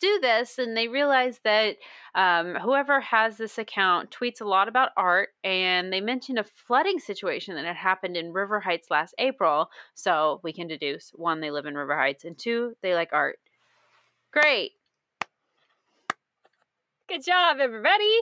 do 0.02 0.20
this 0.20 0.58
and 0.58 0.76
they 0.76 0.88
realize 0.88 1.42
that 1.44 1.76
um, 2.16 2.56
whoever 2.56 3.02
has 3.02 3.38
this 3.38 3.60
account 3.60 4.10
tweets 4.10 4.42
a 4.42 4.46
lot 4.46 4.68
about 4.68 4.90
art 4.98 5.30
and 5.44 5.94
they 5.94 6.02
mentioned 6.02 6.40
a 6.40 6.44
flooding 6.44 6.98
situation 6.98 7.54
that 7.54 7.66
had 7.66 7.76
happened 7.76 8.18
in 8.18 8.34
River 8.34 8.60
Heights 8.60 8.90
last 8.90 9.14
April. 9.20 9.70
So 9.94 10.40
we 10.44 10.54
can 10.54 10.68
deduce 10.68 11.12
one, 11.14 11.40
they 11.40 11.52
live 11.52 11.68
in 11.68 11.76
River 11.76 11.98
Heights, 11.98 12.26
and 12.26 12.36
two, 12.36 12.74
they 12.82 12.96
like 12.96 13.10
art. 13.14 13.38
Great. 14.34 14.72
Good 17.08 17.24
job, 17.24 17.58
everybody. 17.60 18.22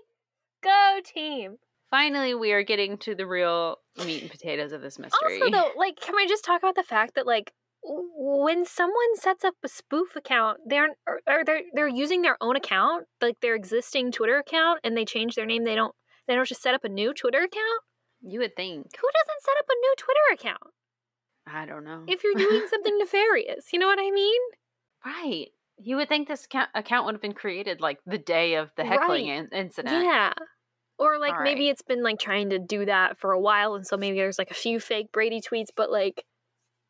Go 0.61 0.99
team. 1.05 1.59
Finally, 1.91 2.35
we 2.35 2.51
are 2.51 2.63
getting 2.63 2.97
to 2.99 3.15
the 3.15 3.25
real 3.25 3.77
meat 4.05 4.21
and 4.23 4.31
potatoes 4.31 4.71
of 4.73 4.81
this 4.81 4.99
mystery. 4.99 5.39
Also, 5.41 5.49
though, 5.51 5.71
like, 5.77 5.99
can 5.99 6.15
we 6.15 6.27
just 6.27 6.43
talk 6.43 6.61
about 6.61 6.75
the 6.75 6.83
fact 6.83 7.15
that, 7.15 7.25
like, 7.25 7.51
when 7.83 8.65
someone 8.65 9.15
sets 9.15 9.45
up 9.45 9.53
a 9.63 9.67
spoof 9.69 10.15
account, 10.15 10.57
they're 10.65 10.89
or, 11.07 11.21
they're 11.45 11.61
they're 11.73 11.88
using 11.88 12.21
their 12.21 12.35
own 12.41 12.55
account, 12.57 13.05
like 13.21 13.39
their 13.41 13.55
existing 13.55 14.11
Twitter 14.11 14.38
account, 14.38 14.79
and 14.83 14.97
they 14.97 15.05
change 15.05 15.35
their 15.35 15.45
name. 15.45 15.63
They 15.63 15.75
don't 15.75 15.93
they 16.27 16.35
don't 16.35 16.47
just 16.47 16.61
set 16.61 16.73
up 16.75 16.83
a 16.83 16.89
new 16.89 17.13
Twitter 17.13 17.38
account. 17.39 17.81
you 18.21 18.39
would 18.39 18.55
think. 18.57 18.77
Who 18.99 19.07
doesn't 19.13 19.41
set 19.43 19.53
up 19.59 19.65
a 19.69 19.75
new 19.79 19.93
Twitter 19.97 20.19
account 20.33 20.73
I 21.45 21.65
don't 21.65 21.85
know. 21.85 22.03
if 22.07 22.23
you're 22.23 22.33
doing 22.33 22.67
something 22.69 22.97
nefarious? 22.99 23.67
You 23.71 23.79
know 23.79 23.88
what 23.88 23.99
I 23.99 24.11
mean? 24.11 24.41
right. 25.05 25.47
You 25.79 25.95
would 25.97 26.09
think 26.09 26.27
this 26.27 26.45
account, 26.45 26.71
account 26.73 27.05
would 27.05 27.13
have 27.13 27.21
been 27.21 27.33
created 27.33 27.79
like 27.79 27.99
the 28.07 28.17
day 28.17 28.55
of 28.55 28.71
the 28.75 28.83
heckling 28.83 29.29
Right. 29.29 29.47
in- 29.53 29.57
incident. 29.57 30.03
Yeah. 30.03 30.33
Or 30.99 31.19
like 31.19 31.35
All 31.35 31.43
maybe 31.43 31.65
right. 31.65 31.71
it's 31.71 31.81
been 31.83 32.01
like 32.03 32.19
trying 32.19 32.49
to 32.49 32.59
do 32.59 32.85
that 32.85 33.19
for 33.19 33.31
a 33.31 33.39
while, 33.39 33.75
and 33.75 33.85
so 33.85 33.97
maybe 33.97 34.17
there's 34.17 34.39
like 34.39 34.49
a 34.51 34.55
few 34.55 34.79
fake 34.79 35.11
Brady 35.11 35.41
tweets, 35.41 35.67
but 35.75 35.91
like 35.91 36.23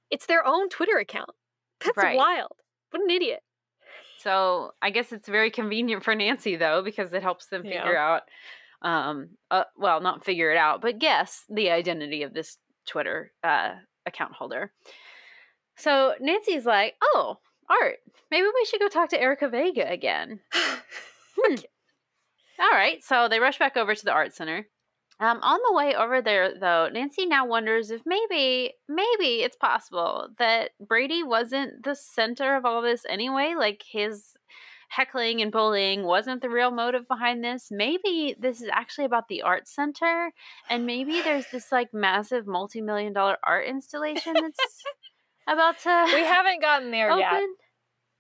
it's 0.10 0.26
their 0.28 0.46
own 0.46 0.70
Twitter 0.70 0.98
account. 0.98 1.32
That's 1.84 1.98
Right. 1.98 2.16
wild. 2.18 2.52
What 2.92 3.04
an 3.04 3.10
idiot. 3.10 3.42
So 4.20 4.72
I 4.82 4.90
guess 4.90 5.12
it's 5.12 5.28
very 5.28 5.52
convenient 5.52 6.04
for 6.04 6.16
Nancy 6.16 6.56
though 6.56 6.82
because 6.82 7.12
it 7.14 7.22
helps 7.22 7.48
them 7.48 7.66
Yeah. 7.66 7.84
figure 7.84 7.98
out, 7.98 8.24
um, 8.82 9.30
uh, 9.52 9.66
well, 9.76 10.00
not 10.02 10.24
figure 10.24 10.52
it 10.52 10.58
out, 10.58 10.82
but 10.82 11.00
guess 11.00 11.44
the 11.50 11.70
identity 11.72 12.24
of 12.24 12.34
this 12.34 12.58
Twitter 12.88 13.32
uh, 13.44 13.74
account 14.06 14.32
holder. 14.34 14.72
So 15.76 16.16
Nancy's 16.22 16.66
like, 16.66 16.96
"Oh, 17.02 17.38
Art, 17.70 17.98
maybe 18.32 18.48
we 18.48 18.66
should 18.66 18.80
go 18.80 18.88
talk 18.88 19.10
to 19.10 19.22
Erica 19.22 19.50
Vega 19.50 19.88
again." 19.92 20.40
Hmm. 21.40 21.56
All 22.60 22.72
right, 22.72 23.04
so 23.04 23.28
they 23.30 23.40
rush 23.40 23.60
back 23.60 23.78
over 23.78 23.94
to 23.94 24.06
the 24.06 24.12
art 24.12 24.34
center. 24.34 24.68
Um, 25.20 25.40
on 25.42 25.60
the 25.68 25.74
way 25.76 25.96
over 25.96 26.22
there, 26.22 26.54
though, 26.60 26.90
Nancy 26.92 27.26
now 27.26 27.46
wonders 27.46 27.90
if 27.90 28.02
maybe, 28.06 28.74
maybe 28.88 29.42
it's 29.42 29.56
possible 29.56 30.30
that 30.38 30.72
Brady 30.80 31.24
wasn't 31.24 31.84
the 31.84 31.96
center 31.96 32.56
of 32.56 32.66
all 32.66 32.84
this 32.84 33.04
anyway. 33.10 33.56
Like 33.58 33.84
his 33.90 34.34
heckling 34.90 35.42
and 35.42 35.52
bullying 35.52 36.04
wasn't 36.04 36.42
the 36.42 36.50
real 36.50 36.72
motive 36.72 37.08
behind 37.08 37.44
this. 37.44 37.70
Maybe 37.72 38.36
this 38.40 38.62
is 38.62 38.70
actually 38.72 39.06
about 39.06 39.28
the 39.28 39.42
art 39.42 39.68
center, 39.68 40.32
and 40.70 40.86
maybe 40.86 41.22
there's 41.22 41.48
this 41.52 41.72
like 41.72 41.94
massive 41.94 42.46
multi-million 42.48 43.14
dollar 43.14 43.38
art 43.44 43.66
installation 43.66 44.34
that's 44.34 44.84
about 45.48 45.80
to 45.80 46.12
we 46.14 46.24
haven't 46.24 46.62
gotten 46.62 46.92
there 46.92 47.10
open. 47.10 47.22
yet. 47.22 47.44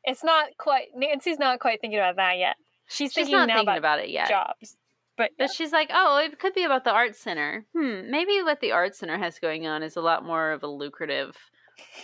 It's 0.03 0.23
not 0.23 0.57
quite. 0.57 0.87
Nancy's 0.95 1.39
not 1.39 1.59
quite 1.59 1.79
thinking 1.81 1.99
about 1.99 2.15
that 2.15 2.37
yet. 2.37 2.55
She's, 2.87 3.11
She's 3.11 3.13
thinking 3.13 3.35
not 3.35 3.47
thinking 3.47 3.63
about, 3.63 3.77
about 3.77 3.99
it 3.99 4.09
yet. 4.09 4.29
jobs. 4.29 4.77
But 5.17 5.31
But 5.37 5.51
she's 5.51 5.71
like, 5.71 5.89
oh, 5.93 6.17
it 6.23 6.39
could 6.39 6.53
be 6.53 6.63
about 6.63 6.83
the 6.83 6.91
art 6.91 7.15
center. 7.15 7.65
Hmm, 7.75 8.09
maybe 8.11 8.41
what 8.43 8.61
the 8.61 8.71
art 8.71 8.95
center 8.95 9.17
has 9.17 9.39
going 9.39 9.65
on 9.67 9.83
is 9.83 9.95
a 9.95 10.01
lot 10.01 10.23
more 10.23 10.51
of 10.51 10.63
a 10.63 10.67
lucrative 10.67 11.35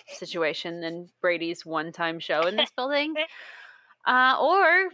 situation 0.08 0.82
than 0.82 1.08
Brady's 1.22 1.66
one-time 1.66 2.20
show 2.20 2.42
in 2.42 2.56
this 2.56 2.72
building. 2.76 3.14
Uh, 4.06 4.36
or 4.42 4.90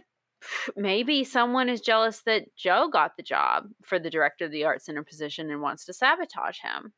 maybe 0.76 1.24
someone 1.24 1.68
is 1.68 1.80
jealous 1.80 2.20
that 2.22 2.54
Joe 2.56 2.88
got 2.92 3.16
the 3.16 3.22
job 3.22 3.64
for 3.82 3.98
the 3.98 4.10
director 4.10 4.44
of 4.44 4.52
the 4.52 4.64
art 4.64 4.82
center 4.82 5.02
position 5.02 5.50
and 5.50 5.60
wants 5.60 5.84
to 5.86 5.92
sabotage 5.92 6.58
him. 6.62 6.92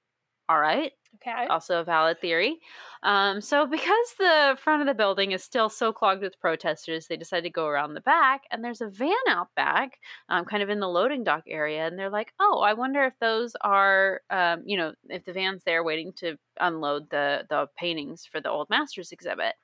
All 0.48 0.58
right, 0.60 0.92
okay. 1.16 1.46
also 1.48 1.80
a 1.80 1.84
valid 1.84 2.20
theory. 2.20 2.58
Um, 3.02 3.40
so, 3.40 3.66
because 3.66 4.14
the 4.18 4.56
front 4.60 4.82
of 4.82 4.86
the 4.88 4.94
building 4.94 5.32
is 5.32 5.42
still 5.42 5.68
so 5.68 5.92
clogged 5.92 6.20
with 6.22 6.38
protesters, 6.40 7.06
they 7.06 7.16
decide 7.16 7.42
to 7.42 7.50
go 7.50 7.66
around 7.66 7.94
the 7.94 8.00
back, 8.02 8.42
and 8.50 8.62
there's 8.62 8.80
a 8.80 8.88
van 8.88 9.14
out 9.28 9.48
back, 9.56 9.98
um, 10.28 10.44
kind 10.44 10.62
of 10.62 10.68
in 10.68 10.80
the 10.80 10.88
loading 10.88 11.24
dock 11.24 11.44
area, 11.48 11.86
and 11.86 11.98
they're 11.98 12.10
like, 12.10 12.32
"Oh, 12.40 12.60
I 12.60 12.74
wonder 12.74 13.04
if 13.04 13.14
those 13.20 13.54
are, 13.62 14.20
um, 14.30 14.62
you 14.66 14.76
know, 14.76 14.94
if 15.08 15.24
the 15.24 15.32
van's 15.32 15.62
there 15.64 15.82
waiting 15.84 16.12
to 16.18 16.36
unload 16.60 17.08
the 17.10 17.46
the 17.48 17.68
paintings 17.78 18.26
for 18.26 18.40
the 18.40 18.50
old 18.50 18.68
masters 18.68 19.12
exhibit." 19.12 19.54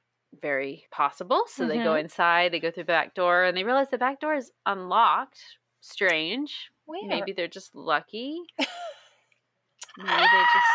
Very 0.43 0.87
possible. 0.91 1.45
So 1.49 1.67
they 1.67 1.79
go 1.81 1.95
inside, 1.95 2.53
they 2.53 2.61
go 2.61 2.71
through 2.71 2.85
the 2.85 2.87
back 2.87 3.15
door, 3.15 3.45
and 3.45 3.57
they 3.57 3.65
realize 3.65 3.91
the 3.91 3.99
back 3.99 4.21
door 4.21 4.35
is 4.35 4.53
unlocked. 4.67 5.41
Strange. 5.81 6.71
Maybe 7.01 7.33
they're 7.33 7.49
just 7.49 7.75
lucky. 7.75 8.41
Maybe 9.99 10.11
they 10.11 10.43
just 10.55 10.67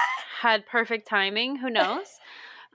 had 0.42 0.66
perfect 0.66 1.08
timing. 1.08 1.56
Who 1.56 1.70
knows? 1.70 2.08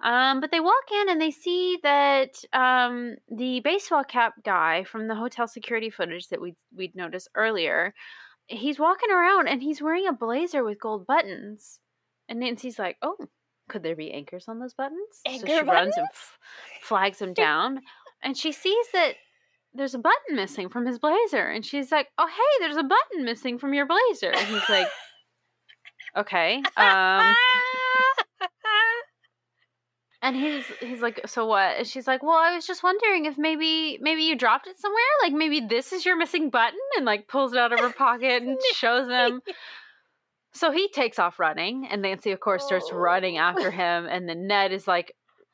Um, 0.02 0.40
but 0.40 0.50
they 0.50 0.60
walk 0.60 0.90
in 0.92 1.08
and 1.10 1.20
they 1.20 1.30
see 1.30 1.78
that 1.82 2.42
um, 2.52 3.16
the 3.28 3.60
baseball 3.60 4.04
cap 4.04 4.34
guy 4.44 4.84
from 4.84 5.08
the 5.08 5.14
hotel 5.14 5.48
security 5.48 5.90
footage 5.90 6.28
that 6.28 6.40
we 6.40 6.54
we'd 6.74 6.94
noticed 6.94 7.28
earlier, 7.34 7.94
he's 8.46 8.78
walking 8.78 9.10
around 9.10 9.48
and 9.48 9.62
he's 9.62 9.82
wearing 9.82 10.06
a 10.06 10.12
blazer 10.12 10.62
with 10.64 10.80
gold 10.80 11.06
buttons. 11.06 11.80
And 12.28 12.40
Nancy's 12.40 12.78
like, 12.78 12.96
"Oh, 13.02 13.16
could 13.68 13.82
there 13.82 13.96
be 13.96 14.12
anchors 14.12 14.46
on 14.48 14.60
those 14.60 14.74
buttons?" 14.74 15.00
so 15.26 15.32
Anchor 15.32 15.46
she 15.46 15.60
runs 15.62 15.96
and 15.96 16.06
f- 16.12 16.38
flags 16.82 17.20
him 17.20 17.32
down, 17.34 17.80
and 18.22 18.36
she 18.36 18.52
sees 18.52 18.86
that 18.92 19.14
there's 19.74 19.94
a 19.94 19.98
button 19.98 20.36
missing 20.36 20.68
from 20.68 20.86
his 20.86 20.98
blazer, 20.98 21.48
and 21.48 21.66
she's 21.66 21.90
like, 21.90 22.08
"Oh, 22.18 22.28
hey, 22.28 22.64
there's 22.64 22.76
a 22.76 22.84
button 22.84 23.24
missing 23.24 23.58
from 23.58 23.74
your 23.74 23.86
blazer." 23.86 24.30
And 24.30 24.46
he's 24.46 24.68
like, 24.68 24.88
"Okay." 26.18 26.62
Um, 26.76 27.34
and 30.20 30.34
he's 30.34 30.64
he's 30.80 31.00
like, 31.00 31.20
"So 31.26 31.46
what?" 31.46 31.76
And 31.78 31.86
she's 31.86 32.06
like, 32.06 32.22
"Well, 32.22 32.36
I 32.36 32.54
was 32.54 32.66
just 32.66 32.82
wondering 32.82 33.26
if 33.26 33.38
maybe 33.38 33.98
maybe 34.00 34.22
you 34.22 34.36
dropped 34.36 34.66
it 34.66 34.78
somewhere. 34.78 35.00
Like 35.22 35.32
maybe 35.32 35.60
this 35.60 35.92
is 35.92 36.04
your 36.04 36.16
missing 36.16 36.50
button." 36.50 36.78
And 36.96 37.06
like 37.06 37.28
pulls 37.28 37.52
it 37.52 37.58
out 37.58 37.72
of 37.72 37.78
her 37.80 37.92
pocket 37.92 38.42
and 38.42 38.58
shows 38.74 39.08
him. 39.08 39.40
So 40.54 40.72
he 40.72 40.88
takes 40.88 41.18
off 41.20 41.38
running, 41.38 41.86
and 41.88 42.02
Nancy, 42.02 42.32
of 42.32 42.40
course, 42.40 42.64
starts 42.64 42.90
running 42.92 43.36
Oh. 43.36 43.42
after 43.42 43.70
him. 43.70 44.06
And 44.06 44.28
then 44.28 44.48
Ned 44.48 44.72
is 44.72 44.88
like 44.88 45.12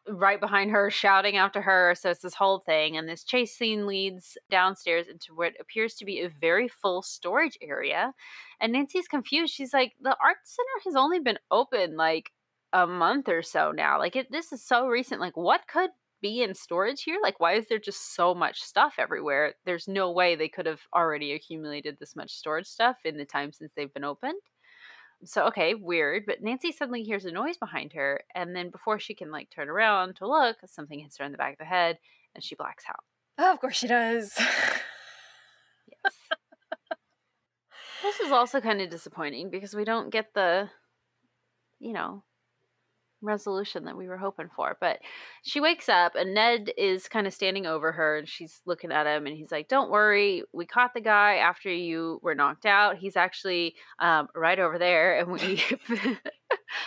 right 0.09 0.41
behind 0.41 0.71
her, 0.71 0.91
shouting 0.91 1.37
after 1.37 1.63
her. 1.63 1.95
So 1.99 2.11
it's 2.11 2.21
this 2.21 2.35
whole 2.35 2.61
thing. 2.61 2.97
And 2.97 3.09
this 3.09 3.25
chase 3.25 3.57
scene 3.57 3.87
leads 3.87 4.37
downstairs 4.51 5.07
into 5.09 5.35
what 5.35 5.53
appears 5.61 5.95
to 5.97 6.05
be 6.05 6.21
a 6.21 6.29
very 6.29 6.69
full 6.69 7.03
storage 7.03 7.59
area. 7.63 8.13
And 8.61 8.73
Nancy's 8.73 9.09
confused. 9.09 9.55
She's 9.55 9.73
like, 9.73 9.93
the 10.01 10.17
art 10.23 10.37
center 10.45 10.85
has 10.85 10.97
only 10.97 11.21
been 11.21 11.39
open 11.51 11.97
like 11.97 12.31
a 12.73 12.87
month 12.87 13.29
or 13.29 13.43
so 13.43 13.71
now. 13.71 13.99
Like, 13.99 14.17
it, 14.17 14.31
this 14.31 14.53
is 14.53 14.67
so 14.67 14.87
recent. 14.87 15.21
Like, 15.21 15.37
what 15.37 15.63
could 15.73 15.91
be 16.21 16.43
in 16.43 16.55
storage 16.55 17.03
here? 17.03 17.19
Like, 17.23 17.39
why 17.39 17.55
is 17.55 17.67
there 17.69 17.79
just 17.79 18.15
so 18.15 18.35
much 18.35 18.63
stuff 18.63 18.95
everywhere? 18.99 19.55
There's 19.65 19.87
no 19.87 20.11
way 20.11 20.35
they 20.35 20.49
could 20.49 20.67
have 20.67 20.81
already 20.95 21.33
accumulated 21.33 21.99
this 21.99 22.17
much 22.17 22.33
storage 22.33 22.67
stuff 22.67 22.97
in 23.05 23.17
the 23.17 23.25
time 23.25 23.53
since 23.53 23.73
they've 23.77 23.93
been 23.93 24.05
opened. 24.05 24.41
So, 25.25 25.47
okay, 25.47 25.75
weird. 25.75 26.25
But 26.27 26.43
Nancy 26.43 26.73
suddenly 26.73 27.03
hears 27.03 27.25
a 27.25 27.33
noise 27.33 27.57
behind 27.57 27.93
her. 27.95 28.21
And 28.35 28.55
then 28.55 28.71
before 28.71 28.99
she 28.99 29.15
can 29.15 29.31
like 29.31 29.51
turn 29.51 29.69
around 29.69 30.17
to 30.17 30.29
look, 30.29 30.57
something 30.67 30.99
hits 30.99 31.19
her 31.19 31.25
in 31.25 31.33
the 31.33 31.39
back 31.39 31.53
of 31.53 31.59
the 31.59 31.65
head 31.65 31.99
and 32.35 32.43
she 32.43 32.55
blacks 32.55 32.85
out. 32.89 33.05
Oh, 33.39 33.53
of 33.53 33.61
course 33.61 33.77
she 33.77 33.87
does. 33.87 34.35
Yes. 36.05 36.15
this 38.03 38.21
is 38.21 38.33
also 38.33 38.61
kind 38.61 38.81
of 38.81 38.91
disappointing 38.91 39.51
because 39.51 39.75
we 39.75 39.85
don't 39.85 40.11
get 40.11 40.33
the, 40.35 40.71
you 41.79 41.93
know, 41.93 42.23
resolution 43.25 43.85
that 43.85 43.97
we 43.97 44.09
were 44.09 44.17
hoping 44.17 44.49
for. 44.55 44.77
But 44.81 44.99
she 45.43 45.61
wakes 45.61 45.89
up 45.89 46.15
and 46.15 46.35
Ned 46.35 46.71
is 46.77 47.09
kind 47.09 47.27
of 47.27 47.35
standing 47.35 47.67
over 47.67 47.93
her 47.93 48.19
and 48.19 48.29
she's 48.29 48.61
looking 48.67 48.93
at 48.93 49.07
him 49.07 49.27
and 49.27 49.37
he's 49.37 49.51
like, 49.51 49.69
Don't 49.69 49.91
worry, 49.91 50.43
we 50.53 50.67
caught 50.67 50.95
the 50.95 51.01
guy 51.01 51.37
after 51.37 51.73
you 51.73 52.21
were 52.23 52.35
knocked 52.35 52.67
out. 52.67 52.99
He's 52.99 53.17
actually 53.17 53.75
um, 53.99 54.29
right 54.35 54.59
over 54.59 54.79
there. 54.79 55.19
And 55.19 55.33
we 55.33 55.63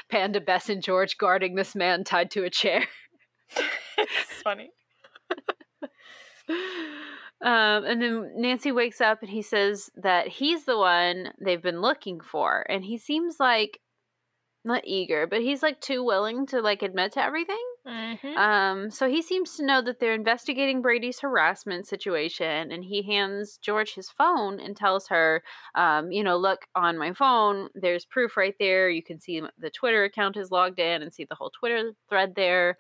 pan 0.10 0.34
to 0.34 0.42
Bess 0.42 0.70
and 0.70 0.84
George 0.84 1.18
guarding 1.18 1.56
this 1.56 1.76
man 1.76 2.04
tied 2.04 2.32
to 2.32 2.44
a 2.44 2.50
chair. 2.50 2.86
it's 3.98 4.42
funny. 4.44 4.72
Um, 7.40 7.86
and 7.86 8.02
then 8.02 8.32
Nancy 8.36 8.72
wakes 8.72 9.00
up 9.00 9.22
and 9.22 9.30
he 9.30 9.44
says 9.44 9.92
that 9.96 10.28
he's 10.28 10.66
the 10.66 10.78
one 10.78 11.34
they've 11.40 11.62
been 11.62 11.82
looking 11.82 12.20
for. 12.20 12.66
And 12.68 12.84
he 12.84 12.98
seems 12.98 13.40
like 13.40 13.80
not 14.68 14.84
eager, 14.86 15.26
but 15.26 15.42
he's 15.42 15.64
like 15.64 15.82
too 15.82 16.04
willing 16.04 16.46
to 16.48 16.62
like 16.62 16.82
admit 16.82 17.14
to 17.14 17.24
everything. 17.24 17.64
Mm-hmm. 17.88 18.38
Um, 18.38 18.92
so 18.92 19.10
he 19.10 19.22
seems 19.22 19.56
to 19.56 19.66
know 19.66 19.82
that 19.82 20.00
they're 20.00 20.14
investigating 20.14 20.82
Brady's 20.82 21.20
harassment 21.20 21.88
situation, 21.88 22.72
and 22.72 22.84
he 22.84 23.02
hands 23.02 23.58
George 23.62 23.94
his 23.94 24.10
phone 24.10 24.60
and 24.60 24.76
tells 24.76 25.08
her, 25.08 25.42
um, 25.76 26.12
you 26.12 26.24
know, 26.24 26.38
look 26.38 26.66
on 26.76 26.98
my 26.98 27.14
phone, 27.14 27.70
there's 27.74 28.06
proof 28.06 28.36
right 28.36 28.56
there. 28.60 28.90
You 28.90 29.02
can 29.02 29.20
see 29.20 29.42
the 29.58 29.70
Twitter 29.70 30.04
account 30.04 30.38
is 30.38 30.52
logged 30.52 30.80
in 30.80 31.02
and 31.02 31.14
see 31.14 31.26
the 31.26 31.36
whole 31.36 31.52
Twitter 31.58 31.94
thread 32.10 32.34
there. 32.36 32.78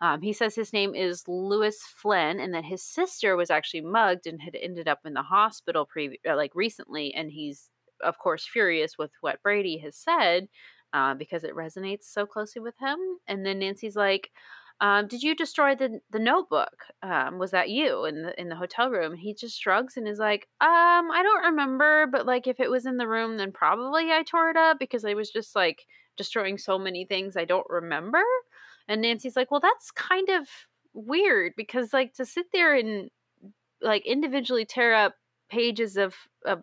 Um, 0.00 0.22
he 0.22 0.32
says 0.32 0.54
his 0.54 0.72
name 0.72 0.94
is 0.94 1.24
Lewis 1.26 1.78
Flynn, 1.96 2.40
and 2.40 2.54
that 2.54 2.64
his 2.64 2.82
sister 2.82 3.36
was 3.36 3.50
actually 3.50 3.80
mugged 3.80 4.26
and 4.26 4.40
had 4.40 4.54
ended 4.54 4.88
up 4.88 5.00
in 5.04 5.14
the 5.14 5.22
hospital 5.22 5.86
pre- 5.86 6.20
uh, 6.28 6.36
like 6.36 6.52
recently, 6.54 7.14
and 7.14 7.30
he's 7.30 7.70
of 8.04 8.18
course 8.18 8.46
furious 8.46 8.96
with 8.96 9.10
what 9.20 9.42
Brady 9.42 9.78
has 9.78 9.96
said 9.96 10.48
uh, 10.92 11.14
because 11.14 11.44
it 11.44 11.54
resonates 11.54 12.04
so 12.04 12.26
closely 12.26 12.60
with 12.62 12.76
him. 12.78 12.98
And 13.26 13.44
then 13.46 13.58
Nancy's 13.60 13.96
like, 13.96 14.30
um, 14.80 15.08
"Did 15.08 15.22
you 15.22 15.34
destroy 15.34 15.74
the 15.74 16.00
the 16.10 16.18
notebook? 16.18 16.84
Um, 17.02 17.38
was 17.38 17.50
that 17.52 17.70
you 17.70 18.04
in 18.04 18.22
the 18.22 18.40
in 18.40 18.48
the 18.48 18.56
hotel 18.56 18.90
room?" 18.90 19.12
And 19.12 19.20
he 19.20 19.34
just 19.34 19.60
shrugs 19.60 19.96
and 19.96 20.06
is 20.08 20.18
like, 20.18 20.48
"Um, 20.60 21.10
I 21.10 21.20
don't 21.22 21.46
remember, 21.52 22.06
but 22.06 22.26
like 22.26 22.46
if 22.46 22.60
it 22.60 22.70
was 22.70 22.86
in 22.86 22.96
the 22.98 23.08
room, 23.08 23.36
then 23.38 23.52
probably 23.52 24.12
I 24.12 24.22
tore 24.22 24.50
it 24.50 24.56
up 24.56 24.78
because 24.78 25.04
I 25.04 25.14
was 25.14 25.30
just 25.30 25.56
like 25.56 25.86
destroying 26.16 26.58
so 26.58 26.78
many 26.78 27.04
things 27.04 27.36
I 27.36 27.44
don't 27.44 27.66
remember." 27.70 28.22
And 28.88 29.02
Nancy's 29.02 29.36
like, 29.36 29.50
well, 29.50 29.60
that's 29.60 29.90
kind 29.90 30.28
of 30.30 30.48
weird 30.94 31.52
because, 31.56 31.92
like, 31.92 32.14
to 32.14 32.24
sit 32.24 32.46
there 32.52 32.74
and 32.74 33.10
like 33.80 34.06
individually 34.06 34.64
tear 34.64 34.94
up 34.94 35.14
pages 35.50 35.96
of 35.96 36.14
a 36.44 36.58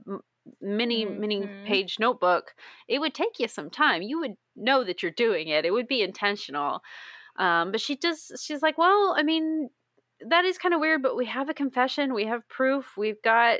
mini 0.61 1.05
mm-hmm. 1.05 1.19
mini 1.19 1.49
page 1.65 1.97
notebook, 1.99 2.53
it 2.87 2.99
would 2.99 3.13
take 3.13 3.39
you 3.39 3.47
some 3.47 3.69
time. 3.69 4.01
You 4.01 4.19
would 4.19 4.35
know 4.55 4.83
that 4.83 5.01
you're 5.01 5.11
doing 5.11 5.47
it. 5.47 5.65
It 5.65 5.71
would 5.71 5.87
be 5.87 6.01
intentional. 6.01 6.81
Um, 7.37 7.71
but 7.71 7.81
she 7.81 7.97
just 7.97 8.33
she's 8.43 8.61
like, 8.61 8.77
well, 8.77 9.15
I 9.17 9.23
mean, 9.23 9.69
that 10.21 10.45
is 10.45 10.57
kind 10.57 10.73
of 10.73 10.79
weird, 10.79 11.01
but 11.01 11.15
we 11.15 11.25
have 11.25 11.49
a 11.49 11.53
confession, 11.53 12.13
we 12.13 12.25
have 12.25 12.47
proof, 12.47 12.93
we've 12.97 13.21
got 13.23 13.59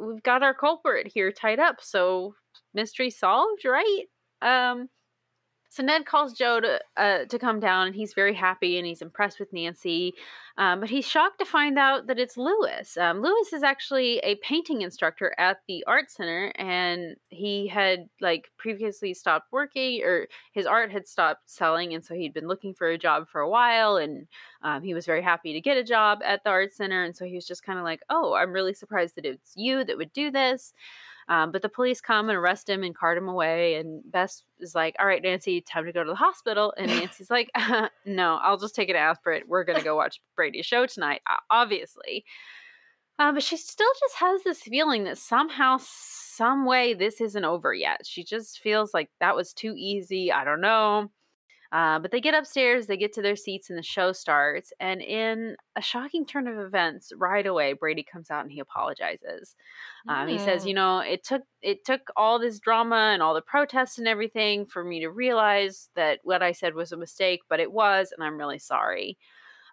we've 0.00 0.22
got 0.22 0.42
our 0.42 0.54
culprit 0.54 1.10
here 1.12 1.32
tied 1.32 1.58
up, 1.58 1.76
so 1.80 2.34
mystery 2.74 3.10
solved, 3.10 3.64
right? 3.64 4.04
Um, 4.42 4.88
so 5.76 5.82
Ned 5.82 6.06
calls 6.06 6.32
Joe 6.32 6.58
to 6.58 6.80
uh, 6.96 7.26
to 7.26 7.38
come 7.38 7.60
down, 7.60 7.88
and 7.88 7.94
he's 7.94 8.14
very 8.14 8.32
happy 8.32 8.78
and 8.78 8.86
he's 8.86 9.02
impressed 9.02 9.38
with 9.38 9.52
Nancy. 9.52 10.14
Um, 10.56 10.80
but 10.80 10.88
he's 10.88 11.06
shocked 11.06 11.38
to 11.40 11.44
find 11.44 11.78
out 11.78 12.06
that 12.06 12.18
it's 12.18 12.38
Lewis. 12.38 12.96
Um, 12.96 13.20
Lewis 13.20 13.52
is 13.52 13.62
actually 13.62 14.18
a 14.20 14.36
painting 14.36 14.80
instructor 14.80 15.34
at 15.36 15.58
the 15.68 15.84
art 15.86 16.10
center, 16.10 16.50
and 16.56 17.16
he 17.28 17.66
had 17.66 18.08
like 18.22 18.50
previously 18.56 19.12
stopped 19.12 19.52
working, 19.52 20.02
or 20.02 20.28
his 20.52 20.64
art 20.64 20.90
had 20.90 21.06
stopped 21.06 21.50
selling, 21.50 21.92
and 21.92 22.02
so 22.02 22.14
he'd 22.14 22.32
been 22.32 22.48
looking 22.48 22.72
for 22.72 22.88
a 22.88 22.96
job 22.96 23.28
for 23.28 23.42
a 23.42 23.48
while. 23.50 23.98
And 23.98 24.26
um, 24.62 24.82
he 24.82 24.94
was 24.94 25.04
very 25.04 25.22
happy 25.22 25.52
to 25.52 25.60
get 25.60 25.76
a 25.76 25.84
job 25.84 26.20
at 26.24 26.42
the 26.42 26.50
art 26.50 26.72
center, 26.72 27.04
and 27.04 27.14
so 27.14 27.26
he 27.26 27.34
was 27.34 27.46
just 27.46 27.62
kind 27.62 27.78
of 27.78 27.84
like, 27.84 28.00
"Oh, 28.08 28.32
I'm 28.32 28.52
really 28.52 28.72
surprised 28.72 29.16
that 29.16 29.26
it's 29.26 29.52
you 29.56 29.84
that 29.84 29.98
would 29.98 30.14
do 30.14 30.30
this." 30.30 30.72
Um, 31.28 31.50
but 31.50 31.62
the 31.62 31.68
police 31.68 32.00
come 32.00 32.28
and 32.28 32.38
arrest 32.38 32.68
him 32.68 32.82
and 32.84 32.94
cart 32.94 33.18
him 33.18 33.28
away. 33.28 33.74
And 33.76 34.02
Bess 34.10 34.42
is 34.60 34.74
like, 34.74 34.94
"All 34.98 35.06
right, 35.06 35.22
Nancy, 35.22 35.60
time 35.60 35.84
to 35.86 35.92
go 35.92 36.04
to 36.04 36.10
the 36.10 36.16
hospital." 36.16 36.72
And 36.76 36.86
Nancy's 36.90 37.30
like, 37.30 37.50
"No, 38.06 38.38
I'll 38.42 38.58
just 38.58 38.74
take 38.74 38.88
an 38.88 38.96
aspirin. 38.96 39.42
We're 39.48 39.64
gonna 39.64 39.82
go 39.82 39.96
watch 39.96 40.20
Brady's 40.36 40.66
show 40.66 40.86
tonight, 40.86 41.22
obviously." 41.50 42.24
Uh, 43.18 43.32
but 43.32 43.42
she 43.42 43.56
still 43.56 43.90
just 44.00 44.16
has 44.16 44.42
this 44.44 44.60
feeling 44.60 45.04
that 45.04 45.16
somehow, 45.16 45.78
some 45.80 46.66
way, 46.66 46.92
this 46.92 47.20
isn't 47.20 47.44
over 47.44 47.72
yet. 47.72 48.02
She 48.04 48.22
just 48.22 48.60
feels 48.60 48.92
like 48.92 49.08
that 49.20 49.34
was 49.34 49.54
too 49.54 49.74
easy. 49.76 50.30
I 50.30 50.44
don't 50.44 50.60
know. 50.60 51.10
Uh, 51.76 51.98
but 51.98 52.10
they 52.10 52.22
get 52.22 52.34
upstairs, 52.34 52.86
they 52.86 52.96
get 52.96 53.12
to 53.12 53.20
their 53.20 53.36
seats, 53.36 53.68
and 53.68 53.78
the 53.78 53.82
show 53.82 54.12
starts. 54.12 54.72
And 54.80 55.02
in 55.02 55.56
a 55.76 55.82
shocking 55.82 56.24
turn 56.24 56.48
of 56.48 56.58
events, 56.58 57.12
right 57.16 57.46
away, 57.46 57.74
Brady 57.74 58.02
comes 58.02 58.30
out 58.30 58.42
and 58.44 58.50
he 58.52 58.60
apologizes. 58.60 59.54
Um, 60.08 60.26
He 60.28 60.38
says, 60.38 60.64
"You 60.66 60.72
know, 60.74 61.00
it 61.00 61.22
took 61.24 61.42
it 61.60 61.84
took 61.84 62.02
all 62.16 62.38
this 62.38 62.60
drama 62.60 63.10
and 63.12 63.22
all 63.22 63.34
the 63.34 63.42
protests 63.42 63.98
and 63.98 64.08
everything 64.08 64.64
for 64.66 64.82
me 64.84 65.00
to 65.00 65.10
realize 65.10 65.90
that 65.96 66.20
what 66.24 66.42
I 66.42 66.52
said 66.52 66.74
was 66.74 66.92
a 66.92 66.96
mistake, 66.96 67.40
but 67.50 67.60
it 67.60 67.72
was, 67.72 68.12
and 68.12 68.24
I'm 68.24 68.38
really 68.38 68.58
sorry." 68.58 69.18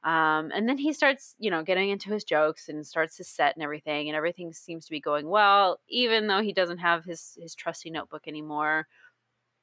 Um, 0.03 0.51
and 0.53 0.67
then 0.69 0.77
he 0.79 0.93
starts, 0.93 1.35
you 1.39 1.51
know, 1.51 1.63
getting 1.63 1.89
into 1.89 2.11
his 2.11 2.25
jokes 2.25 2.69
and 2.69 2.85
starts 2.87 3.17
his 3.17 3.29
set 3.29 3.55
and 3.55 3.63
everything, 3.63 4.09
and 4.09 4.17
everything 4.17 4.53
seems 4.53 4.85
to 4.85 4.91
be 4.91 5.01
going 5.01 5.27
well, 5.29 5.79
even 5.89 6.27
though 6.27 6.41
he 6.41 6.53
doesn't 6.53 6.79
have 6.79 7.05
his 7.05 7.37
his 7.41 7.55
trusty 7.55 7.89
notebook 7.91 8.27
anymore. 8.27 8.87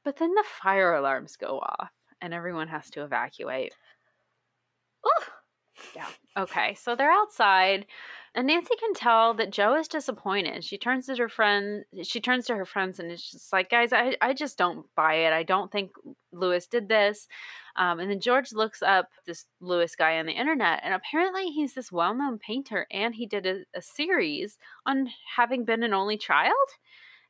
But 0.04 0.16
then 0.18 0.34
the 0.34 0.44
fire 0.62 0.94
alarms 0.94 1.36
go 1.36 1.60
off 1.60 1.90
and 2.20 2.34
everyone 2.34 2.68
has 2.68 2.90
to 2.90 3.02
evacuate. 3.02 3.74
Oh, 5.04 5.24
yeah. 5.94 6.06
Okay. 6.36 6.74
So 6.74 6.94
they're 6.94 7.10
outside, 7.10 7.86
and 8.34 8.46
Nancy 8.46 8.74
can 8.78 8.94
tell 8.94 9.34
that 9.34 9.50
Joe 9.50 9.76
is 9.76 9.88
disappointed. 9.88 10.62
She 10.62 10.78
turns 10.78 11.06
to 11.06 11.16
her 11.16 11.28
friend. 11.28 11.84
She 12.02 12.20
turns 12.20 12.46
to 12.46 12.56
her 12.56 12.66
friends, 12.66 13.00
and 13.00 13.10
it's 13.10 13.30
just 13.30 13.52
like, 13.52 13.70
guys, 13.70 13.92
I, 13.92 14.16
I 14.20 14.34
just 14.34 14.58
don't 14.58 14.86
buy 14.94 15.14
it. 15.14 15.32
I 15.32 15.42
don't 15.42 15.72
think 15.72 15.92
Lewis 16.32 16.66
did 16.66 16.88
this. 16.88 17.26
Um, 17.76 18.00
and 18.00 18.10
then 18.10 18.20
George 18.20 18.52
looks 18.52 18.82
up 18.82 19.08
this 19.26 19.46
Lewis 19.60 19.96
guy 19.96 20.18
on 20.18 20.26
the 20.26 20.32
internet, 20.32 20.80
and 20.82 20.92
apparently 20.92 21.46
he's 21.46 21.72
this 21.72 21.90
well-known 21.90 22.38
painter, 22.38 22.86
and 22.90 23.14
he 23.14 23.26
did 23.26 23.46
a, 23.46 23.60
a 23.74 23.80
series 23.80 24.58
on 24.84 25.08
having 25.36 25.64
been 25.64 25.82
an 25.82 25.94
only 25.94 26.18
child. 26.18 26.52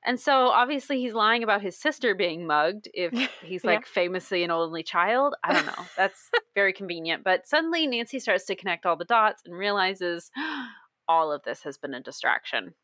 And 0.05 0.19
so 0.19 0.49
obviously 0.49 1.01
he's 1.01 1.13
lying 1.13 1.43
about 1.43 1.63
his 1.63 1.77
sister 1.77 2.15
being 2.15 2.47
mugged 2.47 2.89
if 2.95 3.13
he's 3.45 3.65
like 3.65 3.81
yeah. 3.81 3.87
famously 3.87 4.43
an 4.43 4.51
only 4.51 4.83
child. 4.83 5.35
I 5.45 5.53
don't 5.53 5.67
know. 5.67 5.85
That's 5.97 6.31
very 6.55 6.73
convenient. 6.73 7.25
But 7.25 7.47
suddenly 7.47 7.87
Nancy 7.87 8.19
starts 8.19 8.47
to 8.47 8.57
connect 8.57 8.87
all 8.87 8.97
the 8.97 9.05
dots 9.05 9.43
and 9.45 9.55
realizes 9.57 10.31
all 11.09 11.33
of 11.33 11.43
this 11.45 11.63
has 11.63 11.77
been 11.77 11.95
a 11.95 12.01
distraction. 12.01 12.75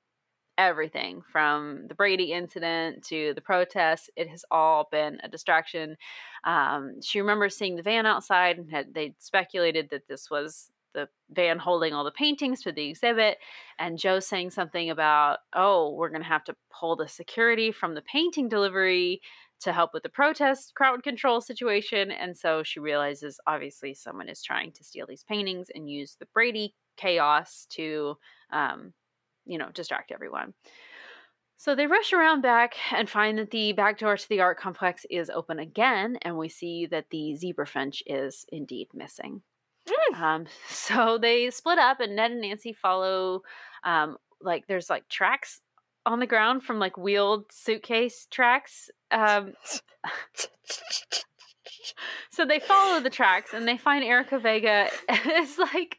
Everything 0.58 1.22
from 1.30 1.86
the 1.86 1.94
Brady 1.94 2.32
incident 2.32 3.04
to 3.08 3.34
the 3.34 3.42
protests, 3.42 4.08
it 4.16 4.28
has 4.28 4.42
all 4.50 4.88
been 4.90 5.18
a 5.22 5.28
distraction. 5.28 5.96
Um, 6.44 7.02
she 7.02 7.20
remembers 7.20 7.56
seeing 7.56 7.76
the 7.76 7.82
van 7.82 8.06
outside 8.06 8.56
and 8.58 8.70
had 8.70 8.94
they 8.94 9.14
speculated 9.18 9.90
that 9.90 10.08
this 10.08 10.30
was 10.30 10.70
the 10.96 11.08
van 11.30 11.58
holding 11.58 11.92
all 11.92 12.02
the 12.02 12.10
paintings 12.10 12.62
for 12.62 12.72
the 12.72 12.88
exhibit 12.88 13.38
and 13.78 13.98
joe 13.98 14.18
saying 14.18 14.50
something 14.50 14.90
about 14.90 15.38
oh 15.52 15.92
we're 15.92 16.08
going 16.08 16.22
to 16.22 16.26
have 16.26 16.42
to 16.42 16.56
pull 16.72 16.96
the 16.96 17.06
security 17.06 17.70
from 17.70 17.94
the 17.94 18.02
painting 18.02 18.48
delivery 18.48 19.20
to 19.60 19.72
help 19.72 19.92
with 19.94 20.02
the 20.02 20.08
protest 20.08 20.72
crowd 20.74 21.02
control 21.02 21.40
situation 21.40 22.10
and 22.10 22.36
so 22.36 22.62
she 22.62 22.80
realizes 22.80 23.38
obviously 23.46 23.94
someone 23.94 24.28
is 24.28 24.42
trying 24.42 24.72
to 24.72 24.82
steal 24.82 25.06
these 25.06 25.24
paintings 25.24 25.68
and 25.74 25.90
use 25.90 26.16
the 26.18 26.26
brady 26.34 26.74
chaos 26.96 27.66
to 27.70 28.16
um, 28.50 28.92
you 29.44 29.58
know 29.58 29.68
distract 29.74 30.10
everyone 30.10 30.54
so 31.58 31.74
they 31.74 31.86
rush 31.86 32.12
around 32.12 32.42
back 32.42 32.74
and 32.92 33.08
find 33.08 33.38
that 33.38 33.50
the 33.50 33.72
back 33.72 33.98
door 33.98 34.16
to 34.16 34.28
the 34.28 34.40
art 34.40 34.58
complex 34.58 35.06
is 35.08 35.30
open 35.30 35.58
again, 35.58 36.18
and 36.20 36.36
we 36.36 36.50
see 36.50 36.86
that 36.86 37.08
the 37.10 37.34
zebra 37.34 37.66
finch 37.66 38.02
is 38.06 38.44
indeed 38.50 38.88
missing. 38.92 39.42
Mm. 39.88 40.20
Um, 40.20 40.46
so 40.68 41.18
they 41.18 41.50
split 41.50 41.78
up, 41.78 42.00
and 42.00 42.16
Ned 42.16 42.32
and 42.32 42.40
Nancy 42.40 42.72
follow. 42.72 43.42
Um, 43.84 44.16
like 44.40 44.66
there's 44.66 44.90
like 44.90 45.08
tracks 45.08 45.60
on 46.04 46.20
the 46.20 46.26
ground 46.26 46.62
from 46.62 46.78
like 46.78 46.96
wheeled 46.96 47.50
suitcase 47.50 48.26
tracks. 48.30 48.90
Um, 49.10 49.54
so 52.30 52.44
they 52.44 52.60
follow 52.60 53.00
the 53.00 53.10
tracks, 53.10 53.54
and 53.54 53.66
they 53.66 53.76
find 53.76 54.04
Erica 54.04 54.38
Vega 54.38 54.88
is 55.26 55.58
like 55.58 55.98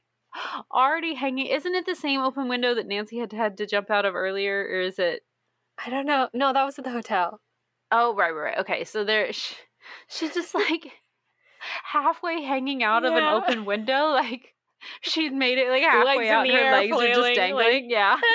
already 0.71 1.13
hanging. 1.13 1.47
Isn't 1.47 1.75
it 1.75 1.85
the 1.85 1.95
same 1.95 2.21
open 2.21 2.47
window 2.47 2.75
that 2.75 2.87
Nancy 2.87 3.17
had 3.17 3.31
had 3.31 3.57
to 3.57 3.65
jump 3.65 3.89
out 3.89 4.05
of 4.05 4.15
earlier, 4.15 4.67
or 4.69 4.81
is 4.81 4.99
it? 4.99 5.21
I 5.83 5.89
don't 5.89 6.05
know. 6.05 6.29
No, 6.33 6.53
that 6.53 6.63
was 6.63 6.79
at 6.79 6.85
the 6.85 6.91
hotel. 6.91 7.39
Oh 7.91 8.15
right, 8.15 8.31
right, 8.31 8.41
right. 8.41 8.57
Okay, 8.59 8.83
so 8.83 9.03
there, 9.03 9.31
she, 9.31 9.55
she's 10.09 10.33
just 10.33 10.53
like 10.53 10.91
halfway 11.83 12.41
hanging 12.43 12.83
out 12.83 13.03
yeah. 13.03 13.09
of 13.09 13.15
an 13.15 13.23
open 13.23 13.65
window. 13.65 14.07
Like 14.09 14.53
she'd 15.01 15.33
made 15.33 15.57
it 15.57 15.69
like 15.69 15.83
halfway 15.83 16.17
legs 16.17 16.29
out, 16.29 16.47
her 16.47 16.71
legs 16.71 16.93
flailing, 16.93 17.11
are 17.11 17.15
just 17.15 17.35
dangling. 17.35 17.73
Like... 17.73 17.83
Yeah. 17.87 18.17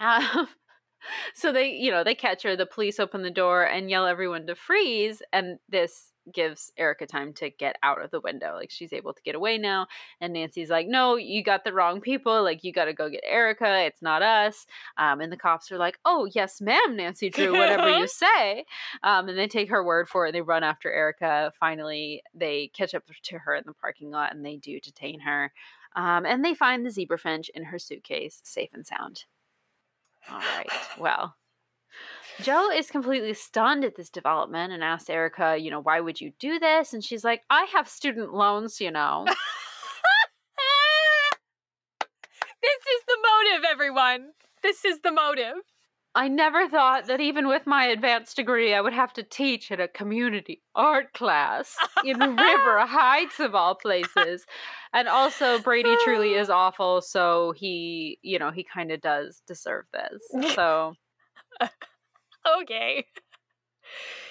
um, 0.00 0.48
so 1.34 1.52
they, 1.52 1.70
you 1.70 1.90
know, 1.90 2.04
they 2.04 2.14
catch 2.14 2.42
her. 2.42 2.56
The 2.56 2.66
police 2.66 2.98
open 2.98 3.22
the 3.22 3.30
door 3.30 3.64
and 3.64 3.90
yell 3.90 4.06
everyone 4.06 4.46
to 4.46 4.54
freeze. 4.54 5.22
And 5.32 5.58
this 5.68 6.12
gives 6.32 6.72
Erica 6.76 7.06
time 7.06 7.32
to 7.34 7.50
get 7.50 7.76
out 7.82 8.02
of 8.02 8.10
the 8.10 8.20
window. 8.20 8.54
Like 8.54 8.70
she's 8.70 8.92
able 8.92 9.12
to 9.12 9.22
get 9.22 9.34
away 9.34 9.58
now. 9.58 9.86
And 10.20 10.32
Nancy's 10.32 10.70
like, 10.70 10.86
no, 10.86 11.16
you 11.16 11.42
got 11.42 11.64
the 11.64 11.72
wrong 11.72 12.00
people. 12.00 12.42
Like 12.42 12.64
you 12.64 12.72
got 12.72 12.86
to 12.86 12.92
go 12.92 13.08
get 13.08 13.24
Erica. 13.24 13.84
It's 13.84 14.02
not 14.02 14.22
us. 14.22 14.66
Um, 14.96 15.20
and 15.20 15.32
the 15.32 15.36
cops 15.36 15.70
are 15.72 15.78
like, 15.78 15.98
oh, 16.04 16.28
yes, 16.34 16.60
ma'am, 16.60 16.96
Nancy 16.96 17.30
Drew, 17.30 17.52
whatever 17.52 17.90
you 17.98 18.06
say. 18.08 18.64
Um, 19.02 19.28
and 19.28 19.38
they 19.38 19.48
take 19.48 19.70
her 19.70 19.84
word 19.84 20.08
for 20.08 20.26
it. 20.26 20.32
They 20.32 20.42
run 20.42 20.64
after 20.64 20.92
Erica. 20.92 21.52
Finally, 21.58 22.22
they 22.34 22.70
catch 22.74 22.94
up 22.94 23.04
to 23.24 23.38
her 23.38 23.54
in 23.54 23.64
the 23.66 23.74
parking 23.74 24.10
lot 24.10 24.34
and 24.34 24.44
they 24.44 24.56
do 24.56 24.80
detain 24.80 25.20
her. 25.20 25.52
Um, 25.96 26.26
and 26.26 26.44
they 26.44 26.54
find 26.54 26.84
the 26.84 26.90
zebra 26.90 27.18
finch 27.18 27.50
in 27.54 27.64
her 27.64 27.78
suitcase, 27.78 28.40
safe 28.42 28.70
and 28.72 28.86
sound. 28.86 29.24
All 30.30 30.38
right. 30.38 30.68
Well, 30.98 31.34
Joe 32.40 32.70
is 32.70 32.90
completely 32.90 33.34
stunned 33.34 33.84
at 33.84 33.96
this 33.96 34.10
development 34.10 34.72
and 34.72 34.82
asks 34.82 35.08
Erica, 35.08 35.56
you 35.56 35.70
know, 35.70 35.80
why 35.80 36.00
would 36.00 36.20
you 36.20 36.32
do 36.38 36.58
this? 36.58 36.92
And 36.92 37.04
she's 37.04 37.24
like, 37.24 37.42
I 37.48 37.66
have 37.74 37.88
student 37.88 38.34
loans, 38.34 38.80
you 38.80 38.90
know. 38.90 39.24
this 42.62 42.80
is 42.96 43.04
the 43.06 43.18
motive, 43.22 43.64
everyone. 43.70 44.30
This 44.62 44.84
is 44.84 45.00
the 45.00 45.12
motive. 45.12 45.54
I 46.16 46.28
never 46.28 46.68
thought 46.68 47.06
that 47.06 47.20
even 47.20 47.48
with 47.48 47.66
my 47.66 47.86
advanced 47.86 48.36
degree, 48.36 48.72
I 48.72 48.80
would 48.80 48.92
have 48.92 49.12
to 49.14 49.24
teach 49.24 49.72
at 49.72 49.80
a 49.80 49.88
community 49.88 50.62
art 50.74 51.12
class 51.12 51.76
in 52.04 52.18
River 52.18 52.36
Heights, 52.86 53.40
of 53.40 53.56
all 53.56 53.74
places. 53.74 54.46
And 54.92 55.08
also, 55.08 55.58
Brady 55.58 55.96
truly 56.04 56.34
is 56.34 56.50
awful, 56.50 57.00
so 57.00 57.52
he, 57.56 58.18
you 58.22 58.38
know, 58.38 58.52
he 58.52 58.64
kind 58.64 58.92
of 58.92 59.00
does 59.00 59.42
deserve 59.46 59.86
this. 59.92 60.54
So. 60.54 60.94
okay. 62.60 63.06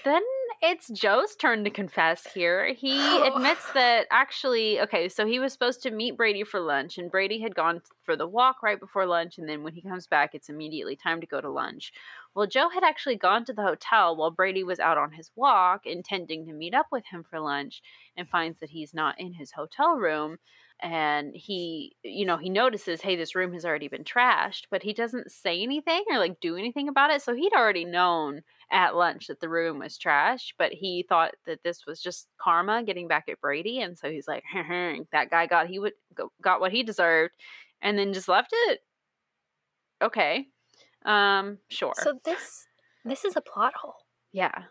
Then 0.04 0.24
it's 0.62 0.90
Joe's 0.90 1.36
turn 1.36 1.64
to 1.64 1.70
confess 1.70 2.28
here. 2.34 2.74
He 2.74 2.98
oh. 3.00 3.34
admits 3.34 3.72
that 3.74 4.08
actually, 4.12 4.82
okay, 4.82 5.08
so 5.08 5.26
he 5.26 5.40
was 5.40 5.54
supposed 5.54 5.82
to 5.84 5.92
meet 5.92 6.18
Brady 6.18 6.44
for 6.44 6.60
lunch, 6.60 6.98
and 6.98 7.12
Brady 7.12 7.40
had 7.40 7.56
gone 7.56 7.82
for 8.04 8.16
the 8.16 8.28
walk 8.28 8.62
right 8.62 8.80
before 8.80 9.06
lunch, 9.06 9.38
and 9.38 9.48
then 9.48 9.64
when 9.64 9.74
he 9.74 9.82
comes 9.82 10.08
back, 10.08 10.32
it's 10.34 10.50
immediately 10.50 10.96
time 10.96 11.22
to 11.22 11.28
go 11.28 11.40
to 11.40 11.50
lunch. 11.50 11.94
Well, 12.36 12.48
Joe 12.48 12.70
had 12.70 12.84
actually 12.84 13.18
gone 13.18 13.46
to 13.46 13.54
the 13.54 13.62
hotel 13.62 14.16
while 14.16 14.32
Brady 14.32 14.64
was 14.64 14.80
out 14.80 14.98
on 14.98 15.12
his 15.12 15.32
walk, 15.36 15.86
intending 15.86 16.46
to 16.48 16.54
meet 16.54 16.74
up 16.74 16.88
with 16.92 17.06
him 17.10 17.24
for 17.30 17.40
lunch, 17.40 17.82
and 18.18 18.28
finds 18.28 18.60
that 18.60 18.72
he's 18.72 18.94
not 18.94 19.20
in 19.20 19.34
his 19.34 19.52
hotel 19.52 19.96
room 19.96 20.38
and 20.82 21.34
he 21.34 21.96
you 22.04 22.26
know 22.26 22.38
he 22.38 22.50
notices 22.50 23.02
hey 23.02 23.16
this 23.16 23.36
room 23.36 23.54
has 23.54 23.64
already 23.64 23.88
been 23.88 24.04
trashed 24.04 24.64
but 24.70 24.84
he 24.84 24.92
doesn't 24.92 25.32
say 25.32 25.62
anything 25.62 26.04
or 26.10 26.20
like 26.20 26.40
do 26.40 26.58
anything 26.58 26.90
about 26.90 27.12
it. 27.12 27.22
So 27.22 27.34
he'd 27.34 27.54
already 27.54 27.86
known 27.86 28.42
at 28.72 28.96
lunch 28.96 29.28
that 29.28 29.40
the 29.40 29.50
room 29.50 29.80
was 29.80 29.98
trashed 29.98 30.54
but 30.58 30.74
he 30.74 31.06
thought 31.08 31.32
that 31.46 31.64
this 31.64 31.86
was 31.86 32.02
just 32.02 32.28
karma 32.42 32.84
getting 32.84 33.08
back 33.08 33.26
at 33.30 33.40
brady 33.40 33.82
and 33.82 33.98
so 33.98 34.10
he's 34.10 34.28
like 34.28 34.44
that 35.12 35.30
guy 35.30 35.46
got 35.46 35.68
he 35.68 35.80
would 35.80 35.94
got 36.42 36.60
what 36.60 36.72
he 36.72 36.84
deserved 36.84 37.34
and 37.84 37.98
then 37.98 38.14
just 38.14 38.28
left 38.28 38.50
it. 38.52 38.80
Okay. 40.02 40.48
Um 41.06 41.60
sure. 41.70 41.94
So 41.98 42.20
this 42.26 42.66
this 43.06 43.26
is 43.26 43.36
a 43.36 43.42
plot 43.42 43.74
hole. 43.76 43.96
Yeah. 44.32 44.64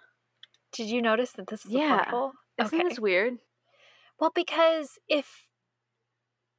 Did 0.72 0.88
you 0.88 1.02
notice 1.02 1.32
that 1.32 1.46
this 1.46 1.64
is 1.64 1.70
yeah. 1.70 1.84
a 1.84 1.96
plot 1.96 2.08
hole? 2.08 2.32
Isn't 2.58 2.80
okay. 2.80 2.88
this 2.88 2.98
weird? 2.98 3.34
Well 4.18 4.32
because 4.34 4.98
if 5.08 5.46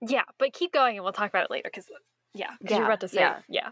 yeah, 0.08 0.24
but 0.38 0.54
keep 0.54 0.72
going 0.72 0.98
and 0.98 1.04
we'll 1.04 1.14
talk 1.14 1.30
about 1.30 1.46
it 1.46 1.52
later 1.52 1.70
because 1.74 1.88
yeah, 2.34 2.50
yeah, 2.62 2.78
you're 2.78 2.86
about 2.86 3.02
to 3.02 3.08
say 3.08 3.22
yeah. 3.22 3.40
yeah. 3.48 3.70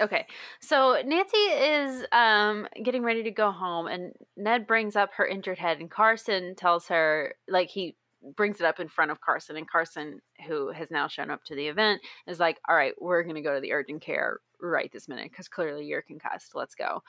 Okay. 0.00 0.26
So 0.60 1.00
Nancy 1.04 1.36
is 1.36 2.04
um 2.12 2.68
getting 2.82 3.02
ready 3.02 3.22
to 3.22 3.30
go 3.30 3.50
home 3.50 3.86
and 3.86 4.12
Ned 4.36 4.66
brings 4.66 4.94
up 4.94 5.10
her 5.16 5.26
injured 5.26 5.58
head 5.58 5.80
and 5.80 5.90
Carson 5.90 6.54
tells 6.54 6.88
her 6.88 7.34
like 7.48 7.70
he 7.70 7.96
brings 8.36 8.60
it 8.60 8.66
up 8.66 8.78
in 8.80 8.88
front 8.88 9.10
of 9.10 9.20
Carson 9.20 9.56
and 9.56 9.68
Carson 9.68 10.20
who 10.46 10.70
has 10.70 10.90
now 10.90 11.08
shown 11.08 11.30
up 11.30 11.44
to 11.44 11.54
the 11.54 11.66
event 11.66 12.02
is 12.26 12.40
like, 12.40 12.60
"All 12.68 12.76
right, 12.76 12.94
we're 13.00 13.22
going 13.22 13.36
to 13.36 13.42
go 13.42 13.54
to 13.54 13.60
the 13.60 13.72
urgent 13.72 14.02
care 14.02 14.38
right 14.60 14.90
this 14.92 15.08
minute 15.08 15.32
cuz 15.34 15.48
clearly 15.48 15.86
you're 15.86 16.02
concussed. 16.02 16.54
Let's 16.54 16.74
go." 16.74 17.02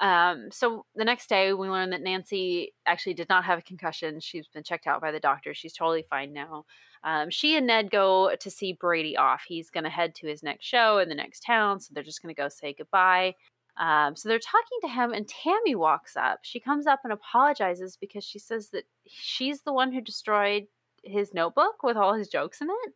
Um, 0.00 0.48
so 0.50 0.84
the 0.94 1.04
next 1.04 1.28
day, 1.28 1.52
we 1.52 1.68
learn 1.68 1.90
that 1.90 2.02
Nancy 2.02 2.74
actually 2.86 3.14
did 3.14 3.28
not 3.28 3.44
have 3.44 3.60
a 3.60 3.62
concussion. 3.62 4.20
She's 4.20 4.48
been 4.48 4.64
checked 4.64 4.86
out 4.86 5.00
by 5.00 5.12
the 5.12 5.20
doctor. 5.20 5.54
She's 5.54 5.72
totally 5.72 6.04
fine 6.10 6.32
now. 6.32 6.64
Um, 7.04 7.30
she 7.30 7.56
and 7.56 7.66
Ned 7.66 7.90
go 7.90 8.34
to 8.38 8.50
see 8.50 8.72
Brady 8.72 9.16
off. 9.16 9.42
He's 9.46 9.70
going 9.70 9.84
to 9.84 9.90
head 9.90 10.14
to 10.16 10.26
his 10.26 10.42
next 10.42 10.64
show 10.64 10.98
in 10.98 11.08
the 11.08 11.14
next 11.14 11.40
town, 11.40 11.78
so 11.80 11.92
they're 11.92 12.02
just 12.02 12.22
going 12.22 12.34
to 12.34 12.40
go 12.40 12.48
say 12.48 12.74
goodbye. 12.76 13.34
Um, 13.76 14.16
so 14.16 14.28
they're 14.28 14.38
talking 14.38 14.78
to 14.82 14.88
him, 14.88 15.12
and 15.12 15.28
Tammy 15.28 15.74
walks 15.74 16.16
up. 16.16 16.40
She 16.42 16.60
comes 16.60 16.86
up 16.86 17.00
and 17.04 17.12
apologizes 17.12 17.96
because 18.00 18.24
she 18.24 18.38
says 18.38 18.70
that 18.70 18.84
she's 19.06 19.62
the 19.62 19.72
one 19.72 19.92
who 19.92 20.00
destroyed 20.00 20.66
his 21.02 21.34
notebook 21.34 21.82
with 21.82 21.96
all 21.96 22.14
his 22.14 22.28
jokes 22.28 22.60
in 22.60 22.68
it. 22.70 22.92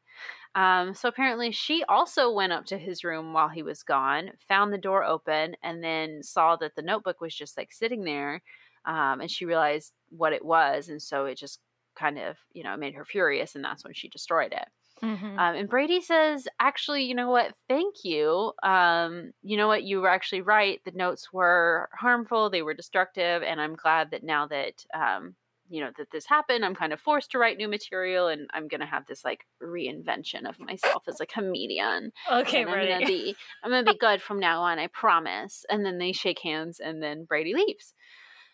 Um, 0.55 0.95
so 0.95 1.09
apparently, 1.09 1.53
she 1.53 1.85
also 1.89 2.33
went 2.33 2.53
up 2.53 2.67
to 2.67 2.79
his 2.79 3.05
room 3.05 3.33
while 3.33 3.49
he 3.49 3.63
was 3.63 3.83
gone, 3.83 4.31
found 4.49 4.73
the 4.73 4.79
door 4.79 5.05
open, 5.05 5.57
and 5.63 5.83
then 5.83 6.23
saw 6.23 6.57
that 6.57 6.75
the 6.75 6.83
notebook 6.83 7.21
was 7.21 7.35
just 7.35 7.57
like 7.57 7.73
sitting 7.73 8.05
there. 8.05 8.43
Um, 8.85 9.21
and 9.21 9.31
she 9.31 9.45
realized 9.45 9.93
what 10.11 10.33
it 10.33 10.45
was, 10.45 10.89
and 10.89 11.01
so 11.01 11.27
it 11.27 11.37
just 11.37 11.61
kind 11.95 12.19
of, 12.19 12.37
you 12.53 12.63
know, 12.63 12.77
made 12.77 12.95
her 12.95 13.05
furious, 13.05 13.55
and 13.55 13.65
that's 13.65 13.85
when 13.85 13.93
she 13.93 14.09
destroyed 14.09 14.53
it. 14.53 14.69
Mm-hmm. 15.05 15.39
Um, 15.39 15.55
and 15.55 15.69
Brady 15.69 16.01
says, 16.01 16.49
actually, 16.59 17.05
you 17.05 17.15
know 17.15 17.31
what? 17.31 17.55
Thank 17.69 17.97
you. 18.05 18.53
Um, 18.63 19.33
you 19.43 19.57
know 19.57 19.69
what? 19.69 19.85
You 19.85 20.01
were 20.01 20.09
actually 20.09 20.41
right. 20.41 20.81
The 20.85 20.93
notes 20.93 21.33
were 21.33 21.89
harmful, 21.93 22.51
they 22.51 22.63
were 22.63 22.75
destructive, 22.75 23.43
and 23.43 23.61
I'm 23.61 23.77
glad 23.77 24.11
that 24.13 24.25
now 24.25 24.47
that, 24.47 24.85
um, 24.95 25.35
you 25.69 25.81
know, 25.83 25.91
that 25.99 26.11
this 26.11 26.27
happened, 26.27 26.65
I'm 26.65 26.75
kind 26.75 26.93
of 26.93 27.01
forced 27.01 27.31
to 27.33 27.39
write 27.39 27.57
new 27.57 27.69
material, 27.69 28.29
and 28.29 28.49
I'm 28.53 28.69
gonna 28.69 28.87
have 28.87 29.07
this 29.07 29.25
like 29.25 29.47
reinvention 29.63 30.49
of 30.49 30.59
myself 30.59 31.05
as 31.09 31.21
a 31.21 31.27
comedian. 31.27 32.13
Okay, 32.31 32.63
and 32.63 32.71
I'm 32.71 32.87
gonna 32.87 33.07
be, 33.07 33.37
I'm 33.63 33.71
gonna 33.71 33.93
be 33.93 33.99
good 33.99 34.23
from 34.23 34.41
now 34.41 34.63
on. 34.63 34.79
I 34.79 34.87
promise. 34.89 35.65
And 35.71 35.85
then 35.85 35.99
they 35.99 36.13
shake 36.13 36.41
hands, 36.41 36.81
and 36.81 37.03
then 37.03 37.25
Brady 37.25 37.55
leaves. 37.55 37.95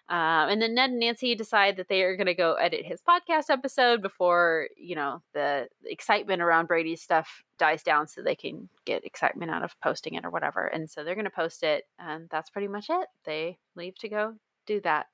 Um, 0.07 0.51
and 0.51 0.61
then 0.61 0.75
Ned 0.75 0.91
and 0.91 1.01
Nancy 1.01 1.35
decide 1.35 1.79
that 1.79 1.89
they 1.89 2.03
are 2.03 2.15
going 2.15 2.27
to 2.27 2.35
go 2.35 2.55
edit 2.55 2.85
his 2.85 3.01
podcast 3.01 3.49
episode 3.49 4.03
before, 4.03 4.69
you 4.77 4.95
know, 4.95 5.23
the 5.33 5.67
excitement 5.87 6.43
around 6.43 6.69
Brady's 6.69 7.01
stuff 7.01 7.43
dies 7.59 7.83
down 7.83 8.07
so 8.07 8.21
they 8.21 8.35
can 8.35 8.69
get 8.85 9.07
excitement 9.07 9.51
out 9.51 9.65
of 9.65 9.75
posting 9.83 10.13
it 10.15 10.27
or 10.27 10.31
whatever. 10.31 10.67
And 10.67 10.91
so 10.91 11.05
they're 11.05 11.15
going 11.15 11.25
to 11.25 11.31
post 11.31 11.63
it. 11.63 11.85
And 11.99 12.29
that's 12.31 12.51
pretty 12.51 12.69
much 12.69 12.91
it. 12.91 13.09
They 13.25 13.57
leave 13.77 13.97
to 14.01 14.11
go 14.11 14.35
do 14.67 14.83
that. 14.83 15.07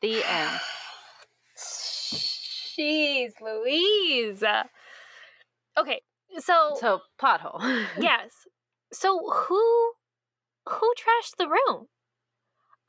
The 0.00 0.24
end. 0.24 0.60
Jeez 1.56 3.32
Louise. 3.40 4.42
Okay, 5.78 6.00
so. 6.38 6.76
So, 6.80 7.00
pothole. 7.20 7.60
yes. 7.98 8.32
So, 8.92 9.30
who. 9.30 9.92
Who 10.66 10.94
trashed 10.94 11.36
the 11.36 11.46
room? 11.46 11.88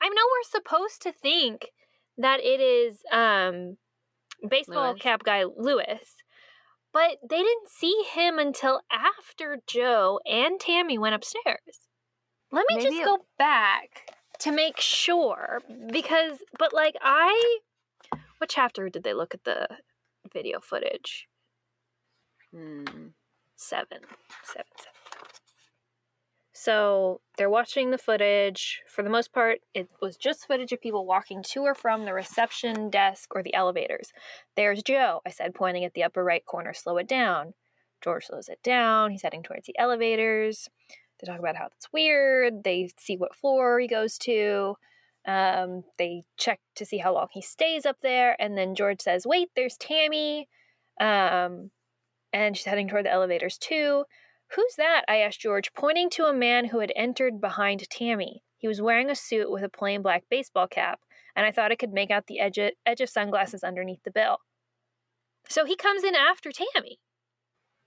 I 0.01 0.07
know 0.09 0.21
we're 0.31 0.49
supposed 0.49 1.01
to 1.01 1.11
think 1.11 1.71
that 2.17 2.39
it 2.39 2.61
is 2.61 2.99
um 3.11 3.77
baseball 4.47 4.91
Lewis. 4.91 5.01
cap 5.01 5.23
guy 5.23 5.43
Lewis, 5.43 6.15
but 6.93 7.17
they 7.27 7.37
didn't 7.37 7.69
see 7.69 8.05
him 8.13 8.39
until 8.39 8.81
after 8.91 9.57
Joe 9.67 10.19
and 10.25 10.59
Tammy 10.59 10.97
went 10.97 11.15
upstairs. 11.15 11.87
Let 12.51 12.65
me 12.69 12.77
Maybe 12.77 12.89
just 12.89 13.05
go 13.05 13.25
back 13.37 14.13
to 14.39 14.51
make 14.51 14.79
sure 14.79 15.61
because 15.91 16.37
but 16.57 16.73
like 16.73 16.95
I 17.01 17.59
what 18.37 18.49
chapter 18.49 18.89
did 18.89 19.03
they 19.03 19.13
look 19.13 19.33
at 19.33 19.43
the 19.43 19.67
video 20.31 20.59
footage? 20.59 21.27
Hmm. 22.53 23.07
Seven. 23.55 23.99
Seven, 24.43 24.65
seven. 24.77 24.91
So 26.57 27.21
they're 27.37 27.49
watching 27.49 27.91
the 27.91 27.97
footage. 27.97 28.81
For 28.87 29.03
the 29.03 29.09
most 29.09 29.33
part, 29.33 29.59
it 29.73 29.89
was 30.01 30.15
just 30.17 30.47
footage 30.47 30.71
of 30.71 30.81
people 30.81 31.05
walking 31.05 31.43
to 31.43 31.61
or 31.61 31.75
from 31.75 32.05
the 32.05 32.13
reception 32.13 32.89
desk 32.89 33.35
or 33.35 33.43
the 33.43 33.53
elevators. 33.53 34.11
There's 34.55 34.81
Joe, 34.81 35.21
I 35.25 35.31
said, 35.31 35.53
pointing 35.53 35.83
at 35.83 35.93
the 35.93 36.03
upper 36.03 36.23
right 36.23 36.45
corner. 36.45 36.73
Slow 36.73 36.97
it 36.97 37.07
down. 37.07 37.53
George 38.01 38.25
slows 38.25 38.49
it 38.49 38.63
down. 38.63 39.11
He's 39.11 39.21
heading 39.21 39.43
towards 39.43 39.67
the 39.67 39.77
elevators. 39.77 40.69
They 41.19 41.29
talk 41.29 41.39
about 41.39 41.55
how 41.55 41.65
that's 41.65 41.91
weird. 41.91 42.63
They 42.63 42.89
see 42.97 43.17
what 43.17 43.35
floor 43.35 43.79
he 43.79 43.87
goes 43.87 44.17
to. 44.19 44.75
Um, 45.27 45.83
they 45.97 46.23
check 46.37 46.59
to 46.75 46.85
see 46.85 46.97
how 46.99 47.13
long 47.13 47.27
he 47.31 47.41
stays 47.41 47.85
up 47.85 47.97
there. 48.01 48.35
And 48.39 48.57
then 48.57 48.75
George 48.75 49.01
says, 49.01 49.25
Wait, 49.25 49.49
there's 49.55 49.77
Tammy. 49.77 50.47
Um, 50.99 51.71
and 52.31 52.55
she's 52.55 52.65
heading 52.65 52.87
toward 52.87 53.05
the 53.05 53.11
elevators 53.11 53.57
too. 53.57 54.05
Who's 54.55 54.75
that? 54.77 55.03
I 55.07 55.17
asked 55.17 55.39
George, 55.39 55.73
pointing 55.73 56.09
to 56.11 56.25
a 56.25 56.33
man 56.33 56.65
who 56.65 56.79
had 56.79 56.93
entered 56.95 57.41
behind 57.41 57.89
Tammy. 57.89 58.43
He 58.57 58.67
was 58.67 58.81
wearing 58.81 59.09
a 59.09 59.15
suit 59.15 59.51
with 59.51 59.63
a 59.63 59.69
plain 59.69 60.01
black 60.01 60.23
baseball 60.29 60.67
cap, 60.67 60.99
and 61.35 61.45
I 61.45 61.51
thought 61.51 61.71
I 61.71 61.75
could 61.75 61.93
make 61.93 62.11
out 62.11 62.27
the 62.27 62.39
edge 62.39 62.57
of, 62.57 62.71
edge 62.85 63.01
of 63.01 63.09
sunglasses 63.09 63.63
underneath 63.63 64.03
the 64.03 64.11
bill. 64.11 64.37
So 65.47 65.65
he 65.65 65.75
comes 65.75 66.03
in 66.03 66.15
after 66.15 66.51
Tammy. 66.51 66.99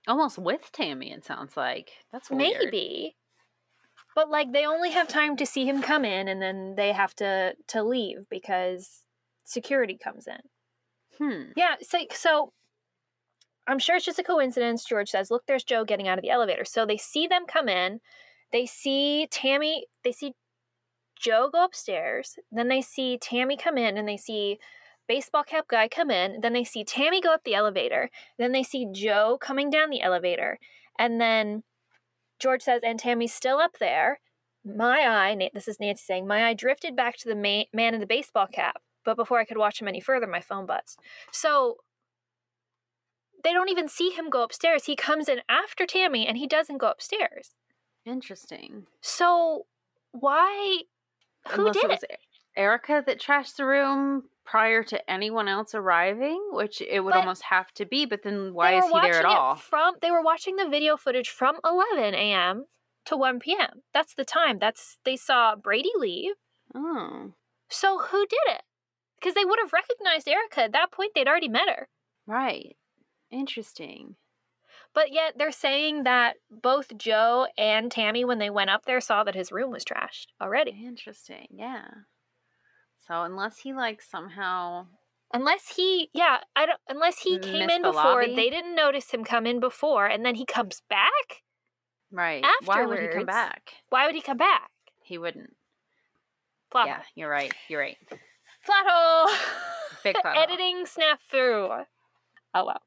Almost 0.06 0.38
with 0.38 0.70
Tammy, 0.72 1.12
it 1.12 1.24
sounds 1.24 1.56
like. 1.56 1.90
That's 2.12 2.30
weird. 2.30 2.60
Maybe. 2.60 3.16
But 4.18 4.30
like 4.30 4.50
they 4.52 4.66
only 4.66 4.90
have 4.90 5.06
time 5.06 5.36
to 5.36 5.46
see 5.46 5.64
him 5.64 5.80
come 5.80 6.04
in 6.04 6.26
and 6.26 6.42
then 6.42 6.74
they 6.76 6.90
have 6.90 7.14
to 7.22 7.54
to 7.68 7.84
leave 7.84 8.28
because 8.28 9.04
security 9.44 9.96
comes 9.96 10.26
in. 10.26 10.40
Hmm. 11.18 11.52
Yeah, 11.54 11.76
so 11.80 11.98
so 12.10 12.52
I'm 13.68 13.78
sure 13.78 13.94
it's 13.94 14.04
just 14.04 14.18
a 14.18 14.24
coincidence. 14.24 14.84
George 14.84 15.10
says, 15.10 15.30
"Look, 15.30 15.46
there's 15.46 15.62
Joe 15.62 15.84
getting 15.84 16.08
out 16.08 16.18
of 16.18 16.22
the 16.22 16.30
elevator." 16.30 16.64
So 16.64 16.84
they 16.84 16.96
see 16.96 17.28
them 17.28 17.46
come 17.46 17.68
in. 17.68 18.00
They 18.50 18.66
see 18.66 19.28
Tammy. 19.30 19.86
They 20.02 20.10
see 20.10 20.34
Joe 21.16 21.48
go 21.52 21.64
upstairs. 21.64 22.40
Then 22.50 22.66
they 22.66 22.82
see 22.82 23.18
Tammy 23.18 23.56
come 23.56 23.78
in, 23.78 23.96
and 23.96 24.08
they 24.08 24.16
see 24.16 24.58
baseball 25.06 25.44
cap 25.44 25.68
guy 25.68 25.86
come 25.86 26.10
in. 26.10 26.40
Then 26.40 26.54
they 26.54 26.64
see 26.64 26.82
Tammy 26.82 27.20
go 27.20 27.32
up 27.32 27.44
the 27.44 27.54
elevator. 27.54 28.10
Then 28.36 28.50
they 28.50 28.64
see 28.64 28.88
Joe 28.90 29.38
coming 29.40 29.70
down 29.70 29.90
the 29.90 30.02
elevator, 30.02 30.58
and 30.98 31.20
then 31.20 31.62
George 32.38 32.62
says, 32.62 32.82
"And 32.84 32.98
Tammy's 32.98 33.34
still 33.34 33.58
up 33.58 33.78
there." 33.78 34.20
My 34.64 35.06
eye. 35.06 35.50
This 35.54 35.68
is 35.68 35.80
Nancy 35.80 36.02
saying, 36.04 36.26
"My 36.26 36.46
eye 36.46 36.54
drifted 36.54 36.96
back 36.96 37.16
to 37.18 37.28
the 37.28 37.34
ma- 37.34 37.64
man 37.72 37.94
in 37.94 38.00
the 38.00 38.06
baseball 38.06 38.46
cap." 38.46 38.82
But 39.04 39.16
before 39.16 39.38
I 39.38 39.44
could 39.44 39.56
watch 39.56 39.80
him 39.80 39.88
any 39.88 40.00
further, 40.00 40.26
my 40.26 40.40
phone 40.40 40.66
buzzed. 40.66 41.00
So 41.32 41.78
they 43.42 43.52
don't 43.52 43.68
even 43.68 43.88
see 43.88 44.10
him 44.10 44.30
go 44.30 44.42
upstairs. 44.42 44.84
He 44.84 44.96
comes 44.96 45.28
in 45.28 45.40
after 45.48 45.86
Tammy 45.86 46.26
and 46.26 46.36
he 46.36 46.46
doesn't 46.46 46.78
go 46.78 46.88
upstairs. 46.88 47.54
Interesting. 48.04 48.86
So 49.00 49.66
why 50.12 50.82
who 51.48 51.62
Unless 51.62 51.74
did 51.74 51.84
it 51.84 51.90
was 51.90 52.02
it? 52.02 52.20
Erica 52.56 53.02
that 53.06 53.20
trashed 53.20 53.56
the 53.56 53.64
room 53.64 54.24
prior 54.48 54.82
to 54.82 55.10
anyone 55.10 55.46
else 55.48 55.74
arriving, 55.74 56.40
which 56.52 56.80
it 56.80 57.00
would 57.00 57.12
But 57.12 57.20
almost 57.20 57.42
have 57.44 57.70
to 57.74 57.84
be. 57.84 58.06
But 58.06 58.22
then 58.22 58.54
why 58.54 58.78
is 58.78 58.86
he 58.86 59.00
there 59.00 59.18
at 59.18 59.24
all? 59.24 59.56
From 59.56 59.94
they 60.00 60.10
were 60.10 60.22
watching 60.22 60.56
the 60.56 60.68
video 60.68 60.96
footage 60.96 61.28
from 61.28 61.58
11 61.64 62.14
a.m. 62.14 62.64
to 63.06 63.16
1 63.16 63.40
p.m. 63.40 63.82
That's 63.92 64.14
the 64.14 64.24
time. 64.24 64.58
That's 64.58 64.98
they 65.04 65.16
saw 65.16 65.54
Brady 65.54 65.90
leave. 65.96 66.32
Oh, 66.74 67.32
So 67.68 67.98
who 67.98 68.26
did 68.26 68.54
it? 68.54 68.62
Because 69.20 69.34
they 69.34 69.44
would 69.44 69.58
have 69.60 69.72
recognized 69.72 70.28
Erica 70.28 70.62
at 70.62 70.72
that 70.72 70.92
point. 70.92 71.12
They'd 71.14 71.28
already 71.28 71.48
met 71.48 71.68
her. 71.68 71.88
right. 72.26 72.76
Interesting. 73.30 74.16
But 74.94 75.12
yet 75.12 75.34
they're 75.36 75.52
saying 75.52 76.04
that 76.04 76.36
both 76.50 76.96
Joe 76.96 77.46
and 77.58 77.92
Tammy, 77.92 78.24
when 78.24 78.38
they 78.38 78.48
went 78.48 78.70
up 78.70 78.86
there, 78.86 79.00
saw 79.02 79.22
that 79.24 79.34
his 79.34 79.52
room 79.52 79.70
was 79.70 79.84
trashed 79.84 80.28
already. 80.40 80.82
Interesting. 80.86 81.46
Yeah. 81.50 81.88
So 83.08 83.22
unless 83.22 83.58
he 83.58 83.72
like 83.72 84.02
somehow 84.02 84.86
Unless 85.32 85.76
he, 85.76 86.08
yeah, 86.14 86.38
I 86.56 86.64
don't. 86.64 86.80
Unless 86.88 87.18
he 87.20 87.38
came 87.38 87.68
in 87.68 87.82
the 87.82 87.88
before, 87.88 88.22
lobby? 88.22 88.34
they 88.34 88.48
didn't 88.48 88.74
notice 88.74 89.10
him 89.10 89.24
come 89.24 89.46
in 89.46 89.60
before, 89.60 90.06
and 90.06 90.24
then 90.24 90.34
he 90.36 90.46
comes 90.46 90.80
back. 90.88 91.42
right, 92.10 92.42
why 92.64 92.86
would 92.86 92.98
he 92.98 93.08
come 93.08 93.26
back? 93.26 93.74
Why 93.90 94.06
would 94.06 94.14
he 94.14 94.22
come 94.22 94.38
back? 94.38 94.70
He 95.02 95.18
wouldn't. 95.18 95.54
Plot 96.70 96.86
Yeah, 96.86 96.94
hole. 96.96 97.04
you're 97.14 97.30
right. 97.30 97.52
You're 97.68 97.80
right. 97.80 97.96
Plot 98.08 98.84
hole. 98.88 99.36
Big 100.02 100.16
plot. 100.22 100.36
Editing 100.38 100.84
snafu. 100.86 101.84
Oh 102.54 102.64
well. 102.64 102.82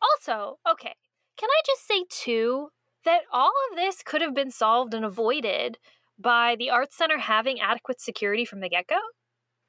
Also, 0.00 0.58
okay, 0.70 0.94
can 1.36 1.48
I 1.50 1.60
just 1.66 1.86
say 1.86 2.04
too 2.08 2.68
that 3.04 3.22
all 3.32 3.52
of 3.70 3.76
this 3.76 4.02
could 4.04 4.20
have 4.20 4.34
been 4.34 4.52
solved 4.52 4.94
and 4.94 5.04
avoided 5.04 5.78
by 6.18 6.56
the 6.58 6.70
Arts 6.70 6.96
Center 6.96 7.18
having 7.18 7.60
adequate 7.60 8.00
security 8.00 8.44
from 8.44 8.60
the 8.60 8.68
get 8.68 8.86
go? 8.86 8.98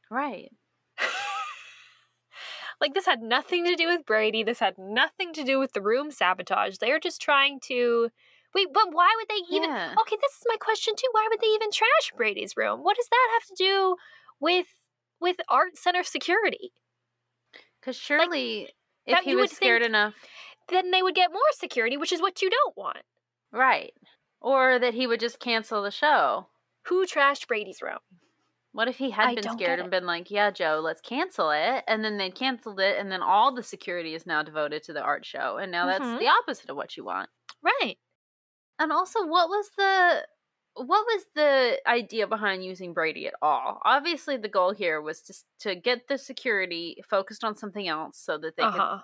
Right. 0.09 0.51
like 2.81 2.93
this 2.93 3.05
had 3.05 3.21
nothing 3.21 3.65
to 3.65 3.75
do 3.75 3.87
with 3.87 4.05
Brady. 4.05 4.43
This 4.43 4.59
had 4.59 4.77
nothing 4.77 5.33
to 5.33 5.43
do 5.43 5.59
with 5.59 5.73
the 5.73 5.81
room 5.81 6.11
sabotage. 6.11 6.77
They're 6.77 6.99
just 6.99 7.21
trying 7.21 7.59
to 7.65 8.09
wait. 8.55 8.67
But 8.73 8.87
why 8.91 9.13
would 9.17 9.27
they 9.29 9.55
even? 9.55 9.69
Yeah. 9.69 9.95
Okay, 10.01 10.17
this 10.21 10.33
is 10.33 10.43
my 10.47 10.57
question 10.59 10.93
too. 10.97 11.07
Why 11.11 11.27
would 11.29 11.39
they 11.41 11.47
even 11.47 11.71
trash 11.71 12.11
Brady's 12.15 12.55
room? 12.57 12.83
What 12.83 12.95
does 12.97 13.07
that 13.09 13.29
have 13.33 13.45
to 13.57 13.63
do 13.63 13.95
with 14.39 14.67
with 15.19 15.37
art 15.49 15.77
center 15.77 16.03
security? 16.03 16.71
Because 17.79 17.95
surely, 17.95 18.69
if 19.05 19.19
he 19.19 19.35
was 19.35 19.51
scared 19.51 19.81
enough, 19.81 20.13
Then 20.69 20.91
they 20.91 21.01
would 21.01 21.15
get 21.15 21.31
more 21.31 21.41
security, 21.51 21.97
which 21.97 22.11
is 22.11 22.21
what 22.21 22.41
you 22.41 22.49
don't 22.49 22.77
want. 22.77 23.03
right, 23.51 23.93
or 24.41 24.79
that 24.79 24.93
he 24.93 25.07
would 25.07 25.19
just 25.19 25.39
cancel 25.39 25.83
the 25.83 25.91
show. 25.91 26.47
Who 26.87 27.05
trashed 27.05 27.47
Brady's 27.47 27.81
room? 27.81 27.99
What 28.71 28.87
if 28.87 28.97
he 28.97 29.11
had 29.11 29.31
I 29.31 29.35
been 29.35 29.47
scared 29.47 29.79
and 29.79 29.91
been 29.91 30.07
like, 30.07 30.31
"Yeah, 30.31 30.49
Joe, 30.49 30.79
let's 30.79 31.01
cancel 31.01 31.51
it," 31.51 31.83
and 31.87 32.03
then 32.03 32.17
they 32.17 32.31
canceled 32.31 32.79
it, 32.79 32.97
and 32.97 33.11
then 33.11 33.21
all 33.21 33.53
the 33.53 33.61
security 33.61 34.15
is 34.15 34.25
now 34.25 34.41
devoted 34.41 34.81
to 34.83 34.93
the 34.93 35.03
art 35.03 35.23
show, 35.25 35.57
and 35.57 35.71
now 35.71 35.85
Mhm. 35.85 35.85
that's 35.85 36.15
the 36.15 36.27
opposite 36.27 36.69
of 36.71 36.75
what 36.75 36.97
you 36.97 37.03
want. 37.03 37.29
Right. 37.61 37.97
And 38.79 38.91
also, 38.93 39.25
what 39.27 39.49
was 39.49 39.71
the 39.77 40.27
what 40.75 41.05
was 41.07 41.25
the 41.35 41.81
idea 41.87 42.27
behind 42.27 42.65
using 42.65 42.93
Brady 42.93 43.27
at 43.27 43.35
all? 43.41 43.81
Obviously, 43.85 44.37
the 44.37 44.49
goal 44.49 44.73
here 44.73 45.01
was 45.01 45.21
just 45.23 45.45
to 45.61 45.75
get 45.75 46.07
the 46.07 46.17
security 46.17 47.03
focused 47.09 47.43
on 47.43 47.57
something 47.57 47.87
else, 47.87 48.17
so 48.19 48.37
that 48.39 48.57
they 48.57 48.67
Uh-huh. 48.67 48.99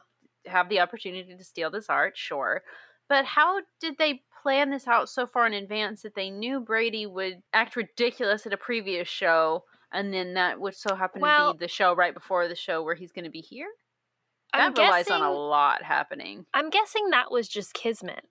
could 0.46 0.52
have 0.52 0.70
the 0.70 0.80
opportunity 0.82 1.36
to 1.38 1.44
steal 1.44 1.72
this 1.72 1.90
art. 1.90 2.18
Sure, 2.18 2.64
but 3.10 3.26
how 3.26 3.62
did 3.82 3.98
they 3.98 4.24
plan 4.46 4.70
this 4.70 4.88
out 4.88 5.10
so 5.10 5.26
far 5.26 5.48
in 5.48 5.54
advance 5.54 6.04
that 6.04 6.14
they 6.14 6.30
knew 6.30 6.60
Brady 6.60 7.08
would 7.08 7.42
act 7.52 7.76
ridiculous 7.76 8.46
at 8.46 8.54
a 8.54 8.58
previous 8.58 9.08
show, 9.08 9.64
and 9.92 10.14
then 10.14 10.36
that 10.36 10.60
would 10.60 10.76
so 10.76 10.94
happen 10.94 11.20
Well- 11.22 11.54
to 11.54 11.58
be 11.58 11.66
the 11.66 11.68
show 11.68 11.94
right 11.96 12.14
before 12.14 12.48
the 12.48 12.56
show 12.56 12.84
where 12.84 12.94
he's 12.94 13.12
going 13.12 13.26
to 13.26 13.32
be 13.32 13.42
here? 13.42 13.68
I'm 14.54 14.76
That 14.76 14.84
relies 14.84 15.10
on 15.10 15.24
a 15.24 15.32
lot 15.32 15.82
happening. 15.82 16.46
I'm 16.54 16.70
guessing 16.70 17.10
that 17.10 17.32
was 17.32 17.48
just 17.48 17.74
Kismet. 17.74 18.24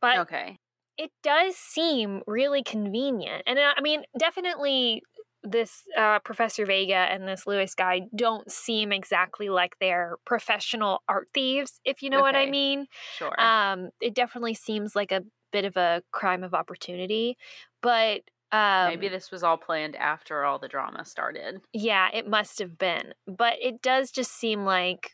But 0.00 0.18
Okay. 0.18 0.58
it 0.96 1.12
does 1.22 1.56
seem 1.56 2.22
really 2.26 2.64
convenient. 2.64 3.44
And 3.46 3.60
uh, 3.60 3.74
I 3.76 3.80
mean, 3.80 4.02
definitely 4.18 5.02
this 5.44 5.82
uh, 5.96 6.18
Professor 6.20 6.66
Vega 6.66 6.94
and 6.94 7.26
this 7.28 7.46
Lewis 7.46 7.74
guy 7.74 8.02
don't 8.14 8.50
seem 8.50 8.92
exactly 8.92 9.48
like 9.48 9.76
they're 9.80 10.16
professional 10.24 11.02
art 11.08 11.28
thieves, 11.32 11.80
if 11.84 12.02
you 12.02 12.10
know 12.10 12.20
what 12.20 12.34
I 12.34 12.50
mean. 12.50 12.86
Sure. 13.16 13.40
Um, 13.40 13.90
it 14.00 14.14
definitely 14.14 14.54
seems 14.54 14.96
like 14.96 15.12
a 15.12 15.22
bit 15.52 15.64
of 15.64 15.76
a 15.76 16.02
crime 16.12 16.42
of 16.44 16.54
opportunity. 16.54 17.36
But 17.82 18.22
um, 18.50 18.88
Maybe 18.88 19.08
this 19.08 19.30
was 19.30 19.42
all 19.42 19.56
planned 19.58 19.94
after 19.96 20.44
all 20.44 20.58
the 20.58 20.68
drama 20.68 21.04
started. 21.04 21.60
Yeah, 21.72 22.08
it 22.12 22.26
must 22.28 22.58
have 22.58 22.78
been. 22.78 23.12
But 23.26 23.54
it 23.60 23.80
does 23.82 24.10
just 24.10 24.32
seem 24.32 24.64
like 24.64 25.12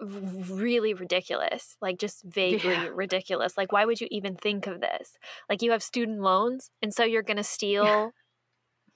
really 0.00 0.94
ridiculous. 0.94 1.76
Like 1.82 1.98
just 1.98 2.22
vaguely 2.24 2.72
Yeah. 2.74 2.88
ridiculous. 2.92 3.56
Like 3.56 3.72
why 3.72 3.84
would 3.84 4.00
you 4.00 4.06
even 4.10 4.36
think 4.36 4.66
of 4.66 4.80
this? 4.80 5.18
Like 5.48 5.62
you 5.62 5.72
have 5.72 5.82
student 5.82 6.20
loans 6.20 6.70
and 6.82 6.94
so 6.94 7.04
you're 7.04 7.22
going 7.22 7.36
to 7.38 7.42
steal 7.44 8.12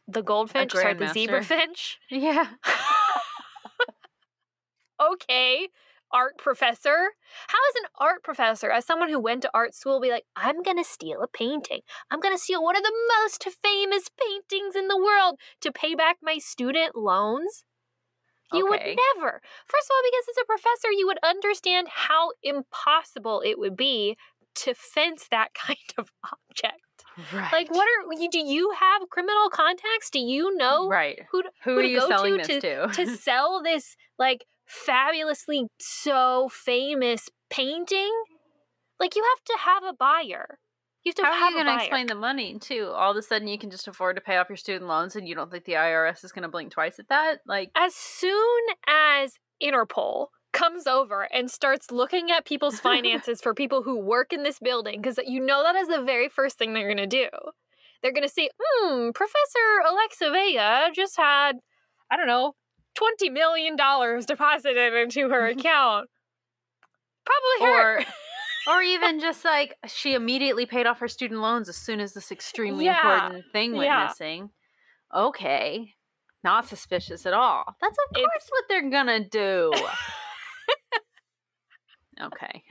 the 0.08 0.22
goldfinch, 0.22 0.72
sorry, 0.72 0.94
the 0.94 1.08
zebra 1.08 1.42
finch? 1.42 1.98
Yeah. 2.10 2.48
okay, 5.00 5.68
art 6.12 6.36
professor. 6.38 7.10
How 7.48 7.58
is 7.70 7.74
an 7.82 7.88
art 7.98 8.22
professor, 8.22 8.70
as 8.70 8.84
someone 8.84 9.08
who 9.08 9.18
went 9.18 9.42
to 9.42 9.50
art 9.54 9.74
school, 9.74 10.00
be 10.00 10.10
like, 10.10 10.24
I'm 10.36 10.62
gonna 10.62 10.84
steal 10.84 11.22
a 11.22 11.28
painting. 11.28 11.80
I'm 12.10 12.20
gonna 12.20 12.38
steal 12.38 12.62
one 12.62 12.76
of 12.76 12.82
the 12.82 12.94
most 13.20 13.46
famous 13.62 14.08
paintings 14.20 14.76
in 14.76 14.88
the 14.88 14.98
world 14.98 15.38
to 15.62 15.72
pay 15.72 15.94
back 15.94 16.18
my 16.22 16.38
student 16.38 16.94
loans? 16.96 17.64
You 18.52 18.66
Okay. 18.66 18.68
would 18.68 18.98
never. 19.16 19.40
First 19.66 19.90
of 19.90 19.94
all, 19.94 20.02
because 20.04 20.28
as 20.30 20.42
a 20.42 20.46
professor, 20.46 20.92
you 20.92 21.06
would 21.06 21.18
understand 21.24 21.88
how 21.90 22.32
impossible 22.42 23.40
it 23.40 23.58
would 23.58 23.76
be 23.76 24.16
to 24.56 24.74
fence 24.74 25.26
that 25.30 25.54
kind 25.66 25.78
of 25.98 26.10
object. 26.50 26.82
Right. 27.32 27.52
Like, 27.52 27.70
what 27.70 27.86
are 27.86 28.12
you? 28.20 28.30
Do 28.30 28.38
you 28.38 28.72
have 28.78 29.08
criminal 29.10 29.48
contacts? 29.50 30.10
Do 30.10 30.18
you 30.18 30.56
know 30.56 30.88
Right. 30.88 31.20
who 31.30 31.42
to, 31.42 31.50
Who, 31.64 31.72
who 31.72 31.78
are 31.78 31.82
to 31.82 31.88
you 31.88 32.00
go 32.00 32.08
selling 32.08 32.38
to 32.38 32.46
this 32.46 32.62
to? 32.62 32.88
to 32.92 33.16
sell 33.22 33.62
this 33.62 33.96
like 34.18 34.44
fabulously 34.66 35.66
so 35.78 36.48
famous 36.50 37.28
painting 37.50 38.10
like 38.98 39.14
you 39.14 39.22
have 39.22 39.44
to 39.44 39.64
have 39.64 39.82
a 39.84 39.92
buyer 39.92 40.58
you 41.04 41.10
have 41.10 41.16
to 41.16 41.22
How 41.24 41.32
are 41.32 41.34
have 41.34 41.50
you 41.50 41.64
going 41.64 41.66
to 41.78 41.82
explain 41.82 42.06
the 42.06 42.14
money 42.14 42.58
too? 42.58 42.90
All 42.94 43.10
of 43.10 43.16
a 43.16 43.22
sudden, 43.22 43.48
you 43.48 43.58
can 43.58 43.70
just 43.70 43.88
afford 43.88 44.16
to 44.16 44.22
pay 44.22 44.36
off 44.36 44.48
your 44.48 44.56
student 44.56 44.86
loans, 44.86 45.16
and 45.16 45.26
you 45.26 45.34
don't 45.34 45.50
think 45.50 45.64
the 45.64 45.72
IRS 45.72 46.24
is 46.24 46.30
going 46.30 46.44
to 46.44 46.48
blink 46.48 46.70
twice 46.70 47.00
at 47.00 47.08
that? 47.08 47.40
Like, 47.44 47.70
as 47.76 47.92
soon 47.94 48.60
as 48.86 49.34
interpol 49.60 50.28
comes 50.52 50.86
over 50.86 51.22
and 51.32 51.50
starts 51.50 51.90
looking 51.90 52.30
at 52.30 52.44
people's 52.44 52.78
finances 52.88 53.40
for 53.40 53.54
people 53.54 53.82
who 53.82 53.98
work 53.98 54.32
in 54.32 54.42
this 54.42 54.58
building 54.58 55.00
because 55.00 55.18
you 55.26 55.40
know 55.40 55.62
that 55.62 55.76
is 55.76 55.88
the 55.88 56.02
very 56.02 56.28
first 56.28 56.58
thing 56.58 56.72
they're 56.74 56.86
going 56.86 56.96
to 56.98 57.06
do 57.06 57.28
they're 58.02 58.12
going 58.12 58.26
to 58.26 58.28
see 58.32 58.50
hmm 58.60 59.10
professor 59.14 59.80
alexa 59.90 60.30
vega 60.30 60.88
just 60.94 61.16
had 61.16 61.52
i 62.10 62.16
don't 62.16 62.26
know 62.26 62.52
20 62.94 63.30
million 63.30 63.76
dollars 63.76 64.26
deposited 64.26 64.92
into 64.94 65.28
her 65.30 65.46
account 65.54 66.08
probably 67.24 67.72
her 67.72 67.98
or 67.98 68.04
or 68.76 68.82
even 68.82 69.20
just 69.20 69.44
like 69.44 69.74
she 69.86 70.14
immediately 70.14 70.66
paid 70.66 70.86
off 70.86 70.98
her 71.00 71.08
student 71.08 71.40
loans 71.40 71.68
as 71.68 71.76
soon 71.76 72.00
as 72.00 72.12
this 72.12 72.30
extremely 72.30 72.84
Yeah, 72.84 73.24
important 73.24 73.44
thing 73.52 73.72
went 73.72 73.84
yeah. 73.86 74.06
missing. 74.08 74.50
Okay. 75.14 75.94
Not 76.44 76.68
suspicious 76.68 77.26
at 77.26 77.32
all. 77.34 77.64
That's 77.80 77.96
of 77.98 78.16
It's- 78.16 78.24
course 78.24 78.48
what 78.50 78.64
they're 78.68 78.90
gonna 78.90 79.20
do. 79.28 79.72
Okay. 82.22 82.62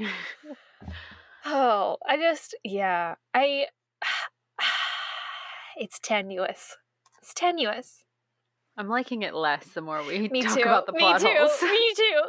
Oh, 1.46 1.98
I 2.08 2.18
just 2.18 2.56
yeah. 2.64 3.16
I 3.34 3.66
it's 5.78 6.00
tenuous. 6.00 6.78
It's 7.22 7.34
tenuous. 7.34 8.06
I'm 8.78 8.88
liking 8.90 9.22
it 9.24 9.34
less 9.34 9.66
the 9.74 9.82
more 9.82 10.02
we 10.04 10.30
Me 10.30 10.42
talk 10.44 10.56
too. 10.56 10.62
about 10.62 10.86
the 10.86 10.94
Me 10.94 11.00
plot 11.00 11.22
too. 11.22 11.28
holes. 11.28 11.52
Me 11.62 11.94
too. 11.96 12.22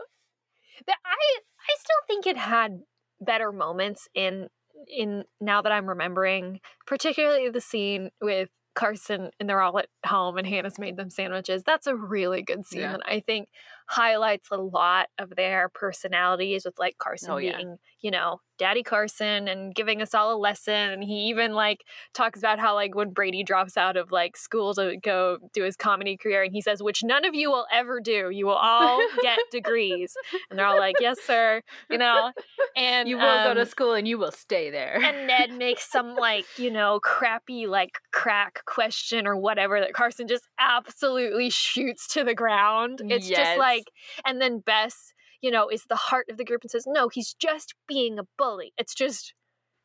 The- 0.87 0.93
I 1.05 1.39
I 1.61 1.77
still 1.79 1.97
think 2.09 2.27
it 2.27 2.37
had 2.37 2.81
better 3.21 3.53
moments 3.53 4.09
in 4.15 4.49
in 4.89 5.25
now 5.41 5.63
that 5.63 5.71
I'm 5.73 5.89
remembering, 5.89 6.61
particularly 6.87 7.49
the 7.51 7.61
scene 7.61 8.11
with 8.21 8.49
Carson 8.75 9.31
and 9.39 9.49
they're 9.49 9.61
all 9.61 9.79
at 9.79 9.87
home 10.07 10.39
and 10.39 10.47
Hannah's 10.47 10.79
made 10.79 10.97
them 10.97 11.11
sandwiches. 11.11 11.63
That's 11.65 11.87
a 11.87 11.95
really 11.95 12.43
good 12.43 12.67
scene 12.67 12.81
Yeah. 12.81 12.93
that 12.93 13.03
I 13.07 13.21
think 13.21 13.49
highlights 13.93 14.49
a 14.51 14.57
lot 14.57 15.09
of 15.19 15.31
their 15.37 15.69
personalities 15.69 16.65
with 16.65 16.79
like 16.79 16.97
Carson 16.99 17.31
Oh, 17.31 17.37
yeah. 17.37 17.57
being, 17.57 17.77
you 18.01 18.11
know, 18.11 18.41
Daddy 18.59 18.83
Carson 18.83 19.49
and 19.49 19.75
giving 19.75 20.01
us 20.01 20.15
all 20.15 20.35
a 20.35 20.39
lesson. 20.39 20.73
And 20.93 21.03
he 21.05 21.25
even 21.29 21.53
like 21.53 21.85
talks 22.15 22.39
about 22.39 22.59
how 22.59 22.75
like 22.75 22.95
when 22.95 23.11
Brady 23.11 23.43
drops 23.43 23.77
out 23.77 23.97
of 23.97 24.11
like 24.13 24.37
school 24.37 24.73
to 24.75 24.97
go 25.03 25.39
do 25.53 25.63
his 25.65 25.77
comedy 25.77 26.17
career 26.17 26.43
and 26.43 26.53
he 26.53 26.61
says, 26.61 26.83
which 26.83 27.03
none 27.03 27.25
of 27.25 27.35
you 27.35 27.51
will 27.51 27.67
ever 27.73 28.01
do. 28.01 28.31
You 28.31 28.47
will 28.47 28.55
all 28.57 29.01
get 29.21 29.39
degrees. 29.51 30.15
And 30.49 30.59
they're 30.59 30.67
all 30.67 30.79
like, 30.79 30.97
Yes, 31.01 31.19
sir. 31.27 31.61
You 31.91 31.99
know? 31.99 32.33
And 32.77 33.09
you 33.09 33.17
will 33.19 33.45
go 33.45 33.55
to 33.55 33.61
um, 33.63 33.67
school 33.67 33.95
and 33.95 34.07
you 34.09 34.17
will 34.17 34.33
stay 34.33 34.71
there. 34.71 34.99
and 35.03 35.27
Ned 35.27 35.53
makes 35.53 35.91
some 35.91 36.15
like, 36.15 36.47
you 36.59 36.71
know, 36.71 37.01
crappy 37.01 37.67
like 37.67 37.99
crack 38.13 38.65
question 38.65 39.27
or 39.27 39.37
whatever 39.37 39.81
that 39.81 39.93
Carson 39.93 40.29
just 40.29 40.47
absolutely 40.59 41.51
shoots 41.51 42.07
to 42.15 42.25
the 42.25 42.35
ground. 42.35 43.01
It's 43.05 43.29
just 43.29 43.39
Yes. 43.39 43.59
Like 43.87 43.93
and 44.27 44.41
then 44.41 44.59
Bess, 44.61 45.13
you 45.41 45.51
know, 45.51 45.69
is 45.69 45.85
the 45.89 45.97
heart 45.97 46.27
of 46.31 46.37
the 46.37 46.45
group 46.45 46.63
and 46.63 46.71
says, 46.71 46.87
"No, 46.87 47.09
he's 47.09 47.35
just 47.35 47.75
being 47.89 48.19
a 48.19 48.25
bully." 48.39 48.73
It's 48.79 48.95
just 48.95 49.35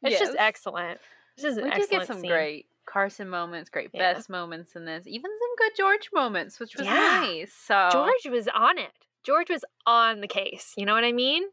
it's 0.03 0.19
just 0.19 0.35
excellent. 0.37 0.99
This 1.35 1.45
is 1.45 1.57
an 1.57 1.63
we 1.65 1.69
did 1.71 1.81
excellent 1.81 2.01
get 2.01 2.07
some 2.07 2.21
scene. 2.21 2.29
great 2.31 2.65
Carson 2.85 3.29
moments, 3.29 3.69
great 3.69 3.89
Yeah. 3.93 4.13
Bess 4.13 4.29
moments 4.29 4.75
in 4.75 4.85
this, 4.85 5.05
even 5.07 5.29
some 5.29 5.55
good 5.57 5.71
George 5.77 6.09
moments, 6.13 6.59
which 6.59 6.75
was 6.75 6.85
Yeah. 6.85 6.93
nice. 7.21 7.53
So 7.53 7.89
George 7.91 8.25
was 8.31 8.47
on 8.47 8.77
it. 8.77 8.91
George 9.23 9.49
was 9.49 9.65
on 9.85 10.21
the 10.21 10.27
case. 10.27 10.73
You 10.77 10.85
know 10.85 10.93
what 10.93 11.03
I 11.03 11.11
mean? 11.11 11.43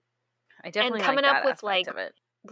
I 0.62 0.70
definitely 0.70 1.00
like 1.00 1.06
coming 1.06 1.24
up 1.24 1.42
that 1.42 1.44
with, 1.44 1.62
like. 1.62 1.86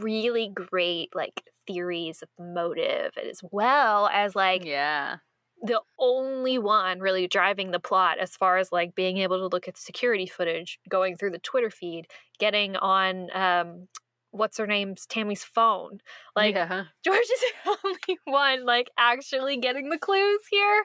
Really 0.00 0.48
great 0.48 1.10
like 1.14 1.42
theories 1.66 2.22
of 2.22 2.30
motive 2.38 3.12
as 3.18 3.42
well 3.52 4.08
as 4.08 4.34
like 4.34 4.64
yeah, 4.64 5.18
the 5.64 5.80
only 5.98 6.58
one 6.58 6.98
really 6.98 7.28
driving 7.28 7.70
the 7.70 7.78
plot 7.78 8.18
as 8.18 8.36
far 8.36 8.58
as 8.58 8.72
like 8.72 8.94
being 8.94 9.18
able 9.18 9.38
to 9.38 9.46
look 9.46 9.68
at 9.68 9.76
security 9.76 10.26
footage 10.26 10.78
going 10.88 11.16
through 11.16 11.30
the 11.30 11.38
twitter 11.38 11.70
feed 11.70 12.06
getting 12.38 12.76
on 12.76 13.28
um 13.34 13.86
what's 14.32 14.58
her 14.58 14.66
name's 14.66 15.06
tammy's 15.06 15.44
phone. 15.44 16.00
Like 16.34 16.54
yeah, 16.56 16.84
george 17.04 17.18
is 17.20 17.40
the 17.64 17.76
only 17.84 18.18
one 18.24 18.64
like 18.66 18.90
actually 18.98 19.58
getting 19.58 19.90
the 19.90 19.98
clues 19.98 20.40
here. 20.50 20.84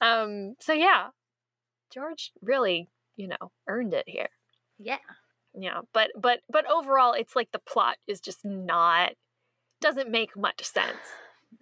Um 0.00 0.54
so 0.60 0.72
yeah. 0.72 1.08
George 1.92 2.32
really 2.40 2.88
you 3.16 3.28
know 3.28 3.50
earned 3.68 3.92
it 3.92 4.04
here. 4.06 4.30
Yeah. 4.78 4.98
yeah 5.54 5.80
but 5.92 6.10
but 6.16 6.40
but 6.48 6.68
overall 6.70 7.12
it's 7.12 7.36
like 7.36 7.50
the 7.52 7.58
plot 7.58 7.96
is 8.06 8.20
just 8.20 8.44
not 8.44 9.12
doesn't 9.80 10.10
make 10.10 10.36
much 10.36 10.64
sense. 10.64 10.96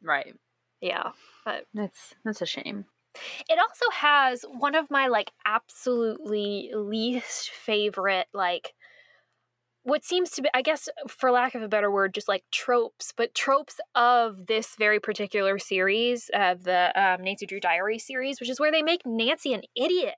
Right. 0.03 0.35
Yeah 0.83 1.13
But 1.45 1.65
That's 1.73 2.15
that's 2.25 2.43
a 2.43 2.47
shame. 2.47 2.85
It 3.49 3.59
also 3.59 3.85
has 3.93 4.45
one 4.51 4.75
of 4.75 4.91
my 4.91 5.07
like 5.07 5.33
absolutely 5.47 6.71
least 6.75 7.51
favorite 7.51 8.27
like 8.33 8.75
what 9.85 10.05
seems 10.05 10.31
to 10.31 10.43
be 10.43 10.49
I 10.55 10.63
guess 10.63 10.89
for 11.09 11.31
lack 11.31 11.55
of 11.55 11.63
a 11.63 11.69
better 11.69 11.91
word 11.91 12.15
just 12.15 12.29
like 12.29 12.45
tropes, 12.51 13.13
but 13.17 13.35
tropes 13.35 13.81
of 13.95 14.47
this 14.47 14.77
very 14.77 15.01
particular 15.01 15.59
series 15.59 16.31
of 16.35 16.65
the 16.65 16.93
um, 17.01 17.23
Nancy 17.25 17.47
Drew 17.47 17.61
Diary 17.61 17.99
series, 17.99 18.41
which 18.41 18.51
is 18.51 18.61
where 18.61 18.73
they 18.73 18.83
make 18.83 19.03
Nancy 19.05 19.53
an 19.53 19.63
idiot. 19.77 20.15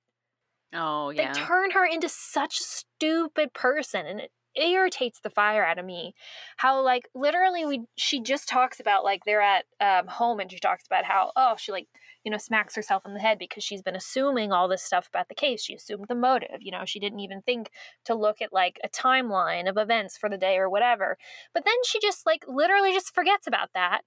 Oh 0.74 1.10
yeah. 1.10 1.32
They 1.32 1.40
turn 1.40 1.70
her 1.72 1.86
into 1.86 2.08
such 2.08 2.60
a 2.60 2.64
stupid 2.64 3.54
person 3.54 4.06
and 4.06 4.20
it 4.20 4.30
irritates 4.56 5.20
the 5.20 5.30
fire 5.30 5.64
out 5.64 5.78
of 5.78 5.84
me. 5.84 6.14
How 6.56 6.80
like 6.82 7.08
literally 7.14 7.64
we 7.64 7.82
she 7.96 8.20
just 8.20 8.48
talks 8.48 8.80
about 8.80 9.04
like 9.04 9.22
they're 9.24 9.40
at 9.40 9.64
um, 9.80 10.06
home 10.06 10.40
and 10.40 10.50
she 10.50 10.58
talks 10.58 10.86
about 10.86 11.04
how 11.04 11.32
oh 11.36 11.54
she 11.58 11.72
like 11.72 11.88
you 12.24 12.30
know 12.30 12.38
smacks 12.38 12.74
herself 12.74 13.04
in 13.04 13.14
the 13.14 13.20
head 13.20 13.38
because 13.38 13.64
she's 13.64 13.82
been 13.82 13.96
assuming 13.96 14.52
all 14.52 14.68
this 14.68 14.82
stuff 14.82 15.08
about 15.08 15.28
the 15.28 15.34
case. 15.34 15.62
She 15.62 15.74
assumed 15.74 16.06
the 16.08 16.14
motive. 16.14 16.58
You 16.60 16.72
know 16.72 16.84
she 16.84 17.00
didn't 17.00 17.20
even 17.20 17.42
think 17.42 17.70
to 18.04 18.14
look 18.14 18.40
at 18.40 18.52
like 18.52 18.78
a 18.84 18.88
timeline 18.88 19.68
of 19.68 19.76
events 19.76 20.16
for 20.16 20.28
the 20.28 20.38
day 20.38 20.56
or 20.56 20.70
whatever. 20.70 21.18
But 21.52 21.64
then 21.64 21.74
she 21.86 22.00
just 22.00 22.26
like 22.26 22.44
literally 22.48 22.92
just 22.92 23.14
forgets 23.14 23.46
about 23.46 23.70
that 23.74 24.02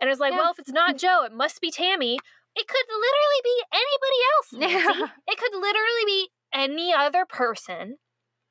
and 0.00 0.10
is 0.10 0.20
like 0.20 0.32
Yeah. 0.32 0.38
well 0.38 0.52
if 0.52 0.58
it's 0.58 0.72
not 0.72 0.98
Joe 0.98 1.24
it 1.24 1.32
must 1.32 1.60
be 1.60 1.70
Tammy. 1.70 2.18
It 2.58 2.66
could 2.68 2.86
literally 2.88 3.42
be 3.44 3.62
anybody 3.72 4.20
else. 4.32 4.52
Nancy. 4.96 5.12
It 5.28 5.38
could 5.38 5.52
literally 5.52 6.04
be 6.06 6.28
any 6.54 6.92
other 6.92 7.26
person 7.26 7.98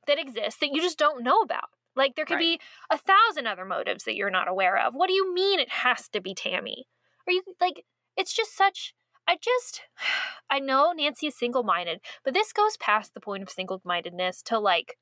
that 0.07 0.19
exists 0.19 0.59
that 0.59 0.71
you 0.71 0.81
just 0.81 0.97
don't 0.97 1.23
know 1.23 1.41
about. 1.41 1.69
Like 1.95 2.15
there 2.15 2.25
could 2.25 2.39
be 2.39 2.59
a 2.89 2.97
thousand 2.97 3.47
other 3.47 3.65
motives 3.65 4.03
that 4.03 4.15
you're 4.15 4.29
not 4.29 4.49
aware 4.49 4.77
of. 4.77 4.93
What 4.93 5.07
do 5.07 5.13
you 5.13 5.33
mean 5.33 5.59
it 5.59 5.69
has 5.69 6.09
to 6.09 6.19
be 6.21 6.33
Tammy? 6.33 6.87
Are 7.27 7.31
you 7.31 7.41
like 7.61 7.85
it's 8.17 8.33
just 8.33 8.55
such 8.55 8.93
I 9.27 9.37
just 9.41 9.81
I 10.49 10.59
know 10.59 10.91
Nancy 10.95 11.27
is 11.27 11.37
single-minded, 11.37 12.01
but 12.23 12.33
this 12.33 12.51
goes 12.53 12.77
past 12.77 13.13
the 13.13 13.21
point 13.21 13.43
of 13.43 13.49
single-mindedness 13.49 14.41
to 14.43 14.59
like 14.59 14.97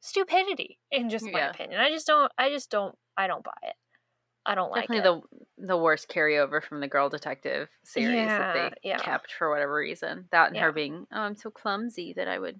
stupidity 0.00 0.78
in 0.90 1.10
just 1.10 1.26
my 1.26 1.40
Yeah. 1.40 1.50
opinion. 1.50 1.80
I 1.80 1.90
just 1.90 2.06
don't 2.06 2.32
I 2.38 2.48
just 2.48 2.70
don't 2.70 2.94
I 3.16 3.26
don't 3.26 3.44
buy 3.44 3.52
it. 3.64 3.74
I 4.46 4.54
don't 4.54 4.70
like 4.70 4.88
Definitely 4.88 5.10
it. 5.10 5.22
the 5.58 5.66
the 5.66 5.76
worst 5.76 6.08
carryover 6.08 6.62
from 6.62 6.80
the 6.80 6.88
Girl 6.88 7.10
Detective 7.10 7.68
series 7.84 8.28
that 8.28 8.54
they 8.54 8.88
yeah. 8.88 8.96
kept 8.96 9.30
for 9.32 9.50
whatever 9.50 9.74
reason. 9.74 10.26
That 10.32 10.48
and 10.48 10.56
Yeah. 10.56 10.62
her 10.62 10.72
being, 10.72 11.06
oh, 11.12 11.20
I'm 11.20 11.36
so 11.36 11.50
clumsy 11.50 12.14
that 12.14 12.28
I 12.28 12.38
would 12.38 12.58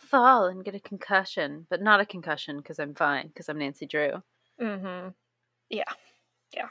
fall 0.00 0.46
and 0.46 0.64
get 0.64 0.74
a 0.74 0.80
concussion, 0.80 1.66
but 1.70 1.82
not 1.82 2.00
a 2.00 2.06
concussion 2.06 2.58
because 2.58 2.78
I'm 2.78 2.94
fine 2.94 3.28
because 3.28 3.48
I'm 3.48 3.58
Nancy 3.58 3.86
Drew. 3.86 4.22
Mm-hmm. 4.60 5.08
Yeah. 5.68 5.84
Yeah. 6.54 6.68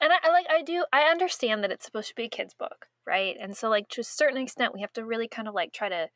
And 0.00 0.12
I, 0.12 0.16
I 0.22 0.30
like 0.30 0.46
I 0.50 0.62
do 0.62 0.84
I 0.92 1.02
understand 1.02 1.62
that 1.62 1.70
it's 1.70 1.84
supposed 1.84 2.08
to 2.08 2.14
be 2.14 2.24
a 2.24 2.28
kid's 2.28 2.54
book, 2.54 2.86
right? 3.06 3.36
And 3.40 3.56
so 3.56 3.68
like 3.68 3.88
to 3.90 4.00
a 4.00 4.04
certain 4.04 4.38
extent 4.38 4.74
we 4.74 4.80
have 4.80 4.92
to 4.94 5.04
really 5.04 5.28
kind 5.28 5.48
of 5.48 5.54
like 5.54 5.72
try 5.72 5.88
to 5.88 6.08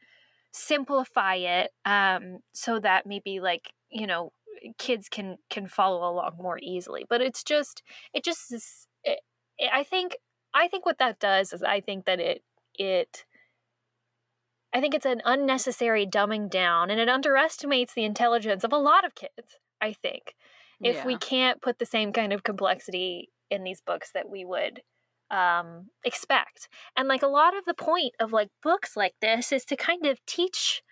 simplify 0.53 1.35
it 1.35 1.71
um 1.85 2.39
so 2.53 2.81
that 2.81 3.07
maybe 3.07 3.41
like, 3.41 3.73
you 3.91 4.07
know, 4.07 4.33
kids 4.79 5.09
can 5.09 5.37
can 5.51 5.67
follow 5.67 6.11
along 6.11 6.33
more 6.39 6.59
easily. 6.63 7.07
But 7.09 7.21
it's 7.21 7.43
just 7.43 7.83
it 8.13 8.25
just 8.25 8.53
is 8.53 8.87
it, 9.05 9.21
it, 9.59 9.71
I 9.73 9.85
think 9.85 10.17
I 10.55 10.69
think 10.69 10.85
what 10.85 10.99
that 10.99 11.21
does 11.21 11.53
is 11.53 11.63
I 11.63 11.81
think 11.81 12.05
that 12.07 12.21
it 12.21 12.43
it 12.75 13.25
I 14.75 14.81
think 14.81 14.95
it's 14.95 15.07
an 15.07 15.23
unnecessary 15.25 16.07
dumbing 16.07 16.51
down 16.51 16.91
and 16.91 17.01
it 17.01 17.09
underestimates 17.09 17.95
the 17.95 18.05
intelligence 18.05 18.65
of 18.65 18.73
a 18.73 18.77
lot 18.79 19.05
of 19.05 19.15
kids, 19.15 19.59
I 19.81 19.93
think 19.93 20.35
if 20.83 21.05
we 21.05 21.19
can't 21.19 21.61
put 21.63 21.79
the 21.79 21.87
same 21.87 22.13
kind 22.13 22.33
of 22.33 22.43
complexity 22.45 23.31
in 23.51 23.65
these 23.65 23.81
books 23.81 24.13
that 24.13 24.29
we 24.29 24.45
would 24.45 24.83
um 25.31 25.91
expect. 26.05 26.69
And 26.97 27.09
like 27.09 27.23
a 27.23 27.27
lot 27.29 27.57
of 27.57 27.65
the 27.67 27.75
point 27.75 28.15
of 28.21 28.33
like 28.33 28.51
books 28.63 28.97
like 28.97 29.15
this 29.21 29.53
is 29.53 29.65
to 29.67 29.77
kind 29.77 30.07
of 30.07 30.25
teach 30.27 30.83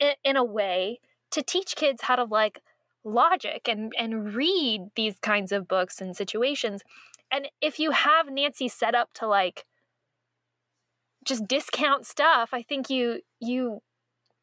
i- 0.00 0.16
in 0.24 0.36
a 0.36 0.44
way 0.44 1.00
to 1.32 1.42
teach 1.42 1.76
kids 1.76 2.02
how 2.02 2.16
to 2.16 2.24
like 2.24 2.62
logic 3.04 3.68
and 3.68 3.92
and 3.98 4.34
read 4.34 4.82
these 4.96 5.18
kinds 5.20 5.52
of 5.52 5.68
books 5.68 6.00
and 6.00 6.16
situations. 6.16 6.82
And 7.30 7.48
if 7.60 7.78
you 7.78 7.90
have 7.92 8.30
Nancy 8.30 8.68
set 8.68 8.94
up 8.94 9.12
to 9.14 9.26
like 9.26 9.64
just 11.24 11.46
discount 11.46 12.06
stuff 12.06 12.50
i 12.52 12.62
think 12.62 12.88
you 12.90 13.20
you 13.40 13.80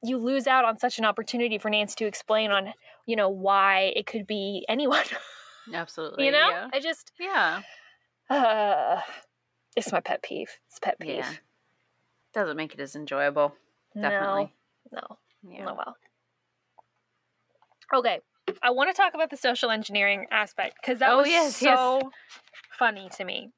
you 0.04 0.18
lose 0.18 0.48
out 0.48 0.64
on 0.64 0.78
such 0.80 0.98
an 0.98 1.04
opportunity 1.04 1.58
for 1.58 1.70
Nancy 1.70 1.94
to 1.98 2.06
explain 2.06 2.52
on 2.52 2.74
you 3.06 3.16
know 3.16 3.28
why 3.30 3.92
it 3.96 4.06
could 4.06 4.26
be 4.26 4.66
anyone 4.70 5.04
Absolutely. 5.74 6.26
you 6.26 6.32
know 6.32 6.50
Yeah. 6.50 6.68
i 6.74 6.80
just 6.80 7.12
yeah. 7.20 7.62
uh 8.30 9.02
it's 9.76 9.92
my 9.92 10.00
pet 10.00 10.22
peeve 10.24 10.50
it's 10.68 10.80
pet 10.80 11.00
peeve 11.00 11.18
Yeah. 11.18 11.32
Doesn't 12.34 12.58
make 12.58 12.74
it 12.76 12.80
as 12.80 12.96
enjoyable. 12.96 13.56
Definitely. 14.00 14.54
no 14.92 15.02
no 15.02 15.18
Yeah. 15.52 15.66
no 15.66 15.74
well 15.76 15.96
okay 17.94 18.20
i 18.64 18.70
want 18.72 18.90
to 18.90 18.94
talk 19.00 19.14
about 19.14 19.30
the 19.30 19.38
social 19.38 19.70
engineering 19.72 20.26
aspect 20.32 20.78
because 20.82 21.00
that 21.00 21.12
Oh, 21.12 21.18
was 21.18 21.28
yes, 21.28 21.62
yes. 21.62 21.78
so 21.78 22.12
funny 22.78 23.10
to 23.18 23.24
me 23.26 23.50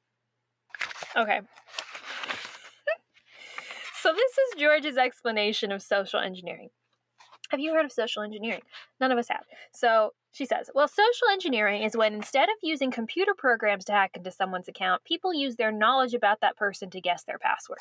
okay 1.16 1.40
so 4.02 4.12
this 4.12 4.32
is 4.32 4.60
george's 4.60 4.96
explanation 4.96 5.70
of 5.70 5.80
social 5.80 6.18
engineering 6.20 6.68
Have 7.52 7.60
you 7.60 7.74
heard 7.74 7.84
of 7.84 7.92
social 7.92 8.22
engineering? 8.22 8.62
None 8.98 9.12
of 9.12 9.18
us 9.18 9.28
have. 9.28 9.44
So 9.72 10.12
she 10.30 10.46
says, 10.46 10.70
well, 10.74 10.88
social 10.88 11.28
engineering 11.30 11.82
is 11.82 11.94
when 11.94 12.14
instead 12.14 12.48
of 12.48 12.54
using 12.62 12.90
computer 12.90 13.34
programs 13.36 13.84
to 13.84 13.92
hack 13.92 14.12
into 14.14 14.30
someone's 14.30 14.68
account, 14.68 15.04
people 15.04 15.34
use 15.34 15.56
their 15.56 15.70
knowledge 15.70 16.14
about 16.14 16.40
that 16.40 16.56
person 16.56 16.88
to 16.88 17.00
guess 17.02 17.24
their 17.24 17.38
password. 17.38 17.80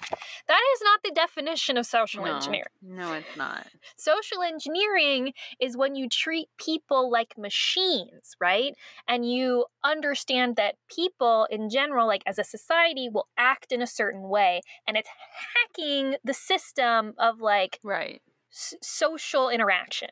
That 0.49 0.61
is 0.76 0.81
not 0.84 0.99
the 1.03 1.11
definition 1.15 1.77
of 1.77 1.85
social 1.85 2.26
no, 2.26 2.35
engineering. 2.35 2.65
No, 2.81 3.14
it's 3.14 3.38
not. 3.38 3.68
Social 3.95 4.41
engineering 4.43 5.31
is 5.61 5.77
when 5.77 5.95
you 5.95 6.10
treat 6.10 6.49
people 6.57 7.10
like 7.10 7.38
machines, 7.38 8.35
right? 8.41 8.73
And 9.07 9.26
you 9.31 9.68
understand 9.85 10.57
that 10.57 10.76
people 10.93 11.48
in 11.49 11.69
general, 11.69 12.06
like 12.06 12.23
as 12.26 12.38
a 12.38 12.43
society, 12.43 13.07
will 13.07 13.30
act 13.38 13.72
in 13.72 13.81
a 13.81 13.88
certain 13.88 14.27
way. 14.27 14.60
And 14.85 14.98
it's 14.98 15.10
hacking 15.56 16.15
the 16.26 16.34
system 16.34 17.14
of 17.18 17.39
like 17.39 17.80
right. 17.81 18.22
S- 18.52 18.76
social 18.82 19.49
interaction. 19.49 20.10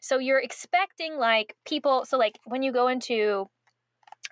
So 0.00 0.18
you're 0.18 0.40
expecting 0.40 1.16
like 1.16 1.56
people, 1.66 2.04
so 2.04 2.18
like 2.18 2.38
when 2.44 2.62
you 2.62 2.72
go 2.72 2.88
into 2.88 3.48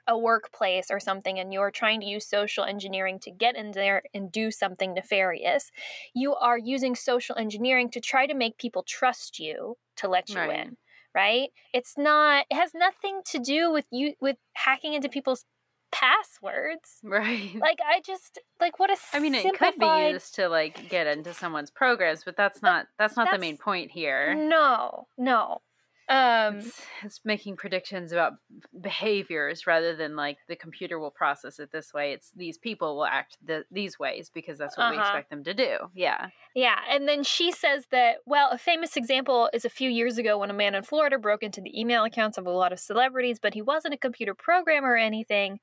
a 0.06 0.18
workplace 0.18 0.90
or 0.90 0.98
something 0.98 1.38
and 1.38 1.52
you're 1.52 1.70
trying 1.70 2.00
to 2.00 2.06
use 2.06 2.26
social 2.26 2.64
engineering 2.64 3.18
to 3.20 3.30
get 3.30 3.56
in 3.56 3.72
there 3.72 4.02
and 4.14 4.32
do 4.32 4.50
something 4.50 4.94
nefarious, 4.94 5.70
you 6.14 6.34
are 6.34 6.58
using 6.58 6.94
social 6.94 7.36
engineering 7.36 7.90
to 7.90 8.00
try 8.00 8.26
to 8.26 8.34
make 8.34 8.58
people 8.58 8.82
trust 8.82 9.38
you 9.38 9.76
to 9.96 10.08
let 10.08 10.34
you 10.34 10.48
Right. 10.48 10.50
in, 10.50 10.76
right? 11.14 11.50
It's 11.72 11.96
not 11.96 12.46
it 12.50 12.54
has 12.54 12.72
nothing 12.74 13.20
to 13.26 13.38
do 13.38 13.70
with 13.70 13.86
you 13.92 14.14
with 14.20 14.36
hacking 14.54 14.94
into 14.94 15.08
people's 15.08 15.44
passwords. 15.92 16.98
Right. 17.02 17.54
Like 17.60 17.78
I 17.86 18.00
just 18.04 18.38
like 18.60 18.78
what 18.78 18.90
a 18.90 18.96
I 19.12 19.18
mean, 19.20 19.34
it 19.34 19.58
could 19.58 19.74
be 19.78 20.08
used 20.12 20.34
to 20.36 20.48
like 20.48 20.88
get 20.88 21.06
into 21.06 21.34
someone's 21.34 21.70
programs, 21.70 22.24
but 22.24 22.36
that's 22.36 22.62
not 22.62 22.86
that's 22.98 23.16
not 23.16 23.28
the 23.32 23.38
main 23.38 23.56
point 23.56 23.90
here. 23.90 24.34
No, 24.34 25.06
no. 25.18 25.60
Um 26.08 26.56
It's, 26.58 26.82
it's 27.04 27.20
making 27.24 27.56
predictions 27.56 28.10
about 28.10 28.32
behaviors 28.80 29.66
rather 29.66 29.94
than 29.94 30.16
like 30.16 30.38
the 30.48 30.56
computer 30.56 30.98
will 30.98 31.10
process 31.12 31.60
it 31.60 31.70
this 31.70 31.94
way. 31.94 32.12
It's 32.12 32.30
these 32.34 32.58
people 32.58 32.96
will 32.96 33.04
act 33.06 33.36
th- 33.46 33.64
these 33.70 33.98
ways 33.98 34.30
because 34.32 34.58
that's 34.58 34.76
what 34.76 34.90
we 34.90 34.96
Uh-huh. 34.96 35.06
expect 35.06 35.30
them 35.30 35.44
to 35.44 35.54
do. 35.54 35.76
Yeah. 35.94 36.28
Yeah, 36.54 36.80
and 36.90 37.06
then 37.06 37.22
she 37.22 37.52
says 37.52 37.86
that, 37.92 38.16
well, 38.26 38.48
a 38.50 38.58
famous 38.58 38.96
example 38.96 39.48
is 39.52 39.64
a 39.64 39.70
few 39.70 39.88
years 39.88 40.18
ago 40.18 40.36
when 40.38 40.50
a 40.50 40.54
man 40.54 40.74
in 40.74 40.82
Florida 40.82 41.16
broke 41.16 41.44
into 41.44 41.60
the 41.60 41.78
email 41.80 42.02
accounts 42.02 42.38
of 42.38 42.44
a 42.46 42.50
lot 42.50 42.72
of 42.72 42.80
celebrities, 42.80 43.38
but 43.40 43.54
he 43.54 43.62
wasn't 43.62 43.94
a 43.94 43.98
computer 43.98 44.34
programmer 44.34 44.88
or 44.94 44.96
anything. 44.96 45.60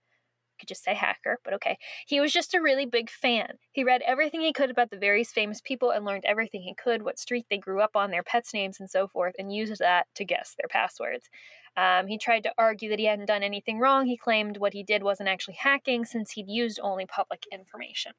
Could 0.59 0.67
just 0.67 0.83
say 0.83 0.93
hacker, 0.93 1.39
but 1.43 1.53
okay. 1.55 1.77
He 2.05 2.19
was 2.19 2.33
just 2.33 2.53
a 2.53 2.61
really 2.61 2.85
big 2.85 3.09
fan. 3.09 3.53
He 3.71 3.83
read 3.83 4.01
everything 4.05 4.41
he 4.41 4.53
could 4.53 4.69
about 4.69 4.89
the 4.89 4.97
various 4.97 5.31
famous 5.31 5.61
people 5.61 5.91
and 5.91 6.05
learned 6.05 6.25
everything 6.25 6.61
he 6.61 6.73
could, 6.73 7.03
what 7.03 7.19
street 7.19 7.45
they 7.49 7.57
grew 7.57 7.81
up 7.81 7.95
on, 7.95 8.11
their 8.11 8.23
pets' 8.23 8.53
names, 8.53 8.79
and 8.79 8.89
so 8.89 9.07
forth, 9.07 9.35
and 9.37 9.53
used 9.53 9.79
that 9.79 10.07
to 10.15 10.25
guess 10.25 10.55
their 10.57 10.67
passwords. 10.69 11.29
Um, 11.75 12.07
he 12.07 12.17
tried 12.17 12.43
to 12.43 12.53
argue 12.57 12.89
that 12.89 12.99
he 12.99 13.05
hadn't 13.05 13.27
done 13.27 13.43
anything 13.43 13.79
wrong. 13.79 14.07
He 14.07 14.17
claimed 14.17 14.57
what 14.57 14.73
he 14.73 14.83
did 14.83 15.03
wasn't 15.03 15.29
actually 15.29 15.57
hacking 15.59 16.05
since 16.05 16.31
he'd 16.31 16.49
used 16.49 16.79
only 16.81 17.05
public 17.05 17.43
information. 17.51 18.13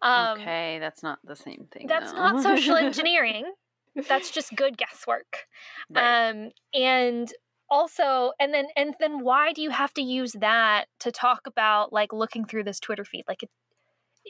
Um, 0.00 0.40
okay, 0.40 0.78
that's 0.80 1.02
not 1.02 1.18
the 1.22 1.36
same 1.36 1.68
thing. 1.70 1.86
that's 1.86 2.12
though. 2.12 2.18
not 2.18 2.42
social 2.42 2.76
engineering. 2.76 3.52
That's 4.08 4.30
just 4.30 4.54
good 4.56 4.76
guesswork. 4.76 5.46
Right. 5.90 6.30
Um, 6.30 6.50
and 6.72 7.32
also, 7.70 8.32
and 8.38 8.52
then 8.52 8.66
and 8.76 8.94
then 9.00 9.22
why 9.24 9.52
do 9.52 9.62
you 9.62 9.70
have 9.70 9.92
to 9.94 10.02
use 10.02 10.32
that 10.32 10.86
to 11.00 11.10
talk 11.10 11.42
about 11.46 11.92
like 11.92 12.12
looking 12.12 12.44
through 12.44 12.64
this 12.64 12.80
Twitter 12.80 13.04
feed? 13.04 13.24
Like, 13.28 13.42
it, 13.42 13.50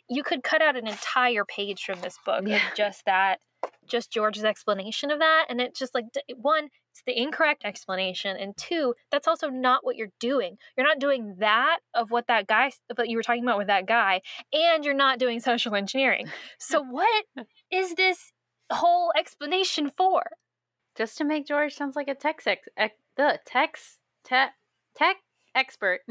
you 0.09 0.23
could 0.23 0.43
cut 0.43 0.63
out 0.63 0.77
an 0.77 0.87
entire 0.87 1.45
page 1.45 1.85
from 1.85 2.01
this 2.01 2.17
book 2.25 2.45
Yeah. 2.47 2.57
of 2.57 2.75
just 2.77 3.05
that, 3.07 3.39
just 3.87 4.11
George's 4.13 4.45
explanation 4.45 5.11
of 5.11 5.19
that, 5.21 5.47
and 5.49 5.61
it 5.61 5.75
just 5.75 5.95
like 5.95 6.07
one, 6.37 6.69
it's 6.91 7.03
the 7.07 7.21
incorrect 7.21 7.65
explanation, 7.65 8.37
and 8.37 8.57
two, 8.57 8.95
that's 9.11 9.29
also 9.29 9.49
not 9.49 9.85
what 9.85 9.97
you're 9.97 10.13
doing. 10.21 10.57
You're 10.77 10.87
not 10.87 10.99
doing 10.99 11.37
that 11.39 11.79
of 11.95 12.11
what 12.11 12.27
that 12.29 12.47
guy, 12.47 12.73
what 12.95 13.09
you 13.09 13.17
were 13.17 13.23
talking 13.23 13.43
about 13.43 13.59
with 13.59 13.69
that 13.69 13.87
guy, 13.87 14.21
and 14.53 14.85
you're 14.85 14.95
not 14.95 15.19
doing 15.19 15.41
social 15.41 15.75
engineering. 15.75 16.29
So 16.59 16.83
what 16.89 17.25
is 17.71 17.95
this 17.95 18.33
whole 18.73 19.13
explanation 19.17 19.91
for? 19.91 20.23
Just 20.97 21.19
to 21.19 21.25
make 21.25 21.47
George 21.47 21.75
sounds 21.75 21.97
like 21.97 22.07
a 22.09 22.15
tech 22.15 22.41
ex- 22.47 22.69
ex- 22.77 22.95
the 23.17 23.39
text 23.47 23.99
tech 24.25 24.55
tech 24.97 25.17
expert. 25.55 26.01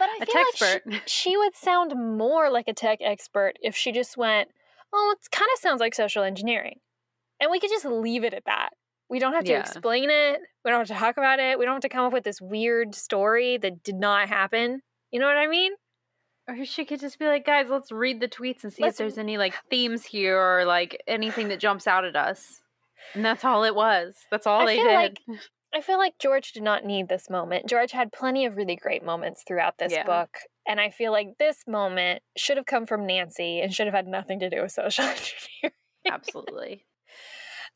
But 0.00 0.08
I 0.08 0.18
a 0.22 0.26
feel 0.26 0.44
like 0.60 0.82
she, 0.84 1.00
she 1.30 1.36
would 1.36 1.54
sound 1.54 1.94
more 2.18 2.50
like 2.50 2.66
a 2.66 2.72
tech 2.74 2.98
expert 3.00 3.54
if 3.62 3.76
she 3.76 3.92
just 3.92 4.16
went, 4.16 4.48
"Oh, 4.92 5.14
it 5.16 5.30
kind 5.30 5.48
of 5.54 5.60
sounds 5.60 5.80
like 5.80 5.94
social 5.94 6.24
engineering," 6.24 6.80
and 7.40 7.50
we 7.52 7.60
could 7.60 7.70
just 7.70 7.84
leave 7.84 8.24
it 8.24 8.34
at 8.34 8.44
that. 8.46 8.70
We 9.08 9.20
don't 9.20 9.32
have 9.32 9.44
to 9.44 9.52
Yeah. 9.52 9.60
explain 9.60 10.10
it. 10.10 10.40
We 10.64 10.70
don't 10.72 10.80
have 10.80 10.88
to 10.88 10.94
talk 10.94 11.16
about 11.16 11.38
it. 11.38 11.56
We 11.58 11.64
don't 11.64 11.74
have 11.74 11.82
to 11.82 11.88
come 11.88 12.04
up 12.04 12.12
with 12.12 12.24
this 12.24 12.40
weird 12.40 12.96
story 12.96 13.58
that 13.58 13.84
did 13.84 13.94
not 13.94 14.28
happen. 14.28 14.82
You 15.12 15.20
know 15.20 15.26
what 15.28 15.36
I 15.38 15.46
mean? 15.46 15.72
Or 16.48 16.64
she 16.64 16.84
could 16.84 16.98
just 17.00 17.18
be 17.20 17.26
like, 17.26 17.46
guys, 17.46 17.68
let's 17.70 17.92
read 17.92 18.20
the 18.20 18.28
tweets 18.28 18.64
and 18.64 18.72
see 18.72 18.82
Let's- 18.82 18.94
if 18.94 18.98
there's 18.98 19.18
any 19.18 19.38
like 19.38 19.54
themes 19.70 20.04
here 20.04 20.36
or 20.36 20.64
like 20.64 21.00
anything 21.06 21.48
that 21.48 21.60
jumps 21.60 21.86
out 21.86 22.04
at 22.04 22.16
us. 22.16 22.60
And 23.14 23.24
that's 23.24 23.44
all 23.44 23.62
it 23.62 23.74
was. 23.76 24.16
That's 24.32 24.48
all 24.48 24.62
I 24.62 24.66
they 24.66 24.76
did. 24.76 24.94
like 24.94 25.20
I 25.76 25.82
feel 25.82 25.98
like 25.98 26.18
George 26.18 26.52
did 26.52 26.62
not 26.62 26.86
need 26.86 27.08
this 27.08 27.28
moment. 27.28 27.68
George 27.68 27.92
had 27.92 28.10
plenty 28.10 28.46
of 28.46 28.56
really 28.56 28.76
great 28.76 29.04
moments 29.04 29.42
throughout 29.46 29.76
this 29.76 29.92
Yeah. 29.92 30.04
book. 30.04 30.38
And 30.66 30.80
I 30.80 30.88
feel 30.88 31.12
like 31.12 31.36
this 31.38 31.64
moment 31.66 32.22
should 32.34 32.56
have 32.56 32.64
come 32.64 32.86
from 32.86 33.06
Nancy 33.06 33.60
and 33.60 33.74
should 33.74 33.86
have 33.86 33.94
had 33.94 34.06
nothing 34.06 34.38
to 34.40 34.48
do 34.48 34.62
with 34.62 34.72
social 34.72 35.04
engineering. 35.04 35.74
Absolutely. 36.10 36.86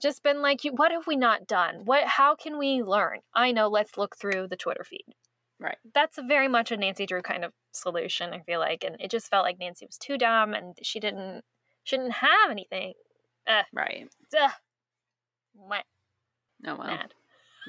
Just 0.00 0.22
been 0.22 0.40
like, 0.40 0.60
what 0.70 0.92
have 0.92 1.06
we 1.06 1.14
not 1.16 1.46
done? 1.46 1.82
What 1.84 2.04
how 2.06 2.34
can 2.34 2.56
we 2.58 2.82
learn? 2.82 3.18
I 3.34 3.52
know, 3.52 3.68
let's 3.68 3.98
look 3.98 4.16
through 4.16 4.48
the 4.48 4.56
Twitter 4.56 4.82
feed. 4.82 5.04
Right. 5.58 5.76
That's 5.92 6.16
a 6.16 6.22
very 6.22 6.48
much 6.48 6.72
a 6.72 6.78
Nancy 6.78 7.04
Drew 7.04 7.20
kind 7.20 7.44
of 7.44 7.52
solution, 7.70 8.32
I 8.32 8.40
feel 8.40 8.60
like. 8.60 8.82
And 8.82 8.96
it 8.98 9.10
just 9.10 9.28
felt 9.28 9.44
like 9.44 9.58
Nancy 9.58 9.84
was 9.84 9.98
too 9.98 10.16
dumb 10.16 10.54
and 10.54 10.78
she 10.82 11.00
didn't 11.00 11.42
she 11.84 11.98
didn't 11.98 12.12
have 12.12 12.50
anything. 12.50 12.94
Right. 13.74 14.08
Ugh. 14.40 14.50
Mwah, 15.54 15.82
Oh 16.66 16.76
well. 16.76 16.86
mad. 16.86 17.12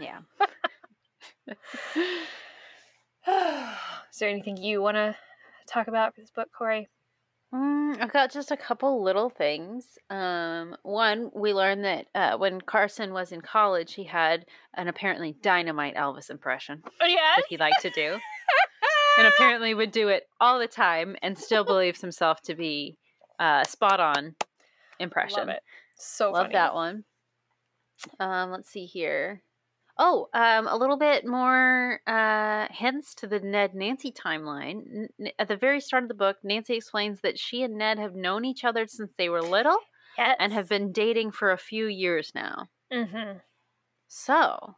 Yeah. 0.01 0.19
Is 4.11 4.17
there 4.19 4.29
anything 4.29 4.57
you 4.57 4.81
want 4.81 4.95
to 4.95 5.15
talk 5.67 5.87
about 5.87 6.15
for 6.15 6.21
this 6.21 6.31
book, 6.31 6.49
Kori? 6.57 6.89
Mm, 7.53 8.01
I've 8.01 8.13
got 8.13 8.31
just 8.31 8.51
a 8.51 8.57
couple 8.57 9.03
little 9.03 9.29
things. 9.29 9.97
Um, 10.09 10.75
one, 10.83 11.29
we 11.35 11.53
learned 11.53 11.83
that 11.83 12.05
uh, 12.15 12.37
when 12.37 12.61
Carson 12.61 13.13
was 13.13 13.31
in 13.31 13.41
college, 13.41 13.93
he 13.93 14.05
had 14.05 14.45
an 14.75 14.87
apparently 14.87 15.35
dynamite 15.41 15.95
Elvis 15.95 16.29
impression 16.29 16.81
Oh, 17.01 17.05
yes. 17.05 17.37
that 17.37 17.45
he 17.49 17.57
liked 17.57 17.81
to 17.81 17.89
do, 17.89 18.17
and 19.17 19.27
apparently 19.27 19.73
would 19.73 19.91
do 19.91 20.07
it 20.07 20.23
all 20.39 20.59
the 20.59 20.67
time, 20.67 21.17
and 21.21 21.37
still 21.37 21.65
believes 21.65 21.99
himself 21.99 22.41
to 22.43 22.55
be 22.55 22.97
uh, 23.37 23.65
spot 23.65 23.99
on 23.99 24.35
impression. 24.99 25.39
Love 25.39 25.49
it. 25.49 25.63
So 25.95 26.31
Love 26.31 26.43
funny. 26.45 26.53
that 26.53 26.73
one. 26.73 27.03
Um, 28.19 28.51
let's 28.51 28.69
see 28.69 28.85
here. 28.85 29.41
Oh, 29.97 30.29
um, 30.33 30.67
a 30.67 30.75
little 30.77 30.97
bit 30.97 31.25
more 31.25 32.01
uh, 32.07 32.67
hints 32.71 33.13
to 33.15 33.27
the 33.27 33.39
Ned 33.39 33.75
Nancy 33.75 34.11
timeline. 34.11 35.07
N- 35.19 35.31
at 35.37 35.47
the 35.47 35.57
very 35.57 35.79
start 35.81 36.03
of 36.03 36.09
the 36.09 36.15
book, 36.15 36.37
Nancy 36.43 36.75
explains 36.75 37.21
that 37.21 37.37
she 37.39 37.63
and 37.63 37.75
Ned 37.77 37.99
have 37.99 38.15
known 38.15 38.45
each 38.45 38.63
other 38.63 38.87
since 38.87 39.11
they 39.17 39.29
were 39.29 39.41
little 39.41 39.77
Yes. 40.17 40.35
and 40.39 40.51
have 40.53 40.67
been 40.69 40.91
dating 40.91 41.31
for 41.31 41.51
a 41.51 41.57
few 41.57 41.87
years 41.87 42.31
now. 42.35 42.67
hmm 42.91 43.37
So, 44.07 44.75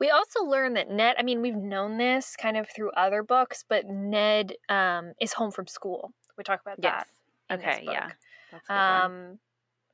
We 0.00 0.10
also 0.10 0.44
learn 0.44 0.74
that 0.74 0.90
Ned, 0.90 1.16
I 1.18 1.22
mean, 1.22 1.42
we've 1.42 1.56
known 1.56 1.98
this 1.98 2.36
kind 2.36 2.56
of 2.56 2.68
through 2.74 2.92
other 2.92 3.22
books, 3.22 3.64
but 3.68 3.86
Ned 3.86 4.54
um, 4.68 5.12
is 5.20 5.32
home 5.34 5.52
from 5.52 5.66
school. 5.66 6.12
We 6.38 6.44
talk 6.44 6.60
about 6.60 6.78
yes. 6.82 7.06
that. 7.48 7.58
Okay, 7.60 7.82
yeah. 7.84 8.10
That's 8.52 8.68
a 8.68 8.72
good 8.72 8.78
one. 8.78 9.02
Um, 9.02 9.38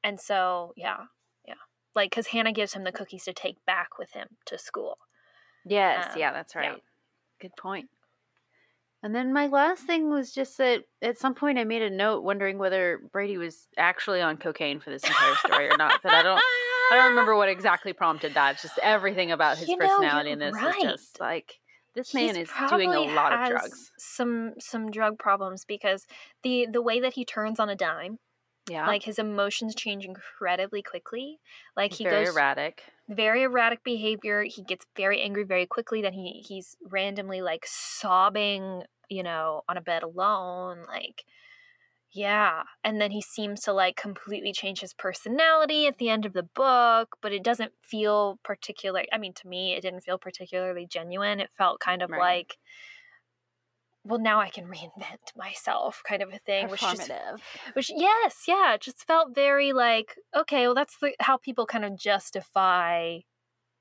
and 0.04 0.20
so, 0.20 0.72
yeah. 0.76 1.06
Like, 1.94 2.10
because 2.10 2.28
Hannah 2.28 2.52
gives 2.52 2.72
him 2.74 2.84
the 2.84 2.92
cookies 2.92 3.24
to 3.24 3.32
take 3.32 3.64
back 3.66 3.98
with 3.98 4.12
him 4.12 4.28
to 4.46 4.58
school. 4.58 4.98
Yes, 5.66 6.08
um, 6.12 6.18
yeah, 6.18 6.32
that's 6.32 6.54
yeah. 6.54 6.60
right. 6.60 6.82
Good 7.40 7.52
point. 7.58 7.88
And 9.02 9.14
then 9.14 9.32
my 9.32 9.48
last 9.48 9.84
thing 9.84 10.10
was 10.10 10.32
just 10.32 10.58
that 10.58 10.84
at 11.02 11.18
some 11.18 11.34
point 11.34 11.58
I 11.58 11.64
made 11.64 11.82
a 11.82 11.90
note 11.90 12.22
wondering 12.22 12.58
whether 12.58 13.00
Brady 13.12 13.36
was 13.36 13.66
actually 13.76 14.20
on 14.20 14.36
cocaine 14.36 14.78
for 14.78 14.90
this 14.90 15.02
entire 15.02 15.34
story 15.34 15.68
or 15.68 15.76
not. 15.76 16.00
But 16.02 16.12
I 16.12 16.22
don't 16.22 16.40
I 16.92 16.96
don't 16.96 17.10
remember 17.10 17.34
what 17.34 17.48
exactly 17.48 17.92
prompted 17.92 18.34
that. 18.34 18.54
It's 18.54 18.62
just 18.62 18.78
everything 18.80 19.32
about 19.32 19.58
his 19.58 19.68
You 19.68 19.76
know, 19.76 19.88
personality 19.88 20.30
in 20.30 20.38
this 20.38 20.54
right. 20.54 20.76
is 20.76 20.82
just 20.82 21.20
like 21.20 21.58
this 21.94 22.14
man 22.14 22.36
He's 22.36 22.48
is 22.48 22.70
doing 22.70 22.94
a 22.94 23.00
lot 23.00 23.32
of 23.32 23.48
drugs. 23.48 23.90
Some 23.98 24.52
some 24.60 24.90
drug 24.90 25.18
problems 25.18 25.64
because 25.64 26.06
the 26.44 26.68
the 26.70 26.82
way 26.82 27.00
that 27.00 27.14
he 27.14 27.24
turns 27.24 27.58
on 27.58 27.68
a 27.68 27.76
dime, 27.76 28.18
Yeah. 28.68 28.94
like 28.94 29.04
his 29.04 29.18
emotions 29.18 29.74
change 29.74 30.04
incredibly 30.04 30.82
quickly. 30.82 31.40
Like 31.76 31.92
He's 31.92 32.00
he 32.00 32.06
very 32.06 32.24
goes 32.24 32.26
erratic. 32.26 32.92
very 33.08 33.42
erratic 33.44 33.84
behavior. 33.84 34.44
He 34.44 34.62
gets 34.64 34.86
very 34.96 35.20
angry 35.22 35.44
very 35.44 35.66
quickly. 35.66 36.02
Then 36.02 36.14
he 36.14 36.44
he's 36.46 36.76
randomly 36.82 37.42
like 37.42 37.66
sobbing, 37.66 38.84
you 39.10 39.22
know, 39.22 39.62
on 39.68 39.76
a 39.76 39.82
bed 39.82 40.02
alone. 40.04 40.84
Like 40.88 41.24
Yeah. 42.10 42.64
And 42.84 43.00
then 43.00 43.10
he 43.10 43.22
seems 43.22 43.62
to 43.62 43.72
like 43.72 43.96
completely 43.96 44.52
change 44.52 44.80
his 44.80 44.92
personality 44.94 45.86
at 45.86 45.96
the 45.98 46.10
end 46.10 46.26
of 46.26 46.34
the 46.34 46.42
book, 46.42 47.16
but 47.22 47.32
it 47.32 47.42
doesn't 47.42 47.72
feel 47.82 48.38
particular. 48.44 49.04
I 49.12 49.16
mean, 49.18 49.32
to 49.34 49.48
me, 49.48 49.74
it 49.74 49.80
didn't 49.82 50.02
feel 50.02 50.18
particularly 50.18 50.86
genuine. 50.86 51.40
It 51.40 51.50
felt 51.56 51.80
kind 51.80 52.02
of 52.02 52.10
Right. 52.10 52.14
like, 52.14 52.58
well, 54.04 54.18
now 54.18 54.40
I 54.40 54.48
can 54.50 54.64
reinvent 54.66 55.36
myself 55.36 56.02
kind 56.06 56.22
of 56.22 56.30
a 56.32 56.38
thing, 56.38 56.68
which 56.68 56.80
just 56.80 57.10
which 57.74 57.90
yes 57.94 58.44
yeah 58.48 58.74
it 58.74 58.80
just 58.80 59.04
felt 59.06 59.34
very 59.34 59.72
like 59.72 60.16
okay 60.36 60.66
well 60.66 60.74
that's 60.74 60.96
the, 60.98 61.12
how 61.20 61.36
people 61.36 61.66
kind 61.66 61.84
of 61.84 61.96
justify 61.98 63.18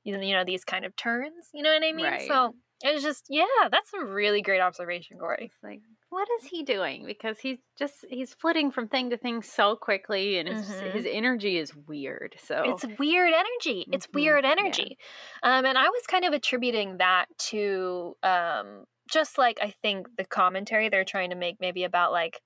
you 0.03 0.17
know, 0.17 0.43
these 0.43 0.63
kind 0.65 0.85
of 0.85 0.95
turns 0.95 1.49
you 1.53 1.61
know 1.61 1.71
what 1.71 1.83
i 1.83 1.91
mean 1.91 2.05
Right. 2.05 2.27
so 2.27 2.55
it 2.83 2.93
was 2.93 3.03
just 3.03 3.25
yeah 3.29 3.45
that's 3.69 3.91
a 3.93 4.03
really 4.03 4.41
great 4.41 4.61
observation 4.61 5.17
kori 5.19 5.51
like, 5.63 5.81
what 6.09 6.27
is 6.41 6.49
he 6.49 6.63
doing? 6.63 7.05
Because 7.05 7.39
he's 7.39 7.59
just 7.79 8.05
he's 8.09 8.33
flitting 8.33 8.69
from 8.69 8.89
thing 8.89 9.11
to 9.11 9.17
thing 9.17 9.41
so 9.41 9.77
quickly, 9.77 10.37
and 10.39 10.49
his 10.49 10.61
Mhm. 10.69 10.93
his 10.93 11.05
energy 11.09 11.57
is 11.57 11.73
weird. 11.73 12.35
So 12.43 12.63
it's 12.65 12.85
weird 12.99 13.31
energy 13.33 13.87
it's 13.93 14.07
Mhm, 14.07 14.13
weird 14.13 14.43
yeah. 14.43 14.51
energy 14.51 14.97
um 15.43 15.65
and 15.65 15.77
i 15.77 15.87
was 15.87 16.05
kind 16.07 16.25
of 16.25 16.33
attributing 16.33 16.97
that 16.97 17.27
to 17.37 18.15
um 18.23 18.83
just 19.11 19.37
like 19.37 19.59
i 19.61 19.69
think 19.81 20.07
the 20.17 20.25
commentary 20.25 20.89
they're 20.89 21.05
trying 21.05 21.29
to 21.29 21.35
make 21.35 21.59
maybe 21.59 21.83
about 21.83 22.11
like 22.11 22.41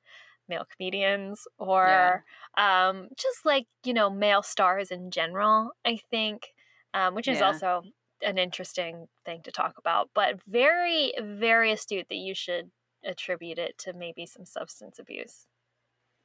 male 0.48 0.66
comedians 0.66 1.48
or 1.58 2.24
um 2.58 3.10
just 3.18 3.46
like 3.46 3.68
you 3.84 3.94
know 3.94 4.10
male 4.10 4.44
stars 4.44 4.92
in 4.92 5.12
general 5.12 5.72
i 5.86 5.98
think 6.12 6.54
um 6.94 7.16
which 7.16 7.28
is 7.28 7.42
Yeah. 7.42 7.42
also 7.42 7.84
an 8.22 8.38
interesting 8.38 9.08
thing 9.26 9.42
to 9.44 9.52
talk 9.52 9.78
about 9.78 10.10
but 10.14 10.42
very 10.48 11.14
very 11.22 11.72
astute 11.72 12.08
that 12.10 12.16
you 12.16 12.34
should 12.34 12.72
attribute 13.04 13.60
it 13.60 13.78
to 13.78 13.94
maybe 13.94 14.26
some 14.26 14.46
substance 14.46 15.00
abuse 15.00 15.48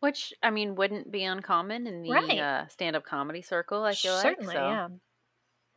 which 0.00 0.32
I 0.42 0.50
mean 0.50 0.74
wouldn't 0.74 1.10
be 1.10 1.24
uncommon 1.24 1.86
in 1.86 2.02
the 2.02 2.38
Right. 2.38 2.40
uh, 2.40 2.66
stand 2.68 2.96
up 2.96 3.04
comedy 3.04 3.40
circle. 3.42 3.84
I 3.84 3.94
feel 3.94 4.14
certainly 4.14 4.36
like 4.36 4.44
so 4.44 4.80
yeah 4.80 4.88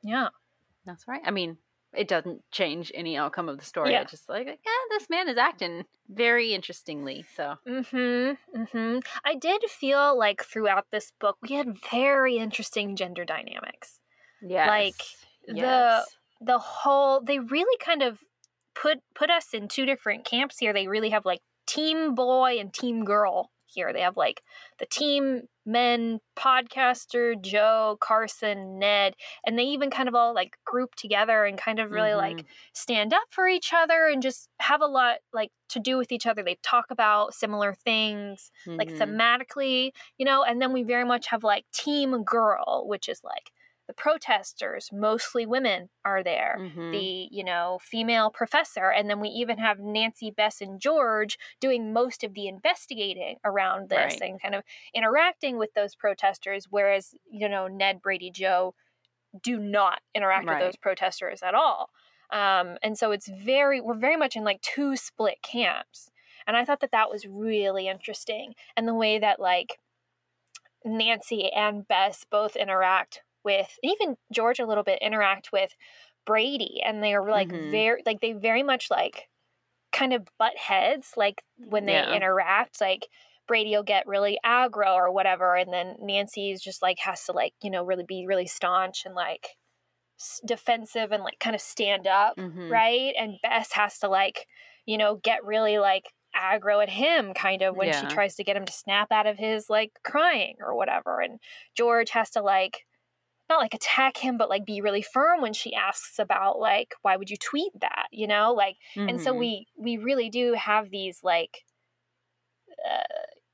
yeah 0.03 0.29
that's 0.85 1.07
right. 1.07 1.21
I 1.25 1.31
mean, 1.31 1.59
it 1.95 2.07
doesn't 2.07 2.41
change 2.51 2.91
any 2.95 3.15
outcome 3.17 3.49
of 3.49 3.57
the 3.59 3.65
story. 3.65 3.91
Yeah. 3.91 4.01
It's 4.01 4.11
just 4.11 4.29
like, 4.29 4.47
yeah, 4.47 4.81
this 4.97 5.09
man 5.09 5.29
is 5.29 5.37
acting 5.37 5.85
very 6.09 6.53
interestingly. 6.53 7.25
So 7.35 7.55
Mm-hmm. 7.67 8.57
Mm-hmm. 8.61 8.99
I 9.25 9.35
did 9.35 9.61
feel 9.69 10.17
like 10.17 10.43
throughout 10.43 10.87
this 10.91 11.11
book 11.19 11.37
we 11.41 11.55
had 11.55 11.75
very 11.91 12.37
interesting 12.37 12.95
gender 12.95 13.25
dynamics. 13.25 13.99
yeah, 14.41 14.67
Like, 14.67 15.01
the- 15.47 16.05
The 16.41 16.59
whole 16.59 17.21
they 17.21 17.39
really 17.39 17.77
kind 17.77 18.01
of 18.01 18.19
put 18.75 18.99
put 19.15 19.29
us 19.29 19.53
in 19.53 19.67
two 19.69 19.85
different 19.85 20.25
camps 20.25 20.57
here. 20.59 20.73
They 20.73 20.87
really 20.87 21.11
have 21.11 21.25
like 21.25 21.39
team 21.65 22.15
boy 22.15 22.57
and 22.59 22.73
team 22.73 23.05
girl 23.05 23.49
here. 23.73 23.93
They 23.93 24.01
have 24.01 24.17
like 24.17 24.43
the 24.79 24.85
team 24.85 25.43
men 25.65 26.19
podcaster, 26.35 27.39
Joe, 27.41 27.97
Carson, 28.01 28.79
Ned, 28.79 29.15
and 29.45 29.57
they 29.57 29.63
even 29.63 29.89
kind 29.89 30.09
of 30.09 30.15
all 30.15 30.33
like 30.33 30.57
group 30.65 30.95
together 30.95 31.45
and 31.45 31.57
kind 31.57 31.79
of 31.79 31.91
really 31.91 32.13
like 32.13 32.43
Mhm. 32.43 32.47
stand 32.73 33.13
up 33.13 33.23
for 33.29 33.47
each 33.47 33.71
other 33.73 34.07
and 34.07 34.21
just 34.21 34.49
have 34.59 34.81
a 34.81 34.85
lot 34.85 35.17
like 35.31 35.51
to 35.69 35.79
do 35.79 35.97
with 35.97 36.11
each 36.11 36.25
other. 36.27 36.43
They 36.43 36.57
talk 36.63 36.85
about 36.91 37.33
similar 37.33 37.73
things 37.73 38.51
like 38.77 38.91
Mhm. 38.91 38.93
thematically, 38.93 39.91
you 40.17 40.25
know, 40.25 40.43
and 40.43 40.61
then 40.61 40.73
we 40.73 40.83
very 40.83 41.05
much 41.05 41.27
have 41.27 41.43
like 41.43 41.65
team 41.73 42.23
girl, 42.23 42.85
which 42.87 43.07
is 43.09 43.23
like 43.23 43.51
the 43.87 43.93
protesters, 43.93 44.89
mostly 44.93 45.45
women 45.45 45.89
are 46.05 46.23
there. 46.23 46.57
Mhm. 46.59 46.91
The, 46.91 47.27
you 47.31 47.43
know, 47.43 47.79
female 47.81 48.29
professor, 48.31 48.89
and 48.89 49.09
then 49.09 49.19
we 49.19 49.27
even 49.29 49.57
have 49.57 49.79
Nancy, 49.79 50.31
Bess, 50.31 50.61
and 50.61 50.79
George 50.79 51.37
doing 51.59 51.91
most 51.91 52.23
of 52.23 52.33
the 52.33 52.47
investigating 52.47 53.39
around 53.43 53.89
this 53.89 54.21
Right. 54.21 54.21
and 54.21 54.41
kind 54.41 54.55
of 54.55 54.63
interacting 54.93 55.57
with 55.57 55.73
those 55.73 55.95
protesters, 55.95 56.67
whereas, 56.69 57.13
you 57.29 57.49
know, 57.49 57.67
Ned, 57.67 58.01
Brady, 58.01 58.31
Joe 58.31 58.73
do 59.41 59.59
not 59.59 60.01
interact 60.13 60.47
Right. 60.47 60.59
with 60.59 60.65
those 60.65 60.77
protesters 60.77 61.43
at 61.43 61.55
all. 61.55 61.89
Um, 62.29 62.77
and 62.81 62.97
so 62.97 63.11
it's 63.11 63.27
very, 63.27 63.81
we're 63.81 63.95
very 63.95 64.15
much 64.17 64.35
in 64.35 64.43
like 64.43 64.61
two 64.61 64.95
split 64.95 65.41
camps. 65.41 66.09
And 66.47 66.55
I 66.55 66.65
thought 66.65 66.79
that 66.81 66.91
that 66.91 67.09
was 67.09 67.25
really 67.27 67.87
interesting. 67.87 68.55
And 68.77 68.87
the 68.87 68.93
way 68.93 69.19
that 69.19 69.39
like 69.39 69.79
Nancy 70.85 71.51
and 71.51 71.87
Bess 71.87 72.25
both 72.25 72.55
interact 72.55 73.23
with, 73.43 73.77
and 73.83 73.91
even 73.91 74.17
George 74.31 74.59
a 74.59 74.65
little 74.65 74.83
bit 74.83 74.99
interact 75.01 75.51
with 75.51 75.75
Brady. 76.25 76.81
And 76.83 77.03
they 77.03 77.13
are 77.13 77.29
like 77.29 77.51
Mhm. 77.51 77.63
very, 77.71 78.01
like 78.05 78.21
they 78.21 78.33
very 78.33 78.63
much 78.63 78.89
like 78.91 79.29
kind 79.91 80.13
of 80.13 80.27
butt 80.39 80.57
heads. 80.57 81.13
Like 81.17 81.43
when 81.57 81.85
they 81.85 82.01
Yeah. 82.01 82.05
interact, 82.05 82.81
like 82.81 83.07
Brady 83.47 83.71
will 83.71 83.83
get 83.83 84.07
really 84.07 84.39
aggro 84.45 84.93
or 84.95 85.11
whatever. 85.11 85.55
And 85.55 85.71
then 85.73 85.95
Nancy's 85.99 86.61
just 86.61 86.81
like 86.81 86.99
has 86.99 87.25
to 87.25 87.33
like, 87.33 87.53
you 87.61 87.69
know, 87.69 87.83
really 87.83 88.05
be 88.07 88.25
really 88.27 88.47
staunch 88.47 89.05
and 89.05 89.15
like 89.15 89.57
s- 90.19 90.41
defensive 90.45 91.11
and 91.11 91.23
like 91.23 91.39
kind 91.39 91.55
of 91.55 91.61
stand 91.61 92.07
up 92.07 92.37
Mhm. 92.37 92.63
right? 92.69 93.13
And 93.19 93.39
Bess 93.43 93.73
has 93.73 93.99
to 93.99 94.07
like, 94.07 94.47
you 94.85 94.97
know, 94.97 95.17
get 95.17 95.43
really 95.45 95.77
like 95.79 96.05
aggro 96.35 96.81
at 96.81 96.89
him 96.89 97.33
kind 97.33 97.61
of 97.61 97.75
when 97.75 97.91
she 97.91 98.07
tries 98.07 98.35
to 98.35 98.43
get 98.43 98.55
him 98.57 98.65
to 98.65 98.71
snap 98.73 99.11
out 99.11 99.27
of 99.27 99.37
his 99.37 99.69
like 99.69 99.91
crying 100.03 100.55
or 100.61 100.73
whatever. 100.75 101.19
And 101.21 101.39
George 101.75 102.09
has 102.11 102.29
to 102.31 102.41
like 102.41 102.85
not 103.53 103.61
like 103.61 103.73
attack 103.73 104.17
him, 104.17 104.37
but 104.37 104.49
like 104.49 104.65
be 104.65 104.81
really 104.81 105.01
firm 105.01 105.41
when 105.41 105.53
she 105.53 105.73
asks 105.75 106.19
about 106.19 106.59
like 106.59 106.95
why 107.01 107.17
would 107.17 107.29
you 107.29 107.37
tweet 107.37 107.73
that, 107.81 108.07
you 108.11 108.27
know? 108.27 108.53
Like 108.53 108.77
and 109.07 109.21
so 109.21 109.33
Mhm. 109.33 109.33
we 109.33 109.67
we 109.77 109.97
really 109.97 110.29
do 110.29 110.53
have 110.53 110.89
these 110.89 111.23
like 111.23 111.63
uh, 112.87 113.03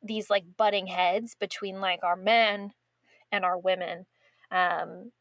these 0.02 0.30
like 0.30 0.46
butting 0.58 0.88
heads 0.88 1.36
between 1.36 1.82
like 1.82 2.04
our 2.04 2.16
men 2.16 2.72
and 3.32 3.46
our 3.46 3.60
women 3.60 4.06
um 4.52 5.12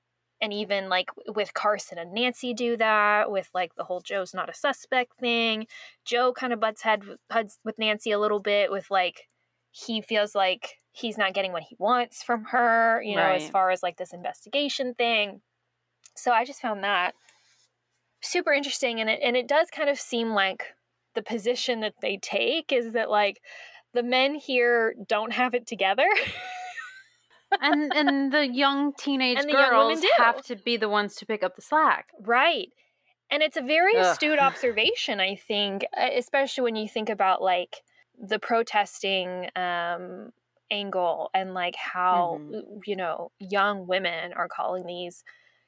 and 0.40 0.52
even 0.52 0.88
like 0.88 1.10
with 1.28 1.54
carson 1.54 1.98
and 1.98 2.12
nancy 2.12 2.54
do 2.54 2.76
that 2.76 3.30
with 3.30 3.50
like 3.54 3.74
the 3.76 3.84
whole 3.84 4.00
joe's 4.00 4.34
not 4.34 4.50
a 4.50 4.54
suspect 4.54 5.18
thing 5.20 5.66
joe 6.04 6.32
kind 6.32 6.52
of 6.52 6.60
butts 6.60 6.82
head 6.82 7.02
with 7.64 7.78
nancy 7.78 8.12
a 8.12 8.18
little 8.20 8.40
bit 8.40 8.70
with 8.70 8.90
like 8.90 9.28
he 9.72 10.00
feels 10.02 10.34
like 10.34 10.76
he's 10.98 11.18
not 11.18 11.34
getting 11.34 11.52
what 11.52 11.62
he 11.62 11.76
wants 11.78 12.22
from 12.22 12.44
her 12.44 13.00
you 13.02 13.14
know 13.14 13.22
as 13.22 13.48
far 13.48 13.70
as 13.70 13.82
like 13.82 13.96
this 13.96 14.12
investigation 14.12 14.94
thing 14.94 15.40
so 16.16 16.32
i 16.32 16.44
just 16.44 16.60
found 16.60 16.82
that 16.82 17.14
super 18.20 18.52
interesting 18.52 19.00
and 19.00 19.08
it 19.08 19.20
and 19.22 19.36
it 19.36 19.46
does 19.46 19.68
kind 19.70 19.88
of 19.88 19.98
seem 19.98 20.30
like 20.30 20.74
the 21.14 21.22
position 21.22 21.80
that 21.80 21.94
they 22.02 22.16
take 22.16 22.72
is 22.72 22.92
that 22.92 23.10
like 23.10 23.40
the 23.94 24.02
men 24.02 24.34
here 24.34 24.94
don't 25.08 25.32
have 25.32 25.54
it 25.54 25.66
together 25.66 26.06
and 27.60 27.92
and 27.94 28.32
the 28.32 28.46
young 28.46 28.92
teenage 28.98 29.40
the 29.42 29.48
young 29.48 29.70
girls 29.70 30.00
do. 30.00 30.08
have 30.16 30.42
to 30.42 30.56
be 30.56 30.76
the 30.76 30.88
ones 30.88 31.14
to 31.16 31.26
pick 31.26 31.42
up 31.42 31.56
the 31.56 31.62
slack. 31.62 32.08
right 32.20 32.68
and 33.30 33.42
it's 33.42 33.56
a 33.56 33.62
very 33.62 33.96
Ugh. 33.96 34.04
astute 34.04 34.38
observation 34.38 35.20
i 35.20 35.36
think 35.36 35.84
especially 35.96 36.64
when 36.64 36.76
you 36.76 36.88
think 36.88 37.08
about 37.08 37.40
like 37.40 37.76
the 38.20 38.38
protesting 38.38 39.48
um 39.54 40.30
angle 40.70 41.30
and 41.34 41.54
like 41.54 41.76
how 41.76 42.40
Mhm. 42.50 42.82
you 42.86 42.96
know 42.96 43.30
young 43.38 43.86
women 43.86 44.32
are 44.34 44.48
calling 44.48 44.86
these 44.86 45.24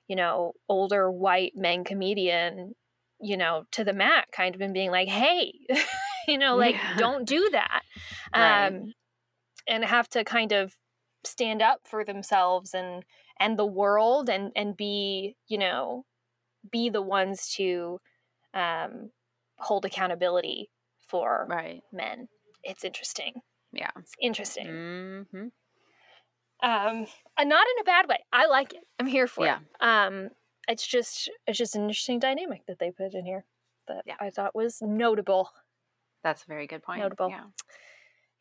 you 0.08 0.16
know 0.16 0.52
older 0.68 1.10
white 1.10 1.52
men 1.56 1.84
comedian 1.84 2.74
you 3.20 3.36
know 3.36 3.64
to 3.72 3.84
the 3.84 3.92
mat 3.92 4.26
kind 4.32 4.54
of 4.54 4.60
and 4.60 4.74
being 4.74 4.90
like 4.90 5.08
hey 5.08 5.52
you 6.28 6.38
know 6.38 6.56
like 6.56 6.78
Yeah. 6.78 6.96
don't 6.96 7.26
do 7.26 7.48
that 7.52 7.82
Right. 8.34 8.76
um 8.76 8.92
and 9.68 9.84
have 9.84 10.08
to 10.10 10.24
kind 10.24 10.52
of 10.52 10.74
stand 11.24 11.62
up 11.62 11.80
for 11.84 12.04
themselves 12.04 12.74
and 12.74 13.04
and 13.38 13.58
the 13.58 13.66
world 13.66 14.28
and 14.30 14.52
and 14.56 14.76
be 14.76 15.36
you 15.48 15.58
know 15.58 16.04
be 16.70 16.90
the 16.90 17.02
ones 17.02 17.50
to 17.56 18.00
um 18.54 19.10
hold 19.58 19.84
accountability 19.84 20.70
for 21.00 21.48
Right. 21.48 21.82
men 21.92 22.28
it's 22.64 22.84
interesting 22.84 23.42
Yeah. 23.72 23.90
it's 23.98 24.14
interesting 24.20 24.66
hmm 25.30 25.46
um 26.62 27.06
uh, 27.38 27.44
not 27.44 27.66
in 27.66 27.80
a 27.80 27.84
bad 27.84 28.08
way 28.08 28.18
i 28.32 28.46
like 28.46 28.74
it 28.74 28.82
i'm 28.98 29.06
here 29.06 29.26
for 29.26 29.46
Yeah. 29.46 29.58
it 29.58 29.86
um 29.86 30.28
it's 30.68 30.86
just 30.86 31.30
it's 31.46 31.56
just 31.58 31.74
an 31.74 31.82
interesting 31.82 32.18
dynamic 32.18 32.66
that 32.66 32.78
they 32.78 32.90
put 32.90 33.14
in 33.14 33.24
here 33.24 33.44
that 33.88 34.02
Yeah. 34.06 34.16
i 34.20 34.30
thought 34.30 34.54
was 34.54 34.78
notable 34.82 35.50
That's 36.22 36.42
a 36.42 36.46
very 36.46 36.66
good 36.66 36.82
point. 36.82 36.98
Notable. 37.00 37.30
Yeah. 37.30 37.44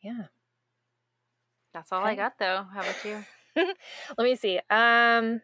yeah 0.02 0.24
That's 1.72 1.92
all 1.92 2.04
I 2.04 2.14
got 2.14 2.34
though. 2.38 2.66
How 2.74 2.80
about 2.80 3.04
you? 3.04 3.24
let 4.18 4.24
me 4.24 4.36
see 4.36 4.58
um 4.70 5.40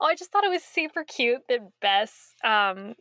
oh 0.00 0.06
i 0.06 0.14
just 0.14 0.30
thought 0.32 0.44
it 0.44 0.50
was 0.50 0.62
super 0.62 1.04
cute 1.04 1.40
that 1.48 1.60
bess 1.80 2.34
um 2.44 2.94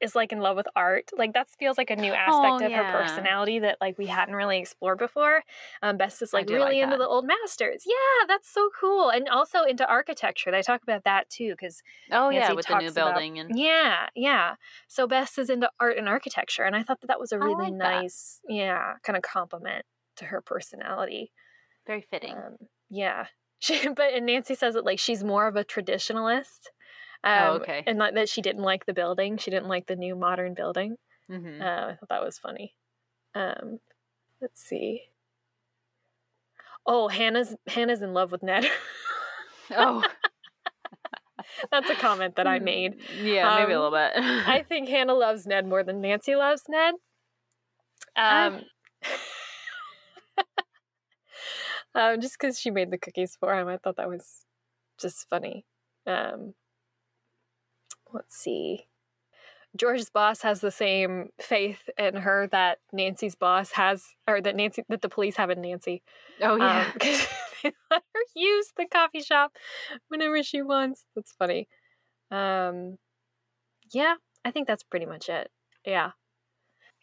is 0.00 0.14
like 0.14 0.32
in 0.32 0.40
love 0.40 0.56
with 0.56 0.66
art 0.76 1.10
like 1.16 1.32
that 1.32 1.48
feels 1.58 1.78
like 1.78 1.90
a 1.90 1.96
new 1.96 2.12
aspect 2.12 2.62
Oh, 2.62 2.66
of 2.66 2.72
her 2.72 2.92
personality 2.92 3.58
that 3.60 3.78
like 3.80 3.96
we 3.98 4.06
hadn't 4.06 4.34
really 4.34 4.58
explored 4.58 4.98
before 4.98 5.42
um 5.82 5.96
bess 5.96 6.20
is 6.22 6.32
like 6.32 6.48
really 6.48 6.60
like 6.60 6.76
into 6.82 6.96
the 6.96 7.06
old 7.06 7.26
masters 7.26 7.84
yeah 7.86 8.26
that's 8.28 8.48
so 8.52 8.68
cool 8.78 9.08
and 9.10 9.28
also 9.28 9.62
into 9.62 9.88
architecture 9.88 10.50
they 10.50 10.62
talk 10.62 10.82
about 10.82 11.04
that 11.04 11.28
too 11.30 11.50
because 11.52 11.82
Oh 12.10 12.28
yeah, 12.30 12.52
with 12.52 12.66
the 12.66 12.78
new 12.78 12.88
about- 12.88 13.14
building 13.14 13.38
and 13.38 13.58
yeah 13.58 14.08
yeah 14.14 14.54
so 14.88 15.06
bess 15.06 15.38
is 15.38 15.48
into 15.50 15.70
art 15.80 15.96
and 15.96 16.08
architecture 16.08 16.64
and 16.64 16.76
i 16.76 16.82
thought 16.82 17.00
that 17.00 17.06
that 17.08 17.20
was 17.20 17.32
a 17.32 17.38
really 17.38 17.70
like 17.70 17.78
that. 17.78 18.02
nice 18.02 18.40
yeah 18.48 18.94
kind 19.02 19.16
of 19.16 19.22
compliment 19.22 19.84
to 20.16 20.24
her 20.24 20.40
personality. 20.40 21.30
Very 21.86 22.00
fitting. 22.00 22.32
Um, 22.32 22.56
yeah. 22.88 23.26
She, 23.58 23.88
but 23.94 24.14
and 24.14 24.26
Nancy 24.26 24.54
says 24.54 24.74
it 24.76 24.84
like 24.84 24.98
she's 24.98 25.22
more 25.22 25.46
of 25.46 25.56
a 25.56 25.64
traditionalist. 25.64 26.68
Um, 27.26 27.32
Oh, 27.42 27.52
okay. 27.56 27.82
And 27.86 27.98
not 27.98 28.14
that 28.14 28.28
she 28.28 28.40
didn't 28.40 28.62
like 28.62 28.86
the 28.86 28.94
building. 28.94 29.36
She 29.36 29.50
didn't 29.50 29.68
like 29.68 29.86
the 29.86 29.96
new 29.96 30.14
modern 30.14 30.54
building. 30.54 30.96
hmm 31.28 31.60
Uh, 31.60 31.64
I 31.90 31.96
thought 31.98 32.08
that 32.08 32.22
was 32.24 32.38
funny. 32.38 32.74
Um, 33.34 33.80
let's 34.40 34.62
see. 34.62 35.02
Oh, 36.86 37.08
Hannah's 37.08 37.54
Hannah's 37.66 38.00
in 38.02 38.14
love 38.14 38.30
with 38.32 38.42
Ned. 38.44 38.64
oh, 39.72 40.02
That's 41.70 41.90
a 41.90 41.94
comment 41.96 42.36
that 42.36 42.46
I 42.46 42.58
made. 42.60 42.94
Yeah, 43.22 43.56
maybe 43.60 43.72
a 43.72 43.76
Um, 43.80 43.82
little 43.84 43.90
bit. 43.90 44.12
I 44.46 44.62
think 44.68 44.88
Hannah 44.88 45.14
loves 45.14 45.46
Ned 45.46 45.66
more 45.66 45.82
than 45.82 46.00
Nancy 46.00 46.36
loves 46.36 46.62
Ned. 46.68 46.94
Um, 48.16 48.62
um, 51.94 52.20
just 52.20 52.38
because 52.38 52.58
she 52.58 52.70
made 52.70 52.90
the 52.90 52.98
cookies 52.98 53.36
for 53.38 53.54
him, 53.58 53.68
I 53.68 53.76
thought 53.78 53.96
that 53.96 54.08
was 54.08 54.44
just 54.98 55.28
funny. 55.28 55.64
Um, 56.06 56.54
let's 58.12 58.36
see. 58.36 58.86
George's 59.76 60.08
boss 60.08 60.40
has 60.42 60.60
the 60.60 60.70
same 60.70 61.28
faith 61.38 61.88
in 61.98 62.14
her 62.16 62.46
that 62.48 62.78
Nancy's 62.92 63.34
boss 63.34 63.72
has, 63.72 64.04
or 64.26 64.40
that 64.40 64.56
Nancy 64.56 64.84
that 64.88 65.02
the 65.02 65.08
police 65.08 65.36
have 65.36 65.50
in 65.50 65.60
Nancy. 65.60 66.02
oh 66.40 66.56
yeah. 66.56 66.90
because 66.94 67.26
they 67.62 67.72
let 67.90 68.02
her 68.14 68.20
use 68.34 68.72
the 68.76 68.86
coffee 68.86 69.20
shop 69.22 69.52
whenever 70.08 70.42
she 70.42 70.62
wants. 70.62 71.04
That's 71.14 71.32
funny. 71.32 71.68
Um, 72.30 72.96
yeah, 73.92 74.14
I 74.44 74.50
think 74.50 74.66
that's 74.66 74.82
pretty 74.82 75.06
much 75.06 75.28
it. 75.28 75.50
Yeah, 75.84 76.12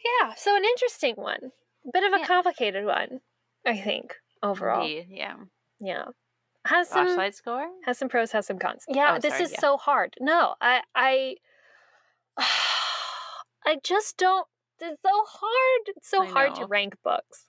yeah. 0.03 0.33
So 0.35 0.55
an 0.55 0.65
interesting 0.65 1.15
one, 1.15 1.51
bit 1.93 2.03
of 2.03 2.13
a 2.13 2.19
Yeah. 2.19 2.25
complicated 2.25 2.85
one, 2.85 3.19
I 3.65 3.77
think 3.77 4.15
overall. 4.41 4.81
Indeed, 4.81 5.07
yeah. 5.09 5.35
Yeah, 5.79 6.05
has 6.65 6.89
some 6.89 7.05
Flashlight 7.07 7.35
score. 7.35 7.67
has 7.85 7.97
some 7.97 8.09
pros, 8.09 8.31
has 8.31 8.47
some 8.47 8.57
cons. 8.59 8.85
Yeah, 8.87 9.15
Oh, 9.15 9.19
this 9.19 9.33
sorry, 9.33 9.43
is 9.43 9.51
yeah. 9.51 9.59
so 9.59 9.77
hard. 9.77 10.15
No, 10.19 10.55
I 10.61 10.81
I 10.95 11.35
I 13.65 13.77
just 13.83 14.17
don't. 14.17 14.47
It's 14.81 15.01
so 15.01 15.23
hard. 15.27 15.81
It's 15.95 16.09
so 16.09 16.23
I 16.23 16.27
hard 16.27 16.55
to 16.55 16.65
rank 16.65 16.95
books. 17.03 17.45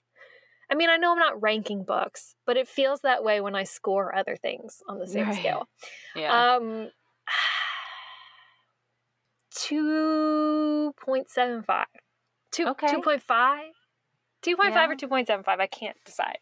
I 0.69 0.75
mean, 0.75 0.89
I 0.89 0.97
know 0.97 1.11
I'm 1.11 1.19
not 1.19 1.41
ranking 1.41 1.83
books, 1.83 2.35
but 2.45 2.57
it 2.57 2.67
feels 2.67 3.01
that 3.01 3.23
way 3.23 3.39
when 3.41 3.55
I 3.55 3.63
score 3.65 4.15
other 4.15 4.35
things 4.35 4.81
on 4.87 4.99
the 4.99 5.07
same 5.07 5.27
Right. 5.27 5.35
scale. 5.35 5.67
Yeah. 6.15 6.55
Um, 6.55 6.89
two 9.51 10.93
point 10.99 11.29
seven 11.29 11.63
five. 11.63 11.85
Two 12.51 12.67
Okay. 12.67 12.87
two 12.87 13.01
point 13.01 13.21
five. 13.21 13.71
Two 14.41 14.55
point 14.55 14.73
five 14.73 14.89
Yeah. 14.89 14.93
or 14.93 14.95
two 14.95 15.07
point 15.07 15.27
seven 15.27 15.43
five. 15.43 15.59
I 15.59 15.67
can't 15.67 15.97
decide. 16.05 16.39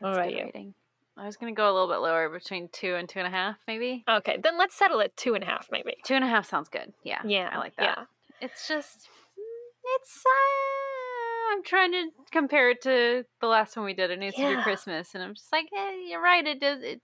That's 0.00 0.16
a 0.18 0.22
good 0.22 0.34
rating. 0.34 0.74
I 1.18 1.26
was 1.26 1.36
gonna 1.36 1.52
go 1.52 1.70
a 1.70 1.74
little 1.74 1.88
bit 1.88 1.96
lower, 1.98 2.28
between 2.28 2.68
two 2.72 2.94
and 2.94 3.08
two 3.08 3.18
and 3.18 3.26
a 3.26 3.30
half, 3.30 3.56
maybe. 3.66 4.04
Okay, 4.08 4.38
then 4.42 4.56
let's 4.56 4.76
settle 4.76 5.00
at 5.00 5.16
two 5.16 5.34
and 5.34 5.42
a 5.42 5.46
half, 5.46 5.68
maybe. 5.70 5.96
Two 6.04 6.14
and 6.14 6.24
a 6.24 6.28
half 6.28 6.46
sounds 6.46 6.68
good. 6.68 6.92
Yeah. 7.02 7.20
Yeah, 7.24 7.50
I 7.52 7.58
like 7.58 7.74
that. 7.76 7.82
Yeah. 7.98 8.04
It's 8.40 8.68
just, 8.68 9.08
mm, 9.38 9.96
it's. 9.96 10.22
Uh, 10.24 11.52
I'm 11.52 11.62
trying 11.64 11.92
to 11.92 12.10
compare 12.30 12.70
it 12.70 12.82
to 12.82 13.24
the 13.40 13.46
last 13.46 13.76
one 13.76 13.86
we 13.86 13.94
did, 13.94 14.10
"It 14.10 14.18
Needs 14.18 14.36
to 14.36 14.42
Yeah. 14.42 14.56
Be 14.56 14.62
Christmas," 14.62 15.14
and 15.14 15.24
I'm 15.24 15.34
just 15.34 15.50
like, 15.50 15.66
eh, 15.76 15.96
you're 16.08 16.22
right. 16.22 16.46
It 16.46 16.60
does. 16.60 16.82
It, 16.82 17.00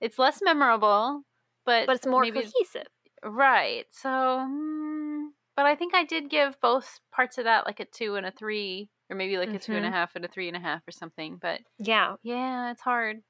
it's 0.00 0.18
less 0.18 0.40
memorable, 0.40 1.22
but 1.66 1.86
But 1.86 1.96
it's 1.96 2.06
more 2.06 2.22
maybe 2.22 2.42
cohesive. 2.42 2.86
right. 3.22 3.84
So, 3.90 4.08
mm, 4.08 5.26
but 5.56 5.66
I 5.66 5.74
think 5.74 5.94
I 5.94 6.04
did 6.04 6.30
give 6.30 6.58
both 6.62 7.00
parts 7.12 7.36
of 7.38 7.44
that 7.44 7.66
like 7.66 7.80
a 7.80 7.84
two 7.84 8.14
and 8.14 8.24
a 8.24 8.30
three, 8.30 8.88
or 9.10 9.16
maybe 9.16 9.36
like 9.36 9.52
a 9.52 9.58
two 9.58 9.74
and 9.74 9.84
a 9.84 9.88
Mhm. 9.88 9.92
half 9.92 10.14
and 10.16 10.24
a 10.24 10.28
three 10.28 10.48
and 10.48 10.56
a 10.56 10.60
half 10.60 10.86
or 10.86 10.92
something. 10.92 11.36
But 11.36 11.60
Yeah. 11.78 12.14
yeah, 12.22 12.70
it's 12.70 12.80
hard. 12.82 13.22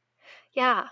Yeah. 0.59 0.89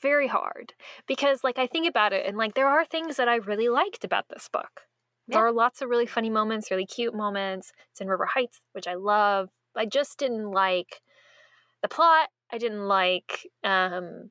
Very 0.00 0.28
hard. 0.28 0.72
Because 1.06 1.44
like 1.44 1.58
I 1.58 1.66
think 1.66 1.86
about 1.86 2.14
it 2.14 2.24
and 2.24 2.38
like 2.38 2.54
there 2.54 2.66
are 2.68 2.86
things 2.86 3.16
that 3.16 3.28
I 3.28 3.34
really 3.36 3.68
liked 3.68 4.02
about 4.02 4.30
this 4.30 4.48
book. 4.50 4.86
There 5.26 5.40
Yeah. 5.40 5.48
are 5.48 5.52
lots 5.52 5.82
of 5.82 5.90
really 5.90 6.06
funny 6.06 6.30
moments, 6.30 6.70
really 6.70 6.86
cute 6.86 7.14
moments. 7.14 7.70
It's 7.90 8.00
in 8.00 8.08
River 8.08 8.24
Heights, 8.24 8.62
which 8.72 8.86
I 8.88 8.94
love. 8.94 9.50
I 9.76 9.84
just 9.84 10.18
didn't 10.18 10.50
like 10.52 11.02
the 11.82 11.88
plot. 11.88 12.30
I 12.50 12.56
didn't 12.56 12.88
like 12.88 13.50
um 13.62 14.30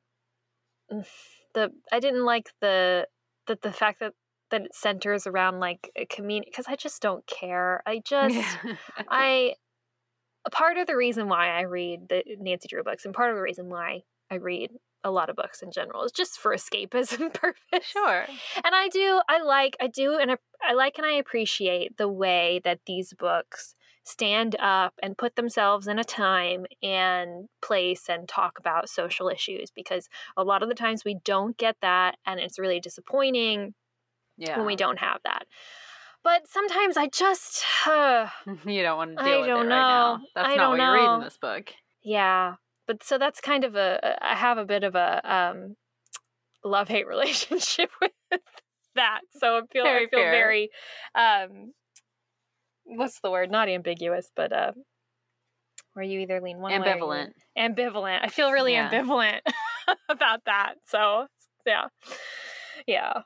the 1.54 1.70
I 1.92 2.00
didn't 2.00 2.24
like 2.24 2.50
the 2.60 3.06
the, 3.46 3.58
the 3.62 3.72
fact 3.72 4.00
that 4.00 4.14
that 4.50 4.62
it 4.62 4.74
centers 4.74 5.24
around 5.28 5.60
like 5.60 5.92
a 5.94 6.04
community 6.06 6.50
because 6.50 6.66
I 6.66 6.74
just 6.74 7.00
don't 7.00 7.24
care. 7.28 7.80
I 7.86 8.00
just 8.04 8.58
I 9.08 9.54
a 10.44 10.50
part 10.50 10.78
of 10.78 10.88
the 10.88 10.96
reason 10.96 11.28
why 11.28 11.48
I 11.50 11.60
read 11.62 12.08
the 12.08 12.24
Nancy 12.40 12.66
Drew 12.66 12.82
books 12.82 13.04
and 13.04 13.14
part 13.14 13.30
of 13.30 13.36
the 13.36 13.42
reason 13.42 13.68
why 13.68 14.02
I 14.30 14.36
read 14.36 14.70
a 15.04 15.10
lot 15.10 15.30
of 15.30 15.36
books 15.36 15.62
in 15.62 15.70
general 15.70 16.02
is 16.04 16.12
just 16.12 16.38
for 16.38 16.54
escapism 16.54 17.32
purpose. 17.34 17.86
sure. 17.86 18.26
And 18.64 18.74
I 18.74 18.88
do 18.88 19.20
I 19.28 19.40
like 19.42 19.76
I 19.80 19.86
do 19.86 20.18
and 20.18 20.32
I, 20.32 20.36
I 20.62 20.72
like 20.74 20.98
and 20.98 21.06
I 21.06 21.12
appreciate 21.12 21.96
the 21.96 22.08
way 22.08 22.60
that 22.64 22.80
these 22.86 23.14
books 23.14 23.74
stand 24.04 24.56
up 24.58 24.94
and 25.02 25.16
put 25.18 25.36
themselves 25.36 25.86
in 25.86 25.98
a 25.98 26.04
time 26.04 26.64
and 26.82 27.48
place 27.62 28.08
and 28.08 28.26
talk 28.28 28.58
about 28.58 28.88
social 28.88 29.28
issues 29.28 29.70
because 29.70 30.08
a 30.36 30.42
lot 30.42 30.62
of 30.62 30.68
the 30.70 30.74
times 30.74 31.04
we 31.04 31.18
don't 31.24 31.56
get 31.58 31.76
that 31.82 32.16
and 32.26 32.40
it's 32.40 32.58
really 32.58 32.80
disappointing 32.80 33.74
Yeah. 34.38 34.56
when 34.56 34.66
we 34.66 34.76
don't 34.76 34.98
have 34.98 35.20
that. 35.24 35.46
But 36.24 36.48
sometimes 36.48 36.96
I 36.96 37.06
just 37.08 37.62
uh, 37.86 38.28
you 38.66 38.82
don't 38.82 38.96
want 38.96 39.16
to 39.16 39.22
I 39.22 39.26
deal 39.26 39.40
with 39.42 39.50
it 39.50 39.52
right 39.52 39.68
now. 39.68 40.20
That's 40.34 40.48
I 40.48 40.56
not 40.56 40.62
don't 40.62 40.78
what 40.78 40.84
you 40.84 40.92
read 40.92 41.14
in 41.14 41.18
know. 41.20 41.24
this 41.24 41.36
book. 41.38 41.72
Yeah, 42.02 42.54
but 42.88 43.04
so 43.04 43.18
that's 43.18 43.40
kind 43.40 43.62
of 43.62 43.76
a 43.76 44.16
I 44.20 44.34
have 44.34 44.58
a 44.58 44.64
bit 44.64 44.82
of 44.82 44.96
a 44.96 45.20
um 45.24 45.76
love 46.64 46.88
hate 46.88 47.06
relationship 47.14 47.90
with 48.00 48.10
that. 48.96 49.20
So 49.38 49.58
I 49.58 49.60
feel 49.72 49.84
Very 49.84 50.06
I 50.06 50.08
feel 50.08 50.20
fair. 50.20 50.30
very 50.32 50.70
um 51.14 51.72
what's 52.84 53.20
the 53.20 53.30
word? 53.30 53.50
Not 53.52 53.68
ambiguous, 53.68 54.30
but 54.34 54.52
uh 54.52 54.72
where 55.92 56.04
you 56.04 56.20
either 56.20 56.40
lean 56.40 56.58
one 56.58 56.72
way. 56.80 56.86
Ambivalent. 56.86 57.30
Ambivalent. 57.56 58.20
I 58.22 58.28
feel 58.28 58.50
really 58.50 58.72
Yeah. 58.72 58.90
ambivalent 58.90 59.40
about 60.08 60.40
that. 60.46 60.74
So 60.86 61.26
yeah. 61.66 61.88
Yeah. 62.86 63.22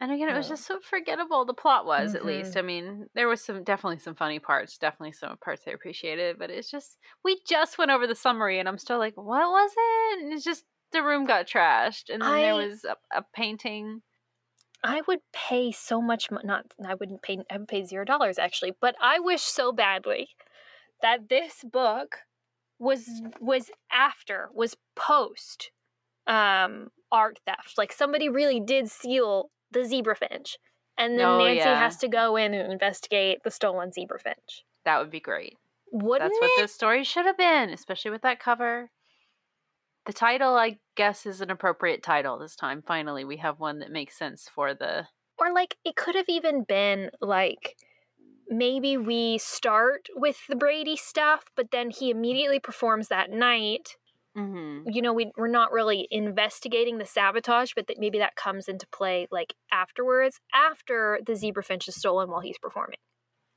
And 0.00 0.10
again, 0.10 0.30
it 0.30 0.34
was 0.36 0.48
just 0.48 0.64
so 0.64 0.80
forgettable. 0.80 1.44
The 1.44 1.52
plot 1.54 1.84
was, 1.84 2.14
at 2.14 2.24
Mhm. 2.24 2.24
least. 2.24 2.56
I 2.56 2.62
mean, 2.62 3.08
there 3.14 3.28
was 3.28 3.42
some 3.42 3.62
definitely 3.64 3.98
some 3.98 4.14
funny 4.14 4.38
parts, 4.38 4.78
definitely 4.78 5.12
some 5.12 5.36
parts 5.38 5.62
I 5.66 5.72
appreciated, 5.72 6.38
but 6.38 6.50
it's 6.50 6.70
just 6.70 6.98
we 7.22 7.40
just 7.46 7.76
went 7.76 7.90
over 7.90 8.06
the 8.06 8.14
summary, 8.14 8.58
and 8.58 8.68
I'm 8.68 8.78
still 8.78 8.98
like, 8.98 9.16
what 9.16 9.26
was 9.50 9.72
it? 9.76 10.22
And 10.22 10.32
it's 10.32 10.44
just 10.44 10.64
the 10.92 11.02
room 11.02 11.26
got 11.26 11.46
trashed, 11.46 12.12
and 12.12 12.24
then 12.24 12.40
there 12.40 12.54
was 12.56 12.84
a, 12.84 12.96
a 13.12 13.22
painting. 13.34 14.02
I 14.82 15.02
would 15.06 15.20
pay 15.32 15.72
so 15.72 16.00
much 16.00 16.30
mo- 16.30 16.40
not 16.42 16.66
I 16.84 16.94
wouldn't 16.94 17.22
pay 17.22 17.38
I 17.50 17.58
would 17.58 17.68
pay 17.68 17.84
zero 17.84 18.04
dollars 18.04 18.38
actually, 18.38 18.72
but 18.80 18.94
I 19.00 19.18
wish 19.20 19.42
so 19.42 19.72
badly 19.72 20.30
that 21.02 21.28
this 21.28 21.64
book 21.64 22.18
was 22.78 23.22
was 23.40 23.70
after 23.92 24.50
was 24.54 24.76
post 24.96 25.72
um 26.26 26.90
art 27.12 27.40
theft. 27.46 27.78
Like 27.78 27.92
somebody 27.92 28.28
really 28.28 28.60
did 28.60 28.90
steal 28.90 29.50
the 29.72 29.84
zebra 29.84 30.16
finch. 30.16 30.56
And 30.98 31.18
then 31.18 31.26
Oh, 31.26 31.38
Nancy 31.38 31.56
yeah. 31.58 31.78
has 31.78 31.96
to 31.98 32.08
go 32.08 32.36
in 32.36 32.52
and 32.54 32.72
investigate 32.72 33.38
the 33.44 33.50
stolen 33.50 33.92
zebra 33.92 34.18
finch. 34.18 34.64
That 34.84 34.98
would 34.98 35.10
be 35.10 35.20
great. 35.20 35.56
Wouldn't 35.92 36.30
That's 36.30 36.40
what 36.40 36.50
it? 36.58 36.62
this 36.62 36.74
story 36.74 37.04
should 37.04 37.26
have 37.26 37.36
been, 37.38 37.70
especially 37.70 38.10
with 38.10 38.22
that 38.22 38.38
cover. 38.40 38.90
The 40.06 40.12
title, 40.12 40.56
I 40.56 40.78
guess, 40.96 41.26
is 41.26 41.40
an 41.40 41.50
appropriate 41.50 42.02
title 42.02 42.38
this 42.38 42.56
time. 42.56 42.82
Finally, 42.86 43.24
we 43.24 43.36
have 43.38 43.60
one 43.60 43.78
that 43.80 43.90
makes 43.90 44.16
sense 44.18 44.48
for 44.54 44.74
the. 44.74 45.06
or 45.38 45.52
like 45.52 45.76
it 45.84 45.96
could 45.96 46.14
have 46.14 46.28
even 46.28 46.64
been 46.64 47.10
like 47.20 47.76
maybe 48.48 48.96
we 48.96 49.38
start 49.38 50.08
with 50.14 50.38
the 50.48 50.56
Brady 50.56 50.96
stuff, 50.96 51.44
but 51.56 51.70
then 51.70 51.90
he 51.90 52.10
immediately 52.10 52.58
performs 52.58 53.08
that 53.08 53.30
night. 53.30 53.96
Mm-hmm. 54.36 54.90
You 54.90 55.02
know, 55.02 55.12
we, 55.12 55.32
we're 55.36 55.48
not 55.48 55.72
really 55.72 56.06
investigating 56.10 56.98
the 56.98 57.06
sabotage, 57.06 57.72
but 57.74 57.86
that 57.88 57.98
maybe 57.98 58.18
that 58.18 58.36
comes 58.36 58.68
into 58.68 58.86
play 58.92 59.26
like 59.30 59.54
afterwards, 59.72 60.38
after 60.54 61.20
the 61.26 61.34
zebra 61.34 61.64
finch 61.64 61.88
is 61.88 61.96
stolen 61.96 62.30
while 62.30 62.40
he's 62.40 62.58
performing. 62.58 62.98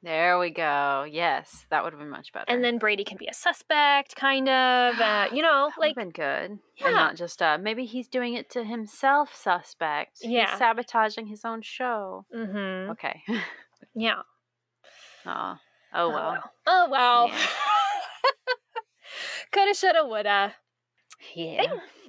There 0.01 0.37
we 0.37 0.49
go. 0.49 1.05
Yes, 1.09 1.65
that 1.69 1.81
would 1.83 1.93
have 1.93 1.99
been 1.99 2.09
much 2.09 2.33
better. 2.33 2.45
And 2.49 2.61
then 2.61 2.77
Brady 2.77 3.05
can 3.05 3.17
be 3.17 3.27
a 3.27 3.33
suspect, 3.33 4.17
kind 4.17 4.49
of. 4.49 4.99
Uh, 4.99 5.27
you 5.31 5.41
know, 5.41 5.69
That 5.73 5.79
like, 5.79 5.95
been 5.95 6.09
good. 6.09 6.59
Yeah. 6.77 6.87
And 6.87 6.95
not 6.95 7.15
just 7.15 7.41
uh 7.41 7.57
maybe 7.61 7.85
he's 7.85 8.09
doing 8.09 8.33
it 8.33 8.49
to 8.51 8.65
himself 8.65 9.33
suspect. 9.33 10.17
Yeah. 10.21 10.49
He's 10.49 10.57
sabotaging 10.59 11.27
his 11.27 11.45
own 11.45 11.61
show. 11.61 12.25
hmm 12.33 12.89
Okay. 12.91 13.21
yeah. 13.95 14.23
Aw. 15.25 15.57
oh 15.93 16.09
well. 16.09 16.51
Oh, 16.67 16.87
well. 16.91 17.27
Yeah. 17.29 17.37
Coulda, 19.53 19.73
shoulda, 19.73 20.05
woulda. 20.05 20.53
Yeah. 21.35 21.63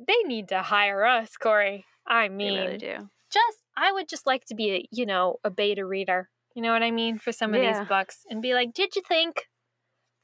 They 0.07 0.23
need 0.25 0.49
to 0.49 0.63
hire 0.63 1.05
us, 1.05 1.37
Kori. 1.37 1.85
I 2.07 2.29
They 2.29 2.35
mean, 2.35 2.61
really 2.61 2.79
do. 2.79 3.09
just 3.33 3.59
I 3.77 3.93
would 3.93 4.09
just 4.09 4.27
like 4.27 4.45
to 4.47 4.55
be 4.55 4.71
a 4.73 4.85
you 4.91 5.07
know 5.07 5.37
a 5.45 5.51
beta 5.51 5.85
reader. 5.87 6.29
You 6.55 6.63
know 6.63 6.73
what 6.73 6.83
I 6.83 6.91
mean 6.91 7.19
for 7.19 7.33
some 7.33 7.55
of 7.55 7.63
Yeah. 7.63 7.79
these 7.81 7.89
books 7.89 8.21
and 8.31 8.41
be 8.43 8.55
like, 8.55 8.73
did 8.75 8.97
you 8.97 9.03
think? 9.07 9.45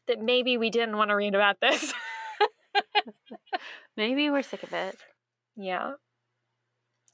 that 0.09 0.19
maybe 0.21 0.57
we 0.59 0.71
didn't 0.71 0.97
want 0.97 1.11
to 1.11 1.15
read 1.15 1.37
about 1.37 1.61
this. 1.61 1.93
Maybe 3.97 4.29
we're 4.31 4.43
sick 4.43 4.63
of 4.65 4.73
it. 4.73 4.97
yeah. 5.57 5.93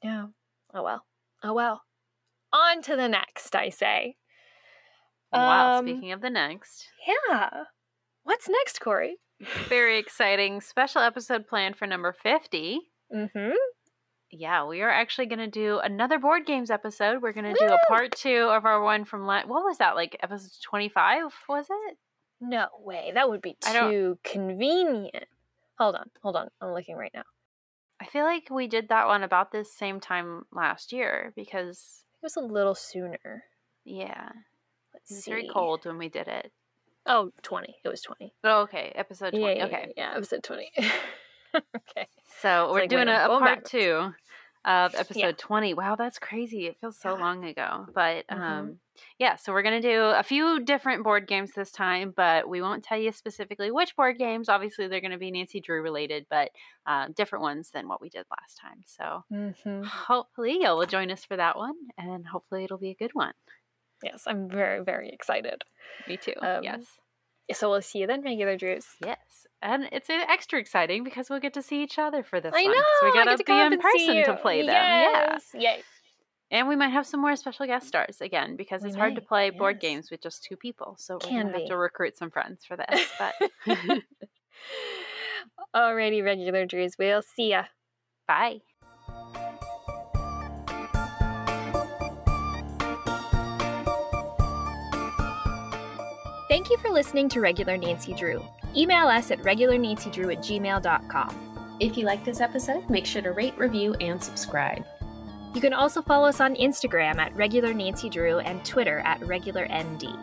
Yeah. 0.02 0.26
Oh 0.72 0.82
well. 0.82 1.04
Oh 1.42 1.52
well. 1.52 1.82
On 2.54 2.80
to 2.82 2.96
the 2.96 3.08
next, 3.08 3.54
I 3.54 3.68
say. 3.68 4.16
wow, 5.32 5.78
Um, 5.78 5.86
speaking 5.86 6.12
of 6.12 6.22
the 6.22 6.30
next, 6.30 6.88
Yeah. 7.06 7.64
What's 8.22 8.48
next, 8.48 8.80
Kori? 8.80 9.16
Very 9.68 9.98
exciting 9.98 10.60
special 10.60 11.02
episode 11.02 11.46
planned 11.46 11.76
for 11.76 11.86
number 11.86 12.12
50. 12.12 12.80
Mm-hmm. 13.14 13.50
Yeah, 14.32 14.66
we 14.66 14.82
are 14.82 14.90
actually 14.90 15.26
going 15.26 15.38
to 15.38 15.46
do 15.46 15.78
another 15.78 16.18
board 16.18 16.46
games 16.46 16.70
episode. 16.70 17.22
We're 17.22 17.32
going 17.32 17.52
to 17.54 17.58
do 17.58 17.72
a 17.72 17.78
part 17.88 18.12
two 18.16 18.48
of 18.50 18.64
our 18.64 18.82
one 18.82 19.04
from 19.04 19.24
la- 19.26 19.46
what 19.46 19.62
was 19.64 19.78
that 19.78 19.94
like 19.94 20.16
episode 20.22 20.50
25 20.64 21.32
was 21.48 21.66
it? 21.70 21.96
No 22.40 22.66
way. 22.80 23.12
That 23.14 23.28
would 23.30 23.40
be 23.40 23.56
too 23.62 24.18
convenient. 24.24 25.24
Hold 25.78 25.94
on. 25.94 26.10
Hold 26.22 26.36
on. 26.36 26.48
I'm 26.60 26.72
looking 26.72 26.96
right 26.96 27.12
now. 27.14 27.22
I 28.00 28.06
feel 28.06 28.24
like 28.24 28.48
we 28.50 28.66
did 28.66 28.88
that 28.88 29.06
one 29.06 29.22
about 29.22 29.52
this 29.52 29.72
same 29.72 30.00
time 30.00 30.42
last 30.52 30.92
year 30.92 31.32
because 31.36 32.02
It 32.22 32.24
was 32.26 32.36
a 32.36 32.40
little 32.40 32.74
sooner. 32.74 33.44
yeah, 33.84 34.30
Let's 34.92 35.10
it 35.10 35.14
was 35.14 35.24
see. 35.24 35.30
very 35.30 35.48
cold 35.50 35.86
when 35.86 35.96
we 35.98 36.08
did 36.08 36.28
it. 36.28 36.52
Oh, 37.06 37.30
20. 37.42 37.76
It 37.84 37.88
was 37.88 38.02
20. 38.02 38.34
Oh, 38.44 38.62
okay, 38.62 38.92
episode 38.94 39.30
20. 39.30 39.42
Yeah, 39.44 39.52
yeah, 39.54 39.64
okay. 39.66 39.92
Yeah, 39.96 40.12
episode 40.16 40.42
20. 40.42 40.70
okay. 41.54 42.08
So 42.40 42.70
we're 42.72 42.80
like, 42.80 42.90
doing 42.90 43.08
a, 43.08 43.12
a 43.24 43.28
part 43.28 43.44
backwards. 43.64 43.70
two 43.70 44.14
of 44.64 44.94
episode 44.96 45.18
Yeah. 45.20 45.32
20. 45.38 45.74
Wow, 45.74 45.94
that's 45.94 46.18
crazy. 46.18 46.66
It 46.66 46.76
feels 46.80 46.98
so 46.98 47.14
Yeah. 47.14 47.20
long 47.22 47.44
ago. 47.44 47.86
But 47.94 48.26
Mhm. 48.28 48.40
um 48.40 48.80
yeah, 49.18 49.36
so 49.36 49.52
we're 49.52 49.62
going 49.62 49.80
to 49.82 49.88
do 49.92 50.00
a 50.04 50.22
few 50.22 50.60
different 50.64 51.04
board 51.04 51.26
games 51.28 51.52
this 51.52 51.70
time, 51.70 52.14
but 52.16 52.48
we 52.48 52.62
won't 52.62 52.82
tell 52.82 52.96
you 52.98 53.12
specifically 53.12 53.70
which 53.70 53.94
board 53.94 54.16
games. 54.16 54.48
Obviously, 54.48 54.88
they're 54.88 55.02
going 55.02 55.10
to 55.10 55.18
be 55.18 55.30
Nancy 55.30 55.60
Drew 55.60 55.82
related, 55.82 56.24
but 56.30 56.50
uh, 56.86 57.08
different 57.14 57.42
ones 57.42 57.70
than 57.72 57.88
what 57.88 58.00
we 58.00 58.08
did 58.08 58.24
last 58.30 58.56
time. 58.58 58.82
So 58.86 59.22
Mm-hmm. 59.30 59.82
hopefully 59.82 60.58
you'll 60.62 60.86
join 60.86 61.10
us 61.10 61.26
for 61.26 61.36
that 61.36 61.58
one, 61.58 61.74
and 61.98 62.26
hopefully 62.26 62.64
it'll 62.64 62.78
be 62.78 62.88
a 62.90 62.94
good 62.94 63.14
one. 63.14 63.34
Yes, 64.02 64.24
I'm 64.26 64.48
very, 64.48 64.82
very 64.84 65.10
excited. 65.10 65.62
Me 66.06 66.16
too. 66.16 66.34
Um, 66.40 66.62
yes. 66.62 66.84
So 67.52 67.70
we'll 67.70 67.82
see 67.82 68.00
you 68.00 68.06
then, 68.06 68.22
regular 68.22 68.56
Drews. 68.56 68.86
Yes. 69.04 69.18
And 69.62 69.88
it's 69.92 70.10
uh, 70.10 70.24
extra 70.28 70.58
exciting 70.58 71.04
because 71.04 71.30
we'll 71.30 71.40
get 71.40 71.54
to 71.54 71.62
see 71.62 71.82
each 71.82 71.98
other 71.98 72.22
for 72.22 72.40
this 72.40 72.52
I 72.54 72.62
one. 72.62 72.72
know. 72.72 72.82
we 73.02 73.08
I 73.08 73.12
gotta 73.14 73.30
get 73.36 73.46
to 73.46 73.52
be 73.52 73.74
in 73.74 73.80
person 73.80 74.24
to 74.24 74.36
play 74.40 74.60
them. 74.62 74.70
Yeah. 74.70 75.32
Yes. 75.32 75.44
Yay. 75.54 75.82
And 76.50 76.68
we 76.68 76.76
might 76.76 76.90
have 76.90 77.06
some 77.06 77.20
more 77.20 77.34
special 77.34 77.66
guest 77.66 77.88
stars 77.88 78.20
again 78.20 78.54
because 78.56 78.84
it's 78.84 78.94
hard 78.94 79.16
to 79.16 79.20
play 79.20 79.50
board 79.50 79.80
games 79.80 80.10
with 80.10 80.22
just 80.22 80.44
two 80.44 80.56
people. 80.56 80.94
So 80.98 81.14
we're 81.14 81.28
Can 81.28 81.46
gonna 81.46 81.58
have 81.58 81.68
to 81.68 81.76
recruit 81.76 82.16
some 82.16 82.30
friends 82.30 82.64
for 82.64 82.76
this. 82.76 83.08
But 83.18 83.34
Alrighty, 85.74 86.22
regular 86.24 86.64
Drews. 86.66 86.96
We'll 86.98 87.22
see 87.22 87.50
ya. 87.50 87.64
bye. 88.28 88.60
Thank 96.66 96.82
you 96.82 96.88
for 96.88 96.92
listening 96.92 97.28
to 97.28 97.40
Regular 97.40 97.76
Nancy 97.76 98.12
Drew. 98.12 98.44
Email 98.76 99.06
us 99.06 99.30
at 99.30 99.38
regularnancydrew 99.42 100.32
at 100.32 100.42
gmail.com. 100.42 101.76
If 101.78 101.96
you 101.96 102.04
like 102.04 102.24
this 102.24 102.40
episode, 102.40 102.90
make 102.90 103.06
sure 103.06 103.22
to 103.22 103.30
rate, 103.30 103.56
review, 103.56 103.94
and 104.00 104.20
subscribe. 104.20 104.84
You 105.54 105.60
can 105.60 105.72
also 105.72 106.02
follow 106.02 106.26
us 106.26 106.40
on 106.40 106.56
Instagram 106.56 107.18
at 107.18 107.32
Regular 107.36 107.72
Nancy 107.72 108.10
Drew 108.10 108.40
and 108.40 108.64
Twitter 108.64 108.98
at 109.04 109.20
RegularND. 109.20 110.18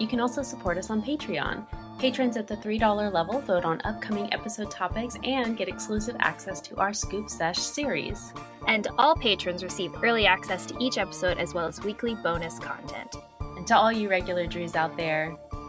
You 0.00 0.08
can 0.08 0.18
also 0.18 0.42
support 0.42 0.78
us 0.78 0.90
on 0.90 1.00
Patreon. 1.00 1.64
Patrons 2.00 2.36
at 2.36 2.48
the 2.48 2.56
$3 2.56 3.12
level 3.12 3.40
vote 3.42 3.64
on 3.64 3.80
upcoming 3.84 4.34
episode 4.34 4.72
topics 4.72 5.16
and 5.22 5.56
get 5.56 5.68
exclusive 5.68 6.16
access 6.18 6.60
to 6.62 6.76
our 6.76 6.92
Scoop 6.92 7.30
Sesh 7.30 7.58
series. 7.58 8.32
And 8.66 8.88
all 8.98 9.14
patrons 9.14 9.62
receive 9.62 9.94
early 10.02 10.26
access 10.26 10.66
to 10.66 10.76
each 10.80 10.98
episode 10.98 11.38
as 11.38 11.54
well 11.54 11.68
as 11.68 11.80
weekly 11.84 12.16
bonus 12.16 12.58
content. 12.58 13.14
And 13.56 13.68
to 13.68 13.76
all 13.76 13.92
you 13.92 14.10
regular 14.10 14.48
Drews 14.48 14.74
out 14.74 14.96
there, 14.96 15.36